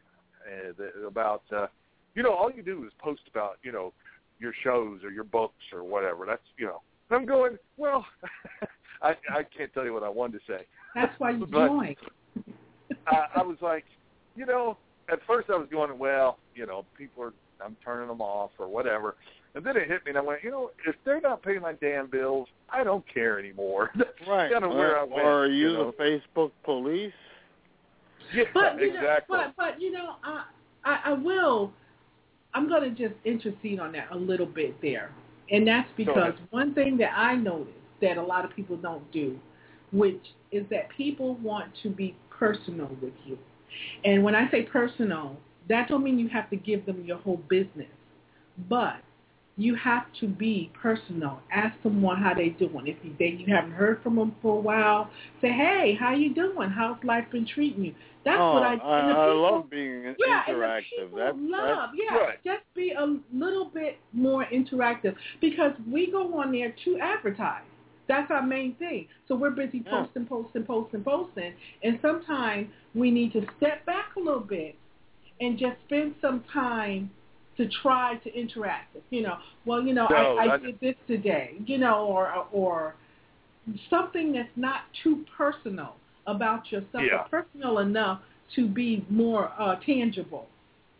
uh, 0.45 0.73
that, 0.77 1.07
about, 1.07 1.43
uh, 1.55 1.67
you 2.15 2.23
know, 2.23 2.33
all 2.33 2.51
you 2.51 2.61
do 2.63 2.83
is 2.85 2.91
post 2.99 3.21
about, 3.29 3.57
you 3.63 3.71
know, 3.71 3.93
your 4.39 4.53
shows 4.63 5.03
or 5.03 5.11
your 5.11 5.23
books 5.23 5.63
or 5.73 5.83
whatever. 5.83 6.25
That's, 6.25 6.41
you 6.57 6.65
know. 6.65 6.81
And 7.09 7.19
I'm 7.19 7.25
going, 7.25 7.57
well, 7.77 8.05
I 9.01 9.09
I 9.29 9.43
can't 9.55 9.73
tell 9.73 9.85
you 9.85 9.93
what 9.93 10.03
I 10.03 10.09
wanted 10.09 10.39
to 10.45 10.53
say. 10.53 10.65
That's 10.95 11.13
why 11.19 11.31
you 11.31 11.45
But- 11.51 11.67
join. 11.67 11.95
I, 13.07 13.25
I 13.37 13.43
was 13.43 13.57
like, 13.61 13.85
you 14.35 14.45
know, 14.45 14.77
at 15.11 15.19
first 15.27 15.49
I 15.49 15.57
was 15.57 15.67
going, 15.71 15.97
well, 15.97 16.37
you 16.55 16.65
know, 16.65 16.85
people 16.97 17.23
are, 17.23 17.33
I'm 17.63 17.75
turning 17.83 18.07
them 18.07 18.21
off 18.21 18.51
or 18.59 18.67
whatever. 18.67 19.15
And 19.55 19.63
then 19.65 19.77
it 19.77 19.87
hit 19.87 20.03
me, 20.05 20.09
and 20.09 20.17
I 20.17 20.21
went, 20.21 20.43
you 20.43 20.49
know, 20.51 20.71
if 20.87 20.95
they're 21.05 21.21
not 21.21 21.43
paying 21.43 21.61
my 21.61 21.73
damn 21.73 22.09
bills, 22.09 22.47
I 22.69 22.83
don't 22.83 23.03
care 23.13 23.39
anymore. 23.39 23.91
That's 23.95 24.09
right? 24.27 24.51
kind 24.51 24.63
of 24.65 24.71
uh, 24.71 24.75
where 24.75 24.97
I 24.99 25.03
went. 25.03 25.13
or 25.21 25.43
are 25.45 25.47
you, 25.47 25.71
you 25.71 25.73
know? 25.73 25.93
the 25.97 26.03
Facebook 26.35 26.51
police? 26.63 27.13
Yeah, 28.33 28.45
But 28.53 28.79
you 28.79 28.87
exactly. 28.93 29.37
know, 29.37 29.43
but 29.45 29.55
but 29.55 29.81
you 29.81 29.91
know, 29.91 30.15
I, 30.23 30.45
I 30.85 30.99
I 31.05 31.13
will. 31.13 31.71
I'm 32.53 32.67
going 32.67 32.83
to 32.83 32.89
just 32.89 33.19
intercede 33.25 33.79
on 33.79 33.91
that 33.93 34.07
a 34.11 34.17
little 34.17 34.45
bit 34.45 34.79
there, 34.81 35.11
and 35.51 35.67
that's 35.67 35.89
because 35.97 36.33
one 36.51 36.73
thing 36.73 36.97
that 36.97 37.11
I 37.17 37.35
noticed 37.35 37.77
that 38.01 38.17
a 38.17 38.21
lot 38.21 38.45
of 38.45 38.55
people 38.55 38.77
don't 38.77 39.09
do, 39.11 39.39
which 39.91 40.21
is 40.51 40.65
that 40.69 40.89
people 40.89 41.35
want 41.35 41.71
to 41.83 41.89
be 41.89 42.15
personal 42.29 42.89
with 43.01 43.13
you, 43.25 43.37
and 44.05 44.23
when 44.23 44.35
I 44.35 44.49
say 44.51 44.63
personal, 44.63 45.37
that 45.69 45.87
don't 45.87 46.03
mean 46.03 46.19
you 46.19 46.29
have 46.29 46.49
to 46.49 46.55
give 46.55 46.85
them 46.85 47.03
your 47.05 47.17
whole 47.17 47.41
business, 47.49 47.87
but 48.69 48.97
you 49.55 49.75
have 49.75 50.05
to 50.19 50.27
be 50.27 50.71
personal. 50.81 51.39
Ask 51.51 51.75
someone 51.83 52.19
how 52.21 52.33
they 52.33 52.49
doing. 52.49 52.87
If 52.87 52.97
you 53.03 53.13
they, 53.19 53.27
you 53.27 53.53
haven't 53.53 53.71
heard 53.73 54.01
from 54.01 54.15
them 54.15 54.35
for 54.41 54.57
a 54.57 54.61
while, 54.61 55.09
say, 55.41 55.49
"Hey, 55.49 55.95
how 55.99 56.13
you 56.13 56.33
doing? 56.33 56.69
How's 56.69 56.97
life 57.03 57.25
been 57.31 57.45
treating 57.45 57.85
you?" 57.85 57.95
That's 58.25 58.39
oh, 58.39 58.53
what 58.53 58.63
I. 58.63 58.71
and 58.73 58.81
the 58.81 58.85
I, 58.85 59.09
I 59.11 59.25
people- 59.27 59.41
love 59.41 59.69
being 59.69 60.15
yeah, 60.17 60.41
and 60.47 60.55
the 60.57 60.59
interactive. 60.59 60.81
people 61.03 61.17
That's 61.19 61.37
love. 61.39 61.89
that's 61.91 61.97
yeah, 62.11 62.17
Right. 62.17 62.43
just 62.43 62.63
be 62.73 62.93
a 62.97 63.05
little 63.31 63.65
bit 63.65 63.99
more 64.11 64.45
interactive 64.45 65.15
because 65.39 65.73
we 65.91 66.09
go 66.11 66.39
on 66.39 66.51
there 66.51 66.73
to 66.85 66.99
advertise. 66.99 67.61
That's 68.07 68.29
our 68.31 68.41
main 68.45 68.75
thing. 68.75 69.07
So 69.27 69.35
we're 69.35 69.51
busy 69.51 69.83
Yeah. 69.85 69.91
posting, 70.03 70.25
posting, 70.25 70.63
posting, 70.63 71.03
posting, 71.03 71.53
and 71.83 71.99
sometimes 72.01 72.67
we 72.95 73.11
need 73.11 73.31
to 73.33 73.45
step 73.57 73.85
back 73.85 74.15
a 74.17 74.19
little 74.19 74.39
bit 74.41 74.75
and 75.41 75.57
just 75.59 75.77
spend 75.85 76.15
some 76.21 76.43
time 76.51 77.11
to 77.57 77.67
try 77.81 78.15
to 78.23 78.33
interact. 78.33 78.95
You 79.09 79.23
know, 79.23 79.37
well, 79.65 79.81
you 79.81 79.93
know, 79.93 80.07
No, 80.09 80.37
I, 80.37 80.55
I 80.55 80.57
did 80.57 80.79
this 80.79 80.95
today, 81.07 81.55
you 81.65 81.77
know, 81.77 82.05
or 82.05 82.45
or 82.51 82.95
something 83.89 84.33
that's 84.33 84.49
not 84.55 84.81
too 85.03 85.23
personal 85.37 85.95
about 86.27 86.71
yourself, 86.71 87.03
Yeah. 87.03 87.23
but 87.29 87.31
personal 87.31 87.79
enough 87.79 88.21
to 88.55 88.67
be 88.67 89.05
more 89.09 89.51
uh, 89.57 89.75
tangible 89.85 90.47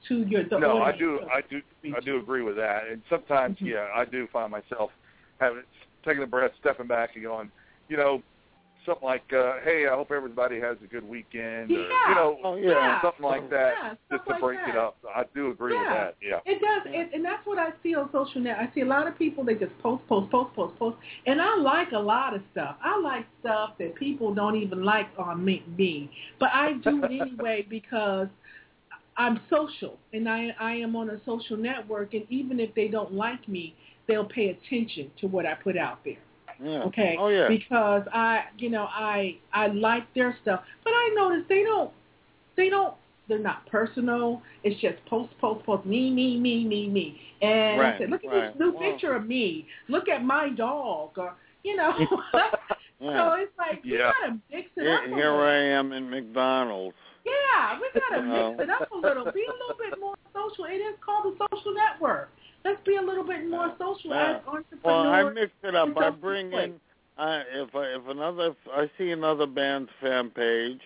to 0.07 0.23
your 0.23 0.43
the 0.43 0.59
no, 0.59 0.81
I 0.81 0.91
do, 0.91 1.19
I 1.31 1.41
do, 1.49 1.61
I 1.95 1.99
do 2.01 2.17
agree 2.17 2.41
with 2.41 2.57
that. 2.57 2.87
And 2.87 3.01
sometimes, 3.09 3.57
Mhm. 3.59 3.67
yeah, 3.67 3.89
I 3.95 4.05
do 4.05 4.27
find 4.27 4.51
myself 4.51 4.91
having 5.39 5.63
taking 6.03 6.23
a 6.23 6.27
breath, 6.27 6.51
stepping 6.59 6.87
back, 6.87 7.15
and 7.15 7.23
going, 7.23 7.49
you 7.87 7.95
know, 7.95 8.21
something 8.85 9.05
like, 9.05 9.31
uh, 9.33 9.59
"Hey, 9.63 9.87
I 9.87 9.95
hope 9.95 10.11
everybody 10.11 10.59
has 10.59 10.77
a 10.83 10.87
good 10.87 11.07
weekend," 11.07 11.71
or 11.71 11.75
Yeah. 11.75 12.09
you 12.09 12.15
know, 12.15 12.39
Oh, 12.43 12.55
yeah. 12.55 13.01
Something 13.01 13.25
like 13.25 13.49
that, 13.49 13.73
Yeah, 13.81 13.95
just 14.11 14.25
to 14.25 14.31
like 14.31 14.41
break 14.41 14.59
that. 14.59 14.69
it 14.69 14.75
up. 14.75 14.97
I 15.13 15.23
do 15.33 15.51
agree 15.51 15.77
with 15.77 15.87
that. 15.87 16.15
Yeah. 16.21 16.39
It 16.45 16.59
does, 16.61 16.85
and, 16.93 17.13
and 17.13 17.23
that's 17.25 17.45
what 17.45 17.57
I 17.59 17.73
see 17.81 17.95
on 17.95 18.11
social 18.11 18.41
net. 18.41 18.57
I 18.59 18.73
see 18.73 18.81
a 18.81 18.85
lot 18.85 19.07
of 19.07 19.17
people 19.17 19.43
they 19.43 19.55
just 19.55 19.77
post, 19.79 20.05
post, 20.07 20.29
post, 20.31 20.53
post, 20.55 20.77
post, 20.77 20.97
and 21.25 21.41
I 21.41 21.55
like 21.55 21.91
a 21.91 21.99
lot 21.99 22.33
of 22.35 22.41
stuff. 22.51 22.77
I 22.83 22.97
like 22.99 23.25
stuff 23.39 23.77
that 23.79 23.95
people 23.95 24.33
don't 24.33 24.55
even 24.55 24.83
like 24.83 25.07
on 25.17 25.43
me, 25.43 25.63
me. 25.77 26.09
but 26.39 26.49
I 26.53 26.73
do 26.73 27.03
it 27.03 27.11
anyway 27.21 27.65
because 27.69 28.27
I'm 29.17 29.39
social, 29.49 29.97
and 30.11 30.27
I 30.27 30.55
I 30.59 30.73
am 30.73 30.95
on 30.95 31.09
a 31.09 31.19
social 31.25 31.57
network, 31.57 32.13
and 32.13 32.25
even 32.29 32.59
if 32.59 32.73
they 32.75 32.87
don't 32.87 33.13
like 33.13 33.47
me, 33.47 33.75
they'll 34.07 34.25
pay 34.25 34.49
attention 34.49 35.11
to 35.21 35.27
what 35.27 35.45
I 35.45 35.53
put 35.53 35.77
out 35.77 35.99
there. 36.03 36.17
Yeah. 36.63 36.83
Okay. 36.83 37.17
Oh 37.19 37.27
yeah. 37.27 37.47
Because 37.49 38.03
I, 38.13 38.45
you 38.57 38.69
know, 38.69 38.83
I 38.89 39.37
I 39.51 39.67
like 39.67 40.11
their 40.13 40.37
stuff, 40.41 40.61
but 40.83 40.91
I 40.91 41.11
notice 41.15 41.43
they 41.49 41.63
don't, 41.63 41.91
they 42.55 42.69
don't, 42.69 42.93
they're 43.27 43.39
not 43.39 43.65
personal. 43.67 44.41
It's 44.63 44.79
just 44.79 45.03
post, 45.05 45.31
post, 45.41 45.65
post, 45.65 45.85
me, 45.85 46.09
me, 46.09 46.39
me, 46.39 46.63
me, 46.65 46.87
me, 46.87 47.19
and 47.41 47.81
I 47.81 47.97
said, 47.97 48.09
look 48.09 48.23
at 48.23 48.27
right. 48.31 48.53
this 48.53 48.59
new 48.59 48.71
Well- 48.73 48.91
picture 48.91 49.13
of 49.15 49.27
me. 49.27 49.67
Look 49.89 50.07
at 50.07 50.23
my 50.23 50.49
dog, 50.49 51.17
or 51.17 51.35
you 51.63 51.75
know. 51.75 51.93
so 52.33 53.33
it's 53.33 53.51
like 53.57 53.83
we 53.83 53.97
Yeah. 53.97 54.11
gotta 54.21 54.39
mix 54.51 54.69
it 54.77 54.81
Here, 54.83 54.95
up. 54.95 55.03
a 55.03 55.07
here 55.07 55.31
little. 55.31 55.39
I 55.41 55.53
am 55.55 55.91
in 55.91 56.09
McDonald's. 56.09 56.95
Yeah, 57.25 57.79
we 57.79 57.99
gotta 57.99 58.21
You 58.23 58.51
mix 58.57 58.63
it 58.63 58.69
up 58.69 58.91
a 58.91 58.95
little. 58.95 59.25
Be 59.25 59.45
a 59.47 59.51
little 59.51 59.77
bit 59.77 59.99
more 59.99 60.15
social. 60.33 60.65
It 60.65 60.77
is 60.79 60.95
called 61.03 61.33
a 61.33 61.37
social 61.51 61.73
network. 61.73 62.29
Let's 62.65 62.79
be 62.85 62.95
a 62.95 63.01
little 63.01 63.23
bit 63.25 63.49
more 63.49 63.75
social 63.79 64.11
Yeah. 64.11 64.37
as 64.37 64.47
entrepreneurs. 64.47 64.83
Well, 64.83 65.07
I 65.07 65.23
mix 65.29 65.51
it 65.63 65.75
up. 65.75 65.97
I 65.97 66.09
bring 66.11 66.51
in 66.53 66.79
uh, 67.17 67.43
if 67.51 67.75
I, 67.75 67.83
if 67.95 68.07
another 68.07 68.47
if 68.47 68.55
I 68.71 68.89
see 68.97 69.11
another 69.11 69.45
band's 69.45 69.89
fan 70.01 70.29
page, 70.31 70.81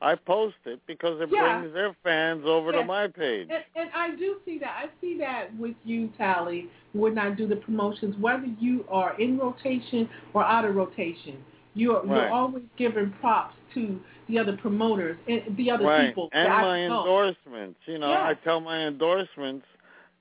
I 0.00 0.14
post 0.14 0.56
it 0.64 0.80
because 0.86 1.20
it 1.20 1.28
Yeah. 1.30 1.58
brings 1.60 1.74
their 1.74 1.94
fans 2.02 2.44
over 2.46 2.70
Yeah. 2.72 2.80
to 2.80 2.84
my 2.84 3.08
page. 3.08 3.48
And, 3.50 3.64
and 3.74 3.90
I 3.94 4.14
do 4.14 4.40
see 4.44 4.58
that. 4.58 4.74
I 4.84 4.88
see 5.00 5.18
that 5.18 5.54
with 5.56 5.74
you, 5.84 6.08
Tali, 6.18 6.70
when 6.92 7.18
I 7.18 7.30
do 7.30 7.46
the 7.46 7.56
promotions, 7.56 8.16
whether 8.18 8.46
you 8.58 8.84
are 8.88 9.18
in 9.18 9.38
rotation 9.38 10.08
or 10.34 10.44
out 10.44 10.64
of 10.64 10.74
rotation. 10.74 11.44
You're, 11.74 12.02
Right. 12.02 12.06
you're 12.06 12.30
always 12.32 12.64
giving 12.78 13.10
props 13.20 13.54
to 13.74 14.00
the 14.28 14.38
other 14.38 14.56
promoters 14.56 15.18
and 15.28 15.42
the 15.58 15.70
other 15.70 15.84
right. 15.84 16.08
people. 16.08 16.30
and 16.32 16.48
my 16.48 16.88
know. 16.88 17.00
endorsements. 17.00 17.78
You 17.86 17.98
know, 17.98 18.12
I 18.12 18.32
tell 18.44 18.60
my 18.60 18.86
endorsements 18.86 19.66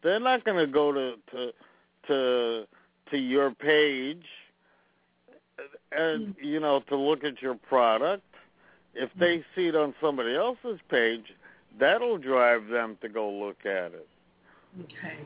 they're 0.05 0.19
not 0.19 0.45
going 0.45 0.65
to 0.65 0.71
go 0.71 0.91
to 0.93 1.15
to 1.31 1.51
to 2.07 2.65
to 3.11 3.17
your 3.17 3.51
page 3.51 4.23
and 5.91 6.35
Mm. 6.35 6.43
you 6.43 6.59
know 6.59 6.79
to 6.89 6.95
look 6.95 7.23
at 7.23 7.41
your 7.41 7.55
product. 7.55 8.23
If 8.93 9.09
they 9.19 9.43
see 9.55 9.67
it 9.67 9.75
on 9.75 9.93
somebody 9.99 10.35
else's 10.35 10.79
page, 10.89 11.25
that'll 11.79 12.17
drive 12.17 12.67
them 12.67 12.97
to 13.01 13.09
go 13.09 13.29
look 13.29 13.65
at 13.65 13.91
it. 13.93 14.07
Okay. 14.81 15.17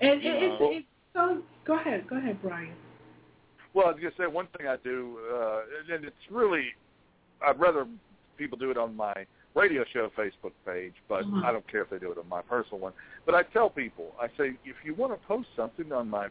And 0.00 0.22
You 0.22 0.30
it, 0.30 0.42
it, 0.42 0.60
know. 0.60 0.70
it, 0.72 0.84
so 1.12 1.42
go 1.66 1.74
ahead, 1.78 2.06
go 2.08 2.16
ahead, 2.16 2.40
Brian. 2.40 2.72
Well, 3.74 3.86
I 3.88 3.92
was 3.92 4.00
gonna 4.00 4.14
say 4.16 4.26
one 4.26 4.46
thing 4.56 4.66
I 4.66 4.76
do, 4.82 5.18
uh, 5.34 5.94
and 5.94 6.04
it's 6.04 6.30
really, 6.30 6.68
I'd 7.46 7.60
rather 7.60 7.86
people 8.38 8.56
do 8.56 8.70
it 8.70 8.76
on 8.78 8.96
my 8.96 9.14
radio 9.54 9.84
show 9.92 10.08
Facebook 10.16 10.52
page, 10.64 10.94
but 11.08 11.24
Mhm. 11.24 11.44
I 11.44 11.52
don't 11.52 11.66
care 11.66 11.82
if 11.82 11.90
they 11.90 11.98
do 11.98 12.12
it 12.12 12.18
on 12.18 12.28
my 12.28 12.42
personal 12.42 12.78
one. 12.78 12.92
But 13.26 13.34
I 13.34 13.42
tell 13.44 13.68
people, 13.70 14.14
I 14.20 14.28
say, 14.36 14.54
if 14.64 14.76
you 14.84 14.94
want 14.94 15.12
to 15.12 15.26
post 15.26 15.48
something 15.56 15.92
on 15.92 16.08
my, 16.08 16.26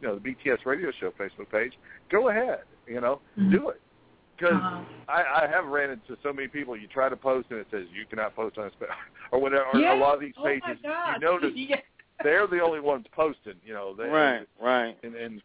you 0.00 0.08
know, 0.08 0.14
the 0.14 0.20
BTS 0.20 0.64
radio 0.64 0.90
show 0.92 1.10
Facebook 1.12 1.50
page, 1.50 1.76
go 2.08 2.28
ahead, 2.28 2.60
you 2.86 3.00
know, 3.00 3.20
Mhm. 3.36 3.50
do 3.50 3.68
it. 3.70 3.80
Because 4.36 4.54
Uh-huh. 4.56 4.80
I, 5.08 5.44
I 5.44 5.46
have 5.48 5.66
ran 5.66 5.90
into 5.90 6.16
so 6.22 6.32
many 6.32 6.48
people. 6.48 6.76
You 6.76 6.86
try 6.88 7.08
to 7.08 7.16
post 7.16 7.50
and 7.50 7.60
it 7.60 7.66
says 7.70 7.86
you 7.92 8.06
cannot 8.06 8.34
post 8.34 8.58
on 8.58 8.64
this 8.64 8.74
page, 8.80 8.88
or 9.30 9.40
whatever. 9.40 9.64
Or 9.72 9.78
Yes. 9.78 9.94
a 9.94 10.00
lot 10.00 10.14
of 10.14 10.20
these 10.20 10.34
oh 10.36 10.44
my 10.44 10.60
pages, 10.60 10.82
God. 10.82 11.14
you 11.14 11.20
notice 11.28 11.52
Yes. 11.54 11.82
they're 12.22 12.46
the 12.46 12.60
only 12.60 12.80
ones 12.80 13.06
posting. 13.08 13.60
You 13.64 13.74
know, 13.74 13.94
they, 13.94 14.08
Right, 14.08 14.46
right. 14.60 14.96
and 15.02 15.14
and 15.14 15.42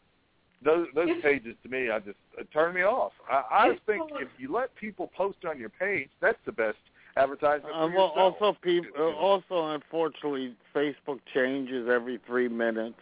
those 0.63 0.87
those 0.93 1.09
It's- 1.09 1.21
pages 1.21 1.55
to 1.63 1.69
me, 1.69 1.89
I 1.91 1.99
just 1.99 2.17
it 2.37 2.49
turn 2.51 2.73
me 2.73 2.81
off. 2.83 3.13
I, 3.29 3.43
I 3.51 3.75
think 3.85 4.07
full 4.07 4.17
of- 4.17 4.21
if 4.23 4.29
you 4.39 4.51
let 4.51 4.73
people 4.75 5.07
post 5.09 5.45
on 5.45 5.59
your 5.59 5.69
page, 5.69 6.09
that's 6.19 6.41
the 6.45 6.51
best 6.51 6.79
advertisement. 7.17 7.73
Um, 7.75 7.93
well, 7.93 8.09
yourself. 8.09 8.35
also, 8.39 8.57
people, 8.61 8.89
You 8.97 9.15
also, 9.15 9.67
unfortunately, 9.73 10.55
Facebook 10.75 11.19
changes 11.33 11.87
every 11.91 12.19
three 12.25 12.47
minutes. 12.47 12.99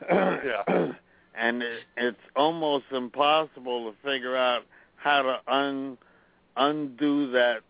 Yeah. 0.10 0.92
and 1.34 1.62
it, 1.62 1.80
it's 1.96 2.20
almost 2.34 2.84
impossible 2.92 3.90
to 3.90 3.96
figure 4.08 4.36
out 4.36 4.62
how 4.96 5.22
to 5.22 5.40
un 5.52 5.96
undo 6.56 7.30
that. 7.32 7.60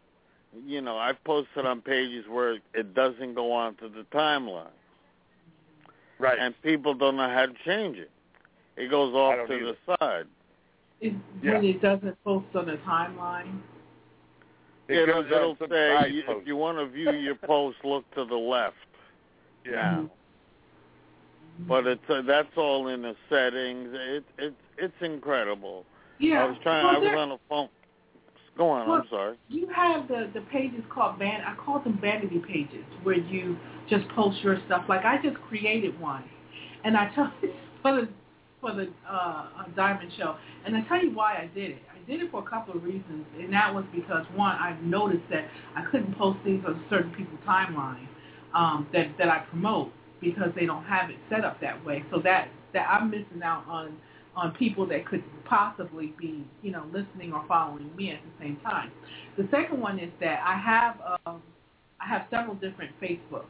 You 0.67 0.81
know, 0.81 0.97
I've 0.97 1.23
posted 1.25 1.67
on 1.67 1.83
pages 1.83 2.25
where 2.29 2.55
it 2.75 2.95
doesn't 2.95 3.35
go 3.35 3.53
onto 3.53 3.93
the 3.93 4.05
timeline, 4.13 4.69
right. 6.19 6.39
and 6.39 6.55
people 6.63 6.95
don't 6.95 7.17
know 7.17 7.29
how 7.29 7.47
to 7.47 7.53
change 7.65 7.99
it. 7.99 8.11
It 8.77 8.91
goes 8.91 9.15
off 9.15 9.47
to 9.49 9.55
either. 9.55 9.75
the 9.87 9.97
side. 10.01 10.27
It, 11.01 11.15
Yeah. 11.43 11.55
When 11.55 11.65
it 11.65 11.83
doesn't 11.83 12.25
post 12.25 12.47
on 12.55 12.67
the 12.67 12.79
timeline. 12.89 13.61
It 14.89 15.09
it'll 15.09 15.23
goes 15.23 15.57
it'll 15.61 15.69
say 15.69 16.11
you, 16.11 16.23
post. 16.25 16.39
if 16.43 16.47
you 16.47 16.57
want 16.57 16.79
to 16.79 16.87
view 16.89 17.13
your 17.13 17.35
post, 17.35 17.79
look 17.85 18.05
to 18.15 18.25
the 18.25 18.37
left. 18.37 18.77
yeah. 19.65 19.73
now. 19.73 20.11
But 21.69 21.87
it's 21.87 22.03
uh, 22.09 22.23
that's 22.27 22.49
all 22.57 22.89
in 22.89 23.03
the 23.03 23.17
settings. 23.31 23.89
It 23.93 24.25
it 24.39 24.55
it's 24.77 24.95
incredible. 25.01 25.85
Yeah. 26.19 26.45
I 26.45 26.47
was 26.49 26.57
trying. 26.63 26.85
Well, 26.85 26.97
I 26.97 26.99
was 26.99 27.19
on 27.19 27.29
the 27.31 27.39
phone. 27.49 27.69
Go 28.57 28.71
on. 28.71 28.89
Well, 28.89 29.01
I'm 29.01 29.09
sorry. 29.09 29.37
You 29.49 29.69
have 29.75 30.09
the 30.09 30.31
the 30.35 30.43
pages 30.53 30.83
called 30.91 31.19
van. 31.19 31.41
I 31.43 31.55
call 31.57 31.81
them 31.81 31.99
vanity 32.01 32.43
pages, 32.47 32.85
where 33.03 33.17
you 33.17 33.57
just 33.89 34.07
post 34.11 34.43
your 34.43 34.59
stuff. 34.67 34.85
Like 34.89 35.05
I 35.05 35.21
just 35.23 35.37
created 35.49 35.99
one, 35.99 36.25
and 36.85 36.97
I 36.97 37.11
tell 37.15 37.33
for 37.83 38.01
the 38.01 38.09
for 38.61 38.75
the 38.75 38.89
uh, 39.09 39.13
uh, 39.13 39.65
Diamond 39.75 40.11
Show, 40.19 40.37
and 40.65 40.77
I 40.77 40.83
tell 40.83 41.03
you 41.03 41.15
why 41.15 41.37
I 41.37 41.51
did 41.55 41.73
it. 41.73 41.83
Did 42.07 42.23
it 42.23 42.31
for 42.31 42.41
a 42.41 42.49
couple 42.49 42.77
of 42.77 42.85
reasons, 42.85 43.27
and 43.39 43.53
that 43.53 43.75
was 43.75 43.85
because 43.95 44.25
one, 44.35 44.53
I 44.53 44.77
noticed 44.83 45.25
that 45.31 45.47
I 45.75 45.83
couldn't 45.91 46.17
post 46.17 46.39
things 46.45 46.65
on 46.67 46.85
certain 46.89 47.13
people's 47.13 47.41
timeline 47.47 48.07
um, 48.55 48.87
that 48.93 49.09
that 49.19 49.29
I 49.29 49.41
promote 49.51 49.93
because 50.21 50.51
they 50.55 50.67
don't 50.67 50.85
have 50.85 51.11
it 51.11 51.17
set 51.29 51.45
up 51.45 51.61
that 51.61 51.85
way. 51.85 52.05
So 52.11 52.21
that 52.21 52.49
that 52.75 52.89
I'm 52.89 53.11
missing 53.11 53.43
out 53.43 53.65
on 53.69 53.97
on 54.37 54.53
people 54.55 54.87
that 54.87 55.07
could 55.07 55.25
possibly 55.47 56.15
be, 56.19 56.45
you 56.63 56.71
know, 56.71 56.85
listening 56.93 57.33
or 57.33 57.45
following 57.49 57.95
me 57.97 58.11
at 58.13 58.21
the 58.23 58.45
same 58.45 58.57
time. 58.59 58.93
The 59.37 59.49
second 59.51 59.81
one 59.81 59.99
is 59.99 60.11
that 60.21 60.41
I 60.45 60.59
have 60.59 61.19
um, 61.27 61.43
I 62.01 62.07
have 62.07 62.27
several 62.31 62.55
different 62.55 62.93
Facebooks, 63.01 63.45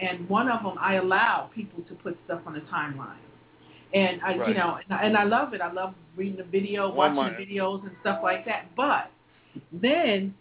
and 0.00 0.28
one 0.28 0.48
of 0.48 0.62
them 0.62 0.76
I 0.80 0.94
allow 0.94 1.50
people 1.54 1.82
to 1.88 1.94
put 1.96 2.16
stuff 2.24 2.40
on 2.46 2.54
the 2.54 2.60
timeline, 2.60 3.18
and 3.94 4.20
I, 4.22 4.34
you 4.48 4.54
know, 4.54 4.78
and 4.84 4.92
I, 4.98 5.02
and 5.04 5.16
I 5.16 5.24
love 5.24 5.54
it. 5.54 5.60
I 5.60 5.70
love 5.72 5.94
reading 6.16 6.36
the 6.36 6.44
video, 6.44 6.90
Oh, 6.90 6.94
watching 6.94 7.16
my. 7.16 7.30
the 7.30 7.36
videos 7.36 7.82
and 7.82 7.92
stuff 8.00 8.20
like 8.22 8.44
that. 8.46 8.66
But 8.76 9.10
then 9.72 10.34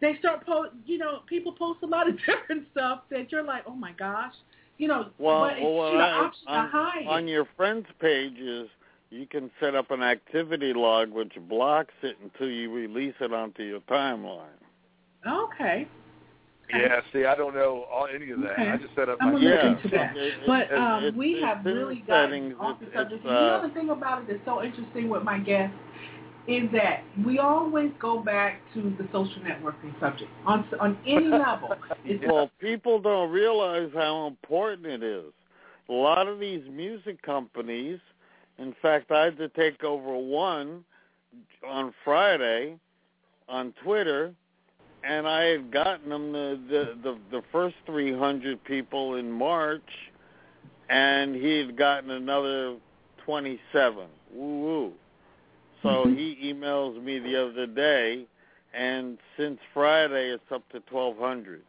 they 0.00 0.16
start 0.18 0.44
post, 0.44 0.70
you 0.86 0.98
know, 0.98 1.20
people 1.28 1.52
post 1.52 1.80
a 1.82 1.86
lot 1.86 2.08
of 2.08 2.16
different 2.26 2.66
stuff 2.72 3.02
that 3.10 3.30
you're 3.30 3.44
like, 3.44 3.62
oh 3.66 3.74
my 3.74 3.92
gosh, 3.92 4.34
you 4.78 4.88
know, 4.88 5.10
Well, 5.18 5.40
but 5.48 5.60
well, 5.62 5.94
an 5.94 6.00
I- 6.00 6.30
on, 6.46 6.64
to 6.64 6.70
hide 6.70 7.06
on 7.06 7.28
your 7.28 7.46
friends' 7.56 7.86
pages, 8.00 8.68
you 9.10 9.26
can 9.26 9.50
set 9.60 9.74
up 9.74 9.90
an 9.90 10.02
activity 10.02 10.72
log 10.72 11.10
which 11.10 11.32
blocks 11.48 11.94
it 12.02 12.16
until 12.22 12.48
you 12.48 12.72
release 12.72 13.14
it 13.20 13.32
onto 13.32 13.62
your 13.62 13.80
timeline. 13.80 14.46
Okay. 15.26 15.86
Yeah. 16.70 17.00
See, 17.12 17.24
I 17.26 17.34
don't 17.34 17.54
know 17.54 17.84
all, 17.92 18.06
any 18.12 18.30
of 18.30 18.40
that. 18.40 18.52
Okay. 18.52 18.70
I 18.70 18.76
just 18.78 18.94
set 18.94 19.08
up 19.08 19.18
I'm 19.20 19.34
my 19.34 19.40
Yeah. 19.40 19.66
into 19.76 19.88
that. 19.88 20.16
It- 20.16 20.22
it- 20.22 20.46
But 20.46 20.72
um, 20.72 21.04
it's- 21.04 21.14
we 21.14 21.34
it's 21.34 21.44
have 21.44 21.58
in 21.58 21.64
the 21.64 21.74
really 21.74 21.96
gotten 22.06 22.30
settings. 22.30 22.54
off 22.58 22.80
the 22.80 22.86
subject. 22.86 23.12
it's, 23.12 23.24
you 23.24 23.30
know 23.30 23.36
uh, 23.56 23.66
the 23.66 23.74
thing 23.74 23.90
about 23.90 24.22
it 24.22 24.28
that's 24.28 24.44
so 24.46 24.62
interesting 24.62 25.08
with 25.08 25.22
my 25.22 25.38
guests 25.38 25.76
is 26.48 26.68
that 26.72 27.04
we 27.24 27.38
always 27.38 27.92
go 28.00 28.18
back 28.20 28.60
to 28.74 28.94
the 28.98 29.06
social 29.12 29.40
networking 29.42 29.98
subject 30.00 30.30
on 30.46 30.66
on 30.80 30.98
any 31.06 31.26
level. 31.28 31.74
It's 32.04 32.24
Well, 32.26 32.50
people 32.58 33.00
don't 33.00 33.30
realize 33.30 33.90
how 33.94 34.26
important 34.26 34.86
it 34.86 35.02
is. 35.02 35.32
A 35.88 35.92
lot 35.92 36.26
of 36.26 36.38
these 36.40 36.62
music 36.70 37.20
companies 37.22 37.98
In 38.58 38.74
fact, 38.82 39.10
I 39.10 39.24
had 39.24 39.38
to 39.38 39.48
take 39.48 39.82
over 39.82 40.14
one 40.16 40.84
on 41.66 41.92
Friday 42.04 42.78
on 43.48 43.72
Twitter, 43.82 44.34
and 45.04 45.26
I 45.26 45.44
had 45.44 45.70
gotten 45.70 46.08
them 46.08 46.32
the 46.32 46.58
the 46.68 46.98
the, 47.02 47.18
the 47.30 47.42
first 47.52 47.76
300 47.86 48.62
people 48.64 49.16
in 49.16 49.30
March, 49.30 49.82
and 50.88 51.34
he 51.34 51.58
had 51.58 51.76
gotten 51.76 52.10
another 52.10 52.76
27. 53.24 54.06
Woo 54.32 54.60
woo. 54.60 54.92
So 55.82 56.06
Mhm. 56.06 56.16
he 56.16 56.52
emails 56.52 57.02
me 57.02 57.18
the 57.18 57.36
other 57.36 57.66
day, 57.66 58.24
and 58.72 59.18
since 59.36 59.58
Friday 59.74 60.30
it's 60.30 60.50
up 60.52 60.68
to 60.70 60.80
1,200. 60.80 61.62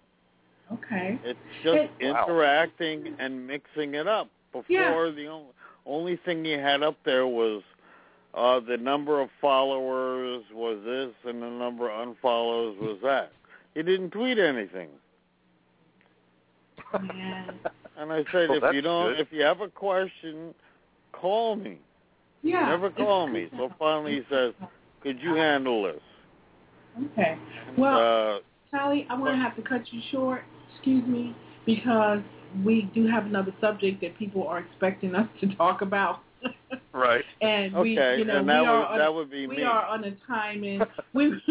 Okay. 0.72 1.20
It's 1.24 1.40
just 1.64 1.92
It- 2.00 2.14
Wow. 2.14 2.26
interacting 2.26 3.16
and 3.20 3.46
mixing 3.48 3.96
it 3.96 4.08
up. 4.08 4.30
Before 4.52 5.08
Yeah. 5.08 5.10
the 5.10 5.28
only 5.28 5.54
only 5.86 6.16
thing 6.16 6.46
you 6.46 6.58
had 6.60 6.82
up 6.82 6.96
there 7.04 7.28
was 7.28 7.62
uh 8.34 8.60
the 8.60 8.78
number 8.78 9.22
of 9.22 9.30
followers 9.40 10.44
was 10.54 10.80
this 10.86 11.14
and 11.30 11.42
the 11.42 11.50
number 11.50 11.90
of 11.90 12.08
unfollows 12.08 12.78
was 12.80 12.98
that. 13.04 13.32
He 13.76 13.84
didn't 13.84 14.12
tweet 14.12 14.38
anything. 14.40 14.90
Yeah. 16.94 17.46
And 17.98 18.12
I 18.12 18.24
said 18.32 18.50
Well, 18.50 18.64
if 18.64 18.74
you 18.76 18.82
don't 18.82 19.14
good. 19.14 19.20
if 19.20 19.28
you 19.32 19.42
have 19.44 19.62
a 19.62 19.68
question, 19.68 20.54
call 21.12 21.56
me. 21.56 21.78
Yeah. 22.42 22.70
Never 22.70 22.88
it's 22.88 22.98
call 22.98 23.28
me. 23.28 23.50
So 23.58 23.72
finally 23.80 24.16
he 24.16 24.22
says, 24.30 24.54
Could 25.02 25.20
you 25.22 25.36
handle 25.36 25.84
this? 25.84 26.02
Okay. 27.14 27.38
And, 27.68 27.78
Well, 27.78 28.36
uh 28.36 28.40
Sally, 28.72 29.06
I'm 29.10 29.20
going 29.20 29.34
to 29.34 29.40
have 29.40 29.56
to 29.56 29.62
cut 29.62 29.82
you 29.92 30.02
short. 30.12 30.42
Excuse 30.74 31.06
me, 31.08 31.36
because 31.66 32.20
we 32.66 32.90
do 32.96 33.06
have 33.08 33.26
another 33.28 33.54
subject 33.62 34.02
that 34.02 34.18
people 34.18 34.48
are 34.48 34.60
expecting 34.60 35.14
us 35.14 35.28
to 35.42 35.56
talk 35.56 35.82
about. 35.82 36.22
Right. 36.94 37.24
and 37.42 37.74
we, 37.74 37.98
okay, 37.98 38.20
you 38.20 38.26
know, 38.26 38.38
and 38.38 38.46
we 38.48 38.54
that 38.54 38.60
are 38.66 38.80
would 38.80 38.86
on, 38.86 38.98
that 39.00 39.14
would 39.14 39.32
be 39.32 39.48
we 39.48 39.58
me. 39.58 39.64
are 39.64 39.86
on 39.86 40.04
a 40.04 40.12
timing. 40.28 40.82
we 41.14 41.42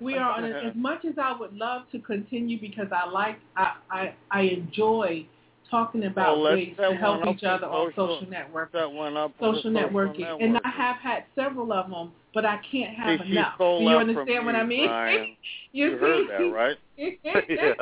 we 0.00 0.14
are 0.16 0.30
on 0.30 0.44
a, 0.44 0.48
as 0.48 0.74
much 0.76 1.04
as 1.04 1.14
I 1.20 1.36
would 1.36 1.52
love 1.54 1.82
to 1.92 1.98
continue 1.98 2.60
because 2.60 2.86
I 2.92 3.08
like 3.08 3.38
I 3.56 3.74
I, 3.90 4.14
I 4.30 4.40
enjoy 4.42 5.26
talking 5.72 6.04
about 6.04 6.36
oh, 6.36 6.42
Well, 6.42 6.52
ways 6.54 6.74
to 6.76 6.94
help 6.94 7.26
each 7.26 7.42
other 7.44 7.66
for 7.66 7.72
on 7.72 7.90
social- 7.92 8.16
social 8.18 8.30
networks. 8.30 8.72
that 8.74 8.92
went 8.92 9.16
up 9.16 9.32
for 9.38 9.54
Social 9.56 9.72
the 9.72 9.80
networking, 9.80 10.44
and 10.44 10.58
I 10.62 10.68
have 10.68 10.96
had 10.96 11.24
several 11.34 11.72
of 11.72 11.90
them, 11.90 12.12
but 12.34 12.44
I 12.44 12.60
can't 12.70 12.94
have 12.94 13.20
See, 13.24 13.32
enough. 13.32 13.58
Do 13.58 13.78
you 13.80 13.88
understand 13.96 14.44
what 14.46 14.52
me, 14.54 14.60
I 14.60 14.64
mean? 14.64 14.86
Brian. 14.86 15.36
you 15.72 15.90
You 15.92 15.96
heard 15.96 16.26
see? 16.26 16.44
that, 16.44 16.52
right? 16.52 16.76
yeah. 16.96 17.72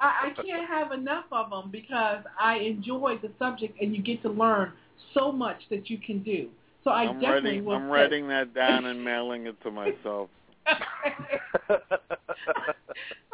I, 0.00 0.30
I 0.36 0.42
can't 0.42 0.68
have 0.68 0.90
enough 0.92 1.26
of 1.30 1.50
them 1.50 1.70
because 1.70 2.24
I 2.40 2.56
enjoy 2.56 3.18
the 3.22 3.30
subject 3.38 3.80
and 3.80 3.94
you 3.94 4.02
get 4.02 4.20
to 4.22 4.28
learn 4.28 4.72
so 5.14 5.32
much 5.32 5.60
that 5.70 5.90
you 5.90 5.98
can 5.98 6.22
do. 6.22 6.48
So 6.84 6.90
I 6.90 7.02
I'm 7.02 7.20
definitely 7.20 7.50
writing 7.50 7.64
will 7.64 7.76
I'm 7.76 7.82
say- 7.82 7.92
writing 7.92 8.28
that 8.28 8.54
down 8.54 8.86
and 8.86 9.02
mailing 9.04 9.46
it 9.46 9.60
to 9.62 9.70
myself. 9.70 10.30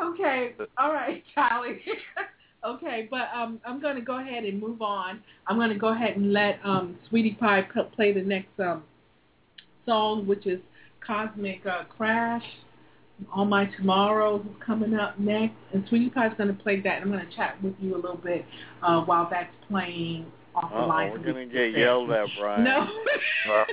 okay, 0.03 0.55
all 0.79 0.93
right, 0.93 1.23
Charlie. 1.35 1.81
okay, 2.65 3.09
but 3.11 3.29
um, 3.35 3.61
I'm 3.67 3.81
going 3.81 3.97
to 3.97 4.03
go 4.03 4.19
ahead 4.19 4.45
and 4.45 4.61
move 4.61 4.83
on. 4.83 5.23
I'm 5.47 5.57
going 5.57 5.71
to 5.71 5.79
go 5.79 5.89
ahead 5.89 6.17
and 6.17 6.33
let 6.33 6.59
um, 6.65 6.99
Sweetie 7.09 7.37
Pie 7.39 7.69
play 7.95 8.13
the 8.13 8.23
next 8.23 8.59
um, 8.59 8.83
song, 9.87 10.27
which 10.27 10.47
is 10.47 10.61
Cosmic 11.07 11.65
uh, 11.67 11.85
Crash. 11.85 12.45
All 13.35 13.45
My 13.45 13.67
Tomorrows 13.77 14.43
is 14.43 14.63
coming 14.65 14.95
up 14.95 15.19
next, 15.19 15.57
and 15.73 15.85
Sweetie 15.89 16.11
Pie 16.11 16.29
is 16.29 16.35
going 16.39 16.55
to 16.55 16.63
play 16.63 16.81
that. 16.81 17.03
And 17.03 17.05
I'm 17.05 17.11
going 17.11 17.27
to 17.29 17.37
chat 17.37 17.61
with 17.63 17.75
you 17.81 17.95
a 17.95 18.01
little 18.01 18.17
bit 18.17 18.45
uh, 18.83 19.01
while 19.03 19.29
that's 19.31 19.53
playing 19.69 20.27
off 20.55 20.71
the 20.71 20.77
Uh-oh, 20.77 20.87
line. 20.89 21.11
we're 21.13 21.19
gonna 21.19 21.47
get 21.47 21.73
yelled 21.77 22.11
at, 22.11 22.29
Brian. 22.39 22.65
No. 22.65 22.87
Well, 23.49 23.65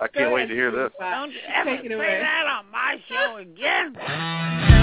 I 0.00 0.08
can't 0.08 0.32
wait 0.32 0.46
to 0.46 0.54
hear 0.54 0.70
Sweetie 0.70 0.84
this. 0.84 0.92
Don't 0.98 1.32
ever 1.54 1.76
Take 1.76 1.84
it 1.84 1.90
say 1.90 2.18
that 2.20 2.46
on 2.46 2.70
my 2.72 2.96
show 3.08 3.36
again. 3.36 4.73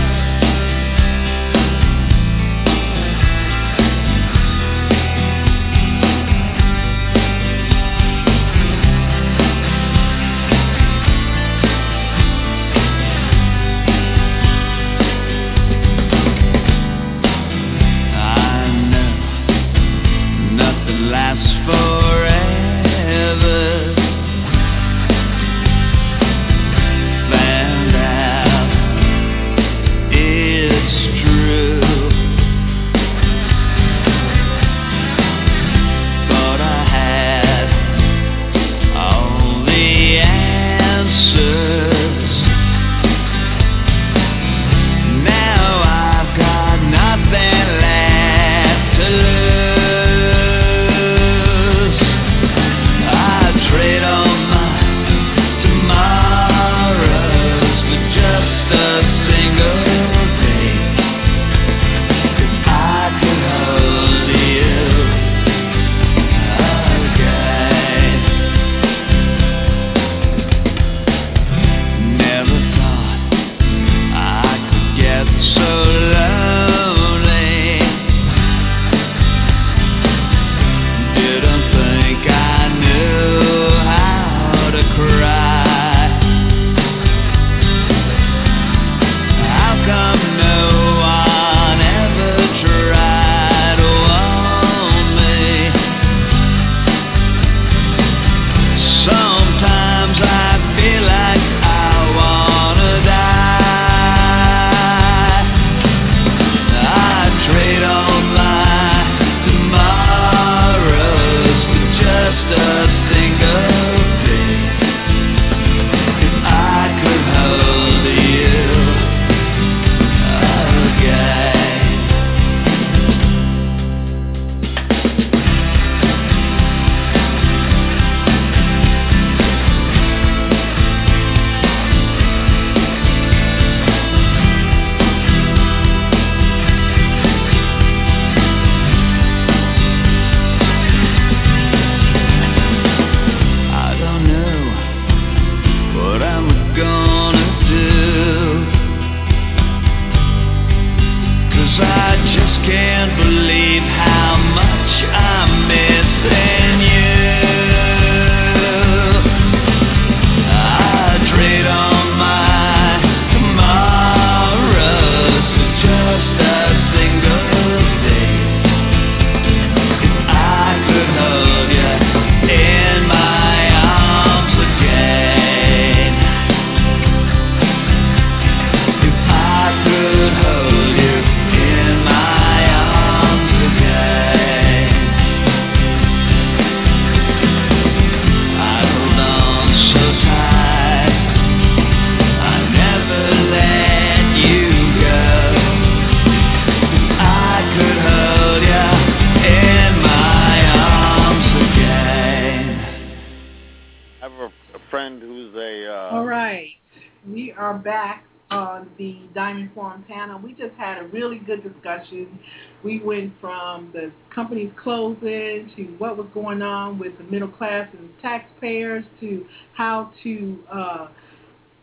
Closing 215.61 215.75
to 215.85 215.91
what 215.97 216.17
was 216.17 216.27
going 216.33 216.61
on 216.61 216.99
with 216.99 217.17
the 217.17 217.23
middle 217.25 217.47
class 217.47 217.87
and 217.97 218.09
taxpayers 218.21 219.03
to 219.19 219.45
how 219.73 220.11
to 220.23 220.59
uh, 220.71 221.07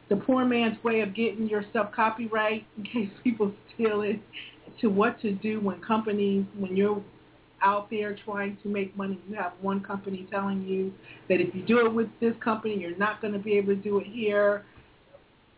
the 0.09 0.17
poor 0.17 0.45
man's 0.45 0.83
way 0.83 1.01
of 1.01 1.15
getting 1.15 1.49
yourself 1.49 1.93
copyright 1.95 2.67
in 2.77 2.85
case 2.85 3.11
people 3.23 3.53
steal 3.75 4.03
it 4.03 4.21
to 4.81 4.89
what 4.89 5.21
to 5.21 5.33
do 5.33 5.61
when 5.61 5.81
companies 5.81 6.45
when 6.57 6.77
you're 6.77 7.03
out 7.61 7.91
there 7.91 8.17
trying 8.25 8.57
to 8.63 8.69
make 8.69 8.97
money. 8.97 9.19
You 9.29 9.35
have 9.35 9.53
one 9.61 9.81
company 9.81 10.29
telling 10.31 10.63
you 10.65 10.93
that 11.29 11.41
if 11.41 11.53
you 11.55 11.63
do 11.63 11.85
it 11.85 11.93
with 11.93 12.07
this 12.21 12.35
company 12.43 12.79
you're 12.79 12.97
not 12.97 13.21
going 13.21 13.33
to 13.33 13.39
be 13.39 13.55
able 13.55 13.75
to 13.75 13.77
do 13.77 13.99
it 13.99 14.07
here. 14.07 14.65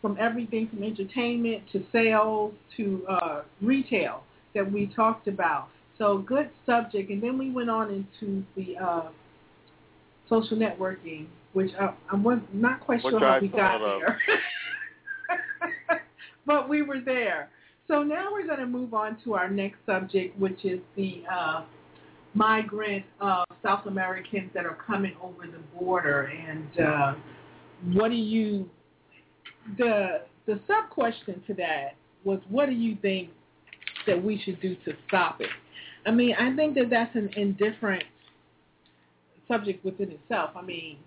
From 0.00 0.16
everything 0.18 0.66
from 0.68 0.82
entertainment 0.82 1.62
to 1.72 1.84
sales 1.92 2.54
to 2.78 3.06
uh, 3.06 3.42
retail 3.60 4.22
that 4.54 4.72
we 4.72 4.86
talked 4.96 5.28
about 5.28 5.68
so 6.00 6.18
good 6.18 6.50
subject 6.66 7.10
and 7.10 7.22
then 7.22 7.38
we 7.38 7.50
went 7.50 7.70
on 7.70 7.90
into 7.90 8.44
the 8.56 8.76
uh, 8.76 9.08
social 10.28 10.56
networking 10.56 11.26
which 11.52 11.70
I, 11.80 11.94
I'm 12.10 12.24
not 12.52 12.80
quite 12.80 13.04
Which 13.04 13.12
sure 13.12 13.20
how 13.20 13.26
I 13.26 13.38
we 13.38 13.48
got 13.48 13.80
of. 13.80 14.00
there 14.00 14.18
but 16.46 16.68
we 16.68 16.82
were 16.82 17.00
there 17.00 17.50
so 17.90 18.04
now 18.04 18.28
we're 18.30 18.46
going 18.46 18.60
to 18.60 18.66
move 18.66 18.94
on 18.94 19.18
to 19.24 19.34
our 19.34 19.50
next 19.50 19.78
subject, 19.84 20.38
which 20.38 20.64
is 20.64 20.78
the 20.96 21.24
uh, 21.30 21.64
migrant 22.34 23.04
uh, 23.20 23.44
South 23.64 23.86
Americans 23.86 24.48
that 24.54 24.64
are 24.64 24.78
coming 24.86 25.16
over 25.20 25.48
the 25.48 25.58
border. 25.76 26.30
And 26.48 26.86
uh, 26.86 27.14
what 27.92 28.10
do 28.10 28.14
you, 28.14 28.70
the, 29.76 30.22
the 30.46 30.60
sub-question 30.68 31.42
to 31.48 31.54
that 31.54 31.96
was 32.22 32.38
what 32.48 32.66
do 32.66 32.76
you 32.76 32.96
think 33.02 33.30
that 34.06 34.22
we 34.22 34.40
should 34.44 34.60
do 34.60 34.76
to 34.84 34.92
stop 35.08 35.40
it? 35.40 35.48
I 36.06 36.10
mean, 36.10 36.34
I 36.38 36.54
think 36.56 36.74
that 36.76 36.90
that's 36.90 37.14
an 37.14 37.30
indifferent 37.36 38.04
subject 39.48 39.84
within 39.84 40.10
itself. 40.10 40.50
I 40.56 40.62
mean, 40.62 40.98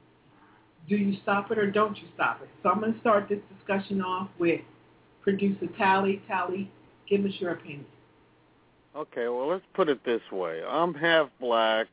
do 0.88 0.95
you 0.95 1.18
stop 1.24 1.52
it 1.52 1.57
or 1.57 1.70
don't 1.70 1.98
you 1.98 2.07
stop 2.14 2.41
it? 2.41 2.49
So 2.61 2.70
I'm 2.70 2.80
going 2.80 2.94
to 2.94 2.99
start 2.99 3.30
this 3.30 3.40
discussion 3.57 4.02
off 4.02 4.30
with 4.38 4.61
producer 5.22 5.68
Tali. 5.78 6.22
Tali, 6.28 6.70
give 7.10 7.26
us 7.26 7.32
your 7.40 7.52
opinion. 7.52 7.86
Okay, 8.95 9.28
well, 9.28 9.48
let's 9.48 9.65
put 9.74 9.90
it 9.90 10.03
this 10.06 10.22
way. 10.32 10.61
I'm 10.68 10.94
half 10.94 11.30
black, 11.40 11.88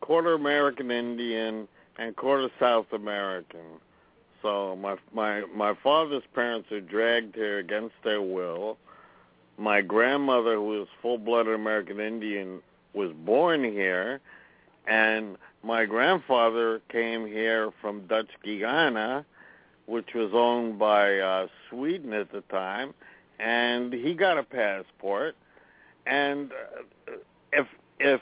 quarter 0.00 0.34
American 0.34 0.90
Indian, 0.90 1.66
and 1.98 2.14
quarter 2.14 2.48
South 2.60 2.86
American. 2.92 3.80
So 4.42 4.76
my 4.76 4.96
my 5.12 5.42
my 5.54 5.72
father's 5.82 6.22
parents 6.34 6.68
were 6.70 6.80
dragged 6.80 7.34
here 7.34 7.58
against 7.58 7.94
their 8.04 8.22
will. 8.22 8.76
My 9.56 9.80
grandmother, 9.80 10.54
who 10.56 10.66
was 10.66 10.88
full-blooded 11.00 11.54
American 11.54 12.00
Indian, 12.00 12.60
was 12.92 13.12
born 13.12 13.64
here, 13.64 14.20
and 14.86 15.36
my 15.62 15.84
grandfather 15.84 16.80
came 16.90 17.26
here 17.26 17.72
from 17.80 18.06
Dutch 18.06 18.30
Guyana, 18.44 19.24
which 19.86 20.14
was 20.14 20.30
owned 20.34 20.78
by 20.78 21.18
uh, 21.18 21.46
Sweden 21.70 22.12
at 22.12 22.32
the 22.32 22.40
time, 22.42 22.94
and 23.38 23.92
he 23.92 24.14
got 24.14 24.38
a 24.38 24.42
passport. 24.42 25.36
And 26.06 26.52
uh, 26.52 27.12
if 27.52 27.66
if 27.98 28.20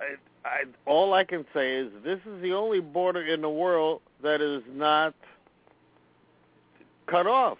I, 0.00 0.48
I, 0.48 0.64
all 0.86 1.14
I 1.14 1.24
can 1.24 1.44
say 1.54 1.76
is 1.76 1.90
this 2.02 2.20
is 2.26 2.42
the 2.42 2.52
only 2.52 2.80
border 2.80 3.22
in 3.22 3.40
the 3.40 3.48
world 3.48 4.00
that 4.22 4.40
is 4.40 4.62
not 4.72 5.14
cut 7.06 7.26
off. 7.26 7.58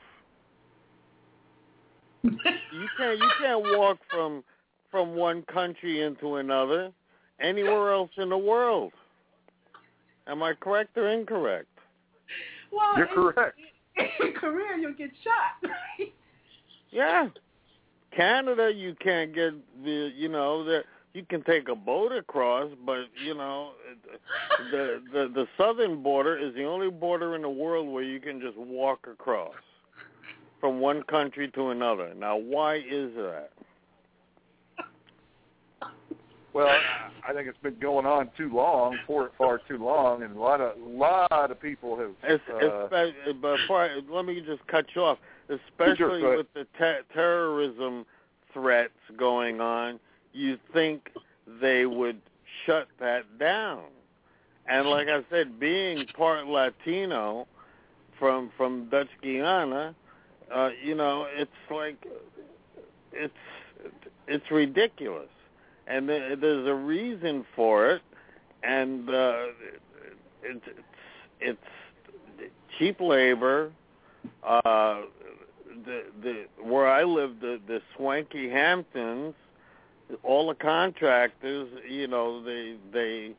You 2.25 2.89
can't 2.97 3.19
you 3.19 3.31
can't 3.41 3.63
walk 3.79 3.99
from 4.11 4.43
from 4.91 5.15
one 5.15 5.43
country 5.43 6.03
into 6.03 6.37
another 6.37 6.91
anywhere 7.41 7.93
else 7.93 8.11
in 8.17 8.31
the 8.31 8.39
world. 8.39 8.93
Am 10.27 10.43
I 10.43 10.55
correct 10.55 10.97
or 10.97 11.09
incorrect? 11.09 11.69
Well, 12.73 12.97
You're 12.97 13.07
in- 13.07 13.15
correct. 13.15 13.59
In 14.21 14.33
Korea, 14.33 14.81
you'll 14.81 14.95
get 14.95 15.11
shot. 15.23 15.71
Right? 15.99 16.13
Yeah. 16.91 17.29
Canada 18.17 18.73
you 18.75 18.95
can't 19.01 19.35
get 19.35 19.53
the 19.85 20.13
you 20.17 20.29
know 20.29 20.65
the 20.65 20.83
you 21.13 21.25
can 21.29 21.43
take 21.45 21.69
a 21.69 21.75
boat 21.75 22.13
across 22.13 22.71
but 22.87 23.07
you 23.25 23.35
know 23.35 23.73
the 24.71 25.03
the 25.13 25.31
the 25.35 25.47
southern 25.59 26.03
border 26.03 26.39
is 26.39 26.55
the 26.55 26.65
only 26.65 26.91
border 26.91 27.35
in 27.35 27.43
the 27.43 27.49
world 27.49 27.89
where 27.89 28.05
you 28.05 28.21
can 28.21 28.41
just 28.41 28.57
walk 28.57 29.07
across 29.11 29.55
from 30.65 30.81
one 30.81 31.03
country 31.03 31.51
to 31.51 31.69
another. 31.69 32.15
Now 32.15 32.39
why 32.39 32.77
is 32.77 33.11
that? 33.17 33.51
Well, 36.55 36.75
I 37.29 37.35
think 37.35 37.49
it's 37.49 37.59
been 37.59 37.79
going 37.79 38.07
on 38.07 38.31
too 38.35 38.51
long, 38.51 38.97
for 39.07 39.31
far 39.37 39.61
too 39.69 39.77
long, 39.77 40.23
and 40.23 40.35
a 40.35 40.41
lot 40.41 40.63
of 40.63 40.79
lot 40.79 41.51
of 41.51 41.61
people 41.61 41.99
have. 41.99 42.13
It's, 42.23 42.43
uh, 42.49 42.89
it's, 42.91 43.39
before 43.43 43.83
I, 43.83 44.01
let 44.09 44.25
me 44.25 44.41
just 44.41 44.67
cut 44.67 44.87
you 44.95 45.03
off. 45.03 45.19
Especially 45.51 46.21
Sure, 46.21 46.39
with 46.39 46.47
the 46.55 46.65
te- 46.79 47.05
terrorism 47.13 48.07
threats 48.55 48.93
going 49.19 49.61
on, 49.61 50.01
you 50.33 50.57
think 50.73 51.11
they 51.61 51.85
would 51.85 52.23
shut 52.65 52.89
that 53.01 53.39
down. 53.39 53.83
And 54.67 54.89
like 54.89 55.09
I 55.09 55.21
said, 55.29 55.61
being 55.61 56.07
part 56.17 56.47
Latino 56.47 57.47
from 58.19 58.51
from 58.57 58.89
Dutch 58.89 59.11
Guyana, 59.23 59.95
uh, 60.53 60.71
you 60.83 60.95
know, 60.95 61.27
it's 61.31 61.51
like 61.71 61.97
it's 63.13 63.33
it's 64.27 64.51
ridiculous, 64.51 65.29
and 65.87 66.09
there's 66.09 66.67
a 66.67 66.75
reason 66.75 67.45
for 67.55 67.91
it, 67.91 68.03
and 68.63 69.09
uh, 69.09 69.47
it's 70.43 70.65
it's 71.41 71.59
cheap 72.79 73.01
labor. 73.01 73.71
Uh, 74.43 75.03
the 75.85 76.05
the 76.23 76.47
where 76.63 76.89
I 76.89 77.05
live, 77.05 77.41
the 77.41 77.61
the 77.67 77.81
swanky 77.97 78.49
Hamptons, 78.49 79.35
all 80.23 80.49
the 80.49 80.55
contractors, 80.55 81.69
you 81.89 82.07
know, 82.07 82.43
they 82.43 82.77
they 82.93 83.33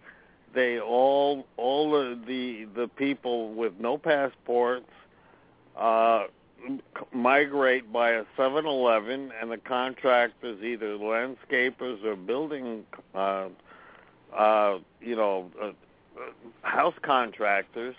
they 0.54 0.80
all 0.80 1.46
all 1.58 1.92
the 1.92 2.20
the, 2.28 2.66
the 2.76 2.88
people 2.88 3.54
with 3.54 3.74
no 3.80 3.98
passports 3.98 4.90
uh 5.78 6.24
migrate 7.14 7.92
by 7.92 8.12
a 8.12 8.24
7-Eleven 8.38 9.32
and 9.40 9.52
the 9.52 9.58
contractors 9.58 10.64
either 10.64 10.98
landscapers 10.98 12.04
or 12.04 12.16
building 12.16 12.84
uh 13.14 13.48
uh 14.36 14.78
you 15.02 15.16
know 15.16 15.52
uh, 15.62 15.72
house 16.62 16.96
contractors 17.04 17.96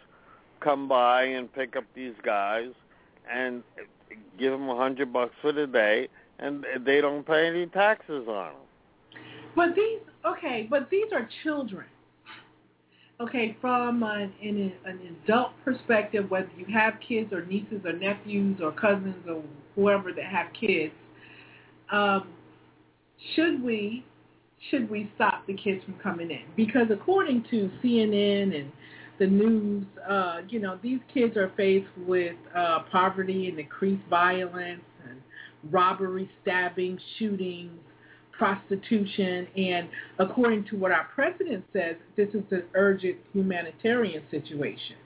come 0.61 0.89
by 0.89 1.23
and 1.23 1.53
pick 1.53 1.77
up 1.77 1.85
these 1.95 2.15
guys 2.23 2.71
and 3.33 3.63
give 4.39 4.53
them 4.53 4.69
a 4.69 4.77
hundred 4.77 5.13
bucks 5.13 5.35
for 5.41 5.53
the 5.53 5.67
day 5.67 6.09
and 6.39 6.65
they 6.85 7.01
don't 7.01 7.27
pay 7.27 7.47
any 7.47 7.67
taxes 7.67 8.27
on 8.29 8.53
them 8.53 9.23
But 9.55 9.75
these, 9.75 10.01
okay, 10.25 10.67
but 10.69 10.91
these 10.91 11.13
are 11.13 11.29
children. 11.43 11.87
Okay, 13.19 13.57
from 13.63 14.03
an, 14.03 14.33
an, 14.43 14.73
an 14.85 15.17
adult 15.25 15.53
perspective, 15.65 16.31
whether 16.31 16.51
you 16.57 16.67
have 16.73 16.95
kids 17.07 17.33
or 17.33 17.47
nieces 17.47 17.81
or 17.85 17.95
nephews 17.95 18.61
or 18.63 18.73
cousins 18.73 19.25
or 19.27 19.43
whoever 19.75 20.13
that 20.13 20.25
have 20.27 20.49
kids, 20.59 20.93
um, 21.91 22.29
should 23.35 23.63
we 23.63 24.05
should 24.71 24.91
we 24.91 25.11
stop 25.15 25.47
the 25.47 25.55
kids 25.55 25.83
from 25.85 25.95
coming 26.03 26.31
in? 26.31 26.43
Because 26.57 26.89
according 26.91 27.45
to 27.51 27.71
CNN 27.83 28.59
and 28.59 28.73
the 29.19 29.27
news, 29.27 29.87
uh, 30.09 30.39
you 30.49 30.59
know, 30.59 30.79
these 30.83 31.01
kids 31.13 31.37
are 31.37 31.53
faced 31.57 31.89
with 32.07 32.35
uh, 32.55 32.81
poverty 32.91 33.49
and 33.49 33.59
increased 33.59 34.03
violence 34.11 34.83
and 35.09 35.21
robbery, 35.71 36.29
stabbing, 36.43 36.99
shootings, 37.19 37.79
prostitution, 38.39 39.47
and 39.57 39.89
according 40.19 40.65
to 40.67 40.77
what 40.77 40.93
our 40.93 41.09
president 41.15 41.65
says, 41.73 41.97
this 42.17 42.29
is 42.31 42.43
an 42.51 42.65
urgent 42.75 43.17
humanitarian 43.33 44.23
situation, 44.31 44.97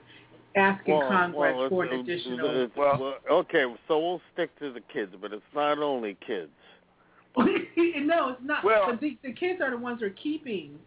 asking 0.55 0.97
Well, 0.97 1.07
Congress 1.09 1.55
well, 1.57 1.69
for 1.69 1.83
an 1.85 1.99
additional. 1.99 2.63
it's- 2.63 2.77
well, 2.77 3.15
okay, 3.29 3.65
so 3.87 3.99
we'll 3.99 4.21
stick 4.33 4.57
to 4.59 4.71
the 4.71 4.81
kids, 4.81 5.15
but 5.21 5.33
it's 5.33 5.43
not 5.53 5.79
only 5.79 6.17
kids. 6.25 6.51
no, 7.37 8.29
it's 8.29 8.41
not. 8.43 8.63
Well- 8.63 8.97
the, 8.99 9.17
the 9.23 9.33
kids 9.33 9.61
are 9.61 9.71
the 9.71 9.77
ones 9.77 10.01
who 10.01 10.07
are 10.07 10.09
keeping. 10.11 10.77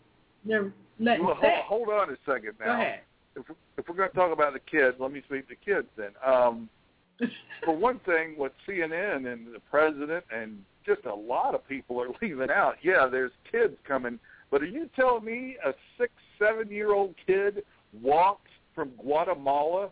They're 0.44 0.72
letting 1.00 1.24
well, 1.24 1.36
hold, 1.36 1.86
hold 1.86 1.88
on 1.88 2.10
a 2.10 2.16
second 2.26 2.52
now. 2.60 2.66
Go 2.66 2.72
ahead. 2.72 3.00
If, 3.36 3.48
we're- 3.48 3.58
if 3.78 3.88
we're 3.88 3.96
going 3.96 4.10
to 4.10 4.14
talk 4.14 4.32
about 4.32 4.52
the 4.52 4.60
kids, 4.60 4.96
let 5.00 5.10
me 5.10 5.22
speak 5.26 5.48
to 5.48 5.54
the 5.54 5.72
kids 5.72 5.88
then. 5.96 6.10
Um, 6.24 6.68
for 7.64 7.76
one 7.76 7.98
thing, 8.00 8.34
what 8.36 8.54
CNN 8.66 9.30
and 9.32 9.54
the 9.54 9.60
president 9.70 10.24
and 10.34 10.62
just 10.86 11.04
a 11.06 11.14
lot 11.14 11.54
of 11.54 11.66
people 11.68 12.00
are 12.00 12.08
leaving 12.22 12.50
out, 12.50 12.76
yeah, 12.82 13.06
there's 13.10 13.32
kids 13.50 13.74
coming, 13.86 14.18
but 14.50 14.62
are 14.62 14.66
you 14.66 14.88
telling 14.96 15.24
me 15.24 15.56
a 15.64 15.72
six, 15.98 16.12
seven 16.38 16.68
year 16.70 16.92
old 16.92 17.14
kid 17.26 17.64
walked 18.02 18.48
from 18.74 18.90
Guatemala 19.00 19.88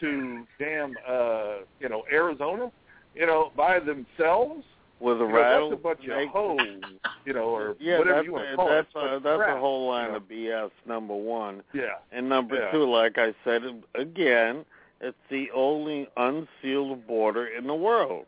to 0.00 0.46
damn, 0.58 0.94
uh, 1.08 1.56
you 1.80 1.88
know, 1.88 2.04
Arizona, 2.12 2.70
you 3.14 3.26
know, 3.26 3.50
by 3.56 3.80
themselves. 3.80 4.62
with 5.00 5.16
a 5.16 5.20
You 5.24 5.28
know, 5.28 5.34
rattle. 5.34 5.70
that's 5.70 5.80
a 5.80 5.82
bunch 5.82 6.04
of 6.08 6.28
hoes, 6.28 6.82
you 7.24 7.32
know, 7.32 7.44
or 7.48 7.74
yeah, 7.80 7.98
whatever 7.98 8.16
that's 8.16 8.26
you 8.26 8.32
want 8.32 8.48
to 8.50 8.56
call 8.56 8.68
that's 8.68 8.88
it. 8.94 8.98
a, 9.16 9.20
that's 9.20 9.36
crap, 9.38 9.56
a 9.56 9.60
whole 9.60 9.88
line 9.88 10.06
you 10.06 10.10
know. 10.12 10.16
of 10.18 10.22
BS. 10.68 10.70
Number 10.86 11.14
one, 11.16 11.62
Yeah. 11.72 11.94
and 12.12 12.28
number 12.28 12.54
Yeah. 12.56 12.70
two, 12.70 12.88
like 12.88 13.18
I 13.18 13.34
said 13.44 13.62
again, 13.96 14.64
it's 15.00 15.16
the 15.30 15.46
only 15.54 16.08
unsealed 16.16 17.06
border 17.06 17.46
in 17.46 17.66
the 17.66 17.74
world. 17.74 18.26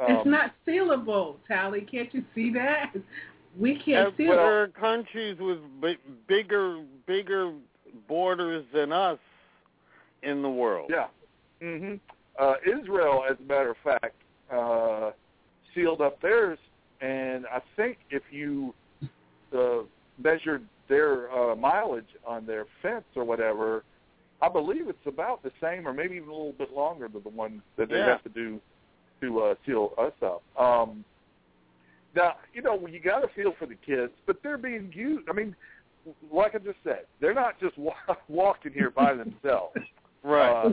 it's 0.00 0.24
Um, 0.26 0.30
not 0.30 0.54
sealable, 0.66 1.36
Tali. 1.46 1.82
Can't 1.82 2.12
you 2.14 2.24
see 2.34 2.50
that? 2.52 2.92
We 3.58 3.76
can't 3.76 4.08
And 4.08 4.16
seal 4.16 4.32
it. 4.32 4.36
there 4.36 4.62
are 4.62 4.68
countries 4.68 5.36
with 5.40 5.58
b- 5.80 5.96
bigger 6.28 6.84
bigger 7.06 7.52
borders 8.06 8.64
than 8.72 8.92
us 8.92 9.18
in 10.22 10.42
the 10.42 10.48
world. 10.50 10.90
Yeah. 10.90 11.06
hmm 11.60 11.94
Uh, 12.38 12.54
Israel, 12.64 13.24
as 13.28 13.36
a 13.40 13.42
matter 13.42 13.70
of 13.70 13.76
fact, 13.82 14.14
uh, 14.52 15.10
sealed 15.74 16.00
up 16.02 16.20
theirs, 16.20 16.58
and 17.00 17.46
I 17.46 17.60
think 17.74 17.96
if 18.10 18.22
you 18.30 18.74
uh, 19.56 19.78
measured 20.22 20.64
their 20.88 21.32
uh, 21.32 21.56
mileage 21.56 22.14
on 22.26 22.46
their 22.46 22.66
fence 22.82 23.06
or 23.16 23.24
whatever, 23.24 23.82
I 24.40 24.48
believe 24.48 24.88
it's 24.88 25.06
about 25.06 25.42
the 25.42 25.50
same, 25.60 25.86
or 25.86 25.92
maybe 25.92 26.16
even 26.16 26.28
a 26.28 26.32
little 26.32 26.52
bit 26.52 26.72
longer 26.72 27.08
than 27.08 27.22
the 27.22 27.28
one 27.30 27.62
that 27.76 27.88
they 27.88 27.96
Yeah. 27.96 28.06
have 28.06 28.22
to 28.22 28.28
do 28.28 28.60
to 29.20 29.40
uh, 29.40 29.54
seal 29.66 29.92
us 29.98 30.12
up. 30.22 30.42
Um, 30.60 31.04
now, 32.14 32.36
you 32.54 32.62
know, 32.62 32.86
you 32.86 33.00
got 33.00 33.20
to 33.20 33.28
feel 33.34 33.52
for 33.58 33.66
the 33.66 33.74
kids, 33.74 34.12
but 34.26 34.36
they're 34.42 34.58
being 34.58 34.92
used. 34.94 35.28
I 35.28 35.32
mean, 35.32 35.54
like 36.32 36.54
I 36.54 36.58
just 36.58 36.78
said, 36.84 37.00
they're 37.20 37.34
not 37.34 37.58
just 37.60 37.76
wa- 37.76 37.94
walking 38.28 38.72
here 38.72 38.90
by 38.90 39.14
themselves. 39.14 39.74
Right. 40.24 40.50
Uh, 40.50 40.70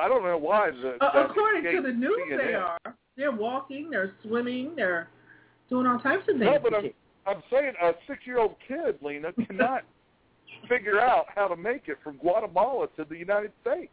I 0.00 0.08
don't 0.08 0.24
know 0.24 0.36
why. 0.36 0.72
The, 0.72 0.96
Uh, 1.00 1.12
that 1.14 1.30
according 1.30 1.62
to 1.72 1.82
the 1.82 1.92
news, 1.92 2.18
CNN. 2.32 2.36
they 2.36 2.54
are. 2.54 2.78
They're 3.16 3.30
walking. 3.30 3.90
They're 3.90 4.14
swimming. 4.24 4.72
They're 4.74 5.08
doing 5.70 5.86
all 5.86 6.00
types 6.00 6.22
of 6.22 6.36
things. 6.36 6.40
No, 6.40 6.58
but 6.60 6.74
I'm. 6.74 6.90
I'm 7.24 7.40
saying 7.48 7.74
a 7.80 7.92
six-year-old 8.08 8.56
kid, 8.66 8.98
Lena, 9.00 9.32
cannot 9.46 9.84
figure 10.68 11.00
out 11.00 11.26
how 11.34 11.48
to 11.48 11.56
make 11.56 11.88
it 11.88 11.98
from 12.02 12.16
Guatemala 12.18 12.88
to 12.96 13.04
the 13.04 13.16
United 13.16 13.52
States. 13.62 13.92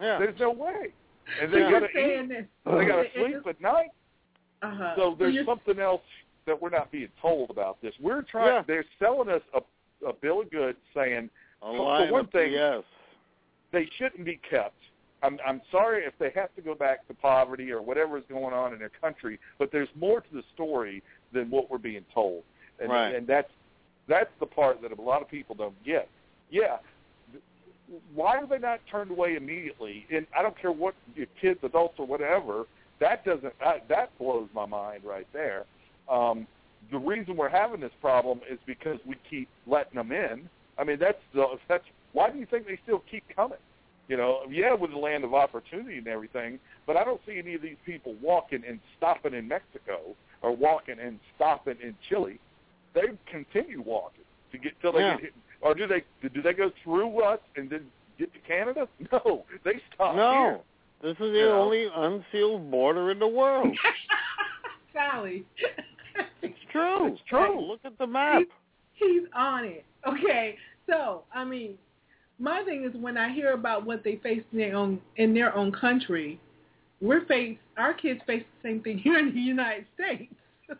Yeah. 0.00 0.18
There's 0.18 0.38
no 0.38 0.50
way. 0.52 0.92
And 1.42 1.52
they 1.52 1.58
You're 1.58 1.80
got 1.80 1.86
to 1.92 1.98
eat. 1.98 2.28
this. 2.28 2.44
They 2.64 2.70
got 2.86 2.96
to 2.96 3.00
It- 3.02 3.12
sleep 3.14 3.26
it's- 3.36 3.46
at 3.48 3.60
night. 3.60 3.90
Uh-huh. 4.62 4.94
So 4.96 5.14
there's 5.18 5.34
you're- 5.34 5.46
something 5.46 5.78
else 5.78 6.02
that 6.46 6.60
we're 6.60 6.70
not 6.70 6.90
being 6.90 7.08
told 7.20 7.50
about 7.50 7.80
this. 7.82 7.92
We're 8.00 8.22
trying. 8.22 8.46
Yeah. 8.54 8.62
They're 8.66 8.84
selling 8.98 9.28
us 9.28 9.42
a, 9.54 9.60
a 10.06 10.12
bill 10.12 10.42
of 10.42 10.50
goods 10.50 10.78
saying 10.94 11.28
A 11.62 11.66
for 11.76 12.10
one 12.12 12.24
of 12.26 12.30
thing, 12.30 12.52
BS. 12.52 12.84
they 13.72 13.86
shouldn't 13.98 14.24
be 14.24 14.38
kept. 14.48 14.74
I'm, 15.22 15.38
I'm 15.46 15.60
sorry 15.72 16.04
if 16.04 16.12
they 16.18 16.30
have 16.34 16.54
to 16.54 16.62
go 16.62 16.74
back 16.74 17.06
to 17.08 17.14
poverty 17.14 17.72
or 17.72 17.82
whatever 17.82 18.16
is 18.18 18.24
going 18.28 18.54
on 18.54 18.72
in 18.72 18.78
their 18.78 18.90
country, 19.00 19.40
but 19.58 19.72
there's 19.72 19.88
more 19.96 20.20
to 20.20 20.32
the 20.32 20.42
story 20.54 21.02
than 21.32 21.50
what 21.50 21.70
we're 21.70 21.78
being 21.78 22.04
told, 22.14 22.44
and, 22.80 22.90
Right. 22.90 23.14
and 23.14 23.26
that's 23.26 23.50
that's 24.08 24.30
the 24.40 24.46
part 24.46 24.82
that 24.82 24.96
a 24.96 25.00
lot 25.00 25.22
of 25.22 25.28
people 25.28 25.54
don't 25.54 25.84
get. 25.84 26.08
Yeah, 26.50 26.76
why 28.14 28.36
are 28.36 28.46
they 28.46 28.58
not 28.58 28.80
turned 28.90 29.10
away 29.10 29.36
immediately? 29.36 30.06
And 30.12 30.26
I 30.36 30.42
don't 30.42 30.58
care 30.60 30.72
what 30.72 30.94
your 31.14 31.26
kids, 31.40 31.60
adults, 31.62 31.94
or 31.98 32.06
whatever. 32.06 32.64
That 33.00 33.24
doesn't 33.24 33.52
that, 33.60 33.88
that 33.88 34.18
blows 34.18 34.48
my 34.54 34.66
mind 34.66 35.02
right 35.04 35.26
there. 35.32 35.64
Um, 36.10 36.46
the 36.90 36.98
reason 36.98 37.36
we're 37.36 37.48
having 37.48 37.80
this 37.80 37.92
problem 38.00 38.40
is 38.50 38.58
because 38.66 38.98
we 39.06 39.16
keep 39.28 39.48
letting 39.66 39.96
them 39.96 40.12
in. 40.12 40.48
I 40.78 40.84
mean, 40.84 40.98
that's 40.98 41.18
that's 41.68 41.84
why 42.12 42.30
do 42.30 42.38
you 42.38 42.46
think 42.46 42.66
they 42.66 42.78
still 42.82 43.02
keep 43.10 43.24
coming? 43.34 43.58
You 44.08 44.16
know, 44.16 44.42
yeah, 44.48 44.72
with 44.72 44.92
the 44.92 44.98
land 44.98 45.24
of 45.24 45.34
opportunity 45.34 45.98
and 45.98 46.06
everything, 46.06 46.60
but 46.86 46.96
I 46.96 47.02
don't 47.02 47.20
see 47.26 47.38
any 47.38 47.54
of 47.54 47.62
these 47.62 47.76
people 47.84 48.14
walking 48.22 48.62
and 48.66 48.78
stopping 48.96 49.34
in 49.34 49.48
Mexico 49.48 50.14
or 50.42 50.54
walking 50.54 51.00
and 51.00 51.18
stopping 51.34 51.76
in 51.82 51.94
Chile. 52.08 52.38
They 52.96 53.02
continue 53.30 53.80
walking 53.82 54.24
to 54.50 54.58
get 54.58 54.72
till 54.80 54.90
they 54.92 55.00
Yeah. 55.00 55.12
get 55.16 55.20
hit. 55.26 55.34
Or 55.60 55.74
do 55.74 55.86
they 55.86 56.02
do 56.34 56.42
they 56.42 56.52
go 56.54 56.70
through 56.82 57.20
us 57.22 57.38
and 57.56 57.68
then 57.70 57.90
get 58.18 58.32
to 58.32 58.38
Canada? 58.40 58.88
No, 59.12 59.44
they 59.64 59.80
stop 59.94 60.16
No. 60.16 60.32
here. 60.32 60.60
This 61.02 61.12
is 61.12 61.32
the 61.32 61.38
You 61.38 61.46
know. 61.46 61.62
only 61.62 61.84
unsealed 61.94 62.70
border 62.70 63.10
in 63.10 63.18
the 63.18 63.28
world. 63.28 63.76
Sally. 64.94 65.44
it's 66.42 66.58
true. 66.72 67.08
It's 67.12 67.20
true. 67.28 67.60
Look 67.60 67.80
at 67.84 67.98
the 67.98 68.06
map. 68.06 68.42
He's 68.94 69.22
on 69.34 69.66
it. 69.66 69.84
Okay, 70.08 70.56
so 70.88 71.24
I 71.34 71.44
mean, 71.44 71.76
my 72.38 72.62
thing 72.64 72.84
is 72.84 72.94
when 72.94 73.18
I 73.18 73.30
hear 73.32 73.52
about 73.52 73.84
what 73.84 74.02
they 74.04 74.16
face 74.16 74.42
in 74.52 74.58
their 74.58 74.74
own 74.74 75.00
in 75.16 75.34
their 75.34 75.54
own 75.54 75.70
country, 75.70 76.40
we're 77.02 77.26
face 77.26 77.58
our 77.76 77.92
kids 77.92 78.20
face 78.26 78.44
the 78.62 78.68
same 78.68 78.82
thing 78.82 78.96
here 78.98 79.18
in 79.18 79.34
the 79.34 79.40
United 79.40 79.84
States: 79.94 80.32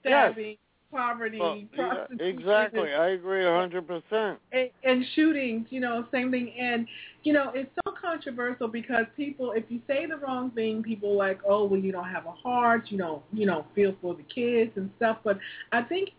stabbing, 0.00 0.56
poverty, 0.94 1.38
Well, 1.40 1.60
prostitution, 1.74 2.38
exactly. 2.38 2.94
I 2.94 3.08
agree 3.10 3.44
a 3.44 3.50
hundred 3.52 3.86
percent. 3.86 4.38
and, 4.52 4.70
and 4.84 5.04
shootings. 5.14 5.66
You 5.70 5.80
know, 5.80 6.06
same 6.12 6.30
thing. 6.30 6.52
And 6.58 6.86
you 7.24 7.32
know, 7.32 7.50
it's 7.54 7.70
so 7.84 7.92
controversial 8.00 8.68
because 8.68 9.06
people, 9.16 9.52
if 9.52 9.64
you 9.68 9.80
say 9.86 10.06
the 10.06 10.16
wrong 10.16 10.50
thing, 10.52 10.82
people 10.82 11.16
like, 11.16 11.40
oh, 11.48 11.64
well, 11.64 11.80
you 11.80 11.90
don't 11.90 12.08
have 12.08 12.26
a 12.26 12.32
heart. 12.32 12.84
You 12.88 12.98
don't, 12.98 13.22
you 13.32 13.46
know, 13.46 13.66
feel 13.74 13.94
for 14.00 14.14
the 14.14 14.22
kids 14.22 14.70
and 14.76 14.90
stuff. 14.96 15.18
But 15.24 15.38
I 15.72 15.82
think, 15.82 16.10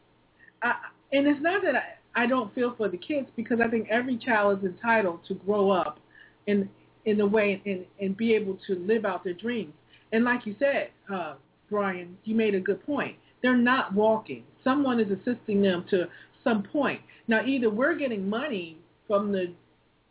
I, 0.62 0.74
and 1.14 1.28
it's 1.28 1.42
not 1.42 1.62
that 1.64 1.76
I, 1.76 2.24
I 2.24 2.28
don't 2.28 2.54
feel 2.54 2.74
for 2.76 2.90
the 2.90 2.98
kids 2.98 3.28
because 3.36 3.60
I 3.62 3.68
think 3.68 3.88
every 3.90 4.18
child 4.18 4.60
is 4.60 4.66
entitled 4.66 5.22
to 5.28 5.36
grow 5.36 5.72
up 5.72 6.00
in 6.48 6.70
in 7.06 7.22
a 7.22 7.26
way 7.26 7.62
and 7.66 7.86
and 8.02 8.18
be 8.18 8.34
able 8.34 8.58
to 8.68 8.76
live 8.76 9.06
out 9.06 9.24
their 9.24 9.34
dreams. 9.34 9.74
And 10.12 10.24
like 10.24 10.46
you 10.46 10.56
said, 10.60 10.90
uh, 11.14 11.36
Brian, 11.70 12.18
you 12.26 12.36
made 12.36 12.56
a 12.56 12.60
good 12.60 12.86
point. 12.86 13.16
They're 13.42 13.58
not 13.58 13.94
walking. 13.94 14.44
Someone 14.66 15.00
is 15.00 15.08
assisting 15.10 15.62
them 15.62 15.86
to 15.92 16.08
some 16.44 16.64
point. 16.64 17.00
Now, 17.30 17.46
either 17.46 17.70
we're 17.70 17.96
getting 17.96 18.28
money 18.28 18.78
from 19.08 19.32
the 19.32 19.54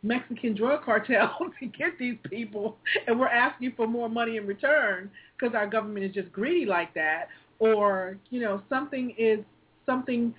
Mexican 0.01 0.55
drug 0.55 0.83
cartel 0.83 1.37
to 1.59 1.65
get 1.67 1.99
these 1.99 2.17
people, 2.29 2.77
and 3.07 3.19
we're 3.19 3.27
asking 3.27 3.73
for 3.75 3.87
more 3.87 4.09
money 4.09 4.37
in 4.37 4.47
return 4.47 5.11
because 5.37 5.55
our 5.55 5.67
government 5.67 6.05
is 6.05 6.13
just 6.13 6.31
greedy 6.31 6.65
like 6.65 6.93
that, 6.93 7.27
or 7.59 8.17
you 8.29 8.39
know 8.39 8.61
something 8.69 9.13
is 9.17 9.39
something 9.85 10.33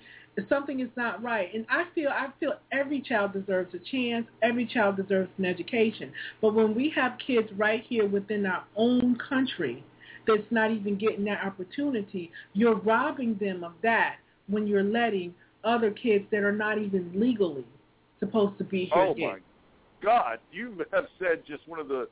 something 0.49 0.79
is 0.79 0.89
not 0.95 1.21
right. 1.23 1.53
And 1.53 1.65
I 1.69 1.85
feel 1.95 2.09
I 2.09 2.27
feel 2.39 2.53
every 2.71 3.01
child 3.01 3.33
deserves 3.33 3.73
a 3.73 3.79
chance. 3.91 4.27
Every 4.41 4.65
child 4.65 4.97
deserves 4.97 5.29
an 5.37 5.45
education. 5.45 6.11
But 6.41 6.53
when 6.53 6.75
we 6.75 6.91
have 6.95 7.13
kids 7.25 7.49
right 7.57 7.83
here 7.87 8.07
within 8.07 8.45
our 8.45 8.63
own 8.75 9.17
country 9.29 9.83
that's 10.27 10.51
not 10.51 10.71
even 10.71 10.97
getting 10.97 11.23
that 11.25 11.43
opportunity, 11.43 12.31
you're 12.53 12.75
robbing 12.75 13.37
them 13.39 13.63
of 13.63 13.73
that 13.83 14.17
when 14.47 14.67
you're 14.67 14.83
letting 14.83 15.33
other 15.63 15.91
kids 15.91 16.25
that 16.31 16.43
are 16.43 16.51
not 16.51 16.77
even 16.77 17.11
legally 17.15 17.65
supposed 18.19 18.57
to 18.57 18.63
be 18.63 18.85
here 18.85 19.03
Oh 19.03 19.13
in. 19.15 19.21
my 19.23 19.37
God, 20.01 20.39
you 20.51 20.85
have 20.93 21.05
said 21.19 21.43
just 21.47 21.67
one 21.67 21.79
of 21.79 21.87
the 21.87 22.07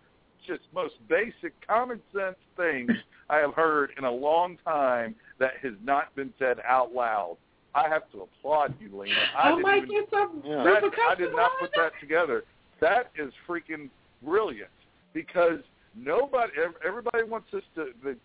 just 0.48 0.62
most 0.74 0.94
basic 1.08 1.54
common 1.66 2.00
sense 2.14 2.36
things 2.58 2.92
I 3.30 3.38
have 3.38 3.54
heard 3.54 3.92
in 3.98 4.04
a 4.04 4.12
long 4.12 4.58
time 4.64 5.16
that 5.40 5.54
has 5.62 5.74
not 5.84 6.14
been 6.16 6.34
said 6.38 6.58
out 6.68 6.94
loud. 6.94 7.38
I 7.74 7.90
have 7.90 8.10
to 8.12 8.22
applaud 8.22 8.74
you, 8.80 8.98
Lena. 8.98 9.26
I 9.36 9.50
Oh 9.50 9.56
didn't 9.56 9.64
my 9.64 9.78
even, 9.78 9.90
get 9.90 10.10
some 10.10 10.42
Yeah. 10.46 10.64
that, 10.64 10.84
I 11.10 11.16
did 11.16 11.32
not 11.36 11.52
put 11.60 11.72
that? 11.76 11.92
that 11.94 12.00
together. 12.00 12.44
That 12.80 13.12
is 13.16 13.34
freaking 13.48 13.90
brilliant 14.24 14.70
because 15.14 15.60
nobody, 15.96 16.52
everybody 16.86 17.24
wants 17.24 17.48
us 17.54 17.64
to. 17.76 17.88
The, 18.04 18.16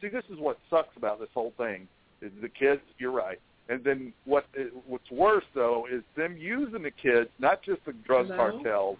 see, 0.00 0.08
this 0.08 0.24
is 0.30 0.38
what 0.38 0.58
sucks 0.70 0.96
about 0.96 1.20
this 1.20 1.28
whole 1.34 1.52
thing. 1.56 1.88
Is 2.20 2.32
the 2.42 2.48
kids? 2.48 2.80
You're 2.98 3.12
right. 3.12 3.40
And 3.68 3.84
then 3.84 4.12
what? 4.24 4.46
What's 4.86 5.10
worse 5.10 5.44
though 5.54 5.86
is 5.90 6.02
them 6.16 6.36
using 6.38 6.82
the 6.82 6.90
kids, 6.90 7.28
not 7.38 7.62
just 7.62 7.84
the 7.84 7.92
drug 7.92 8.26
Hello? 8.26 8.36
cartels, 8.36 8.98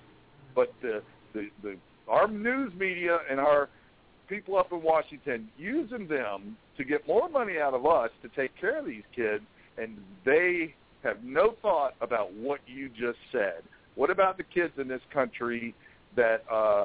but 0.55 0.73
the 0.83 1.03
the 1.33 1.49
the 1.63 1.77
our 2.09 2.29
news 2.29 2.73
media 2.79 3.19
and 3.31 3.41
our 3.41 3.69
people 4.29 4.57
up 4.57 4.73
in 4.73 4.83
Washington 4.83 5.49
using 5.59 6.07
them 6.07 6.57
to 6.77 6.85
get 6.85 7.07
more 7.07 7.29
money 7.29 7.59
out 7.59 7.75
of 7.75 7.87
us 7.87 8.11
to 8.23 8.29
take 8.37 8.51
care 8.61 8.79
of 8.79 8.87
these 8.87 9.03
kids, 9.15 9.43
and 9.79 9.97
they 10.25 10.75
have 11.03 11.23
no 11.25 11.55
thought 11.63 11.95
about 12.01 12.33
what 12.35 12.61
you 12.67 12.89
just 12.89 13.19
said. 13.33 13.63
What 13.95 14.11
about 14.11 14.37
the 14.37 14.45
kids 14.45 14.73
in 14.79 14.87
this 14.87 15.01
country 15.13 15.75
that 16.17 16.45
uh, 16.51 16.85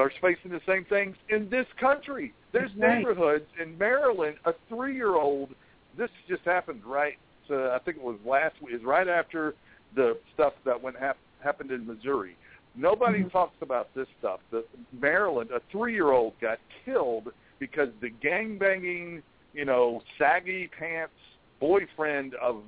are 0.00 0.10
facing 0.20 0.50
the 0.50 0.60
same 0.66 0.84
things 0.84 1.16
in 1.28 1.48
this 1.50 1.66
country? 1.78 2.32
There's 2.52 2.74
Right. 2.76 2.98
neighborhoods 2.98 3.46
in 3.58 3.76
Maryland. 3.78 4.36
A 4.44 4.52
three-year-old. 4.68 5.54
This 5.96 6.10
just 6.28 6.44
happened 6.44 6.84
right. 6.84 7.18
Uh, 7.50 7.70
I 7.70 7.78
think 7.80 7.98
it 7.98 8.02
was 8.02 8.18
last 8.24 8.60
week. 8.62 8.74
Is 8.74 8.82
right 8.82 9.08
after 9.08 9.54
the 9.94 10.18
stuff 10.32 10.54
that 10.64 10.80
went 10.80 10.96
hap- 10.96 11.18
happened 11.40 11.70
in 11.70 11.86
Missouri. 11.86 12.36
Nobody 12.74 13.22
Mhm. 13.24 13.32
talks 13.32 13.60
about 13.60 13.92
this 13.94 14.08
stuff. 14.18 14.40
The 14.50 14.64
Maryland, 14.92 15.50
a 15.50 15.60
three-year-old 15.70 16.38
got 16.40 16.58
killed 16.84 17.32
because 17.58 17.90
the 18.00 18.08
gang-banging, 18.08 19.22
you 19.52 19.64
know, 19.64 20.02
saggy 20.16 20.68
pants 20.68 21.14
boyfriend 21.60 22.34
of 22.36 22.64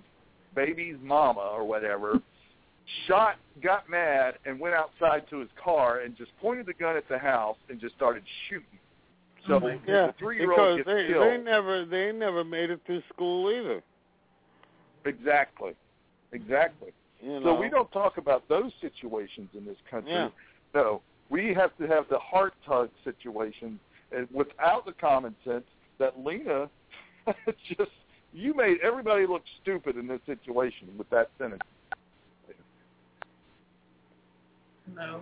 baby's 0.54 0.98
mama 1.00 1.40
or 1.40 1.64
whatever 1.64 2.20
shot, 3.06 3.36
got 3.62 3.88
mad, 3.88 4.34
and 4.44 4.58
went 4.58 4.74
outside 4.74 5.28
to 5.30 5.38
his 5.38 5.48
car 5.62 6.00
and 6.00 6.16
just 6.16 6.30
pointed 6.40 6.66
the 6.66 6.74
gun 6.74 6.96
at 6.96 7.08
the 7.08 7.18
house 7.18 7.56
and 7.68 7.80
just 7.80 7.94
started 7.94 8.22
shooting. 8.48 8.78
So 9.46 9.60
Oh 9.62 9.68
Yeah, 9.86 10.06
the 10.08 10.14
three-year-old 10.18 10.78
gets 10.78 10.86
they 10.86 11.06
killed. 11.08 11.26
they 11.26 11.36
never 11.38 11.84
they 11.84 12.12
never 12.12 12.44
made 12.44 12.70
it 12.70 12.80
through 12.86 13.02
school 13.12 13.50
either. 13.50 13.82
Exactly, 15.04 15.72
exactly. 16.32 16.92
You 17.20 17.40
So 17.42 17.54
we 17.54 17.68
don't 17.68 17.90
talk 17.92 18.16
about 18.16 18.48
those 18.48 18.72
situations 18.80 19.48
in 19.56 19.64
this 19.64 19.76
country. 19.90 20.12
Yeah. 20.12 20.28
No, 20.74 21.02
we 21.30 21.54
have 21.54 21.76
to 21.78 21.86
have 21.86 22.04
the 22.08 22.18
heart 22.18 22.54
tug 22.66 22.90
situation, 23.02 23.78
and 24.12 24.26
without 24.32 24.86
the 24.86 24.92
common 24.92 25.34
sense 25.44 25.64
that 25.98 26.18
Lena 26.24 26.68
just 27.68 27.90
you 28.32 28.54
made 28.54 28.78
everybody 28.82 29.26
look 29.26 29.42
stupid 29.62 29.96
in 29.96 30.06
this 30.06 30.20
situation 30.26 30.88
with 30.98 31.08
that 31.10 31.30
sentence. 31.38 31.62
Hello. 34.92 35.20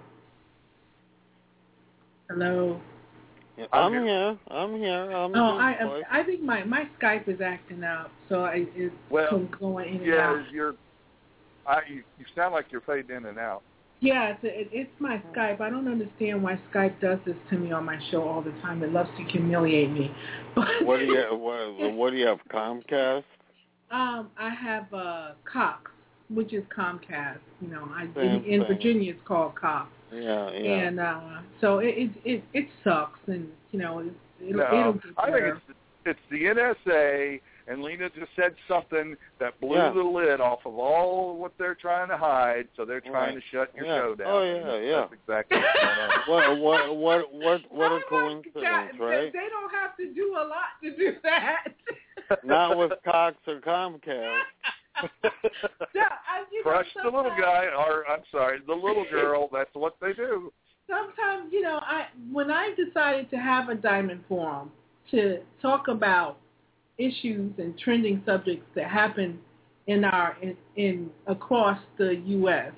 Hello. 2.28 2.80
Yeah, 3.56 3.66
I'm 3.72 3.94
I'm 3.94 4.04
here. 4.04 4.38
I'm 4.48 4.76
here. 4.76 5.10
I'm 5.12 5.34
Oh, 5.34 5.52
here, 5.52 5.60
I 5.60 5.84
boy. 5.84 6.02
I 6.10 6.22
think 6.24 6.42
my 6.42 6.64
my 6.64 6.88
Skype 7.00 7.28
is 7.28 7.40
acting 7.40 7.84
out, 7.84 8.10
so 8.28 8.44
I, 8.44 8.66
it's 8.74 8.94
Well, 9.10 9.46
going 9.60 9.88
in 9.88 9.96
and 9.98 10.06
Yeah, 10.06 10.30
out. 10.30 10.52
you're. 10.52 10.74
I 11.66 11.82
you, 11.88 12.02
you 12.18 12.24
sound 12.34 12.54
like 12.54 12.66
you're 12.70 12.80
fading 12.80 13.16
in 13.16 13.26
and 13.26 13.38
out. 13.38 13.62
Yeah, 14.00 14.30
it's, 14.30 14.40
it, 14.42 14.68
it's 14.72 14.90
my 14.98 15.18
Skype. 15.32 15.60
I 15.60 15.70
don't 15.70 15.86
understand 15.86 16.42
why 16.42 16.58
Skype 16.72 17.00
does 17.00 17.20
this 17.24 17.36
to 17.50 17.56
me 17.56 17.70
on 17.70 17.84
my 17.84 18.00
show 18.10 18.22
all 18.22 18.42
the 18.42 18.50
time. 18.62 18.82
It 18.82 18.90
loves 18.92 19.10
to 19.16 19.24
humiliate 19.24 19.90
me. 19.92 20.10
But 20.56 20.68
What 20.84 20.98
do 20.98 21.06
you 21.06 21.24
what, 21.30 21.94
what 21.94 22.10
do 22.10 22.16
you 22.16 22.26
have 22.26 22.40
Comcast? 22.50 23.24
Um, 23.90 24.30
I 24.38 24.50
have 24.50 24.92
uh, 24.92 25.32
Cox, 25.50 25.91
which 26.34 26.52
is 26.52 26.64
Comcast. 26.76 27.38
You 27.60 27.68
know, 27.68 27.88
I 27.94 28.02
in, 28.20 28.44
in. 28.44 28.64
Virginia 28.64 29.12
it's 29.12 29.20
called 29.26 29.54
Cox, 29.54 29.88
Yeah, 30.12 30.50
yeah. 30.52 30.70
and 30.86 31.00
uh, 31.00 31.20
so 31.60 31.78
it, 31.78 31.94
it 31.96 32.10
it 32.24 32.44
it 32.52 32.68
sucks, 32.84 33.20
and 33.26 33.48
you 33.70 33.78
know 33.78 33.98
it, 34.00 34.12
it'll, 34.40 34.56
no, 34.58 34.78
it'll 34.80 34.92
get 34.94 35.02
I 35.18 35.30
think 35.32 35.44
it's 35.44 35.78
it's 36.04 36.20
the 36.32 36.42
NSA, 36.44 37.40
and 37.68 37.80
Lena 37.82 38.10
just 38.10 38.32
said 38.34 38.54
something 38.66 39.16
that 39.38 39.58
blew 39.60 39.76
Yeah. 39.76 39.92
the 39.92 40.02
lid 40.02 40.40
off 40.40 40.58
of 40.66 40.74
all 40.76 41.36
what 41.36 41.52
they're 41.58 41.76
trying 41.76 42.08
to 42.08 42.16
hide. 42.16 42.66
So 42.76 42.84
they're 42.84 43.00
trying 43.00 43.34
Right. 43.34 43.34
to 43.36 43.40
shut 43.52 43.72
your 43.76 43.86
Yeah. 43.86 43.98
show 44.00 44.14
down. 44.16 44.26
Oh, 44.28 44.42
yeah, 44.42 44.62
That's 44.64 44.84
yeah. 44.84 45.34
exactly 45.36 45.58
what's 45.58 46.26
going 46.26 46.60
what 46.60 46.96
what 46.96 46.96
what 46.96 47.32
what 47.34 47.60
what 47.70 47.92
a 47.92 48.00
coincidence, 48.08 48.54
that. 48.64 48.98
right? 48.98 49.32
They, 49.32 49.38
they 49.38 49.48
don't 49.48 49.70
have 49.72 49.96
to 49.98 50.12
do 50.12 50.32
a 50.36 50.44
lot 50.44 50.74
to 50.82 50.96
do 50.96 51.14
that. 51.22 51.64
Not 52.44 52.76
with 52.78 52.92
Cox 53.04 53.36
or 53.46 53.60
Comcast. 53.60 54.40
Yeah, 55.94 56.08
you 56.50 56.64
know, 56.64 56.70
Crush 56.70 56.86
the 57.02 57.10
little 57.10 57.34
guy, 57.38 57.66
or 57.76 58.06
I'm 58.08 58.22
sorry, 58.30 58.58
the 58.66 58.74
little 58.74 59.06
girl. 59.10 59.48
That's 59.52 59.70
what 59.74 59.96
they 60.00 60.12
do. 60.12 60.52
sometimes 60.88 61.52
you 61.52 61.62
know 61.62 61.78
i 61.82 62.06
when 62.32 62.50
i 62.50 62.74
decided 62.76 63.30
to 63.30 63.36
have 63.36 63.68
a 63.68 63.74
diamond 63.74 64.20
forum 64.28 64.70
to 65.10 65.40
talk 65.60 65.88
about 65.88 66.38
issues 66.98 67.52
and 67.58 67.78
trending 67.78 68.22
subjects 68.26 68.66
that 68.74 68.88
happen 68.90 69.38
in 69.86 70.04
our 70.04 70.36
in, 70.42 70.56
in 70.76 71.10
across 71.26 71.78
the 71.98 72.12
us 72.26 72.72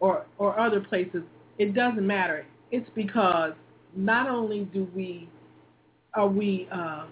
or 0.00 0.26
or 0.38 0.58
other 0.58 0.80
places 0.80 1.22
it 1.58 1.74
doesn't 1.74 2.06
matter 2.06 2.46
it's 2.70 2.88
because 2.94 3.52
not 3.96 4.28
only 4.28 4.64
do 4.66 4.86
we 4.94 5.28
are 6.14 6.28
we 6.28 6.68
uh 6.72 7.06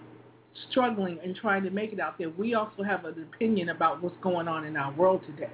struggling 0.69 1.19
and 1.23 1.35
trying 1.35 1.63
to 1.63 1.69
make 1.69 1.93
it 1.93 1.99
out 1.99 2.17
there 2.17 2.29
we 2.31 2.53
also 2.53 2.83
have 2.83 3.05
an 3.05 3.27
opinion 3.33 3.69
about 3.69 4.01
what's 4.01 4.17
going 4.21 4.47
on 4.47 4.65
in 4.65 4.75
our 4.75 4.91
world 4.93 5.21
today 5.25 5.53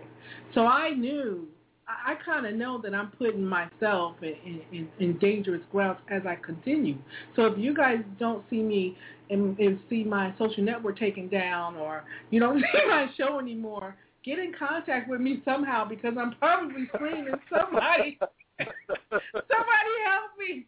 so 0.53 0.65
i 0.65 0.89
knew 0.91 1.47
I, 1.87 2.13
I 2.13 2.15
kind 2.23 2.45
of 2.45 2.53
know 2.55 2.79
that 2.81 2.93
I'm 2.93 3.11
putting 3.11 3.45
myself 3.45 4.15
in, 4.21 4.61
in, 4.71 4.87
in, 4.99 5.17
dangerous 5.19 5.61
grounds 5.71 5.99
as 6.09 6.21
I 6.25 6.35
continue. 6.35 6.97
So 7.35 7.45
if 7.45 7.57
you 7.57 7.73
guys 7.73 7.99
don't 8.19 8.43
see 8.49 8.61
me 8.61 8.97
and, 9.29 9.57
and 9.59 9.79
see 9.89 10.03
my 10.03 10.33
social 10.37 10.63
network 10.63 10.97
taken 10.97 11.27
down 11.27 11.75
or 11.75 12.03
you 12.29 12.39
don't 12.39 12.59
see 12.73 12.87
my 12.87 13.07
show 13.17 13.39
anymore, 13.39 13.95
get 14.23 14.39
in 14.39 14.53
contact 14.57 15.09
with 15.09 15.21
me 15.21 15.41
somehow 15.43 15.87
because 15.87 16.13
I'm 16.19 16.35
probably 16.35 16.87
screaming 16.93 17.35
somebody, 17.49 18.17
somebody 18.59 19.93
help 20.05 20.31
me. 20.39 20.65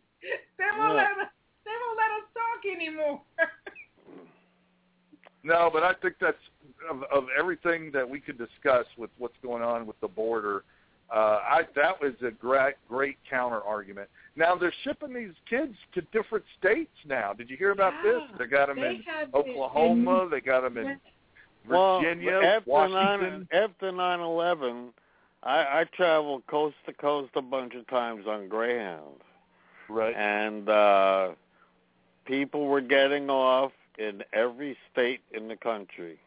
They 0.58 0.66
won't 0.78 0.96
Yeah. 0.96 1.08
let 1.18 1.28
us, 1.28 1.32
they 1.64 1.72
won't 1.72 1.98
let 1.98 2.12
us 2.20 2.28
talk 2.34 2.62
anymore. 2.76 3.22
No, 5.46 5.70
but 5.72 5.84
I 5.84 5.94
think 6.02 6.16
that's 6.20 6.38
of, 6.90 7.04
of 7.14 7.26
everything 7.40 7.92
that 7.94 8.10
we 8.10 8.20
could 8.20 8.38
discuss 8.38 8.86
with 8.98 9.12
what's 9.20 9.36
going 9.44 9.62
on 9.62 9.86
with 9.86 10.00
the 10.02 10.08
border. 10.08 10.64
Uh, 11.16 11.40
I 11.48 11.62
that 11.76 12.02
was 12.02 12.14
a 12.26 12.32
great 12.32 12.74
great 12.90 13.18
counter 13.30 13.62
argument. 13.62 14.10
Now 14.36 14.56
they're 14.56 14.74
shipping 14.84 15.14
these 15.14 15.36
kids 15.48 15.76
to 15.94 16.02
different 16.12 16.44
states 16.60 16.90
now. 17.08 17.32
Did 17.32 17.48
you 17.52 17.58
hear 17.58 17.72
about 17.72 17.94
this? 18.04 18.22
They 18.40 18.48
got 18.48 18.68
them 18.70 18.78
They 18.78 18.88
in 18.96 19.04
have 19.04 19.30
it 19.30 19.36
Oklahoma. 19.36 20.28
They 20.32 20.42
got 20.42 20.62
them 20.62 20.78
in 20.78 21.00
Well, 21.70 22.02
Virginia, 22.02 22.32
after 22.44 22.70
Washington. 22.70 23.48
nine 23.52 23.64
after 23.64 23.92
nine 23.92 24.20
eleven, 24.20 24.90
I 25.44 25.60
I 25.82 25.84
traveled 25.96 26.48
coast 26.48 26.76
to 26.88 26.94
coast 26.94 27.30
a 27.36 27.42
bunch 27.44 27.76
of 27.76 27.86
times 27.88 28.26
on 28.28 28.50
Greyhound, 28.50 29.22
Right. 29.90 30.16
and 30.16 30.68
uh 30.68 31.30
people 32.26 32.66
were 32.66 32.82
getting 32.82 33.30
off 33.30 33.72
in 33.98 34.22
every 34.34 34.78
state 34.92 35.22
in 35.34 35.48
the 35.48 35.56
country. 35.58 36.18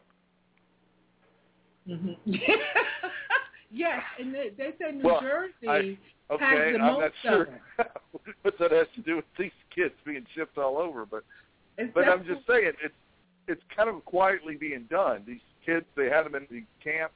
hmm 1.87 2.11
yes, 3.71 4.01
and 4.19 4.33
they, 4.33 4.49
they 4.57 4.71
said 4.81 4.95
New 4.95 5.03
Well, 5.05 5.21
Jersey 5.21 5.67
I- 5.67 5.75
has 5.75 5.85
Okay, 6.31 6.73
the 6.73 6.77
I'm 6.79 6.93
most 6.93 6.99
not 7.01 7.11
sure 7.23 7.47
what 8.43 8.53
that 8.59 8.71
has 8.71 8.85
to 8.95 9.01
do 9.01 9.15
with 9.15 9.25
these 9.37 9.49
kids 9.73 9.95
being 10.05 10.23
shipped 10.35 10.59
all 10.59 10.77
over, 10.77 11.03
but 11.03 11.23
it. 11.79 11.91
but 11.91 12.07
I'm 12.07 12.23
just 12.23 12.45
saying 12.47 12.73
it's 12.83 12.93
it's 13.47 13.61
kind 13.75 13.89
of 13.89 14.05
quietly 14.05 14.55
being 14.55 14.85
done. 14.91 15.23
These 15.25 15.39
kids 15.65 15.87
they 15.97 16.05
had 16.05 16.25
them 16.25 16.35
in 16.35 16.45
the 16.51 16.63
camps, 16.83 17.15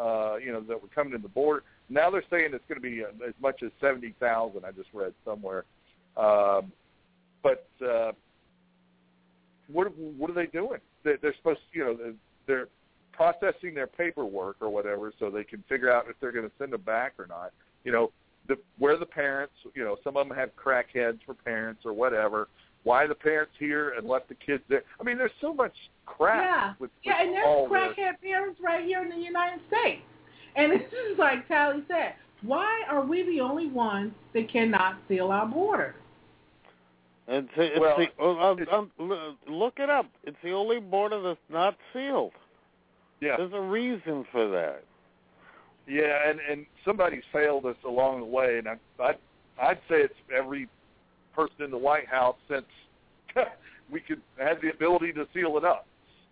uh, 0.00 0.36
you 0.36 0.52
know, 0.52 0.62
that 0.62 0.80
were 0.80 0.88
coming 0.94 1.12
to 1.12 1.18
the 1.18 1.28
border. 1.28 1.64
Now 1.90 2.08
they're 2.10 2.24
saying 2.30 2.52
it's 2.54 2.64
going 2.66 2.80
to 2.80 2.88
be 2.88 3.04
uh, 3.04 3.08
as 3.28 3.34
much 3.42 3.62
as 3.62 3.70
seventy 3.78 4.14
thousand. 4.18 4.64
I 4.64 4.70
just 4.70 4.88
read 4.94 5.12
somewhere. 5.22 5.64
Um, 6.16 6.72
but 7.42 7.68
uh, 7.86 8.12
what 9.72 9.96
what 9.96 10.30
are 10.30 10.34
they 10.34 10.46
doing? 10.46 10.80
They, 11.04 11.14
they're 11.20 11.34
supposed, 11.36 11.60
to, 11.72 11.78
you 11.78 11.84
know, 11.84 11.94
they're, 11.96 12.14
they're 12.46 12.68
processing 13.12 13.74
their 13.74 13.86
paperwork 13.86 14.56
or 14.60 14.70
whatever, 14.70 15.12
so 15.18 15.30
they 15.30 15.44
can 15.44 15.62
figure 15.68 15.90
out 15.90 16.06
if 16.08 16.16
they're 16.20 16.32
going 16.32 16.46
to 16.46 16.52
send 16.58 16.72
them 16.72 16.80
back 16.82 17.14
or 17.18 17.26
not. 17.26 17.52
You 17.84 17.92
know, 17.92 18.12
the 18.48 18.56
where 18.78 18.96
the 18.96 19.06
parents, 19.06 19.52
you 19.74 19.84
know, 19.84 19.96
some 20.02 20.16
of 20.16 20.26
them 20.28 20.36
have 20.36 20.50
crackheads 20.56 21.18
for 21.26 21.34
parents 21.34 21.82
or 21.84 21.92
whatever. 21.92 22.48
Why 22.82 23.06
the 23.06 23.14
parents 23.14 23.52
here 23.58 23.90
and 23.90 24.08
left 24.08 24.28
the 24.30 24.34
kids 24.34 24.62
there? 24.70 24.82
I 24.98 25.04
mean, 25.04 25.18
there's 25.18 25.30
so 25.42 25.52
much 25.52 25.74
crap 26.06 26.42
Yeah. 26.42 26.68
with, 26.78 26.80
with 26.80 26.90
Yeah, 27.02 27.20
and 27.22 27.30
there's 27.34 27.46
all 27.46 27.68
this. 27.68 27.72
crackhead 27.78 28.20
parents 28.22 28.58
right 28.62 28.84
here 28.84 29.02
in 29.02 29.10
the 29.10 29.16
United 29.16 29.60
States. 29.68 30.00
And 30.56 30.72
it's 30.80 30.90
just 30.90 31.18
like 31.18 31.46
Tali 31.46 31.84
said, 31.88 32.14
why 32.42 32.82
are 32.88 33.04
we 33.04 33.22
the 33.24 33.40
only 33.40 33.68
ones 33.68 34.12
that 34.32 34.50
cannot 34.50 34.96
seal 35.08 35.30
our 35.30 35.44
border? 35.46 35.94
It's, 37.28 37.48
it's 37.56 37.78
Well, 37.80 37.96
the, 37.96 38.06
oh, 38.18 38.52
it's- 38.58 38.68
um, 38.72 38.90
look 39.48 39.74
it 39.78 39.88
up. 39.90 40.06
It's 40.24 40.36
the 40.42 40.50
only 40.52 40.80
border 40.80 41.20
that's 41.22 41.38
not 41.48 41.76
sealed. 41.92 42.32
Yeah, 43.20 43.36
There's 43.36 43.52
a 43.52 43.60
reason 43.60 44.24
for 44.32 44.48
that. 44.48 44.82
yeah, 45.86 46.28
and 46.28 46.40
and 46.40 46.66
somebody's 46.84 47.22
failed 47.32 47.66
us 47.66 47.76
along 47.84 48.20
the 48.20 48.26
way, 48.26 48.56
and 48.58 48.66
I, 48.68 48.76
I'd 48.98 49.18
I'd 49.60 49.78
say 49.88 49.96
it's 50.00 50.14
every 50.34 50.68
person 51.34 51.64
in 51.64 51.70
the 51.70 51.78
White 51.78 52.08
House 52.08 52.36
since 52.48 52.64
we 53.92 54.00
could 54.00 54.22
had 54.38 54.60
the 54.62 54.70
ability 54.70 55.12
to 55.12 55.26
seal 55.34 55.56
it 55.58 55.64
up. 55.64 55.86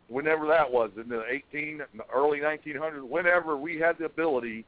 Whenever 0.09 0.47
that 0.47 0.71
was 0.73 0.91
in 0.97 1.11
the 1.11 1.23
18 1.53 1.83
early 2.15 2.39
1900s, 2.39 3.07
whenever 3.07 3.59
we 3.59 3.79
had 3.79 3.99
the 3.99 4.07
ability 4.07 4.65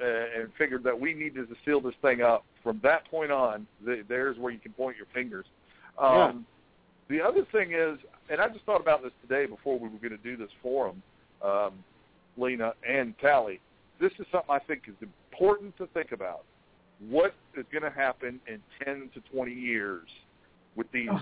uh, 0.00 0.04
and 0.06 0.48
figured 0.56 0.84
that 0.84 0.98
we 0.98 1.12
needed 1.12 1.48
to 1.48 1.56
seal 1.64 1.80
this 1.80 1.94
thing 2.00 2.22
up, 2.22 2.44
from 2.62 2.78
that 2.84 3.04
point 3.10 3.32
on, 3.32 3.66
th- 3.84 4.04
there's 4.08 4.38
where 4.38 4.52
you 4.52 4.60
can 4.60 4.72
point 4.74 4.96
your 4.96 5.06
fingers. 5.12 5.46
Um, 5.98 6.46
The 7.08 7.20
other 7.20 7.44
thing 7.52 7.72
is, 7.72 7.98
and 8.30 8.40
I 8.40 8.48
just 8.48 8.64
thought 8.64 8.80
about 8.80 9.02
this 9.02 9.12
today 9.22 9.46
before 9.46 9.78
we 9.78 9.88
were 9.88 9.98
going 9.98 10.10
to 10.10 10.16
do 10.16 10.36
this 10.36 10.50
forum, 10.62 11.02
um, 11.42 11.72
Lena 12.36 12.72
and 12.88 13.14
Tali. 13.18 13.60
This 14.00 14.12
is 14.18 14.26
something 14.32 14.50
I 14.50 14.58
think 14.58 14.82
is 14.88 14.94
important 15.02 15.76
to 15.76 15.86
think 15.88 16.12
about. 16.12 16.44
What 17.08 17.34
is 17.56 17.66
going 17.70 17.82
to 17.82 17.90
happen 17.90 18.40
in 18.48 18.60
10 18.84 19.10
to 19.14 19.20
20 19.32 19.52
years 19.52 20.08
with 20.76 20.90
these 20.92 21.08
Ugh. 21.12 21.20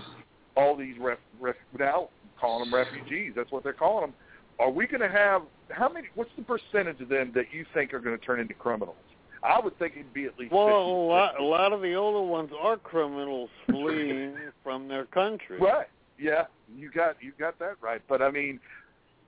all 0.55 0.75
these 0.77 0.95
ref, 0.99 1.17
ref, 1.39 1.55
now 1.77 2.09
calling 2.39 2.69
them 2.69 2.73
refugees? 2.73 3.33
That's 3.35 3.51
what 3.51 3.63
they're 3.63 3.73
calling 3.73 4.05
them. 4.07 4.13
Are 4.59 4.69
we 4.71 4.87
going 4.87 5.01
to 5.01 5.09
have 5.09 5.41
how 5.69 5.89
many? 5.89 6.07
What's 6.15 6.31
the 6.37 6.43
percentage 6.43 7.01
of 7.01 7.09
them 7.09 7.31
that 7.35 7.45
you 7.51 7.65
think 7.73 7.93
are 7.93 7.99
going 7.99 8.17
to 8.17 8.23
turn 8.25 8.39
into 8.39 8.53
criminals? 8.53 8.95
I 9.43 9.59
would 9.59 9.77
think 9.77 9.93
it'd 9.95 10.13
be 10.13 10.25
at 10.25 10.37
least. 10.39 10.53
Well, 10.53 10.67
50, 10.67 10.73
a 10.73 10.83
lot, 10.83 11.39
a 11.39 11.43
lot 11.43 11.73
of 11.73 11.81
the 11.81 11.93
older 11.93 12.25
ones 12.25 12.51
are 12.59 12.77
criminals 12.77 13.49
fleeing 13.69 14.35
from 14.63 14.87
their 14.87 15.05
country. 15.05 15.59
Right. 15.59 15.87
Yeah, 16.17 16.45
you 16.75 16.89
got 16.91 17.17
you 17.21 17.33
got 17.37 17.59
that 17.59 17.75
right. 17.81 18.01
But 18.07 18.21
I 18.21 18.31
mean, 18.31 18.59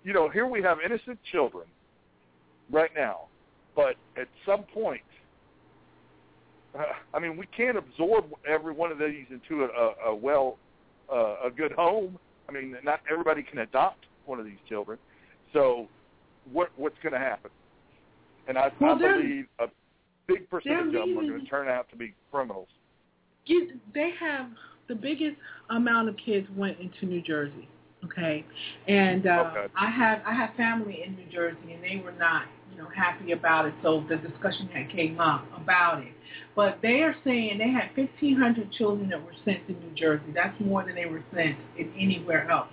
you 0.04 0.14
know, 0.14 0.30
here 0.30 0.46
we 0.46 0.62
have 0.62 0.78
innocent 0.86 1.20
children 1.32 1.66
right 2.72 2.92
now 2.96 3.28
but 3.76 3.96
at 4.18 4.28
some 4.46 4.64
point, 4.64 5.02
uh, 6.78 6.84
I 7.14 7.20
mean, 7.20 7.38
we 7.38 7.46
can't 7.48 7.78
absorb 7.78 8.26
every 8.48 8.74
one 8.74 8.92
of 8.92 8.98
these 8.98 9.26
into 9.30 9.66
a, 9.66 9.68
a, 9.68 10.12
a 10.12 10.16
well, 10.16 10.58
uh, 11.12 11.48
a 11.48 11.52
good 11.56 11.74
home. 11.74 12.18
I 12.48 12.52
mean, 12.52 12.76
not 12.84 13.02
everybody 13.12 13.44
can 13.44 13.60
adopt 13.60 14.06
one 14.26 14.40
of 14.40 14.46
these 14.46 14.58
children. 14.68 14.98
So, 15.54 15.88
what 16.52 16.70
what's 16.78 16.98
going 17.04 17.14
to 17.14 17.20
happen? 17.20 17.52
And 18.48 18.58
I, 18.58 18.72
Well, 18.80 18.96
I 18.96 18.98
believe 18.98 19.48
a 19.60 19.68
big 20.28 20.50
percentage 20.50 20.88
of 20.88 20.94
them 20.94 21.18
are 21.18 21.28
going 21.28 21.40
to 21.42 21.46
turn 21.46 21.68
out 21.68 21.90
to 21.90 21.96
be 21.96 22.14
criminals. 22.32 22.68
you, 23.46 23.80
they 23.94 24.12
have 24.20 24.48
the 24.88 24.96
biggest 24.96 25.38
amount 25.70 26.10
of 26.10 26.16
kids 26.24 26.48
went 26.56 26.80
into 26.80 27.06
New 27.06 27.22
Jersey. 27.22 27.68
Okay, 28.04 28.46
and 28.88 29.26
uh, 29.26 29.52
Okay. 29.52 29.74
I 29.76 29.90
have 29.90 30.22
I 30.28 30.34
have 30.34 30.52
family 30.56 31.02
in 31.04 31.16
New 31.16 31.26
Jersey, 31.32 31.74
and 31.74 31.84
they 31.84 32.02
were 32.04 32.12
not 32.12 32.44
you 32.72 32.78
know 32.78 32.88
happy 32.96 33.32
about 33.32 33.66
it. 33.66 33.74
So 33.82 34.06
the 34.08 34.18
discussion 34.18 34.68
had 34.68 34.92
came 34.92 35.20
up 35.20 35.46
about 35.58 36.04
it. 36.04 36.12
But 36.56 36.80
they 36.84 37.02
are 37.02 37.16
saying 37.24 37.58
they 37.58 37.70
had 37.70 37.90
1,500 37.96 38.72
children 38.74 39.10
that 39.10 39.24
were 39.24 39.34
sent 39.44 39.66
to 39.68 39.74
New 39.74 39.92
Jersey. 39.96 40.26
That's 40.36 40.60
more 40.60 40.84
than 40.84 40.94
they 40.96 41.06
were 41.06 41.24
sent 41.34 41.58
in 41.78 41.92
anywhere 42.00 42.50
else. 42.50 42.68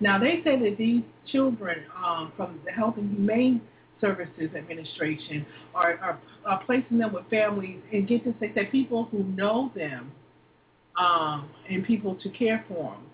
Now 0.00 0.18
they 0.18 0.42
say 0.44 0.58
that 0.58 0.76
these 0.78 1.02
children 1.32 1.78
um, 1.96 2.32
from 2.36 2.60
the 2.64 2.70
Health 2.70 2.94
and 2.98 3.10
Human 3.16 3.60
Services 4.00 4.50
Administration 4.56 5.44
are, 5.74 5.98
are, 5.98 6.18
are 6.46 6.62
placing 6.64 6.98
them 6.98 7.12
with 7.12 7.28
families 7.30 7.80
and 7.92 8.06
get 8.06 8.24
they 8.40 8.52
say 8.54 8.66
people 8.66 9.04
who 9.10 9.24
know 9.24 9.70
them 9.74 10.12
um, 10.98 11.48
and 11.70 11.84
people 11.84 12.16
to 12.16 12.28
care 12.30 12.64
for 12.68 12.92
them, 12.92 13.06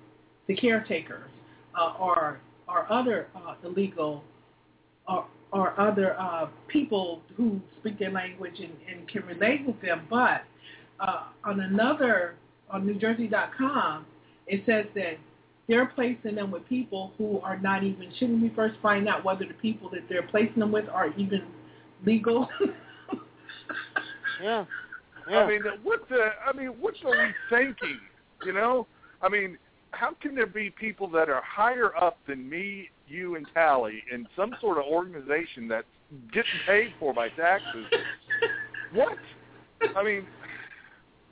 the 0.47 0.55
caretakers, 0.55 1.31
uh, 1.78 1.94
or 2.01 2.40
or 2.69 2.90
other 2.90 3.28
uh, 3.36 3.55
illegal 3.65 4.24
or 5.09 5.27
or 5.52 5.78
other 5.78 6.19
uh, 6.19 6.48
people 6.69 7.20
who 7.36 7.61
speak 7.78 7.98
their 7.98 8.11
language 8.11 8.59
and, 8.59 8.73
and 8.90 9.09
can 9.09 9.24
relate 9.27 9.65
with 9.66 9.81
them. 9.81 10.06
But 10.11 10.43
uh, 11.01 11.24
on 11.44 11.61
another 11.61 12.35
on 12.70 12.86
NewJersey.com, 12.86 14.06
it 14.47 14.62
says 14.66 14.86
that 14.94 15.19
they're 15.69 15.86
placing 15.86 16.35
them 16.35 16.51
with 16.51 16.69
people 16.69 17.12
who 17.16 17.41
are 17.41 17.59
not 17.59 17.82
even. 17.85 18.12
Shouldn't 18.19 18.43
we 18.43 18.51
first 18.51 18.77
find 18.82 19.09
out 19.09 19.24
whether 19.24 19.47
the 19.47 19.55
people 19.55 19.89
that 19.91 20.09
they're 20.09 20.27
placing 20.27 20.59
them 20.59 20.73
with 20.73 20.89
are 20.89 21.09
even 21.16 21.45
legal? 22.05 22.49
Yeah. 24.43 24.65
yeah 25.31 25.39
I 25.39 25.49
mean, 25.49 25.62
what 25.82 26.09
the? 26.09 26.31
I 26.47 26.57
mean, 26.57 26.69
what 26.69 26.95
are 27.05 27.11
we 27.11 27.32
thinking? 27.49 27.99
You 28.45 28.53
know, 28.53 28.86
I 29.23 29.28
mean, 29.28 29.57
how 29.93 30.15
can 30.20 30.35
there 30.35 30.47
be 30.47 30.70
people 30.70 31.09
that 31.11 31.28
are 31.28 31.43
higher 31.43 31.97
up 31.97 32.19
than 32.27 32.49
me, 32.49 32.91
you, 33.09 33.36
and 33.36 33.47
Tali 33.55 34.03
in 34.12 34.27
some 34.36 34.55
sort 34.61 34.78
of 34.78 34.85
organization 34.85 35.66
that's 35.69 35.86
getting 36.32 36.51
paid 36.66 36.93
for 36.99 37.15
by 37.15 37.28
taxes? 37.31 37.86
What? 38.93 39.19
I 39.97 40.05
mean, 40.05 40.24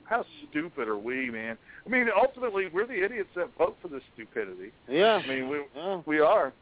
how 0.05 0.25
stupid 0.49 0.87
are 0.87 0.97
we, 0.97 1.29
man? 1.29 1.57
I 1.85 1.89
mean, 1.89 2.07
ultimately, 2.15 2.67
we're 2.73 2.87
the 2.87 3.03
idiots 3.03 3.29
that 3.35 3.49
vote 3.57 3.77
for 3.81 3.87
this 3.87 4.01
stupidity. 4.13 4.71
Yeah. 4.87 5.21
I 5.23 5.27
mean, 5.27 5.49
we 5.49 5.61
yeah. 5.75 6.01
we 6.05 6.19
are. 6.19 6.53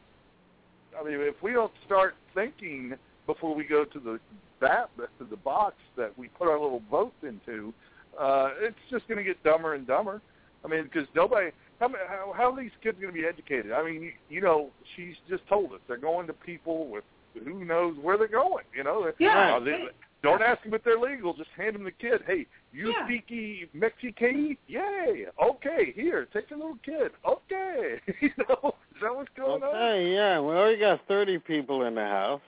I 0.98 1.04
mean, 1.04 1.16
if 1.20 1.42
we 1.42 1.52
don't 1.52 1.72
start 1.86 2.14
thinking 2.34 2.94
before 3.26 3.54
we 3.54 3.64
go 3.64 3.84
to 3.84 3.98
the 4.00 4.20
that 4.60 4.90
to 4.96 5.24
the 5.28 5.36
box 5.36 5.74
that 5.96 6.16
we 6.18 6.28
put 6.28 6.48
our 6.48 6.58
little 6.60 6.82
votes 6.90 7.16
into, 7.22 7.72
uh, 8.18 8.50
it's 8.60 8.76
just 8.90 9.06
going 9.08 9.18
to 9.18 9.24
get 9.24 9.42
dumber 9.42 9.74
and 9.74 9.86
dumber. 9.86 10.20
I 10.64 10.68
mean, 10.68 10.84
because 10.84 11.08
nobody. 11.14 11.50
How, 11.80 11.88
ma- 11.88 11.98
how 12.08 12.32
how 12.36 12.52
are 12.52 12.60
these 12.62 12.70
kids 12.80 12.96
going 13.00 13.12
to 13.12 13.20
be 13.20 13.26
educated? 13.26 13.72
I 13.72 13.82
mean, 13.82 14.02
you, 14.02 14.12
you 14.28 14.40
know, 14.40 14.70
she's 14.94 15.16
just 15.28 15.46
told 15.48 15.72
us 15.72 15.80
they're 15.88 15.96
going 15.96 16.28
to 16.28 16.32
people 16.32 16.86
with 16.86 17.02
who 17.44 17.64
knows 17.64 17.96
where 18.00 18.16
they're 18.16 18.28
going. 18.28 18.64
You 18.76 18.84
know, 18.84 19.02
They're- 19.04 19.14
Yeah, 19.18 19.56
uh, 19.56 19.60
they, 19.60 19.70
they- 19.70 19.88
don't 20.22 20.42
ask 20.42 20.62
them 20.62 20.72
if 20.74 20.84
they're 20.84 20.98
legal. 20.98 21.34
Just 21.34 21.50
hand 21.56 21.74
them 21.74 21.84
the 21.84 21.90
kid. 21.90 22.22
Hey, 22.26 22.46
you 22.72 22.90
Yeah. 22.90 23.04
speak 23.06 23.74
Mexican? 23.74 24.56
Yay! 24.68 25.26
Okay, 25.42 25.92
here, 25.92 26.26
take 26.32 26.50
a 26.50 26.54
little 26.54 26.78
kid. 26.84 27.12
Okay, 27.24 28.00
you 28.20 28.30
know, 28.38 28.74
is 28.94 29.00
that 29.02 29.14
what's 29.14 29.28
going 29.36 29.62
on? 29.62 29.74
Okay, 29.74 30.14
yeah. 30.14 30.40
We 30.40 30.54
already 30.54 30.78
got 30.78 31.06
30 31.08 31.38
people 31.40 31.82
in 31.84 31.94
the 31.96 32.06
house. 32.06 32.40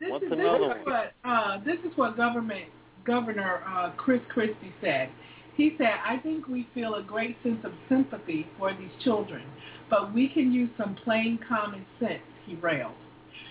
This 0.00 0.10
What's 0.10 0.24
is, 0.24 0.30
this 0.30 0.38
is 0.38 0.60
one? 0.60 0.84
what 0.84 1.12
uh, 1.24 1.58
this 1.64 1.78
is 1.80 1.96
what 1.96 2.16
government 2.16 2.66
Governor 3.04 3.62
uh, 3.66 3.90
Chris 3.96 4.20
Christie 4.28 4.72
said. 4.80 5.08
He 5.56 5.74
said, 5.76 5.94
"I 6.06 6.18
think 6.18 6.46
we 6.46 6.68
feel 6.74 6.96
a 6.96 7.02
great 7.02 7.36
sense 7.42 7.64
of 7.64 7.72
sympathy 7.88 8.46
for 8.58 8.72
these 8.72 8.92
children, 9.02 9.42
but 9.90 10.12
we 10.14 10.28
can 10.28 10.52
use 10.52 10.70
some 10.78 10.94
plain 11.04 11.38
common 11.48 11.84
sense." 11.98 12.22
He 12.46 12.54
railed. 12.56 12.94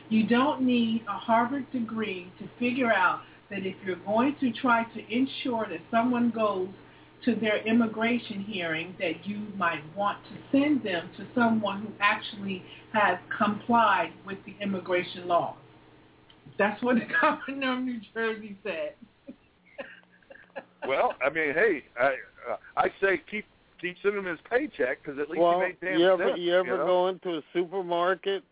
You 0.10 0.26
don't 0.26 0.62
need 0.62 1.04
a 1.10 1.18
Harvard 1.18 1.70
degree 1.72 2.32
to 2.40 2.48
figure 2.60 2.94
out 2.94 3.22
that 3.50 3.66
if 3.66 3.76
you're 3.86 3.96
going 3.98 4.36
to 4.40 4.52
try 4.52 4.84
to 4.84 5.14
ensure 5.14 5.68
that 5.70 5.80
someone 5.92 6.32
goes 6.32 6.68
to 7.26 7.36
their 7.36 7.66
immigration 7.66 8.44
hearing, 8.44 8.96
that 9.00 9.26
you 9.26 9.48
might 9.56 9.82
want 9.96 10.18
to 10.26 10.38
send 10.52 10.84
them 10.84 11.10
to 11.18 11.26
someone 11.34 11.82
who 11.82 11.92
actually 12.00 12.64
has 12.94 13.18
complied 13.36 14.12
with 14.26 14.38
the 14.46 14.54
immigration 14.62 15.28
laws. 15.28 15.56
That's 16.58 16.82
what 16.84 16.96
the 16.96 17.08
governor 17.22 17.78
of 17.78 17.84
New 17.84 18.00
Jersey 18.14 18.58
said. 18.64 18.94
Well, 20.88 21.14
I 21.26 21.30
mean, 21.30 21.54
hey, 21.54 21.84
I 22.00 22.16
uh, 22.50 22.58
I 22.78 22.88
say 23.02 23.22
keep 23.30 23.46
keep 23.82 23.96
sending 24.02 24.20
him 24.20 24.26
his 24.26 24.40
paycheck 24.50 25.04
because 25.04 25.20
at 25.20 25.30
least 25.30 25.42
well, 25.42 25.60
he 25.60 25.68
made 25.68 25.78
damn 25.82 26.00
you 26.00 26.12
ever 26.12 26.30
sense. 26.30 26.40
you 26.40 26.56
ever 26.56 26.78
know? 26.78 26.86
go 26.86 27.08
into 27.08 27.38
a 27.38 27.42
supermarket 27.54 28.44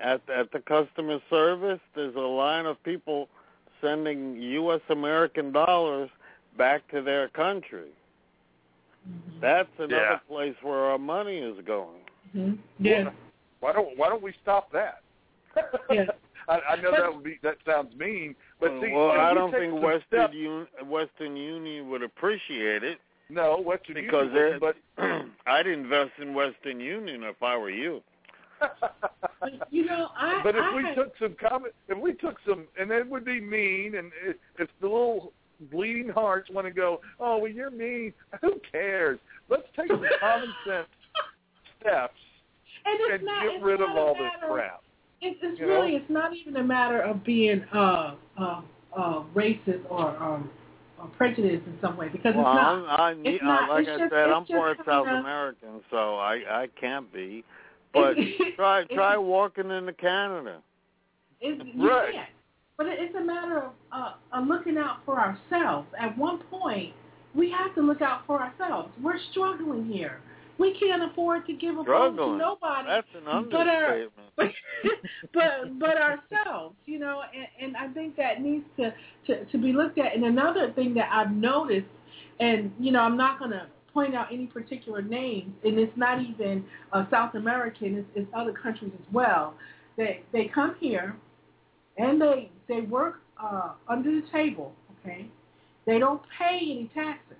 at 0.00 0.22
at 0.30 0.50
the 0.52 0.60
customer 0.60 1.18
service? 1.28 1.80
There's 1.94 2.14
a 2.14 2.20
line 2.20 2.66
of 2.66 2.82
people 2.82 3.28
sending 3.86 4.40
U.S. 4.40 4.80
American 4.90 5.52
dollars 5.52 6.10
back 6.58 6.86
to 6.90 7.02
their 7.02 7.28
country. 7.28 7.88
That's 9.40 9.68
another 9.78 9.94
Yeah. 9.96 10.18
place 10.28 10.54
where 10.62 10.78
our 10.78 10.98
money 10.98 11.38
is 11.38 11.56
going. 11.66 12.00
Mm-hmm. 12.36 12.54
Yeah. 12.84 13.10
Why 13.60 13.72
don't 13.72 13.96
Why 13.96 14.08
don't 14.08 14.22
we 14.22 14.32
stop 14.42 14.72
that? 14.72 15.00
Yeah. 15.90 16.06
I, 16.48 16.60
I 16.70 16.76
know 16.80 16.92
that 16.92 17.12
would 17.12 17.24
be 17.24 17.38
that 17.42 17.56
sounds 17.66 17.92
mean, 17.98 18.36
but 18.60 18.70
see, 18.80 18.92
well, 18.92 19.10
I 19.10 19.30
we 19.32 19.34
don't 19.38 19.50
take 19.50 19.60
think 19.62 19.82
Western 19.82 20.02
steps- 20.08 20.34
Un- 20.36 20.88
Western 20.88 21.36
Union 21.36 21.90
would 21.90 22.02
appreciate 22.04 22.84
it 22.84 22.98
no 23.28 23.60
Western 23.60 23.94
because 23.96 24.26
Union, 24.26 24.34
they're. 24.34 24.58
wouldn't, 24.60 25.32
I'd 25.46 25.66
invest 25.66 26.12
in 26.20 26.34
Western 26.34 26.78
Union 26.78 27.24
if 27.24 27.42
I 27.42 27.56
were 27.56 27.70
you. 27.70 28.00
But 28.60 29.02
But, 29.40 29.72
you 29.72 29.84
know, 29.84 30.08
I 30.16 30.40
but 30.42 30.56
if 30.56 30.62
I 30.62 30.74
we 30.76 30.82
had- 30.84 30.94
took 30.96 31.12
some 31.18 31.34
comment, 31.40 31.74
if 31.88 31.98
we 31.98 32.14
took 32.14 32.36
some, 32.48 32.66
and 32.80 32.90
it 32.90 33.06
would 33.08 33.24
be 33.24 33.40
mean, 33.40 33.96
and 33.96 34.10
if, 34.24 34.36
if 34.58 34.68
the 34.80 34.86
little 34.88 35.32
bleeding 35.70 36.08
hearts 36.08 36.50
want 36.50 36.66
to 36.66 36.72
go, 36.72 37.00
oh 37.20 37.38
well, 37.38 37.50
you're 37.50 37.70
mean. 37.70 38.12
Who 38.42 38.60
cares? 38.72 39.18
Let's 39.48 39.64
take 39.76 39.88
some 39.88 40.02
common 40.20 40.52
sense 40.66 40.88
steps 41.80 42.14
and 42.84 42.96
it's 43.00 43.14
and 43.14 43.24
not, 43.24 43.42
get 43.42 43.54
it's 43.54 43.64
rid 43.64 43.80
of 43.80 43.88
not 43.88 43.96
a 43.96 44.00
all 44.00 44.14
this 44.14 44.32
crap. 44.50 44.82
It's, 45.20 45.38
it's 45.42 45.60
really 45.60 45.92
know? 45.92 45.96
it's 45.98 46.10
not 46.10 46.34
even 46.34 46.56
a 46.56 46.62
matter 46.64 47.00
of 47.02 47.24
being 47.24 47.62
uh 47.74 48.14
uh 48.38 48.60
uh 48.96 49.22
racist 49.34 49.82
or 49.88 50.16
um 50.22 50.50
or 50.98 51.06
prejudiced 51.16 51.66
in 51.66 51.78
some 51.80 51.96
way 51.96 52.08
because 52.08 52.34
Well, 52.34 52.46
it's 52.52 52.56
not. 52.56 53.00
I'm, 53.00 53.16
I, 53.24 53.28
It's 53.28 53.42
I, 53.42 53.46
not- 53.46 53.68
like 53.70 53.86
it's 53.86 53.90
I 53.90 53.98
just- 54.04 54.12
said, 54.12 54.30
I'm 54.30 54.42
just 54.44 54.52
part 54.52 54.76
South 54.86 55.04
kinda- 55.06 55.20
American, 55.20 55.80
so 55.90 56.16
I 56.16 56.34
I 56.62 56.68
can't 56.80 57.12
be. 57.12 57.44
But 57.96 58.16
try 58.56 58.84
try 58.94 59.16
walking 59.16 59.70
into 59.70 59.92
Canada. 59.92 60.62
It's, 61.40 61.60
Right. 61.76 62.12
can't. 62.12 62.28
But 62.76 62.86
it's 62.88 63.14
a 63.14 63.20
matter 63.24 63.58
of, 63.58 63.72
uh, 63.90 64.12
of 64.32 64.46
looking 64.46 64.76
out 64.76 64.98
for 65.06 65.18
ourselves. 65.18 65.88
At 65.98 66.16
one 66.18 66.38
point, 66.50 66.92
we 67.34 67.50
have 67.50 67.74
to 67.74 67.80
look 67.80 68.02
out 68.02 68.26
for 68.26 68.40
ourselves. 68.40 68.90
We're 69.02 69.18
struggling 69.30 69.86
here. 69.86 70.20
We 70.58 70.74
can't 70.78 71.10
afford 71.10 71.46
to 71.46 71.52
give 71.52 71.74
a 71.78 71.82
vote 71.84 72.16
to 72.16 72.36
nobody. 72.38 72.88
That's 72.88 73.06
an 73.14 73.48
but 73.50 73.68
our- 73.68 74.06
but 75.34 75.78
but 75.78 75.96
ourselves, 75.98 76.76
you 76.86 76.98
know, 76.98 77.22
and, 77.34 77.74
and 77.74 77.76
I 77.76 77.92
think 77.92 78.16
that 78.16 78.40
needs 78.40 78.64
to, 78.78 78.92
to 79.26 79.44
to 79.46 79.58
be 79.58 79.72
looked 79.72 79.98
at. 79.98 80.14
And 80.14 80.24
another 80.24 80.72
thing 80.72 80.94
that 80.94 81.10
I've 81.12 81.30
noticed, 81.32 81.86
and 82.40 82.72
you 82.78 82.90
know, 82.92 83.00
I'm 83.00 83.16
not 83.16 83.38
going 83.38 83.50
to 83.52 83.66
point 83.96 84.14
out 84.14 84.26
any 84.30 84.46
particular 84.46 85.00
names, 85.00 85.54
and 85.64 85.78
it's 85.78 85.96
not 85.96 86.20
even 86.20 86.62
uh, 86.92 87.06
South 87.10 87.34
American, 87.34 87.96
it's, 87.96 88.08
it's 88.14 88.28
other 88.36 88.52
countries 88.52 88.92
as 88.94 89.06
well. 89.10 89.54
They 89.96 90.22
they 90.34 90.50
come 90.54 90.76
here, 90.78 91.16
and 91.96 92.20
they 92.20 92.50
they 92.68 92.82
work 92.82 93.22
uh, 93.42 93.70
under 93.88 94.10
the 94.20 94.26
table, 94.30 94.74
okay. 95.00 95.30
They 95.86 95.98
don't 95.98 96.20
pay 96.38 96.58
any 96.60 96.90
taxes, 96.94 97.38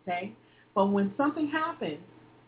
okay. 0.00 0.32
But 0.74 0.86
when 0.86 1.12
something 1.18 1.48
happens, 1.48 1.98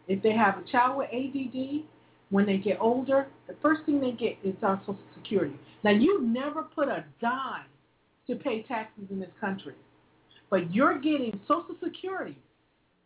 if 0.08 0.22
they 0.22 0.32
have 0.32 0.56
a 0.56 0.62
child 0.72 0.96
with 0.96 1.10
ADD, 1.12 1.84
when 2.30 2.46
they 2.46 2.56
get 2.56 2.78
older, 2.80 3.26
the 3.46 3.56
first 3.60 3.82
thing 3.84 4.00
they 4.00 4.12
get 4.12 4.38
is 4.42 4.54
our 4.62 4.80
Social 4.86 4.98
Security. 5.14 5.56
Now, 5.82 5.90
you 5.90 6.22
never 6.22 6.62
put 6.62 6.88
a 6.88 7.04
dime 7.20 7.66
to 8.26 8.36
pay 8.36 8.62
taxes 8.62 9.04
in 9.10 9.20
this 9.20 9.34
country, 9.38 9.74
but 10.48 10.74
you're 10.74 10.98
getting 10.98 11.38
Social 11.46 11.76
Security 11.82 12.38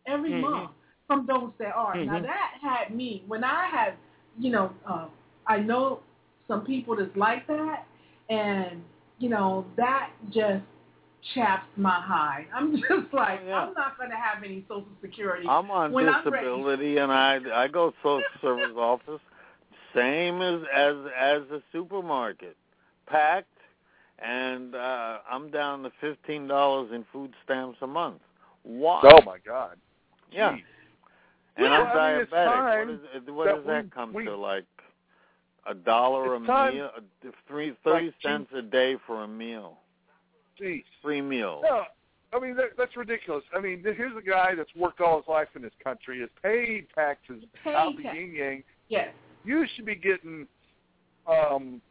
every 0.07 0.31
Mhm. 0.31 0.41
month 0.41 0.71
from 1.07 1.25
those 1.25 1.51
that 1.59 1.73
are. 1.75 1.95
Now, 2.03 2.19
Mhm. 2.19 2.23
that 2.23 2.51
had 2.61 2.95
me, 2.95 3.23
when 3.27 3.43
I 3.43 3.67
had, 3.67 3.95
you 4.37 4.51
know, 4.51 4.73
uh, 4.85 5.07
I 5.47 5.59
know 5.59 6.01
some 6.47 6.65
people 6.65 6.95
that's 6.95 7.15
like 7.15 7.47
that, 7.47 7.85
and 8.29 8.83
you 9.17 9.29
know, 9.29 9.65
that 9.75 10.11
just 10.29 10.63
chaps 11.33 11.67
my 11.75 11.89
hide. 11.99 12.47
I'm 12.53 12.75
just 12.89 13.13
like, 13.13 13.41
yeah. 13.45 13.65
I'm 13.67 13.73
not 13.73 13.97
going 13.97 14.09
to 14.09 14.15
have 14.15 14.43
any 14.43 14.63
Social 14.67 14.87
Security. 15.01 15.45
I'm 15.47 15.69
on 15.71 15.91
when 15.91 16.07
I'm 16.09 16.23
disability, 16.23 16.97
and 16.97 17.11
I 17.11 17.39
I 17.53 17.67
go 17.67 17.93
social 18.03 18.23
service 18.41 18.73
office, 18.77 19.21
same 19.95 20.41
as 20.41 20.61
as 20.73 20.95
as 21.17 21.41
the 21.49 21.61
supermarket, 21.71 22.55
packed, 23.07 23.47
and 24.19 24.75
uh 24.75 25.19
I'm 25.29 25.49
down 25.51 25.83
to 25.83 25.91
fifteen 25.99 26.47
dollars 26.47 26.91
in 26.93 27.05
food 27.11 27.33
stamps 27.43 27.77
a 27.81 27.87
month. 27.87 28.21
Why? 28.63 29.01
Oh 29.03 29.21
my 29.25 29.37
God. 29.45 29.77
Yeah. 30.31 30.51
Jeez. 30.53 30.63
And 31.57 31.65
Well, 31.65 31.73
I'm 31.73 31.87
I 31.97 32.11
mean, 32.13 32.21
it's 32.21 32.31
diabetic. 32.31 32.45
time 32.53 32.87
what 32.87 32.95
is, 32.95 33.29
what 33.29 33.45
that 33.45 33.55
does 33.55 33.65
that 33.65 33.83
we- 33.85 33.89
come 33.89 34.13
we- 34.13 34.25
to? 34.25 34.35
Like 34.35 34.65
a 35.65 35.73
dollar 35.73 36.35
a 36.35 36.45
time- 36.45 36.75
meal, 36.75 36.89
three 37.47 37.75
thirty 37.83 38.05
Like, 38.07 38.15
cents 38.23 38.49
a 38.53 38.61
day 38.61 38.95
for 39.05 39.23
a 39.23 39.27
meal, 39.27 39.77
Jeez. 40.59 40.83
free 41.01 41.21
meal. 41.21 41.61
No, 41.63 41.83
I 42.31 42.39
mean 42.39 42.55
that, 42.55 42.77
that's 42.77 42.95
ridiculous. 42.95 43.43
I 43.53 43.59
mean, 43.59 43.83
here's 43.83 44.15
a 44.15 44.21
guy 44.21 44.55
that's 44.55 44.73
worked 44.75 45.01
all 45.01 45.19
his 45.19 45.27
life 45.27 45.49
in 45.55 45.61
this 45.61 45.73
country, 45.83 46.21
has 46.21 46.29
paid 46.41 46.87
taxes 46.95 47.43
Paid 47.63 47.75
out 47.75 47.95
the 47.97 48.03
yin 48.03 48.33
yang. 48.33 48.63
Yes. 48.87 49.13
You 49.43 49.65
should 49.75 49.85
be 49.85 49.95
getting. 49.95 50.47
Um, 51.27 51.81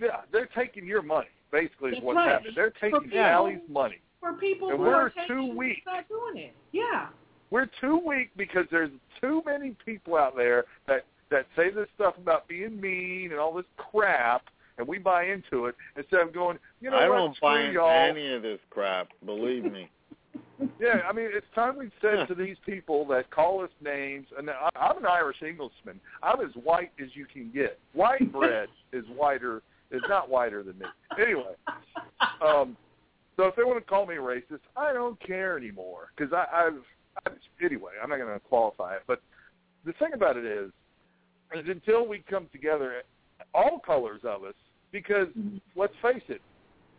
yeah, 0.00 0.22
they're 0.32 0.46
taking 0.54 0.84
your 0.86 1.02
money. 1.02 1.28
Basically, 1.52 1.90
is 1.90 1.94
That's 1.96 2.04
what's 2.04 2.16
right. 2.16 2.28
happening. 2.32 2.52
They're 2.54 2.70
taking 2.70 3.00
people- 3.02 3.18
Sally's 3.18 3.60
money. 3.68 3.98
For 4.20 4.34
people 4.34 4.68
And 4.70 4.78
who 4.78 4.84
we're 4.84 4.94
are 4.94 5.10
too 5.10 5.20
taking, 5.28 5.56
weak. 5.56 5.82
not 5.86 6.06
doing 6.08 6.36
it. 6.36 6.54
Yeah. 6.72 7.08
We're 7.50 7.68
too 7.80 8.00
weak 8.04 8.30
because 8.36 8.66
there's 8.70 8.90
too 9.20 9.42
many 9.44 9.76
people 9.84 10.16
out 10.16 10.36
there 10.36 10.64
that 10.86 11.04
that 11.30 11.46
say 11.56 11.70
this 11.70 11.86
stuff 11.94 12.14
about 12.18 12.48
being 12.48 12.80
mean 12.80 13.30
and 13.30 13.38
all 13.38 13.54
this 13.54 13.64
crap, 13.76 14.42
and 14.78 14.86
we 14.86 14.98
buy 14.98 15.26
into 15.26 15.66
it 15.66 15.76
instead 15.96 16.20
of 16.20 16.34
going, 16.34 16.58
you 16.80 16.90
know 16.90 16.96
I 16.96 17.08
what, 17.08 17.16
don't 17.16 17.36
screw 17.36 17.48
buy 17.48 17.60
into 17.62 18.20
any 18.20 18.34
of 18.34 18.42
this 18.42 18.58
crap. 18.70 19.08
Believe 19.24 19.64
me. 19.64 19.88
Yeah, 20.80 21.00
I 21.08 21.12
mean, 21.12 21.28
it's 21.30 21.46
time 21.54 21.76
we 21.76 21.90
said 22.00 22.26
to 22.28 22.34
these 22.34 22.56
people 22.64 23.06
that 23.08 23.30
call 23.30 23.62
us 23.62 23.70
names, 23.82 24.26
and 24.36 24.48
I, 24.50 24.68
I'm 24.76 24.98
an 24.98 25.06
Irish 25.06 25.42
Englishman. 25.42 26.00
I'm 26.22 26.40
as 26.40 26.52
white 26.62 26.92
as 27.02 27.08
you 27.14 27.26
can 27.26 27.50
get. 27.52 27.78
White 27.92 28.32
bread 28.32 28.68
is 28.92 29.04
whiter, 29.14 29.62
is 29.90 30.02
not 30.08 30.28
whiter 30.28 30.62
than 30.62 30.78
me. 30.78 30.86
Anyway, 31.20 31.54
um, 32.44 32.76
so 33.36 33.44
if 33.44 33.56
they 33.56 33.64
want 33.64 33.78
to 33.78 33.88
call 33.88 34.06
me 34.06 34.16
racist, 34.16 34.60
I 34.76 34.92
don't 34.92 35.18
care 35.20 35.56
anymore 35.56 36.12
because 36.16 36.32
I, 36.32 36.44
I've, 36.52 36.72
I've. 36.72 36.82
Anyway, 37.62 37.92
I'm 38.02 38.08
not 38.10 38.18
going 38.18 38.32
to 38.32 38.40
qualify 38.40 38.94
it, 38.96 39.02
but 39.06 39.20
the 39.84 39.92
thing 39.94 40.12
about 40.14 40.36
it 40.36 40.44
is, 40.44 40.70
is 41.54 41.66
until 41.68 42.06
we 42.06 42.22
come 42.28 42.46
together, 42.52 43.02
all 43.54 43.78
colors 43.84 44.20
of 44.24 44.44
us, 44.44 44.54
because 44.92 45.28
let's 45.76 45.92
face 46.02 46.22
it, 46.28 46.40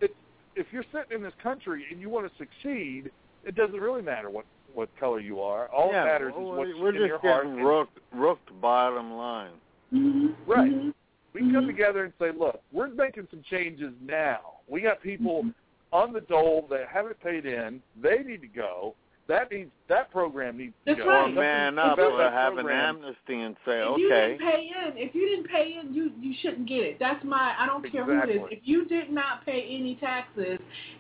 it's, 0.02 0.14
if 0.56 0.68
you're 0.72 0.86
sitting 0.92 1.18
in 1.18 1.24
this 1.24 1.34
country 1.42 1.86
and 1.92 2.00
you 2.00 2.10
want 2.10 2.32
to 2.32 2.38
succeed, 2.38 3.12
it 3.44 3.56
doesn't 3.56 3.80
really 3.80 4.02
matter 4.02 4.30
what 4.30 4.46
what 4.74 4.88
color 4.98 5.20
you 5.20 5.42
are. 5.42 5.68
All 5.68 5.90
yeah, 5.92 6.06
that 6.06 6.12
matters 6.14 6.34
well, 6.38 6.54
is 6.54 6.58
what's 6.60 6.72
we're 6.80 6.90
in 6.90 6.96
just 6.96 7.08
your 7.08 7.20
heart. 7.20 7.44
getting 7.44 7.58
and- 7.60 7.68
rooked, 7.68 8.00
rooked 8.14 8.62
bottom 8.62 9.12
line. 9.14 9.52
Mm-hmm. 9.94 10.28
Right. 10.50 10.72
Mm-hmm. 10.72 10.90
We 11.34 11.42
come 11.52 11.66
Mhm. 11.66 11.68
together 11.68 12.04
and 12.06 12.14
say, 12.20 12.32
look, 12.32 12.62
we're 12.72 12.88
making 12.88 13.28
some 13.32 13.42
changes 13.50 13.92
now. 14.02 14.40
We 14.70 14.80
got 14.80 15.02
people 15.02 15.42
Mm-hmm. 15.44 15.50
on 15.92 16.14
the 16.14 16.22
dole 16.22 16.68
that 16.70 16.88
haven't 16.88 17.20
paid 17.20 17.46
in. 17.46 17.82
They 18.02 18.20
need 18.20 18.40
to 18.42 18.48
go. 18.48 18.96
That 19.32 19.50
needs 19.50 19.72
that 19.88 20.12
program 20.12 20.58
needs 20.58 20.74
to 20.86 20.94
go. 20.94 21.08
right. 21.08 21.32
Or 21.32 21.34
man 21.34 21.78
Something 21.78 22.04
up 22.04 22.12
or 22.12 22.18
that 22.18 22.34
have 22.34 22.58
an 22.58 22.68
amnesty 22.68 23.40
and 23.40 23.56
say, 23.66 23.82
If 23.82 23.98
you 23.98 24.10
didn't 24.10 24.40
pay 24.40 24.72
in, 24.88 24.98
if 24.98 25.16
you 25.16 25.30
didn't 25.30 25.48
pay 25.48 25.80
in, 25.82 25.94
you 25.94 26.12
you 26.20 26.34
shouldn't 26.42 26.68
get 26.68 26.82
it. 26.82 26.98
That's 27.00 27.24
my. 27.24 27.56
I 27.58 27.66
don't 27.66 27.90
care 27.90 28.04
who 28.04 28.20
it 28.24 28.30
is. 28.30 28.42
If 28.52 28.60
you 28.64 28.84
did 28.86 29.10
not 29.10 29.46
pay 29.46 29.62
any 29.62 29.96
taxes, 30.02 30.60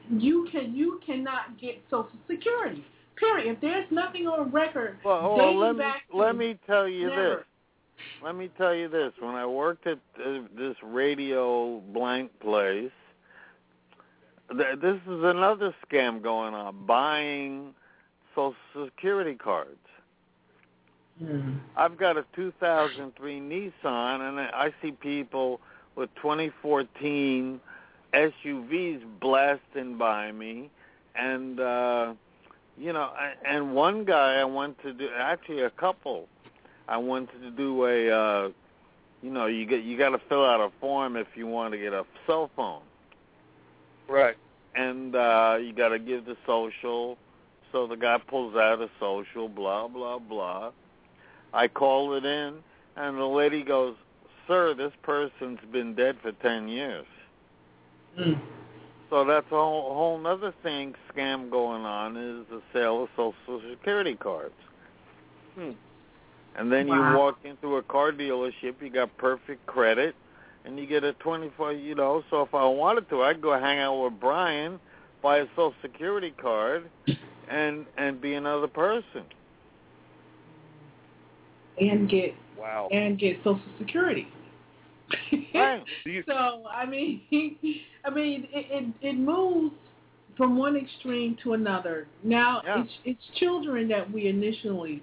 you 0.10 0.48
can 0.50 0.74
you 0.74 1.02
cannot 1.06 1.60
get 1.60 1.84
Social 1.90 2.10
Security. 2.30 2.86
Period. 3.18 3.54
If 3.54 3.60
there's 3.60 3.86
nothing 3.92 4.28
on 4.28 4.50
record 4.50 5.00
well, 5.04 5.36
well 5.36 5.38
dating 5.38 5.60
let 5.60 5.74
me 5.74 5.80
back 5.80 6.10
to 6.10 6.18
let 6.18 6.36
me 6.38 6.60
tell 6.66 6.88
you 6.88 7.10
never. 7.10 7.36
this. 7.36 7.46
Let 8.24 8.36
me 8.38 8.50
tell 8.58 8.74
you 8.74 8.88
this. 8.88 9.12
When 9.20 9.36
I 9.36 9.46
worked 9.46 9.88
at 9.88 10.00
uh, 10.26 10.44
this 10.58 10.78
radio 10.82 11.82
blank 11.94 12.32
place, 12.40 12.92
this 14.50 14.96
is 15.06 15.24
another 15.24 15.76
scam 15.86 16.24
going 16.24 16.54
on: 16.54 16.86
buying 16.86 17.74
Social 18.36 18.56
Security 18.86 19.36
cards. 19.36 19.78
Mm. 21.22 21.60
I've 21.76 21.98
got 21.98 22.18
a 22.18 22.26
2003 22.36 23.40
Nissan, 23.40 24.28
and 24.28 24.40
I 24.40 24.74
see 24.82 24.92
people 24.92 25.60
with 25.96 26.10
2014 26.16 27.60
SUVs 28.14 29.02
blasting 29.20 29.98
by 29.98 30.32
me, 30.32 30.70
and 31.16 31.60
uh, 31.60 32.14
you 32.78 32.92
know, 32.94 33.12
a- 33.20 33.48
and 33.48 33.76
one 33.76 34.04
guy 34.06 34.36
I 34.40 34.44
went 34.46 34.82
to 34.84 34.94
do, 34.94 35.10
actually 35.16 35.62
a 35.62 35.70
couple, 35.70 36.28
I 36.88 36.98
wanted 36.98 37.40
to 37.42 37.52
do 37.52 37.86
a, 37.86 38.10
uh, 38.10 38.50
you 39.22 39.30
know, 39.32 39.46
you 39.46 39.66
get 39.66 39.84
you 39.84 39.98
got 39.98 40.10
to 40.10 40.20
fill 40.28 40.46
out 40.46 40.60
a 40.60 40.72
form 40.80 41.16
if 41.18 41.28
you 41.36 41.46
want 41.48 41.74
to 41.74 41.78
get 41.78 41.94
a 41.94 42.06
cell 42.26 42.50
phone, 42.56 42.82
Right. 44.10 44.36
and 44.76 45.16
uh, 45.16 45.58
you 45.62 45.72
got 45.74 45.90
to 45.90 46.00
give 46.00 46.26
the 46.26 46.36
social. 46.48 47.18
So 47.72 47.88
the 47.88 47.96
guy 47.96 48.18
pulls 48.18 48.56
out 48.56 48.82
a 48.82 48.90
social, 49.00 49.48
blah 49.48 49.88
blah 49.88 50.20
blah. 50.20 50.72
I 51.54 51.68
call 51.68 52.14
it 52.16 52.26
in, 52.26 52.56
and 52.96 53.18
the 53.18 53.26
lady 53.26 53.64
goes, 53.64 53.96
"Sir, 54.48 54.74
this 54.74 54.94
person's 55.04 55.60
been 55.72 55.96
dead 55.96 56.18
for 56.22 56.32
ten 56.34 56.68
years." 56.68 57.06
Mm. 58.18 58.40
So 59.12 59.26
that's 59.26 59.46
a 59.48 59.56
whole, 59.56 59.94
whole 59.94 60.26
other 60.26 60.54
thing 60.64 60.96
scam 61.14 61.50
going 61.52 61.84
on 61.84 62.16
is 62.16 62.46
the 62.50 62.62
sale 62.72 63.04
of 63.04 63.10
Social 63.18 63.62
Security 63.70 64.16
cards. 64.16 64.54
Hmm. 65.56 65.72
And 66.56 66.72
then 66.72 66.88
you 66.88 66.94
walk 66.94 67.40
into 67.44 67.76
a 67.76 67.84
car 67.84 68.14
dealership, 68.14 68.76
you 68.82 68.90
got 68.90 69.16
perfect 69.18 69.66
credit, 69.66 70.16
and 70.64 70.80
you 70.80 70.88
get 70.88 71.04
a 71.04 71.12
24, 71.14 71.74
you 71.74 71.94
know, 71.94 72.24
so 72.30 72.42
if 72.42 72.54
I 72.54 72.66
wanted 72.66 73.10
to, 73.10 73.22
I'd 73.24 73.42
go 73.42 73.58
hang 73.60 73.80
out 73.80 74.02
with 74.02 74.20
Brian, 74.20 74.80
buy 75.22 75.40
a 75.40 75.46
Social 75.56 75.74
Security 75.82 76.34
card, 76.42 76.90
and 77.50 77.86
and 77.98 78.22
be 78.22 78.34
another 78.36 78.68
person. 78.68 79.24
and 81.80 82.10
get 82.10 82.36
Wow. 82.60 82.90
and 82.92 83.18
get 83.18 83.38
Social 83.44 83.62
Security. 83.80 84.28
Right. 85.54 85.84
You, 86.06 86.24
So 86.28 86.64
I 86.74 86.86
mean, 86.86 87.22
I 88.06 88.10
mean, 88.10 88.48
it, 88.54 88.66
it 88.72 88.94
it 89.10 89.18
moves 89.18 89.76
from 90.38 90.58
one 90.58 90.76
extreme 90.78 91.36
to 91.44 91.54
another. 91.54 92.08
Now 92.24 92.62
Yeah. 92.66 92.84
it's 92.84 92.92
it's 93.06 93.40
children 93.40 93.88
that 93.90 94.10
we 94.12 94.28
initially 94.28 95.02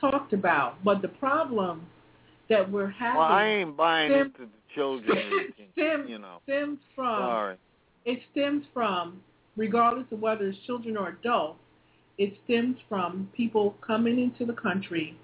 talked 0.00 0.32
about, 0.32 0.82
but 0.84 1.02
the 1.02 1.08
problem 1.08 1.86
that 2.48 2.70
we're 2.70 2.88
having 2.90 3.18
Well, 3.20 3.28
I 3.28 3.44
ain't 3.46 3.76
buying 3.76 4.10
Stem- 4.10 4.26
into 4.26 4.38
the 4.46 4.74
children, 4.74 5.52
stem, 5.72 6.06
you 6.08 6.18
know. 6.18 6.38
stems 6.44 6.78
from 6.94 7.18
Sorry. 7.20 7.56
it 8.06 8.20
stems 8.32 8.64
from 8.72 9.20
regardless 9.56 10.06
of 10.12 10.20
whether 10.20 10.46
it's 10.48 10.58
children 10.66 10.96
or 10.96 11.08
adults, 11.10 11.60
it 12.20 12.34
stems 12.44 12.76
from 12.86 13.30
people 13.34 13.74
coming 13.84 14.20
into 14.20 14.44
the 14.44 14.52
country 14.52 15.16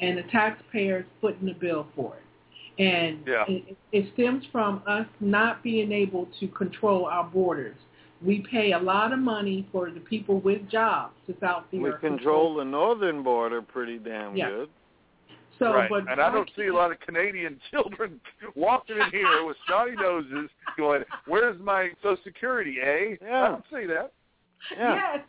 and 0.00 0.16
the 0.16 0.22
taxpayers 0.32 1.04
footing 1.20 1.46
the 1.46 1.52
bill 1.52 1.86
for 1.94 2.16
it. 2.16 2.82
And 2.82 3.26
Yeah. 3.26 3.44
it, 3.46 3.76
it 3.92 4.12
stems 4.14 4.46
from 4.50 4.82
us 4.86 5.06
not 5.20 5.62
being 5.62 5.92
able 5.92 6.26
to 6.40 6.48
control 6.48 7.04
our 7.04 7.24
borders. 7.24 7.76
We 8.22 8.40
pay 8.50 8.72
a 8.72 8.78
lot 8.78 9.12
of 9.12 9.18
money 9.18 9.68
for 9.70 9.90
the 9.90 10.00
people 10.00 10.40
with 10.40 10.66
jobs 10.70 11.14
that's 11.28 11.42
out 11.42 11.70
there. 11.70 11.80
We 11.82 11.92
control 12.00 12.54
the 12.54 12.64
northern 12.64 13.22
border 13.22 13.60
pretty 13.60 13.98
damn 13.98 14.34
Yeah. 14.34 14.48
good. 14.48 14.70
So, 15.58 15.74
right. 15.74 15.90
but 15.90 16.10
and 16.10 16.18
I 16.18 16.32
don't 16.32 16.50
see 16.56 16.68
a 16.68 16.74
lot 16.74 16.90
of 16.90 16.98
Canadian 17.00 17.60
children 17.70 18.18
walking 18.54 18.96
in 18.96 19.10
here 19.10 19.44
with 19.44 19.58
snotty 19.66 19.96
noses 19.96 20.48
going, 20.78 21.04
where's 21.26 21.60
my 21.60 21.90
Social 22.02 22.16
Security, 22.24 22.78
eh? 22.80 23.16
Yeah. 23.20 23.42
I 23.44 23.48
don't 23.48 23.64
see 23.70 23.84
that. 23.84 24.12
Yeah. 24.74 24.94
Yes. 24.94 25.24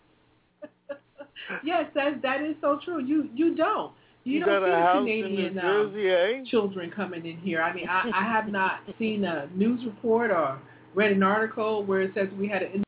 yes, 1.64 1.86
that 1.96 2.22
that 2.22 2.42
is 2.42 2.56
so 2.62 2.80
true. 2.84 3.04
You 3.04 3.30
you 3.34 3.56
don't. 3.56 3.94
You, 4.24 4.34
You, 4.34 4.46
don't 4.46 4.62
got 4.62 4.68
see 4.68 4.72
a 4.72 5.00
Canadian 5.00 5.46
in 5.48 5.56
New 5.56 5.62
um, 5.62 5.96
eh? 5.98 6.44
children 6.50 6.92
coming 6.92 7.26
in 7.26 7.38
here. 7.38 7.60
I 7.62 7.74
mean, 7.74 7.90
I, 7.90 8.12
I 8.14 8.24
have 8.24 8.48
not 8.52 8.82
seen 9.00 9.24
a 9.24 9.50
news 9.56 9.84
report 9.84 10.30
or 10.30 10.60
read 10.94 11.12
an 11.12 11.24
article 11.24 11.84
where 11.84 12.02
it 12.02 12.12
says 12.14 12.28
we 12.38 12.48
had 12.48 12.62
an 12.62 12.84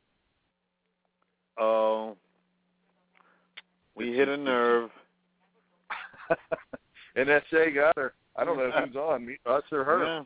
Oh, 1.59 2.15
we 3.95 4.13
hit 4.13 4.27
a 4.27 4.37
nerve. 4.37 4.89
NSA 7.17 7.75
got 7.75 7.95
her. 7.97 8.13
I 8.35 8.43
don't 8.43 8.57
know 8.57 8.71
who's 8.71 8.95
on, 8.95 9.25
me, 9.25 9.37
us 9.45 9.63
or 9.71 9.83
her. 9.83 10.23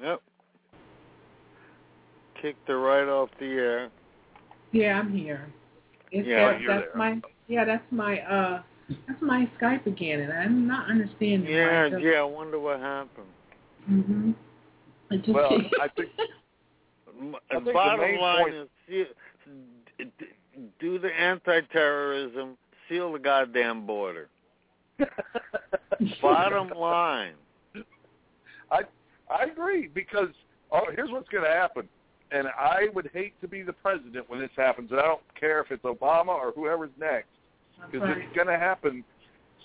Yeah. 0.00 0.10
Yep. 0.10 0.20
Kicked 2.40 2.68
her 2.68 2.78
right 2.78 3.08
off 3.08 3.30
the 3.40 3.46
air. 3.46 3.90
Yeah, 4.70 5.00
I'm 5.00 5.12
here. 5.12 5.48
It's 6.12 6.26
Yeah, 6.26 6.52
that, 6.52 6.60
you're 6.60 6.74
that's 6.74 6.86
there. 6.92 6.96
my 6.96 7.20
yeah, 7.48 7.64
that's 7.64 7.84
my 7.90 8.20
uh 8.20 8.62
that's 9.06 9.20
my 9.20 9.50
Skype 9.60 9.86
again 9.86 10.20
and 10.20 10.32
I'm 10.32 10.66
not 10.66 10.88
understanding 10.90 11.50
Yeah, 11.52 11.88
why 11.88 11.98
yeah. 11.98 12.20
I 12.20 12.22
wonder 12.24 12.58
what 12.58 12.78
happened. 12.80 13.26
Mhm. 13.90 14.34
It 15.10 15.18
just 15.18 15.28
Well, 15.34 15.60
I 15.80 15.88
think 15.88 16.08
m- 17.20 17.34
I 17.50 17.54
think 17.54 17.64
the 17.66 17.72
bottom 17.72 18.00
main 18.00 18.20
line 18.20 18.42
point- 18.44 18.54
is 18.54 18.68
see- 18.86 19.04
d- 19.98 20.10
d- 20.18 20.26
do 20.80 20.98
the 20.98 21.08
anti-terrorism, 21.12 22.56
seal 22.88 23.12
the 23.12 23.18
goddamn 23.18 23.86
border. 23.86 24.28
Bottom 26.22 26.70
line. 26.76 27.34
I 28.70 28.82
I 29.30 29.44
agree 29.44 29.88
because 29.88 30.28
oh, 30.72 30.82
here's 30.94 31.10
what's 31.10 31.28
going 31.28 31.44
to 31.44 31.50
happen, 31.50 31.88
and 32.30 32.48
I 32.48 32.88
would 32.94 33.08
hate 33.12 33.38
to 33.40 33.48
be 33.48 33.62
the 33.62 33.72
president 33.72 34.28
when 34.28 34.40
this 34.40 34.50
happens. 34.56 34.90
And 34.90 35.00
I 35.00 35.04
don't 35.04 35.20
care 35.38 35.60
if 35.60 35.70
it's 35.70 35.84
Obama 35.84 36.28
or 36.28 36.52
whoever's 36.52 36.90
next, 36.98 37.28
That's 37.28 37.37
because 37.86 38.08
right. 38.08 38.18
it's 38.18 38.34
going 38.34 38.46
to 38.48 38.58
happen. 38.58 39.04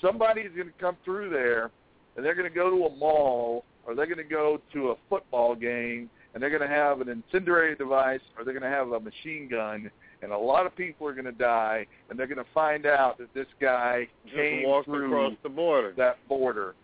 Somebody's 0.02 0.52
going 0.56 0.68
to 0.68 0.74
come 0.80 0.98
through 1.06 1.30
there, 1.30 1.72
and 2.16 2.26
they're 2.26 2.36
going 2.36 2.50
to 2.50 2.56
go 2.56 2.70
to 2.70 2.86
a 2.86 2.96
mall, 2.96 3.64
or 3.86 3.96
they're 3.96 4.06
going 4.06 4.18
to 4.18 4.24
go 4.24 4.60
to 4.74 4.90
a 4.90 4.96
football 5.10 5.56
game, 5.56 6.10
and 6.34 6.42
they're 6.42 6.50
going 6.50 6.68
to 6.68 6.76
have 6.76 7.02
an 7.02 7.10
incendiary 7.10 7.76
device, 7.76 8.22
or 8.38 8.44
they're 8.44 8.58
going 8.58 8.70
to 8.70 8.76
have 8.76 8.92
a 8.92 9.00
machine 9.00 9.48
gun, 9.50 9.90
and 10.22 10.32
a 10.32 10.38
lot 10.38 10.66
of 10.66 10.76
people 10.76 11.08
are 11.08 11.14
going 11.14 11.26
to 11.26 11.32
die, 11.32 11.86
and 12.10 12.18
they're 12.18 12.28
going 12.28 12.38
to 12.38 12.52
find 12.54 12.86
out 12.86 13.18
that 13.18 13.34
this 13.34 13.48
guy 13.62 14.08
Just 14.26 14.36
came 14.36 14.64
walk 14.64 14.86
through 14.86 15.08
across 15.08 15.34
the 15.44 15.50
border. 15.50 15.94
that 15.98 16.18
border. 16.28 16.76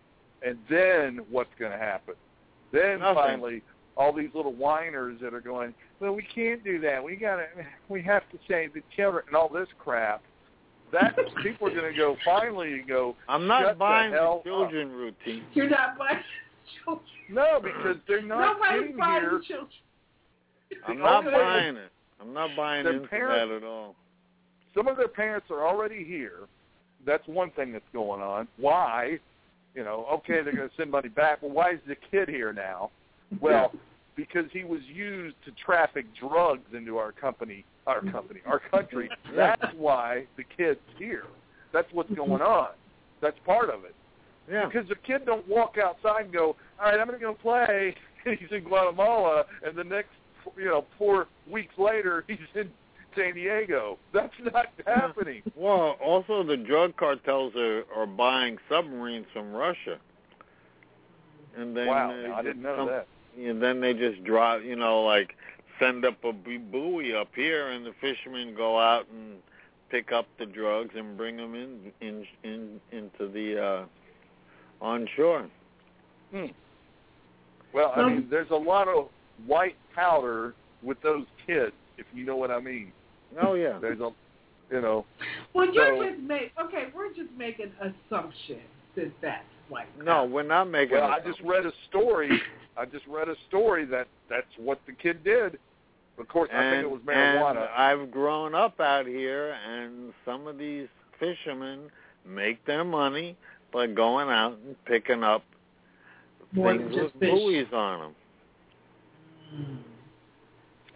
And 0.46 0.58
then 0.70 1.20
what's 1.30 1.50
going 1.58 1.72
to 1.72 1.78
happen? 1.78 2.14
Then 2.72 3.00
Nothing. 3.00 3.14
finally, 3.14 3.62
all 3.96 4.12
these 4.12 4.30
little 4.34 4.54
whiners 4.54 5.18
that 5.20 5.34
are 5.34 5.40
going, 5.40 5.74
well, 5.98 6.12
we 6.12 6.22
can't 6.34 6.62
do 6.64 6.80
that. 6.80 7.02
We 7.02 7.16
got 7.16 7.36
to, 7.36 7.46
we 7.88 8.02
have 8.02 8.22
to 8.30 8.38
save 8.48 8.72
the 8.72 8.82
children 8.96 9.24
and 9.26 9.36
all 9.36 9.48
this 9.48 9.68
crap. 9.78 10.22
That 10.92 11.16
people 11.42 11.68
are 11.68 11.74
going 11.74 11.92
to 11.92 11.96
go 11.96 12.16
finally 12.24 12.82
go. 12.86 13.14
I'm 13.28 13.46
not 13.46 13.62
shut 13.62 13.78
buying 13.78 14.10
the, 14.12 14.18
hell 14.18 14.42
the 14.44 14.50
up." 14.52 14.58
children 14.70 14.90
routine. 14.92 15.44
You're 15.54 15.68
not 15.70 15.96
buying 15.98 16.18
children. 16.84 17.04
No, 17.28 17.60
because 17.62 17.96
they're 18.08 18.22
not 18.22 18.58
Nobody's 18.58 18.96
buying 18.96 19.20
here. 19.22 19.40
children. 19.46 19.68
I'm 20.86 20.98
The 20.98 21.02
not 21.04 21.24
buying 21.24 21.76
it. 21.76 21.92
I'm 22.20 22.32
not 22.34 22.50
buying 22.56 22.86
into 22.86 23.06
parents- 23.08 23.48
that 23.50 23.56
at 23.56 23.64
all. 23.64 23.94
Some 24.74 24.86
of 24.88 24.96
their 24.96 25.08
parents 25.08 25.46
are 25.50 25.66
already 25.66 26.04
here. 26.04 26.40
That's 27.06 27.26
one 27.26 27.50
thing 27.52 27.72
that's 27.72 27.84
going 27.92 28.20
on. 28.20 28.46
Why? 28.56 29.18
You 29.74 29.84
know, 29.84 30.06
okay, 30.12 30.42
they're 30.42 30.54
going 30.54 30.68
to 30.68 30.74
send 30.76 30.90
money 30.90 31.08
back. 31.08 31.42
Well, 31.42 31.50
why 31.52 31.72
is 31.72 31.80
the 31.88 31.96
kid 32.10 32.28
here 32.28 32.52
now? 32.52 32.90
Well, 33.40 33.72
because 34.16 34.44
he 34.52 34.64
was 34.64 34.80
used 34.92 35.36
to 35.44 35.52
traffic 35.64 36.04
drugs 36.20 36.66
into 36.76 36.98
our 36.98 37.10
company, 37.12 37.64
our 37.86 38.02
company, 38.02 38.40
our 38.46 38.60
country. 38.70 39.08
That's 39.36 39.62
why 39.76 40.26
the 40.36 40.44
kid's 40.56 40.80
here. 40.98 41.24
That's 41.72 41.88
what's 41.92 42.10
going 42.14 42.42
on. 42.42 42.70
That's 43.20 43.38
part 43.44 43.70
of 43.70 43.84
it. 43.84 43.94
Yeah. 44.50 44.66
Because 44.66 44.88
the 44.88 44.96
kid 44.96 45.26
don't 45.26 45.46
walk 45.48 45.76
outside 45.82 46.24
and 46.24 46.32
go, 46.32 46.56
all 46.80 46.86
right, 46.90 46.98
I'm 46.98 47.06
going 47.06 47.18
to 47.18 47.24
go 47.24 47.34
play. 47.34 47.94
And 48.24 48.38
he's 48.38 48.50
in 48.50 48.64
Guatemala, 48.64 49.44
and 49.64 49.76
the 49.76 49.84
next, 49.84 50.10
you 50.56 50.64
know, 50.66 50.84
four 50.98 51.28
weeks 51.50 51.74
later, 51.78 52.24
he's 52.26 52.38
in 52.54 52.70
San 53.16 53.34
Diego. 53.34 53.98
That's 54.12 54.32
not 54.52 54.66
happening. 54.86 55.42
Well, 55.56 55.96
also 56.02 56.42
the 56.42 56.56
drug 56.56 56.96
cartels 56.96 57.54
are 57.56 57.84
are 57.94 58.06
buying 58.06 58.56
submarines 58.68 59.26
from 59.32 59.52
Russia. 59.52 59.98
And 61.56 61.76
then 61.76 61.86
wow, 61.86 62.10
no, 62.10 62.34
I 62.34 62.42
didn't 62.42 62.62
know 62.62 62.76
some- 62.76 62.86
that. 62.88 63.06
And 63.38 63.62
then 63.62 63.80
they 63.80 63.94
just 63.94 64.22
drop, 64.24 64.62
you 64.62 64.76
know, 64.76 65.02
like 65.02 65.36
send 65.80 66.04
up 66.04 66.22
a 66.24 66.32
bu- 66.32 66.58
buoy 66.58 67.14
up 67.14 67.28
here, 67.34 67.70
and 67.70 67.84
the 67.84 67.92
fishermen 68.00 68.54
go 68.56 68.78
out 68.78 69.06
and 69.12 69.36
pick 69.90 70.12
up 70.12 70.26
the 70.38 70.46
drugs 70.46 70.90
and 70.96 71.16
bring 71.16 71.36
them 71.36 71.54
in 71.54 71.90
in 72.00 72.24
in 72.44 72.80
into 72.92 73.28
the 73.32 73.60
uh 73.60 73.84
onshore. 74.84 75.48
Hmm. 76.32 76.46
Well, 77.72 77.92
I 77.96 78.08
mean, 78.08 78.26
there's 78.30 78.50
a 78.50 78.56
lot 78.56 78.88
of 78.88 79.08
white 79.46 79.76
powder 79.94 80.54
with 80.82 81.00
those 81.02 81.24
kids, 81.46 81.72
if 81.98 82.06
you 82.14 82.24
know 82.24 82.36
what 82.36 82.50
I 82.50 82.60
mean. 82.60 82.92
Oh 83.42 83.54
yeah. 83.54 83.78
There's 83.80 84.00
a, 84.00 84.10
you 84.72 84.80
know, 84.80 85.04
Well, 85.54 85.72
you're 85.72 85.96
So- 85.96 86.10
just 86.10 86.20
make 86.22 86.52
okay. 86.60 86.86
We're 86.94 87.08
just 87.12 87.30
making 87.36 87.70
assumptions 87.80 88.60
that 88.96 89.10
that's 89.22 89.44
white. 89.68 89.86
Powder. 89.98 90.04
No, 90.04 90.24
we're 90.24 90.42
not 90.42 90.64
making. 90.68 90.96
well, 90.96 91.08
a- 91.10 91.16
I 91.16 91.20
just 91.20 91.40
read 91.42 91.64
a 91.66 91.72
story. 91.88 92.40
I 92.76 92.84
just 92.86 93.06
read 93.06 93.28
a 93.28 93.36
story 93.48 93.84
that 93.86 94.08
that's 94.28 94.46
what 94.58 94.80
the 94.86 94.92
kid 94.92 95.22
did. 95.22 95.58
Of 96.18 96.28
course, 96.28 96.50
I 96.52 96.70
think 96.70 96.84
it 96.84 96.90
was 96.90 97.00
marijuana. 97.02 97.50
and 97.50 97.58
I've 97.76 98.10
grown 98.10 98.54
up 98.54 98.78
out 98.80 99.06
here, 99.06 99.56
and 99.68 100.12
some 100.24 100.46
of 100.46 100.58
these 100.58 100.86
fishermen 101.18 101.90
make 102.26 102.64
their 102.66 102.84
money 102.84 103.36
by 103.72 103.86
going 103.86 104.28
out 104.28 104.58
and 104.64 104.76
picking 104.84 105.22
up 105.22 105.42
More 106.52 106.76
things 106.76 106.94
with 106.94 107.12
fish. 107.20 107.30
buoys 107.30 107.66
on 107.72 108.00
them. 109.52 109.84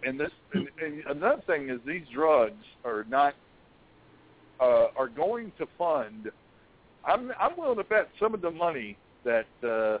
and 0.03 0.19
this 0.19 0.31
and, 0.53 0.67
and 0.81 1.03
another 1.09 1.41
thing 1.47 1.69
is 1.69 1.79
these 1.85 2.05
drugs 2.13 2.63
are 2.83 3.05
not 3.09 3.33
uh, 4.59 4.87
are 4.95 5.07
going 5.09 5.51
to 5.57 5.67
fund. 5.77 6.29
I'm 7.05 7.31
I'm 7.39 7.57
willing 7.57 7.77
to 7.77 7.83
bet 7.83 8.09
some 8.19 8.33
of 8.33 8.41
the 8.41 8.51
money 8.51 8.97
that 9.23 9.47
uh, 9.63 9.97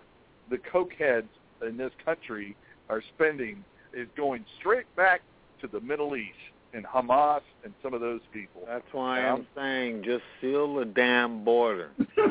the 0.51 0.57
cokeheads 0.71 1.27
in 1.67 1.77
this 1.77 1.91
country 2.03 2.55
are 2.89 3.01
spending 3.15 3.63
is 3.95 4.07
going 4.17 4.45
straight 4.59 4.93
back 4.95 5.21
to 5.61 5.67
the 5.67 5.79
Middle 5.79 6.15
East 6.15 6.33
and 6.73 6.85
Hamas 6.85 7.41
and 7.63 7.73
some 7.81 7.93
of 7.93 8.01
those 8.01 8.21
people. 8.33 8.61
That's 8.67 8.85
why 8.91 9.19
Yeah. 9.21 9.33
I'm 9.33 9.39
um, 9.41 9.47
saying 9.55 10.03
just 10.03 10.23
seal 10.41 10.75
the 10.75 10.85
damn 10.85 11.43
border. 11.43 11.91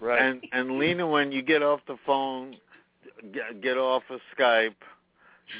Right. 0.00 0.22
And 0.22 0.44
and 0.52 0.78
Lena, 0.78 1.08
when 1.08 1.32
you 1.32 1.42
get 1.42 1.60
off 1.60 1.80
the 1.88 1.96
phone, 2.06 2.54
get, 3.32 3.60
get 3.60 3.76
off 3.76 4.04
of 4.10 4.20
Skype, 4.38 4.76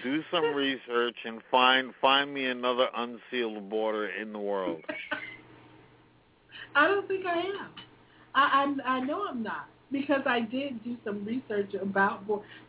do 0.04 0.22
some 0.30 0.54
research 0.54 1.16
and 1.24 1.40
find 1.50 1.92
find 2.00 2.32
me 2.32 2.46
another 2.46 2.86
unsealed 2.96 3.68
border 3.68 4.06
in 4.10 4.32
the 4.32 4.38
world. 4.38 4.80
I 6.76 6.86
don't 6.86 7.08
think 7.08 7.26
I 7.26 7.38
am. 7.40 7.70
I, 8.34 8.74
I 8.86 8.90
I 8.98 9.00
know 9.00 9.26
I'm 9.28 9.42
not 9.42 9.66
because 9.90 10.22
I 10.26 10.40
did 10.40 10.82
do 10.84 10.96
some 11.04 11.24
research 11.24 11.74
about 11.74 12.22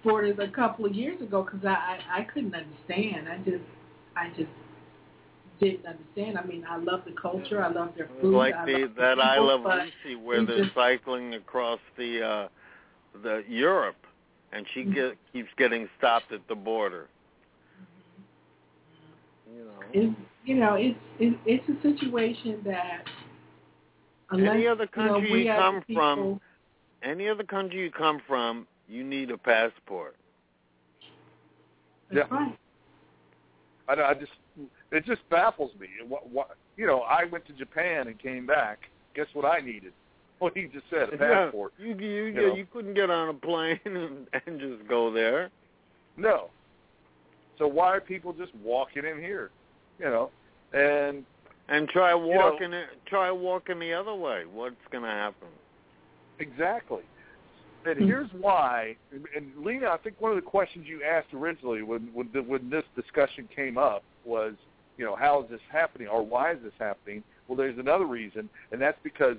borders 0.03 0.37
a 0.39 0.47
couple 0.47 0.85
of 0.85 0.93
years 0.93 1.21
ago 1.21 1.43
because 1.43 1.65
I, 1.65 1.99
I 2.13 2.19
I 2.19 2.23
couldn't 2.23 2.55
understand. 2.55 3.27
I 3.29 3.37
just 3.39 3.63
I 4.15 4.29
just 4.29 4.49
didn't 5.59 5.85
understand. 5.85 6.37
I 6.37 6.43
mean, 6.45 6.65
I 6.69 6.77
love 6.77 7.01
the 7.05 7.13
culture. 7.19 7.63
I 7.63 7.69
love 7.69 7.89
their 7.97 8.09
food. 8.21 8.33
like 8.33 8.55
I 8.55 8.65
the 8.65 8.71
love 8.79 8.95
that 8.97 9.19
I 9.19 9.37
Love 9.39 9.61
Lucy 9.65 10.15
where 10.15 10.45
they're 10.45 10.63
just- 10.63 10.75
cycling 10.75 11.35
across 11.35 11.79
the 11.97 12.23
uh 12.25 12.47
the 13.23 13.43
Europe 13.47 13.95
and 14.51 14.65
she 14.73 14.83
get, 14.83 15.15
keeps 15.33 15.49
getting 15.57 15.87
stopped 15.97 16.31
at 16.31 16.41
the 16.47 16.55
border. 16.55 17.07
You 19.51 19.65
know. 19.65 19.71
it's 19.93 20.15
you 20.45 20.55
know 20.55 20.75
it's 20.75 20.97
it, 21.19 21.37
it's 21.45 21.67
a 21.69 21.81
situation 21.81 22.61
that 22.65 23.03
unless 24.31 24.55
Any 24.55 24.67
other 24.67 24.87
you 24.95 25.03
know, 25.03 25.13
country 25.13 25.31
we 25.31 25.43
you 25.47 25.53
come 25.53 25.81
people, 25.87 26.03
from, 26.15 26.41
any 27.03 27.27
other 27.27 27.43
country 27.43 27.79
you 27.79 27.91
come 27.91 28.21
from, 28.27 28.67
you 28.87 29.03
need 29.03 29.31
a 29.31 29.37
passport. 29.37 30.15
That's 32.11 32.27
Yeah. 32.31 32.35
right. 32.37 32.57
I, 33.87 33.93
I 34.03 34.13
just 34.13 34.31
it 34.91 35.05
just 35.05 35.27
baffles 35.29 35.71
me. 35.79 35.87
What, 36.07 36.29
what 36.29 36.57
you 36.77 36.85
know, 36.87 37.01
I 37.01 37.25
went 37.25 37.45
to 37.47 37.53
Japan 37.53 38.07
and 38.07 38.17
came 38.19 38.45
back. 38.45 38.79
Guess 39.15 39.27
what 39.33 39.45
I 39.45 39.59
needed? 39.59 39.93
What 40.39 40.55
he 40.55 40.67
just 40.67 40.85
said, 40.89 41.09
a 41.13 41.17
passport. 41.17 41.73
Yeah, 41.77 41.87
you 41.87 41.95
you 41.95 42.23
you, 42.27 42.31
know. 42.31 42.55
you 42.55 42.65
couldn't 42.71 42.93
get 42.93 43.09
on 43.09 43.27
a 43.27 43.33
plane 43.33 43.77
and, 43.85 44.25
and 44.45 44.57
just 44.57 44.87
go 44.87 45.11
there. 45.11 45.49
No. 46.15 46.49
So 47.57 47.67
why 47.67 47.93
are 47.93 47.99
people 47.99 48.31
just 48.31 48.55
walking 48.63 49.03
in 49.03 49.17
here? 49.17 49.51
You 49.99 50.05
know, 50.05 50.29
and 50.71 51.25
And 51.67 51.89
try 51.89 52.11
know- 52.11 52.19
walking 52.19 52.71
it, 52.71 52.87
try 53.05 53.29
walking 53.31 53.79
the 53.79 53.91
other 53.91 54.15
way. 54.15 54.43
What's 54.49 54.77
going 54.93 55.03
to 55.03 55.09
happen? 55.09 55.49
Exactly. 56.39 57.03
And 57.85 57.97
Hmm. 57.97 58.05
here's 58.07 58.29
why. 58.33 58.95
And 59.35 59.51
Lena, 59.57 59.89
I 59.89 59.97
think 59.97 60.19
one 60.19 60.31
of 60.31 60.35
the 60.35 60.41
questions 60.49 60.85
you 60.87 61.01
asked 61.03 61.33
originally 61.33 61.81
when 61.81 62.09
when, 62.13 62.29
the, 62.33 62.41
when 62.41 62.69
this 62.69 62.83
discussion 62.95 63.47
came 63.55 63.77
up 63.77 64.03
was, 64.25 64.53
you 64.97 65.05
know, 65.05 65.15
how 65.15 65.43
is 65.43 65.49
this 65.49 65.61
happening 65.71 66.07
or 66.07 66.21
why 66.21 66.51
is 66.51 66.59
this 66.63 66.73
happening? 66.77 67.23
Well, 67.47 67.55
there's 67.57 67.77
another 67.79 68.05
reason, 68.05 68.49
and 68.71 68.81
that's 68.81 68.99
because 69.03 69.37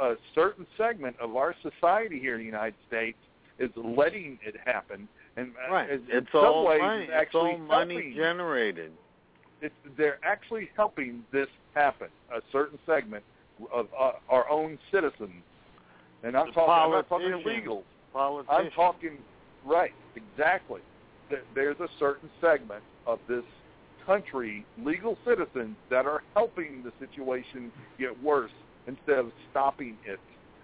a 0.00 0.14
certain 0.34 0.66
segment 0.78 1.14
of 1.20 1.36
our 1.36 1.54
society 1.62 2.18
here 2.18 2.34
in 2.34 2.40
the 2.40 2.46
United 2.46 2.74
States 2.88 3.18
is 3.58 3.70
letting 3.76 4.38
it 4.44 4.56
happen, 4.64 5.06
and 5.36 5.52
uh, 5.68 5.72
Right. 5.72 5.90
in 5.90 6.02
It's 6.08 6.32
some 6.32 6.44
all 6.44 6.64
ways 6.66 6.80
money. 6.80 7.02
it's 7.02 7.10
It's 7.12 7.20
actually 7.20 7.50
all 7.52 7.58
money 7.58 7.94
helping. 7.96 8.14
generated. 8.14 8.92
it's, 9.60 9.74
they're 9.96 10.18
actually 10.24 10.70
helping 10.74 11.22
this 11.32 11.48
happen. 11.74 12.08
A 12.34 12.40
certain 12.50 12.78
segment 12.86 13.22
of 13.72 13.88
uh, 13.98 14.12
our 14.28 14.48
own 14.50 14.78
citizens, 14.90 15.42
and 16.24 16.36
I'm 16.36 16.46
The 16.46 16.52
talking. 16.52 16.72
I'm 16.72 16.90
not 16.90 17.08
talking 17.08 17.30
politicians. 17.30 17.82
illegals. 18.16 18.44
I'm 18.48 18.70
talking 18.70 19.18
right, 19.64 19.92
exactly. 20.16 20.80
There- 21.30 21.42
There's 21.54 21.80
a 21.80 21.88
certain 21.98 22.30
segment 22.40 22.82
of 23.06 23.18
this 23.28 23.44
country, 24.06 24.64
legal 24.78 25.16
citizens, 25.24 25.76
that 25.90 26.06
are 26.06 26.22
helping 26.34 26.82
the 26.82 26.92
situation 26.98 27.72
get 27.98 28.20
worse 28.22 28.52
instead 28.86 29.18
of 29.18 29.32
stopping 29.50 29.96
it. 30.04 30.20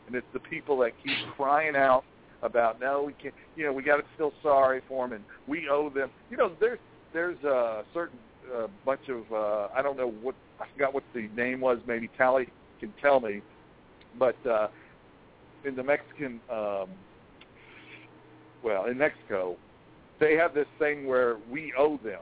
And 0.06 0.14
it's 0.14 0.26
the 0.32 0.40
people 0.40 0.76
that 0.78 0.92
keep 1.02 1.16
crying 1.36 1.76
out 1.76 2.04
about, 2.42 2.80
no, 2.80 3.02
we 3.02 3.12
can't. 3.14 3.34
You 3.56 3.64
know, 3.64 3.72
we 3.72 3.82
got 3.82 3.96
to 3.96 4.04
feel 4.18 4.32
sorry 4.42 4.80
for 4.88 5.06
them, 5.06 5.16
and 5.16 5.24
we 5.46 5.68
owe 5.68 5.88
them. 5.90 6.10
You 6.30 6.36
know, 6.36 6.52
there's 6.60 6.78
there's 7.12 7.42
a 7.44 7.84
certain 7.94 8.18
uh, 8.54 8.66
bunch 8.84 9.08
of 9.08 9.30
uh, 9.32 9.68
I 9.74 9.82
don't 9.82 9.96
know 9.96 10.10
what 10.22 10.34
I 10.60 10.66
forgot 10.72 10.92
what 10.94 11.04
the 11.14 11.28
name 11.36 11.60
was. 11.60 11.78
Maybe 11.86 12.08
Tali 12.18 12.48
can 12.80 12.92
tell 13.00 13.20
me, 13.20 13.40
but 14.18 14.36
uh, 14.46 14.68
in 15.64 15.74
the 15.76 15.82
Mexican, 15.82 16.40
um, 16.50 16.88
well, 18.62 18.86
in 18.86 18.98
Mexico, 18.98 19.56
they 20.18 20.34
have 20.34 20.54
this 20.54 20.66
thing 20.78 21.06
where 21.06 21.36
we 21.50 21.72
owe 21.78 21.98
them 21.98 22.20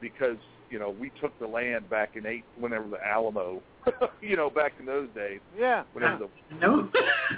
because 0.00 0.36
you 0.70 0.78
know 0.78 0.90
we 0.90 1.10
took 1.20 1.38
the 1.38 1.46
land 1.46 1.88
back 1.88 2.16
in 2.16 2.26
eight 2.26 2.44
whenever 2.58 2.88
the 2.88 2.98
Alamo, 3.06 3.62
you 4.20 4.36
know, 4.36 4.50
back 4.50 4.72
in 4.80 4.86
those 4.86 5.08
days. 5.14 5.40
Yeah. 5.58 5.84
Whenever 5.92 6.26
the 6.50 6.56
No. 6.60 6.88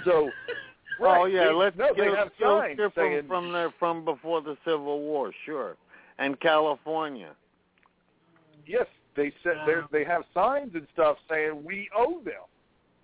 so. 0.05 0.29
Oh 1.01 1.23
right, 1.23 1.33
yeah, 1.33 1.45
they, 1.45 1.53
let's 1.53 1.77
no, 1.77 1.93
get 1.93 1.97
they 1.97 2.11
have 2.13 2.29
signs 2.41 2.75
get 2.77 2.91
saying 2.93 3.21
from 3.21 3.45
from 3.45 3.53
there 3.53 3.73
from 3.79 4.03
before 4.03 4.41
the 4.41 4.57
Civil 4.65 4.99
War, 4.99 5.31
sure, 5.45 5.77
and 6.17 6.37
California. 6.41 7.29
Yes, 8.67 8.85
they 9.15 9.31
said 9.41 9.55
Wow. 9.59 9.65
they're 9.65 9.87
they 9.93 10.03
have 10.03 10.23
signs 10.33 10.71
and 10.75 10.85
stuff 10.91 11.15
saying 11.29 11.63
we 11.63 11.89
owe 11.95 12.19
them. 12.25 12.43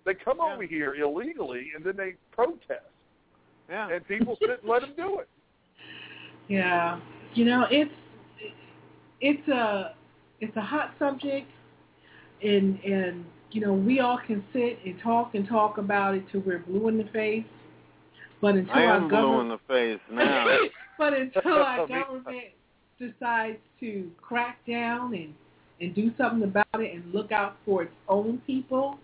They 0.06 0.14
come 0.14 0.38
Yeah. 0.38 0.54
over 0.54 0.62
here 0.62 0.94
illegally 0.94 1.72
and 1.74 1.84
then 1.84 1.96
they 1.96 2.14
protest, 2.30 2.86
Yeah. 3.68 3.88
and 3.90 4.06
people 4.06 4.36
sit 4.36 4.60
and 4.60 4.68
let 4.70 4.82
them 4.82 4.94
do 4.96 5.18
it. 5.18 5.28
Yeah, 6.48 7.00
you 7.34 7.44
know 7.44 7.66
it's 7.70 7.90
it's 9.20 9.48
a 9.48 9.96
it's 10.40 10.56
a 10.56 10.60
hot 10.60 10.94
subject, 10.96 11.50
and 12.40 12.78
and 12.84 13.24
you 13.50 13.60
know 13.60 13.72
we 13.74 13.98
all 13.98 14.18
can 14.24 14.44
sit 14.52 14.78
and 14.84 14.96
talk 15.00 15.34
and 15.34 15.48
talk 15.48 15.78
about 15.78 16.14
it 16.14 16.22
till 16.30 16.42
we're 16.42 16.60
blue 16.60 16.86
in 16.86 16.98
the 16.98 17.04
face, 17.12 17.44
but 18.40 18.54
until 18.54 18.74
I 18.76 18.84
our 18.84 18.96
am 18.98 19.08
blue 19.08 19.40
in 19.40 19.48
the 19.48 19.58
face 19.66 19.98
now. 20.10 20.56
but 20.96 21.12
until 21.14 21.54
our 21.54 21.84
government 21.88 22.54
decides 23.00 23.58
to 23.80 24.08
crack 24.22 24.64
down 24.68 25.14
and 25.14 25.34
and 25.80 25.94
do 25.96 26.12
something 26.16 26.44
about 26.44 26.66
it 26.74 26.94
and 26.94 27.12
look 27.12 27.32
out 27.32 27.56
for 27.64 27.82
its 27.82 27.94
own 28.08 28.40
people, 28.46 29.00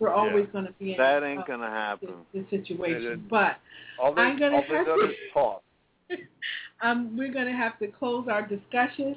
we're 0.00 0.12
always 0.12 0.46
going 0.52 0.64
to 0.64 0.72
be 0.72 0.92
in 0.92 0.98
that 0.98 1.22
ain't 1.22 1.46
gonna 1.46 1.70
happen. 1.70 2.14
this, 2.32 2.44
this 2.50 2.60
situation. 2.60 3.26
But 3.30 3.58
they, 3.98 4.22
I'm 4.22 4.38
gonna 4.38 4.62
have 4.62 4.68
to- 4.68 5.12
talk. 5.34 5.62
um, 6.82 7.16
we're 7.16 7.32
going 7.32 7.46
to 7.46 7.52
have 7.52 7.78
to 7.78 7.86
close 7.86 8.26
our 8.28 8.42
discussion. 8.42 9.16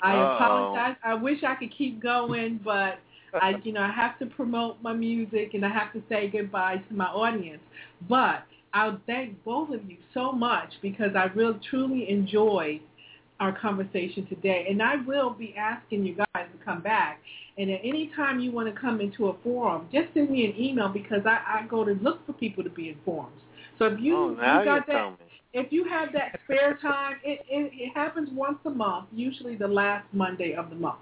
I 0.00 0.14
Uh-oh. 0.14 0.34
apologize. 0.34 0.96
I 1.04 1.14
wish 1.14 1.42
I 1.44 1.56
could 1.56 1.76
keep 1.76 2.02
going, 2.02 2.60
but 2.64 3.00
I, 3.34 3.54
you 3.64 3.72
know, 3.72 3.82
I 3.82 3.90
have 3.90 4.18
to 4.20 4.26
promote 4.26 4.80
my 4.80 4.92
music 4.92 5.54
and 5.54 5.64
I 5.64 5.68
have 5.68 5.92
to 5.92 6.02
say 6.08 6.28
goodbye 6.28 6.82
to 6.88 6.94
my 6.94 7.06
audience. 7.06 7.62
But 8.08 8.44
I'll 8.72 9.00
thank 9.06 9.42
both 9.44 9.70
of 9.70 9.88
you 9.90 9.98
so 10.14 10.32
much 10.32 10.70
because 10.80 11.10
I 11.16 11.24
really 11.34 11.60
truly 11.68 12.08
enjoyed 12.08 12.80
our 13.40 13.52
conversation 13.58 14.26
today, 14.28 14.66
and 14.70 14.80
I 14.80 14.96
will 15.04 15.30
be 15.30 15.54
asking 15.58 16.06
you 16.06 16.14
guys 16.14 16.46
to 16.52 16.64
come 16.64 16.80
back. 16.80 17.20
And 17.58 17.70
at 17.70 17.80
any 17.84 18.10
time 18.16 18.40
you 18.40 18.50
want 18.50 18.74
to 18.74 18.80
come 18.80 19.00
into 19.00 19.28
a 19.28 19.36
forum, 19.42 19.88
just 19.92 20.08
send 20.14 20.30
me 20.30 20.46
an 20.46 20.58
email 20.58 20.88
because 20.88 21.26
I, 21.26 21.60
I 21.60 21.66
go 21.66 21.84
to 21.84 21.92
look 21.92 22.24
for 22.26 22.32
people 22.32 22.64
to 22.64 22.70
be 22.70 22.88
in 22.88 22.96
forums. 23.04 23.40
So 23.78 23.86
if 23.86 24.00
you, 24.00 24.16
oh, 24.16 24.30
you 24.30 24.36
got 24.64 24.86
that 24.86 25.16
if 25.52 25.70
you 25.70 25.84
have 25.84 26.12
that 26.12 26.40
spare 26.44 26.78
time, 26.80 27.16
it, 27.22 27.40
it, 27.48 27.72
it 27.74 27.92
happens 27.94 28.30
once 28.32 28.58
a 28.64 28.70
month, 28.70 29.08
usually 29.12 29.54
the 29.54 29.68
last 29.68 30.06
Monday 30.12 30.54
of 30.54 30.70
the 30.70 30.76
month. 30.76 30.98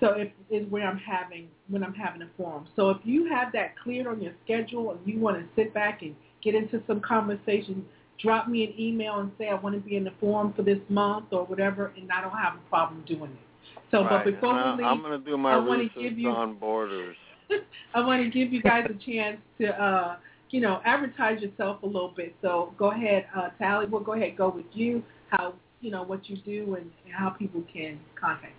So 0.00 0.12
if 0.12 0.30
is 0.50 0.70
where 0.70 0.88
I'm 0.88 0.98
having 0.98 1.48
when 1.68 1.82
I'm 1.82 1.92
having 1.92 2.22
a 2.22 2.28
forum. 2.36 2.68
So 2.76 2.90
if 2.90 2.98
you 3.04 3.28
have 3.28 3.52
that 3.52 3.74
cleared 3.82 4.06
on 4.06 4.22
your 4.22 4.32
schedule 4.44 4.92
and 4.92 5.00
you 5.04 5.18
want 5.18 5.38
to 5.38 5.44
sit 5.56 5.74
back 5.74 6.02
and 6.02 6.14
get 6.42 6.54
into 6.54 6.80
some 6.86 7.00
conversation, 7.00 7.84
drop 8.22 8.48
me 8.48 8.64
an 8.64 8.74
email 8.78 9.18
and 9.18 9.32
say 9.38 9.48
I 9.48 9.54
want 9.54 9.74
to 9.74 9.80
be 9.80 9.96
in 9.96 10.04
the 10.04 10.12
forum 10.20 10.54
for 10.56 10.62
this 10.62 10.78
month 10.88 11.26
or 11.32 11.44
whatever, 11.44 11.92
and 11.96 12.10
I 12.12 12.20
don't 12.20 12.38
have 12.38 12.54
a 12.54 12.68
problem 12.70 13.04
doing 13.06 13.32
it. 13.32 13.47
So, 13.90 14.04
Right, 14.04 14.24
but 14.24 14.34
before 14.34 14.54
and 14.54 14.78
we 14.78 14.84
I- 14.84 14.88
leave, 14.90 14.96
I'm 14.98 15.02
gonna 15.02 15.18
do 15.18 15.36
my 15.38 15.54
I 15.54 15.58
wanna 15.58 15.82
research 15.84 16.02
give 16.02 16.18
you- 16.18 16.30
on 16.30 16.54
borders. 16.54 17.16
I 17.94 18.00
want 18.00 18.22
to 18.22 18.28
give 18.28 18.52
you 18.52 18.60
guys 18.60 18.86
a 18.90 19.10
chance 19.10 19.40
to, 19.58 19.68
uh, 19.82 20.16
you 20.50 20.60
know, 20.60 20.82
advertise 20.84 21.40
yourself 21.40 21.82
a 21.82 21.86
little 21.86 22.12
bit. 22.14 22.34
So 22.42 22.74
go 22.76 22.90
ahead, 22.90 23.26
uh, 23.34 23.48
Tali. 23.58 23.86
We'll 23.86 24.02
go 24.02 24.12
ahead 24.12 24.36
go 24.36 24.50
with 24.50 24.66
you. 24.72 25.02
How 25.30 25.54
you 25.80 25.90
know 25.90 26.02
what 26.02 26.28
you 26.28 26.36
do 26.38 26.74
and, 26.74 26.90
and 27.04 27.14
how 27.14 27.30
people 27.30 27.62
can 27.72 27.98
contact 28.20 28.58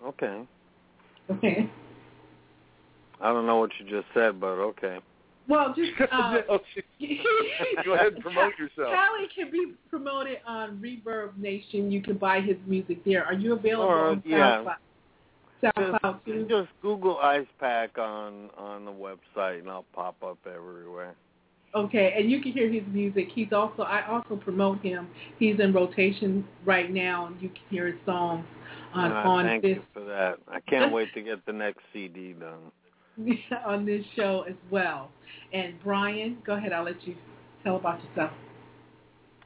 you. 0.00 0.08
Okay. 0.08 0.46
Okay. 1.30 1.70
I 3.20 3.32
don't 3.32 3.46
know 3.46 3.56
what 3.56 3.70
you 3.80 3.86
just 3.88 4.06
said, 4.12 4.38
but 4.40 4.58
okay. 4.58 4.98
Well, 5.48 5.74
just 5.74 5.92
uh, 6.12 6.38
Go 7.84 7.94
ahead 7.94 8.14
and 8.14 8.22
promote 8.22 8.52
yourself. 8.58 8.92
Tali 8.94 9.28
can 9.34 9.50
be 9.50 9.74
promoted 9.88 10.38
on 10.46 10.78
ReverbNation. 10.78 11.90
You 11.90 12.02
can 12.02 12.16
buy 12.16 12.40
his 12.40 12.56
music 12.66 13.04
there. 13.04 13.24
Are 13.24 13.34
you 13.34 13.54
available 13.54 13.84
Or, 13.84 14.06
on 14.10 14.22
yeah. 14.26 14.64
SoundCloud? 14.64 14.74
SoundCloud 15.76 16.02
Just, 16.02 16.24
too. 16.26 16.46
just 16.48 16.68
Google 16.82 17.18
Ice 17.18 17.46
Pack 17.58 17.96
on 17.98 18.50
on 18.58 18.84
the 18.84 18.92
website, 18.92 19.60
and 19.60 19.70
I'll 19.70 19.86
pop 19.94 20.22
up 20.22 20.38
everywhere. 20.46 21.14
Okay, 21.74 22.14
and 22.16 22.30
you 22.30 22.40
can 22.40 22.52
hear 22.52 22.70
his 22.70 22.82
music. 22.88 23.28
He's 23.34 23.52
also 23.52 23.82
I 23.82 24.06
also 24.06 24.36
promote 24.36 24.80
him. 24.80 25.08
He's 25.38 25.58
in 25.60 25.72
rotation 25.72 26.46
right 26.64 26.90
now, 26.90 27.26
and 27.26 27.40
you 27.40 27.48
can 27.48 27.62
hear 27.70 27.86
his 27.86 27.96
songs 28.04 28.44
on 28.94 29.04
And 29.04 29.14
I 29.14 29.22
on 29.22 29.44
thank 29.44 29.62
this 29.62 29.76
you 29.76 29.82
for 29.92 30.04
that. 30.04 30.36
I 30.48 30.60
can't 30.60 30.92
wait 30.92 31.12
to 31.14 31.22
get 31.22 31.44
the 31.46 31.52
next 31.52 31.80
CD 31.92 32.32
done. 32.32 32.72
on 33.66 33.86
this 33.86 34.04
show 34.14 34.44
as 34.48 34.56
well. 34.70 35.10
And 35.52 35.74
Brian, 35.82 36.38
go 36.44 36.54
ahead. 36.54 36.72
I'll 36.72 36.84
let 36.84 37.06
you 37.06 37.14
tell 37.64 37.76
about 37.76 38.00
yourself. 38.04 38.32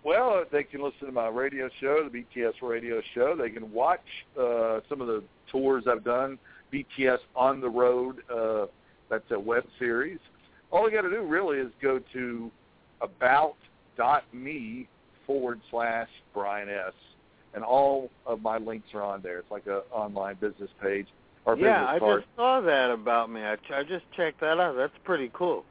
Well, 0.03 0.45
they 0.51 0.65
can 0.65 0.83
listen 0.83 1.07
to 1.07 1.13
my 1.13 1.29
radio 1.29 1.69
show, 1.81 2.09
the 2.09 2.25
BTS 2.25 2.55
radio 2.63 3.03
show. 3.15 3.37
They 3.37 3.51
can 3.51 3.71
watch 3.71 4.01
uh, 4.39 4.81
some 4.89 5.01
of 5.01 5.09
the 5.09 5.23
tours 5.53 5.85
I've 5.87 6.05
done, 6.05 6.39
BTS 6.73 7.19
on 7.37 7.61
the 7.61 7.69
road. 7.69 8.23
Uh, 8.35 8.67
that's 9.11 9.31
a 9.31 9.39
web 9.39 9.65
series. 9.79 10.19
All 10.71 10.89
you 10.89 10.97
got 10.97 11.03
to 11.03 11.11
do 11.11 11.23
really 11.23 11.59
is 11.59 11.71
go 11.83 12.01
to 12.15 12.51
about.me 13.03 14.89
forward 15.27 15.61
slash 15.71 16.09
Brian 16.33 16.69
S. 16.69 16.95
And 17.53 17.65
all 17.65 18.11
of 18.27 18.41
my 18.41 18.59
links 18.59 18.89
are 18.95 19.03
on 19.03 19.21
there. 19.23 19.39
It's 19.41 19.51
like 19.51 19.67
an 19.67 19.83
online 19.93 20.37
business 20.41 20.71
page 20.81 21.09
or 21.47 21.57
yeah, 21.57 21.85
I 21.87 21.95
business 21.95 22.01
card. 22.01 22.23
just 22.23 22.37
saw 22.37 22.61
that 22.61 22.91
about 22.91 23.31
me. 23.31 23.43
I, 23.43 23.57
ch- 23.57 23.71
I 23.73 23.83
just 23.83 24.05
checked 24.17 24.41
that 24.41 24.59
out. 24.61 24.77
That's 24.77 24.93
pretty 25.05 25.31
cool. 25.33 25.65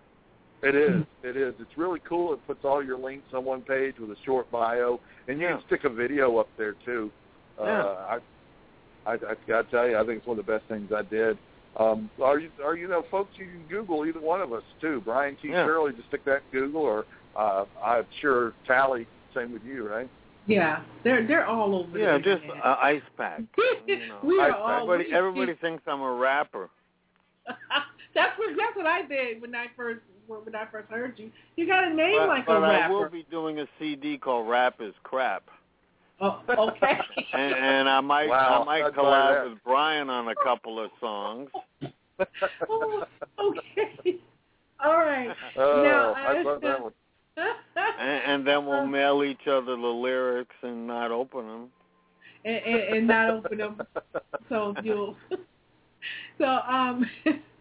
It 0.62 0.76
is. 0.76 1.04
It 1.24 1.38
is. 1.38 1.54
It's 1.60 1.78
really 1.78 2.02
cool. 2.08 2.34
It 2.34 2.46
puts 2.48 2.66
all 2.66 2.84
your 2.84 2.98
links 2.98 3.28
on 3.34 3.46
one 3.46 3.62
page 3.62 3.96
with 4.00 4.10
a 4.12 4.16
short 4.26 4.52
bio, 4.52 5.00
and 5.28 5.40
you 5.40 5.48
Yeah. 5.48 5.58
can 5.58 5.66
stick 5.68 5.84
a 5.86 5.90
video 5.90 6.38
up 6.38 6.50
there 6.58 6.76
too. 6.86 7.12
Uh, 7.60 7.64
Yeah. 7.66 7.84
I, 7.86 8.20
I, 9.06 9.14
I 9.14 9.36
got 9.48 9.62
to 9.64 9.72
tell 9.72 9.88
you, 9.88 9.98
I 9.98 10.06
think 10.06 10.18
it's 10.20 10.28
one 10.28 10.38
of 10.38 10.46
the 10.46 10.52
best 10.52 10.66
things 10.68 10.91
I 10.96 11.04
did. 11.04 11.38
Um, 11.78 12.10
are 12.22 12.40
you, 12.40 12.50
are 12.64 12.76
you 12.76 12.88
know, 12.90 13.06
folks? 13.10 13.32
You 13.38 13.46
can 13.46 13.64
Google 13.70 14.06
either 14.06 14.20
one 14.20 14.41
of 14.41 14.52
us 14.52 14.64
too. 14.82 15.02
Brian 15.06 15.38
T. 15.41 15.50
Yeah. 15.50 15.66
Shirley, 15.66 15.94
just 15.94 16.08
stick 16.10 16.26
that 16.26 16.41
in 16.52 16.60
Google, 16.60 16.82
or 16.82 17.06
uh, 17.38 17.66
I'm 17.82 18.06
sure 18.22 18.54
Tali. 18.68 19.08
Same 19.36 19.54
with 19.54 19.64
you, 19.64 19.88
right? 19.88 20.10
Yeah, 20.49 20.81
they're 21.03 21.27
they're 21.27 21.45
all 21.45 21.76
over. 21.76 21.97
Yeah, 21.97 22.13
the 22.13 22.23
just 22.23 22.41
internet. 22.43 22.65
uh, 22.65 22.77
Ice 22.81 23.01
Pack. 23.17 23.41
You 23.88 23.97
know. 24.07 24.19
we 24.23 24.39
are 24.39 24.51
I- 24.51 24.57
all. 24.57 24.91
Everybody, 24.91 25.13
everybody 25.13 25.53
thinks 25.61 25.84
I'm 25.88 26.01
a 26.01 26.11
rapper. 26.13 26.69
that's 28.15 28.38
what 28.38 28.49
that's 28.57 28.76
what 28.76 28.85
I 28.88 29.03
did 29.05 29.41
when 29.41 29.53
I 29.55 29.67
first 29.77 30.01
when 30.27 30.55
I 30.55 30.65
first 30.71 30.89
heard 30.89 31.13
you. 31.17 31.31
You 31.55 31.67
got 31.67 31.84
a 31.85 31.93
name 31.93 32.17
But, 32.19 32.27
like 32.27 32.45
but 32.47 32.57
a 32.57 32.65
I 32.65 32.80
rapper. 32.80 32.93
will 32.93 33.09
be 33.09 33.26
doing 33.30 33.59
a 33.59 33.65
CD 33.77 34.17
called 34.17 34.49
Rap 34.49 34.76
is 34.81 34.93
Crap. 35.03 35.43
Oh, 36.21 36.41
okay. 36.49 36.97
And, 37.34 37.53
and 37.55 37.88
I 37.89 38.01
might 38.01 38.27
Wow, 38.27 38.61
I 38.61 38.65
might 38.65 38.84
I'd 38.84 38.93
collab 38.93 39.49
with 39.51 39.59
Brian 39.63 40.09
on 40.09 40.27
a 40.27 40.35
couple 40.43 40.84
of 40.84 40.91
songs. 40.99 41.49
oh, 42.69 43.03
okay. 43.39 44.17
All 44.84 44.97
right. 44.97 45.30
Oh, 45.57 45.81
now, 45.84 46.13
I 46.13 46.41
love 46.41 46.61
that 46.61 46.81
one. 46.84 46.91
And, 47.38 48.23
and 48.26 48.47
then 48.47 48.65
we'll 48.65 48.85
mail 48.85 49.23
each 49.23 49.47
other 49.47 49.76
the 49.76 49.88
lyrics 49.88 50.56
and 50.61 50.88
not 50.88 51.11
open 51.11 51.47
them. 51.47 51.68
and, 52.45 52.56
and, 52.56 52.97
and 52.97 53.07
not 53.07 53.30
open 53.30 53.57
them. 53.57 53.81
So 54.49 54.73
you'll. 54.84 55.15
So 56.38 56.45
um. 56.45 57.06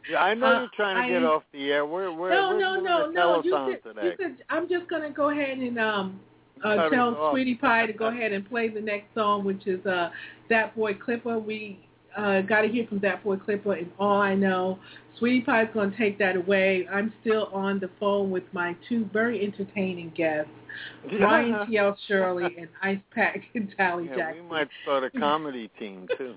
Yeah, 0.08 0.22
I 0.22 0.32
know 0.34 0.46
Uh, 0.46 0.60
you're 0.60 0.70
trying 0.76 0.96
to 0.96 1.02
I- 1.02 1.08
get 1.08 1.24
off 1.24 1.42
the 1.52 1.72
air. 1.72 1.84
We're 1.84 2.12
we're 2.12 2.30
no, 2.30 2.50
we're 2.50 2.60
no, 2.60 2.80
no, 2.80 3.10
no. 3.10 3.42
You 3.42 3.78
said, 3.82 3.94
today. 3.94 4.14
you 4.18 4.36
I'm 4.48 4.68
just 4.68 4.88
gonna 4.88 5.10
go 5.10 5.30
ahead 5.30 5.58
and 5.58 5.78
um 5.78 6.20
uh, 6.64 6.88
tell. 6.88 7.30
Sweetie 7.32 7.56
Pie 7.56 7.86
to 7.86 7.92
go 7.92 8.06
ahead 8.06 8.32
and 8.32 8.48
play 8.48 8.68
the 8.68 8.80
next 8.80 9.12
song, 9.14 9.44
which 9.44 9.66
is 9.66 9.84
uh 9.86 10.10
That 10.48 10.74
Boy 10.76 10.94
Clippa. 10.94 11.44
We 11.44 11.80
uh 12.16 12.40
got 12.42 12.62
to 12.62 12.68
hear 12.68 12.86
from 12.86 12.98
That 13.00 13.22
Boy 13.24 13.36
Clippa, 13.36 13.78
and 13.78 13.90
all 13.98 14.20
I 14.20 14.34
know, 14.34 14.78
Sweetie 15.18 15.40
Pie's 15.40 15.68
gonna 15.74 15.92
take 15.96 16.18
that 16.18 16.36
away. 16.36 16.86
I'm 16.92 17.12
still 17.20 17.46
on 17.52 17.78
the 17.80 17.90
phone 18.00 18.30
with 18.30 18.44
my 18.52 18.76
two 18.88 19.08
very 19.12 19.44
entertaining 19.44 20.12
guests, 20.16 20.50
Brian 21.18 21.66
T. 21.66 21.76
L. 21.78 21.96
Shirley 22.06 22.54
and 22.58 22.68
Ice 22.82 22.98
Pack 23.14 23.40
and 23.54 23.72
Tali 23.76 24.06
Yeah, 24.06 24.16
Jackson. 24.16 24.44
we 24.44 24.48
might 24.50 24.68
start 24.82 25.04
a 25.04 25.10
comedy 25.18 25.70
team 25.78 26.06
too. 26.16 26.34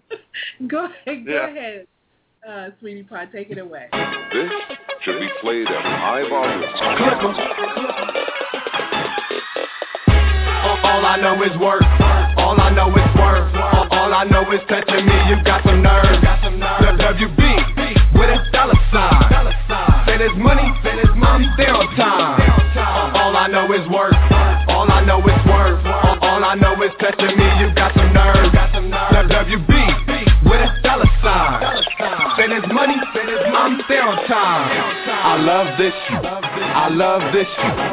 go 0.68 0.86
ahead, 0.86 1.26
go 1.26 1.32
Yeah. 1.32 1.48
ahead, 1.50 1.88
uh, 2.48 2.70
Sweetie 2.80 3.04
Pie, 3.04 3.26
take 3.28 3.50
it 3.52 3.58
away. 3.60 3.88
This 4.34 4.52
should 5.02 5.20
be 5.20 5.30
played 5.42 5.68
at 5.68 5.82
high 5.84 6.28
volume. 6.30 6.64
All 10.84 11.06
I 11.06 11.18
know 11.22 11.42
is 11.44 11.58
work. 11.60 11.84
All 12.38 12.60
I 12.60 12.70
know 12.74 12.88
I 14.10 14.26
know 14.26 14.42
is 14.50 14.66
touching 14.66 15.06
me, 15.06 15.18
you 15.30 15.38
got 15.46 15.62
some 15.62 15.82
nerve. 15.86 16.02
WB 16.02 17.42
with 18.18 18.30
a 18.34 18.40
dollar 18.50 18.74
sign. 18.90 19.30
Say 20.10 20.18
there's 20.18 20.34
money, 20.42 20.66
money, 21.14 21.46
stay 21.54 21.70
on 21.70 21.86
time. 21.94 22.42
All 23.14 23.38
I 23.38 23.46
know 23.46 23.70
is 23.74 23.86
work. 23.94 24.18
All 24.74 24.90
I 24.90 25.06
know 25.06 25.22
is 25.22 25.42
work. 25.46 25.78
All 26.22 26.44
I 26.44 26.56
know 26.56 26.74
is 26.82 26.92
touching 26.98 27.38
me, 27.38 27.48
you 27.62 27.70
got 27.78 27.94
some 27.94 28.14
nerve. 28.14 28.50
WB 29.30 29.70
with 30.50 30.62
a 30.62 30.70
dollar 30.82 31.10
sign. 31.22 31.62
Say 32.38 32.48
there's 32.50 32.66
money, 32.74 32.98
money, 33.54 33.78
stay 33.86 34.02
on 34.02 34.18
time. 34.26 34.66
I 35.06 35.38
love 35.38 35.78
this. 35.78 35.94
I 36.10 36.90
love 36.90 37.22
this. 37.34 37.48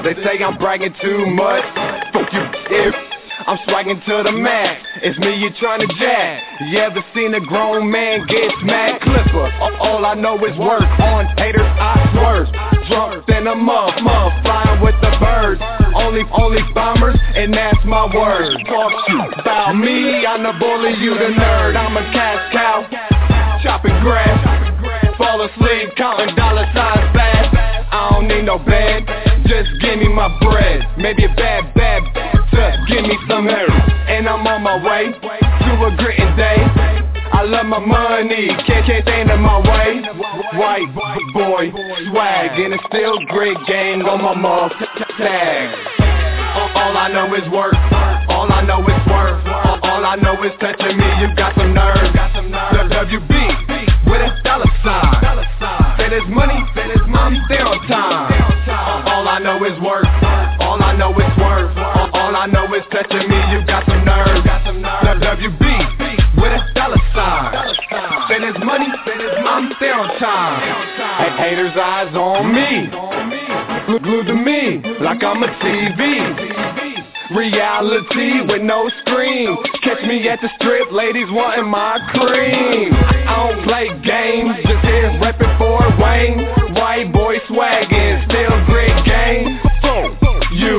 They 0.05 0.14
say 0.24 0.43
I'm 0.43 0.56
bragging 0.56 0.94
too 1.02 1.26
much. 1.26 1.64
Fuck 2.12 2.32
you, 2.32 2.44
if 2.70 3.07
I'm 3.49 3.57
swagging 3.65 3.97
to 4.05 4.23
the 4.29 4.33
max. 4.33 4.85
It's 5.01 5.16
me 5.25 5.33
you 5.41 5.49
trying 5.57 5.81
to 5.81 5.89
jack. 5.97 6.45
You 6.69 6.85
ever 6.85 7.01
seen 7.16 7.33
a 7.33 7.41
grown 7.41 7.91
man 7.91 8.29
get 8.29 8.53
smacked? 8.61 9.01
Clippa. 9.09 9.81
All 9.81 10.05
I 10.05 10.12
know 10.12 10.37
is 10.45 10.53
work. 10.61 10.85
On 10.85 11.25
haters 11.41 11.65
I 11.65 11.97
swerve. 12.12 12.45
Drunk 12.93 13.25
than 13.25 13.49
a 13.49 13.55
muff, 13.57 13.97
muff. 14.05 14.37
Flying 14.45 14.85
with 14.85 15.01
the 15.01 15.16
birds. 15.16 15.65
Only, 15.97 16.29
only 16.29 16.61
bombers, 16.77 17.16
and 17.41 17.49
that's 17.55 17.81
my 17.89 18.05
word. 18.12 18.53
Talk 18.69 18.93
you 19.09 19.16
about 19.41 19.81
me. 19.81 20.29
I'm 20.29 20.45
the 20.45 20.53
bully, 20.61 20.93
you 21.01 21.16
the 21.16 21.33
nerd. 21.33 21.73
I'm 21.73 21.97
a 21.97 22.05
cash 22.12 22.53
cow. 22.53 22.85
Chopping 23.65 23.97
grass. 24.05 25.16
Fall 25.16 25.41
asleep, 25.41 25.97
counting 25.97 26.37
dollar 26.37 26.69
signs 26.77 27.16
fast. 27.16 27.57
I 27.57 28.11
don't 28.12 28.29
need 28.29 28.45
no 28.45 28.59
bed. 28.59 29.09
Just 29.49 29.73
give 29.81 29.97
me 29.97 30.12
my 30.12 30.29
bread. 30.45 30.85
Maybe 30.99 31.25
a 31.25 31.33
bad, 31.33 31.73
bad 31.73 32.18
to 32.59 32.85
give 32.90 33.05
me 33.06 33.16
some 33.30 33.47
hair. 33.47 33.70
And 34.10 34.28
I'm 34.28 34.47
on 34.47 34.62
my 34.62 34.76
way 34.82 35.14
to 35.14 35.70
a 35.86 35.90
gritting 35.94 36.35
day. 36.35 36.59
I 37.30 37.43
love 37.44 37.66
my 37.66 37.78
money, 37.78 38.48
can't 38.66 38.82
can't 38.86 39.05
stand 39.05 39.30
in 39.30 39.40
my 39.40 39.62
way. 39.62 40.02
White 40.59 40.90
boy 41.32 41.70
swag, 42.10 42.59
and 42.59 42.74
it's 42.74 42.82
still 42.90 43.14
great 43.30 43.56
gang 43.68 44.02
on 44.02 44.18
my 44.22 44.35
mug 44.35 44.72
tag. 45.14 45.70
All, 46.74 46.97
I 46.97 47.06
know 47.12 47.30
is 47.39 47.47
work. 47.55 47.74
All 48.28 48.51
I 48.51 48.66
know 48.66 48.82
is 48.82 49.02
work. 49.06 49.39
All, 49.47 50.02
I 50.02 50.16
know 50.16 50.35
is 50.43 50.51
touching 50.59 50.98
me. 50.98 51.06
You 51.22 51.30
got 51.36 51.55
some 51.55 51.70
nerve. 51.70 52.10
The 52.74 52.82
WB 52.90 53.30
with 54.10 54.22
a 54.24 54.30
dollar 54.43 54.66
sign. 54.82 55.47
Say 55.98 56.10
there's 56.10 56.26
money, 56.26 56.59
money, 57.06 57.39
stay 57.47 57.62
on 57.62 57.78
time. 57.86 58.35
All 59.06 59.28
I 59.28 59.39
know 59.39 59.62
is 59.62 59.78
work. 59.78 60.07
Touching 63.03 63.31
me. 63.31 63.39
You 63.53 63.66
got 63.66 63.87
some 63.87 64.05
nerve. 64.05 64.43
The 64.43 65.15
WB 65.23 65.62
with 66.37 66.53
a 66.53 66.62
dollar 66.75 66.99
sign. 67.15 67.75
Say 68.29 68.39
there's 68.41 68.59
money, 68.65 68.87
there's 69.07 69.45
money, 69.45 69.75
on 69.87 70.19
time. 70.19 70.59
Hey, 71.19 71.51
haters' 71.51 71.77
eyes 71.79 72.15
on 72.15 72.53
me. 72.53 72.91
Glued 73.99 74.27
to 74.27 74.35
me 74.35 74.83
like 75.01 75.23
I'm 75.23 75.43
a 75.43 75.49
TV. 75.62 77.37
Reality 77.37 78.41
with 78.49 78.62
no 78.62 78.91
screen. 79.03 79.57
Catch 79.83 80.03
me 80.07 80.29
at 80.29 80.41
the 80.41 80.49
strip, 80.57 80.91
ladies 80.91 81.29
wanting 81.31 81.69
my 81.69 81.99
cream. 82.15 82.93
I 82.93 83.53
don't 83.53 83.65
play 83.65 83.89
games, 84.03 84.57
just 84.65 84.85
here 84.85 85.11
reppin' 85.20 85.59
for 85.59 85.79
Wayne. 86.03 86.75
White 86.75 87.12
boy 87.12 87.37
swaggin', 87.49 88.25
still 88.25 88.65
great 88.66 88.97
game. 89.05 89.61
So, 89.83 90.16
you, 90.53 90.79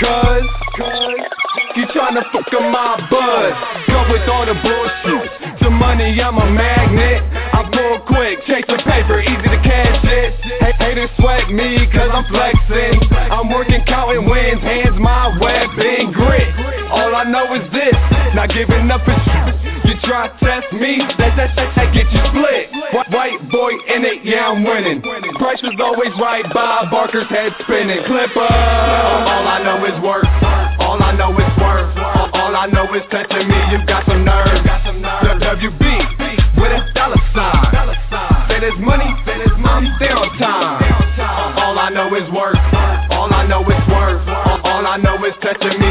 cuz, 0.00 1.33
you 1.76 1.86
tryna 1.90 2.22
fuck 2.30 2.46
up 2.54 2.66
my 2.70 2.96
buzz. 3.10 3.52
Go 3.88 4.06
with 4.12 4.28
all 4.28 4.46
the 4.46 4.54
bullshit. 4.54 5.60
The 5.60 5.70
money, 5.70 6.20
I'm 6.20 6.38
a 6.38 6.46
magnet. 6.50 7.22
I 7.34 7.66
pull 7.70 8.06
quick, 8.06 8.38
chase 8.46 8.64
the 8.68 8.78
paper, 8.86 9.20
easy 9.20 9.48
to 9.48 9.60
cash 9.62 10.04
it. 10.04 10.34
Hey, 10.62 10.72
haters 10.78 11.10
sweat 11.18 11.50
me, 11.50 11.86
cause 11.90 12.10
I'm 12.12 12.26
flexing. 12.30 13.00
I'm 13.10 13.50
working, 13.50 13.82
counting 13.86 14.28
wins, 14.28 14.62
hands 14.62 14.98
my 15.00 15.36
weapon, 15.38 16.12
grit. 16.12 16.48
All 16.90 17.14
I 17.14 17.24
know 17.24 17.54
is 17.54 17.66
this, 17.72 17.94
not 18.34 18.50
giving 18.50 18.90
up 18.90 19.02
is 19.08 19.73
You 19.94 20.00
try 20.10 20.26
test 20.42 20.74
me, 20.74 20.98
that, 20.98 21.38
that, 21.38 21.54
that, 21.54 21.70
that 21.78 21.94
get 21.94 22.10
you 22.10 22.18
split. 22.34 22.66
White 23.14 23.38
boy 23.46 23.70
in 23.94 24.02
it, 24.02 24.26
yeah, 24.26 24.50
I'm 24.50 24.66
winning. 24.66 24.98
Price 25.38 25.62
is 25.62 25.78
always 25.78 26.10
right, 26.18 26.42
Bob 26.50 26.90
Barker's 26.90 27.30
head 27.30 27.54
spinning. 27.62 28.02
Clippa. 28.02 28.42
All 28.42 29.46
I 29.46 29.62
know 29.62 29.86
is 29.86 29.94
work. 30.02 30.26
All 30.82 30.98
I 30.98 31.14
know 31.14 31.30
is 31.38 31.46
work. 31.62 31.94
All, 32.34 32.58
I 32.58 32.66
know 32.74 32.90
is 32.90 33.06
touching 33.06 33.46
me, 33.46 33.54
you 33.70 33.86
got 33.86 34.02
some 34.10 34.26
nerve. 34.26 34.66
WB 35.38 35.86
with 36.58 36.74
a 36.74 36.82
dollar 36.98 37.22
sign. 37.30 38.50
Say 38.50 38.58
there's 38.58 38.74
money, 38.82 39.06
money, 39.62 39.94
stay 40.02 40.10
on 40.10 40.26
time. 40.42 40.82
All 41.54 41.78
I 41.78 41.90
know 41.94 42.10
is 42.18 42.26
work. 42.34 42.58
All 43.14 43.30
I 43.30 43.46
know 43.46 43.62
is 43.62 43.84
work. 43.86 44.18
All 44.66 44.82
I 44.86 44.96
know 44.98 45.22
is 45.22 45.34
touching 45.38 45.78
me, 45.78 45.83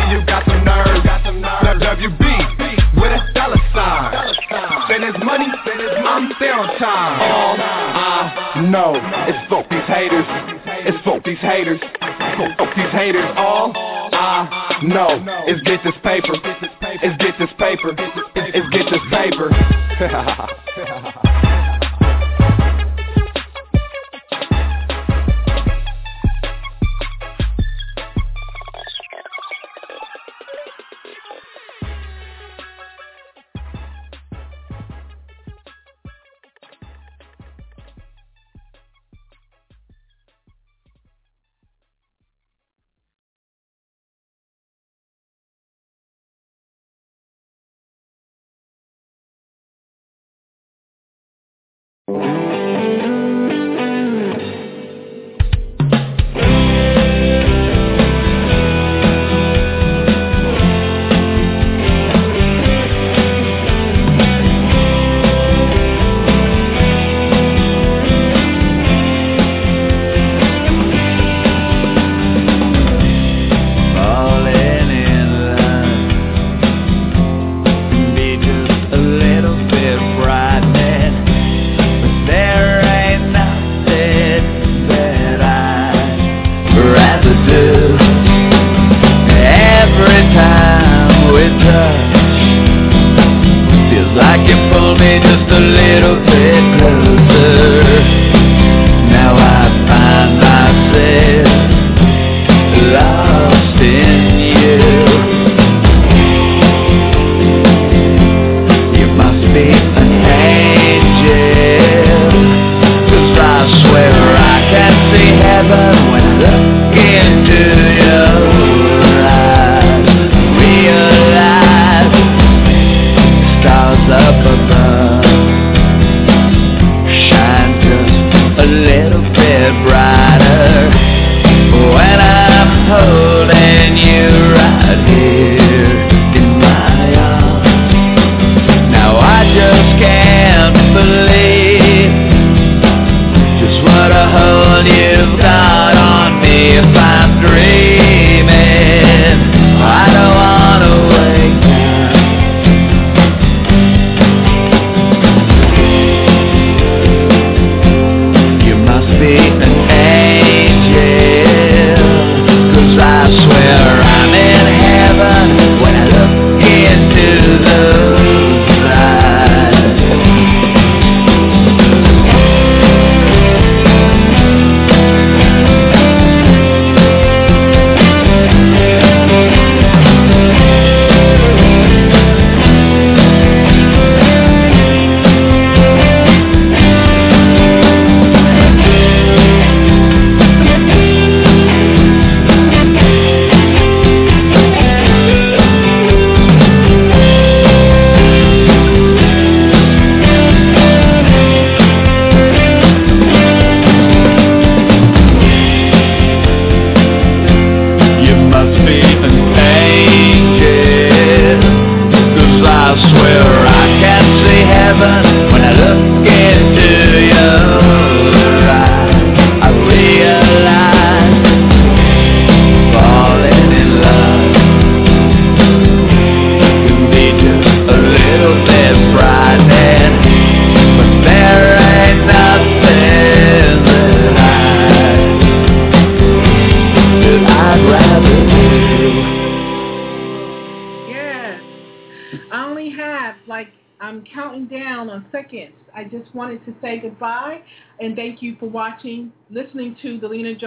money, 5.38 5.48
money, 6.04 6.30
stay 6.36 6.50
on 6.50 6.68
time. 6.78 7.22
All 7.22 7.56
I 7.58 8.62
know 8.70 8.94
is 9.28 9.36
fuck 9.50 9.70
these 9.70 9.88
haters. 9.88 10.26
It's 10.86 11.04
fuck 11.04 11.24
these 11.24 11.40
haters. 11.40 11.80
Fuck 12.58 12.76
these 12.76 12.92
haters. 12.92 13.26
All 13.36 13.72
I 13.76 14.80
know 14.84 15.26
is 15.48 15.62
get 15.64 15.80
this 15.84 15.96
paper. 16.04 16.36
Is 17.02 17.18
get 17.18 17.38
this 17.40 17.50
paper. 17.58 17.90
Is 18.54 18.70
get 18.72 18.86
this 18.92 19.02
paper. 19.12 19.50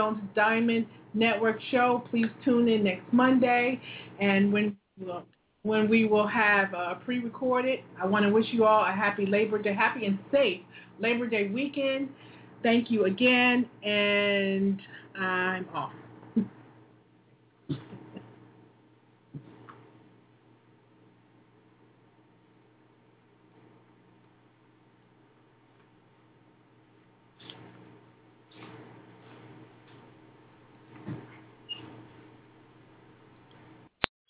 Jones 0.06 0.22
Diamond 0.34 0.86
Network 1.14 1.58
show. 1.70 2.04
Please 2.10 2.28
tune 2.44 2.68
in 2.68 2.84
next 2.84 3.12
Monday, 3.12 3.80
and 4.20 4.52
when 4.52 4.76
when 5.62 5.88
we 5.88 6.04
will 6.04 6.26
have 6.26 6.72
uh, 6.74 6.94
pre-recorded. 6.94 7.80
I 8.00 8.06
want 8.06 8.24
to 8.24 8.30
wish 8.30 8.46
you 8.52 8.64
all 8.64 8.84
a 8.84 8.92
happy 8.92 9.26
Labor 9.26 9.60
Day, 9.60 9.74
happy 9.74 10.06
and 10.06 10.18
safe 10.30 10.60
Labor 11.00 11.26
Day 11.26 11.48
weekend. 11.48 12.08
Thank 12.62 12.90
you 12.90 13.04
again, 13.06 13.66
and 13.82 14.80
I'm 15.18 15.66
off. 15.74 15.92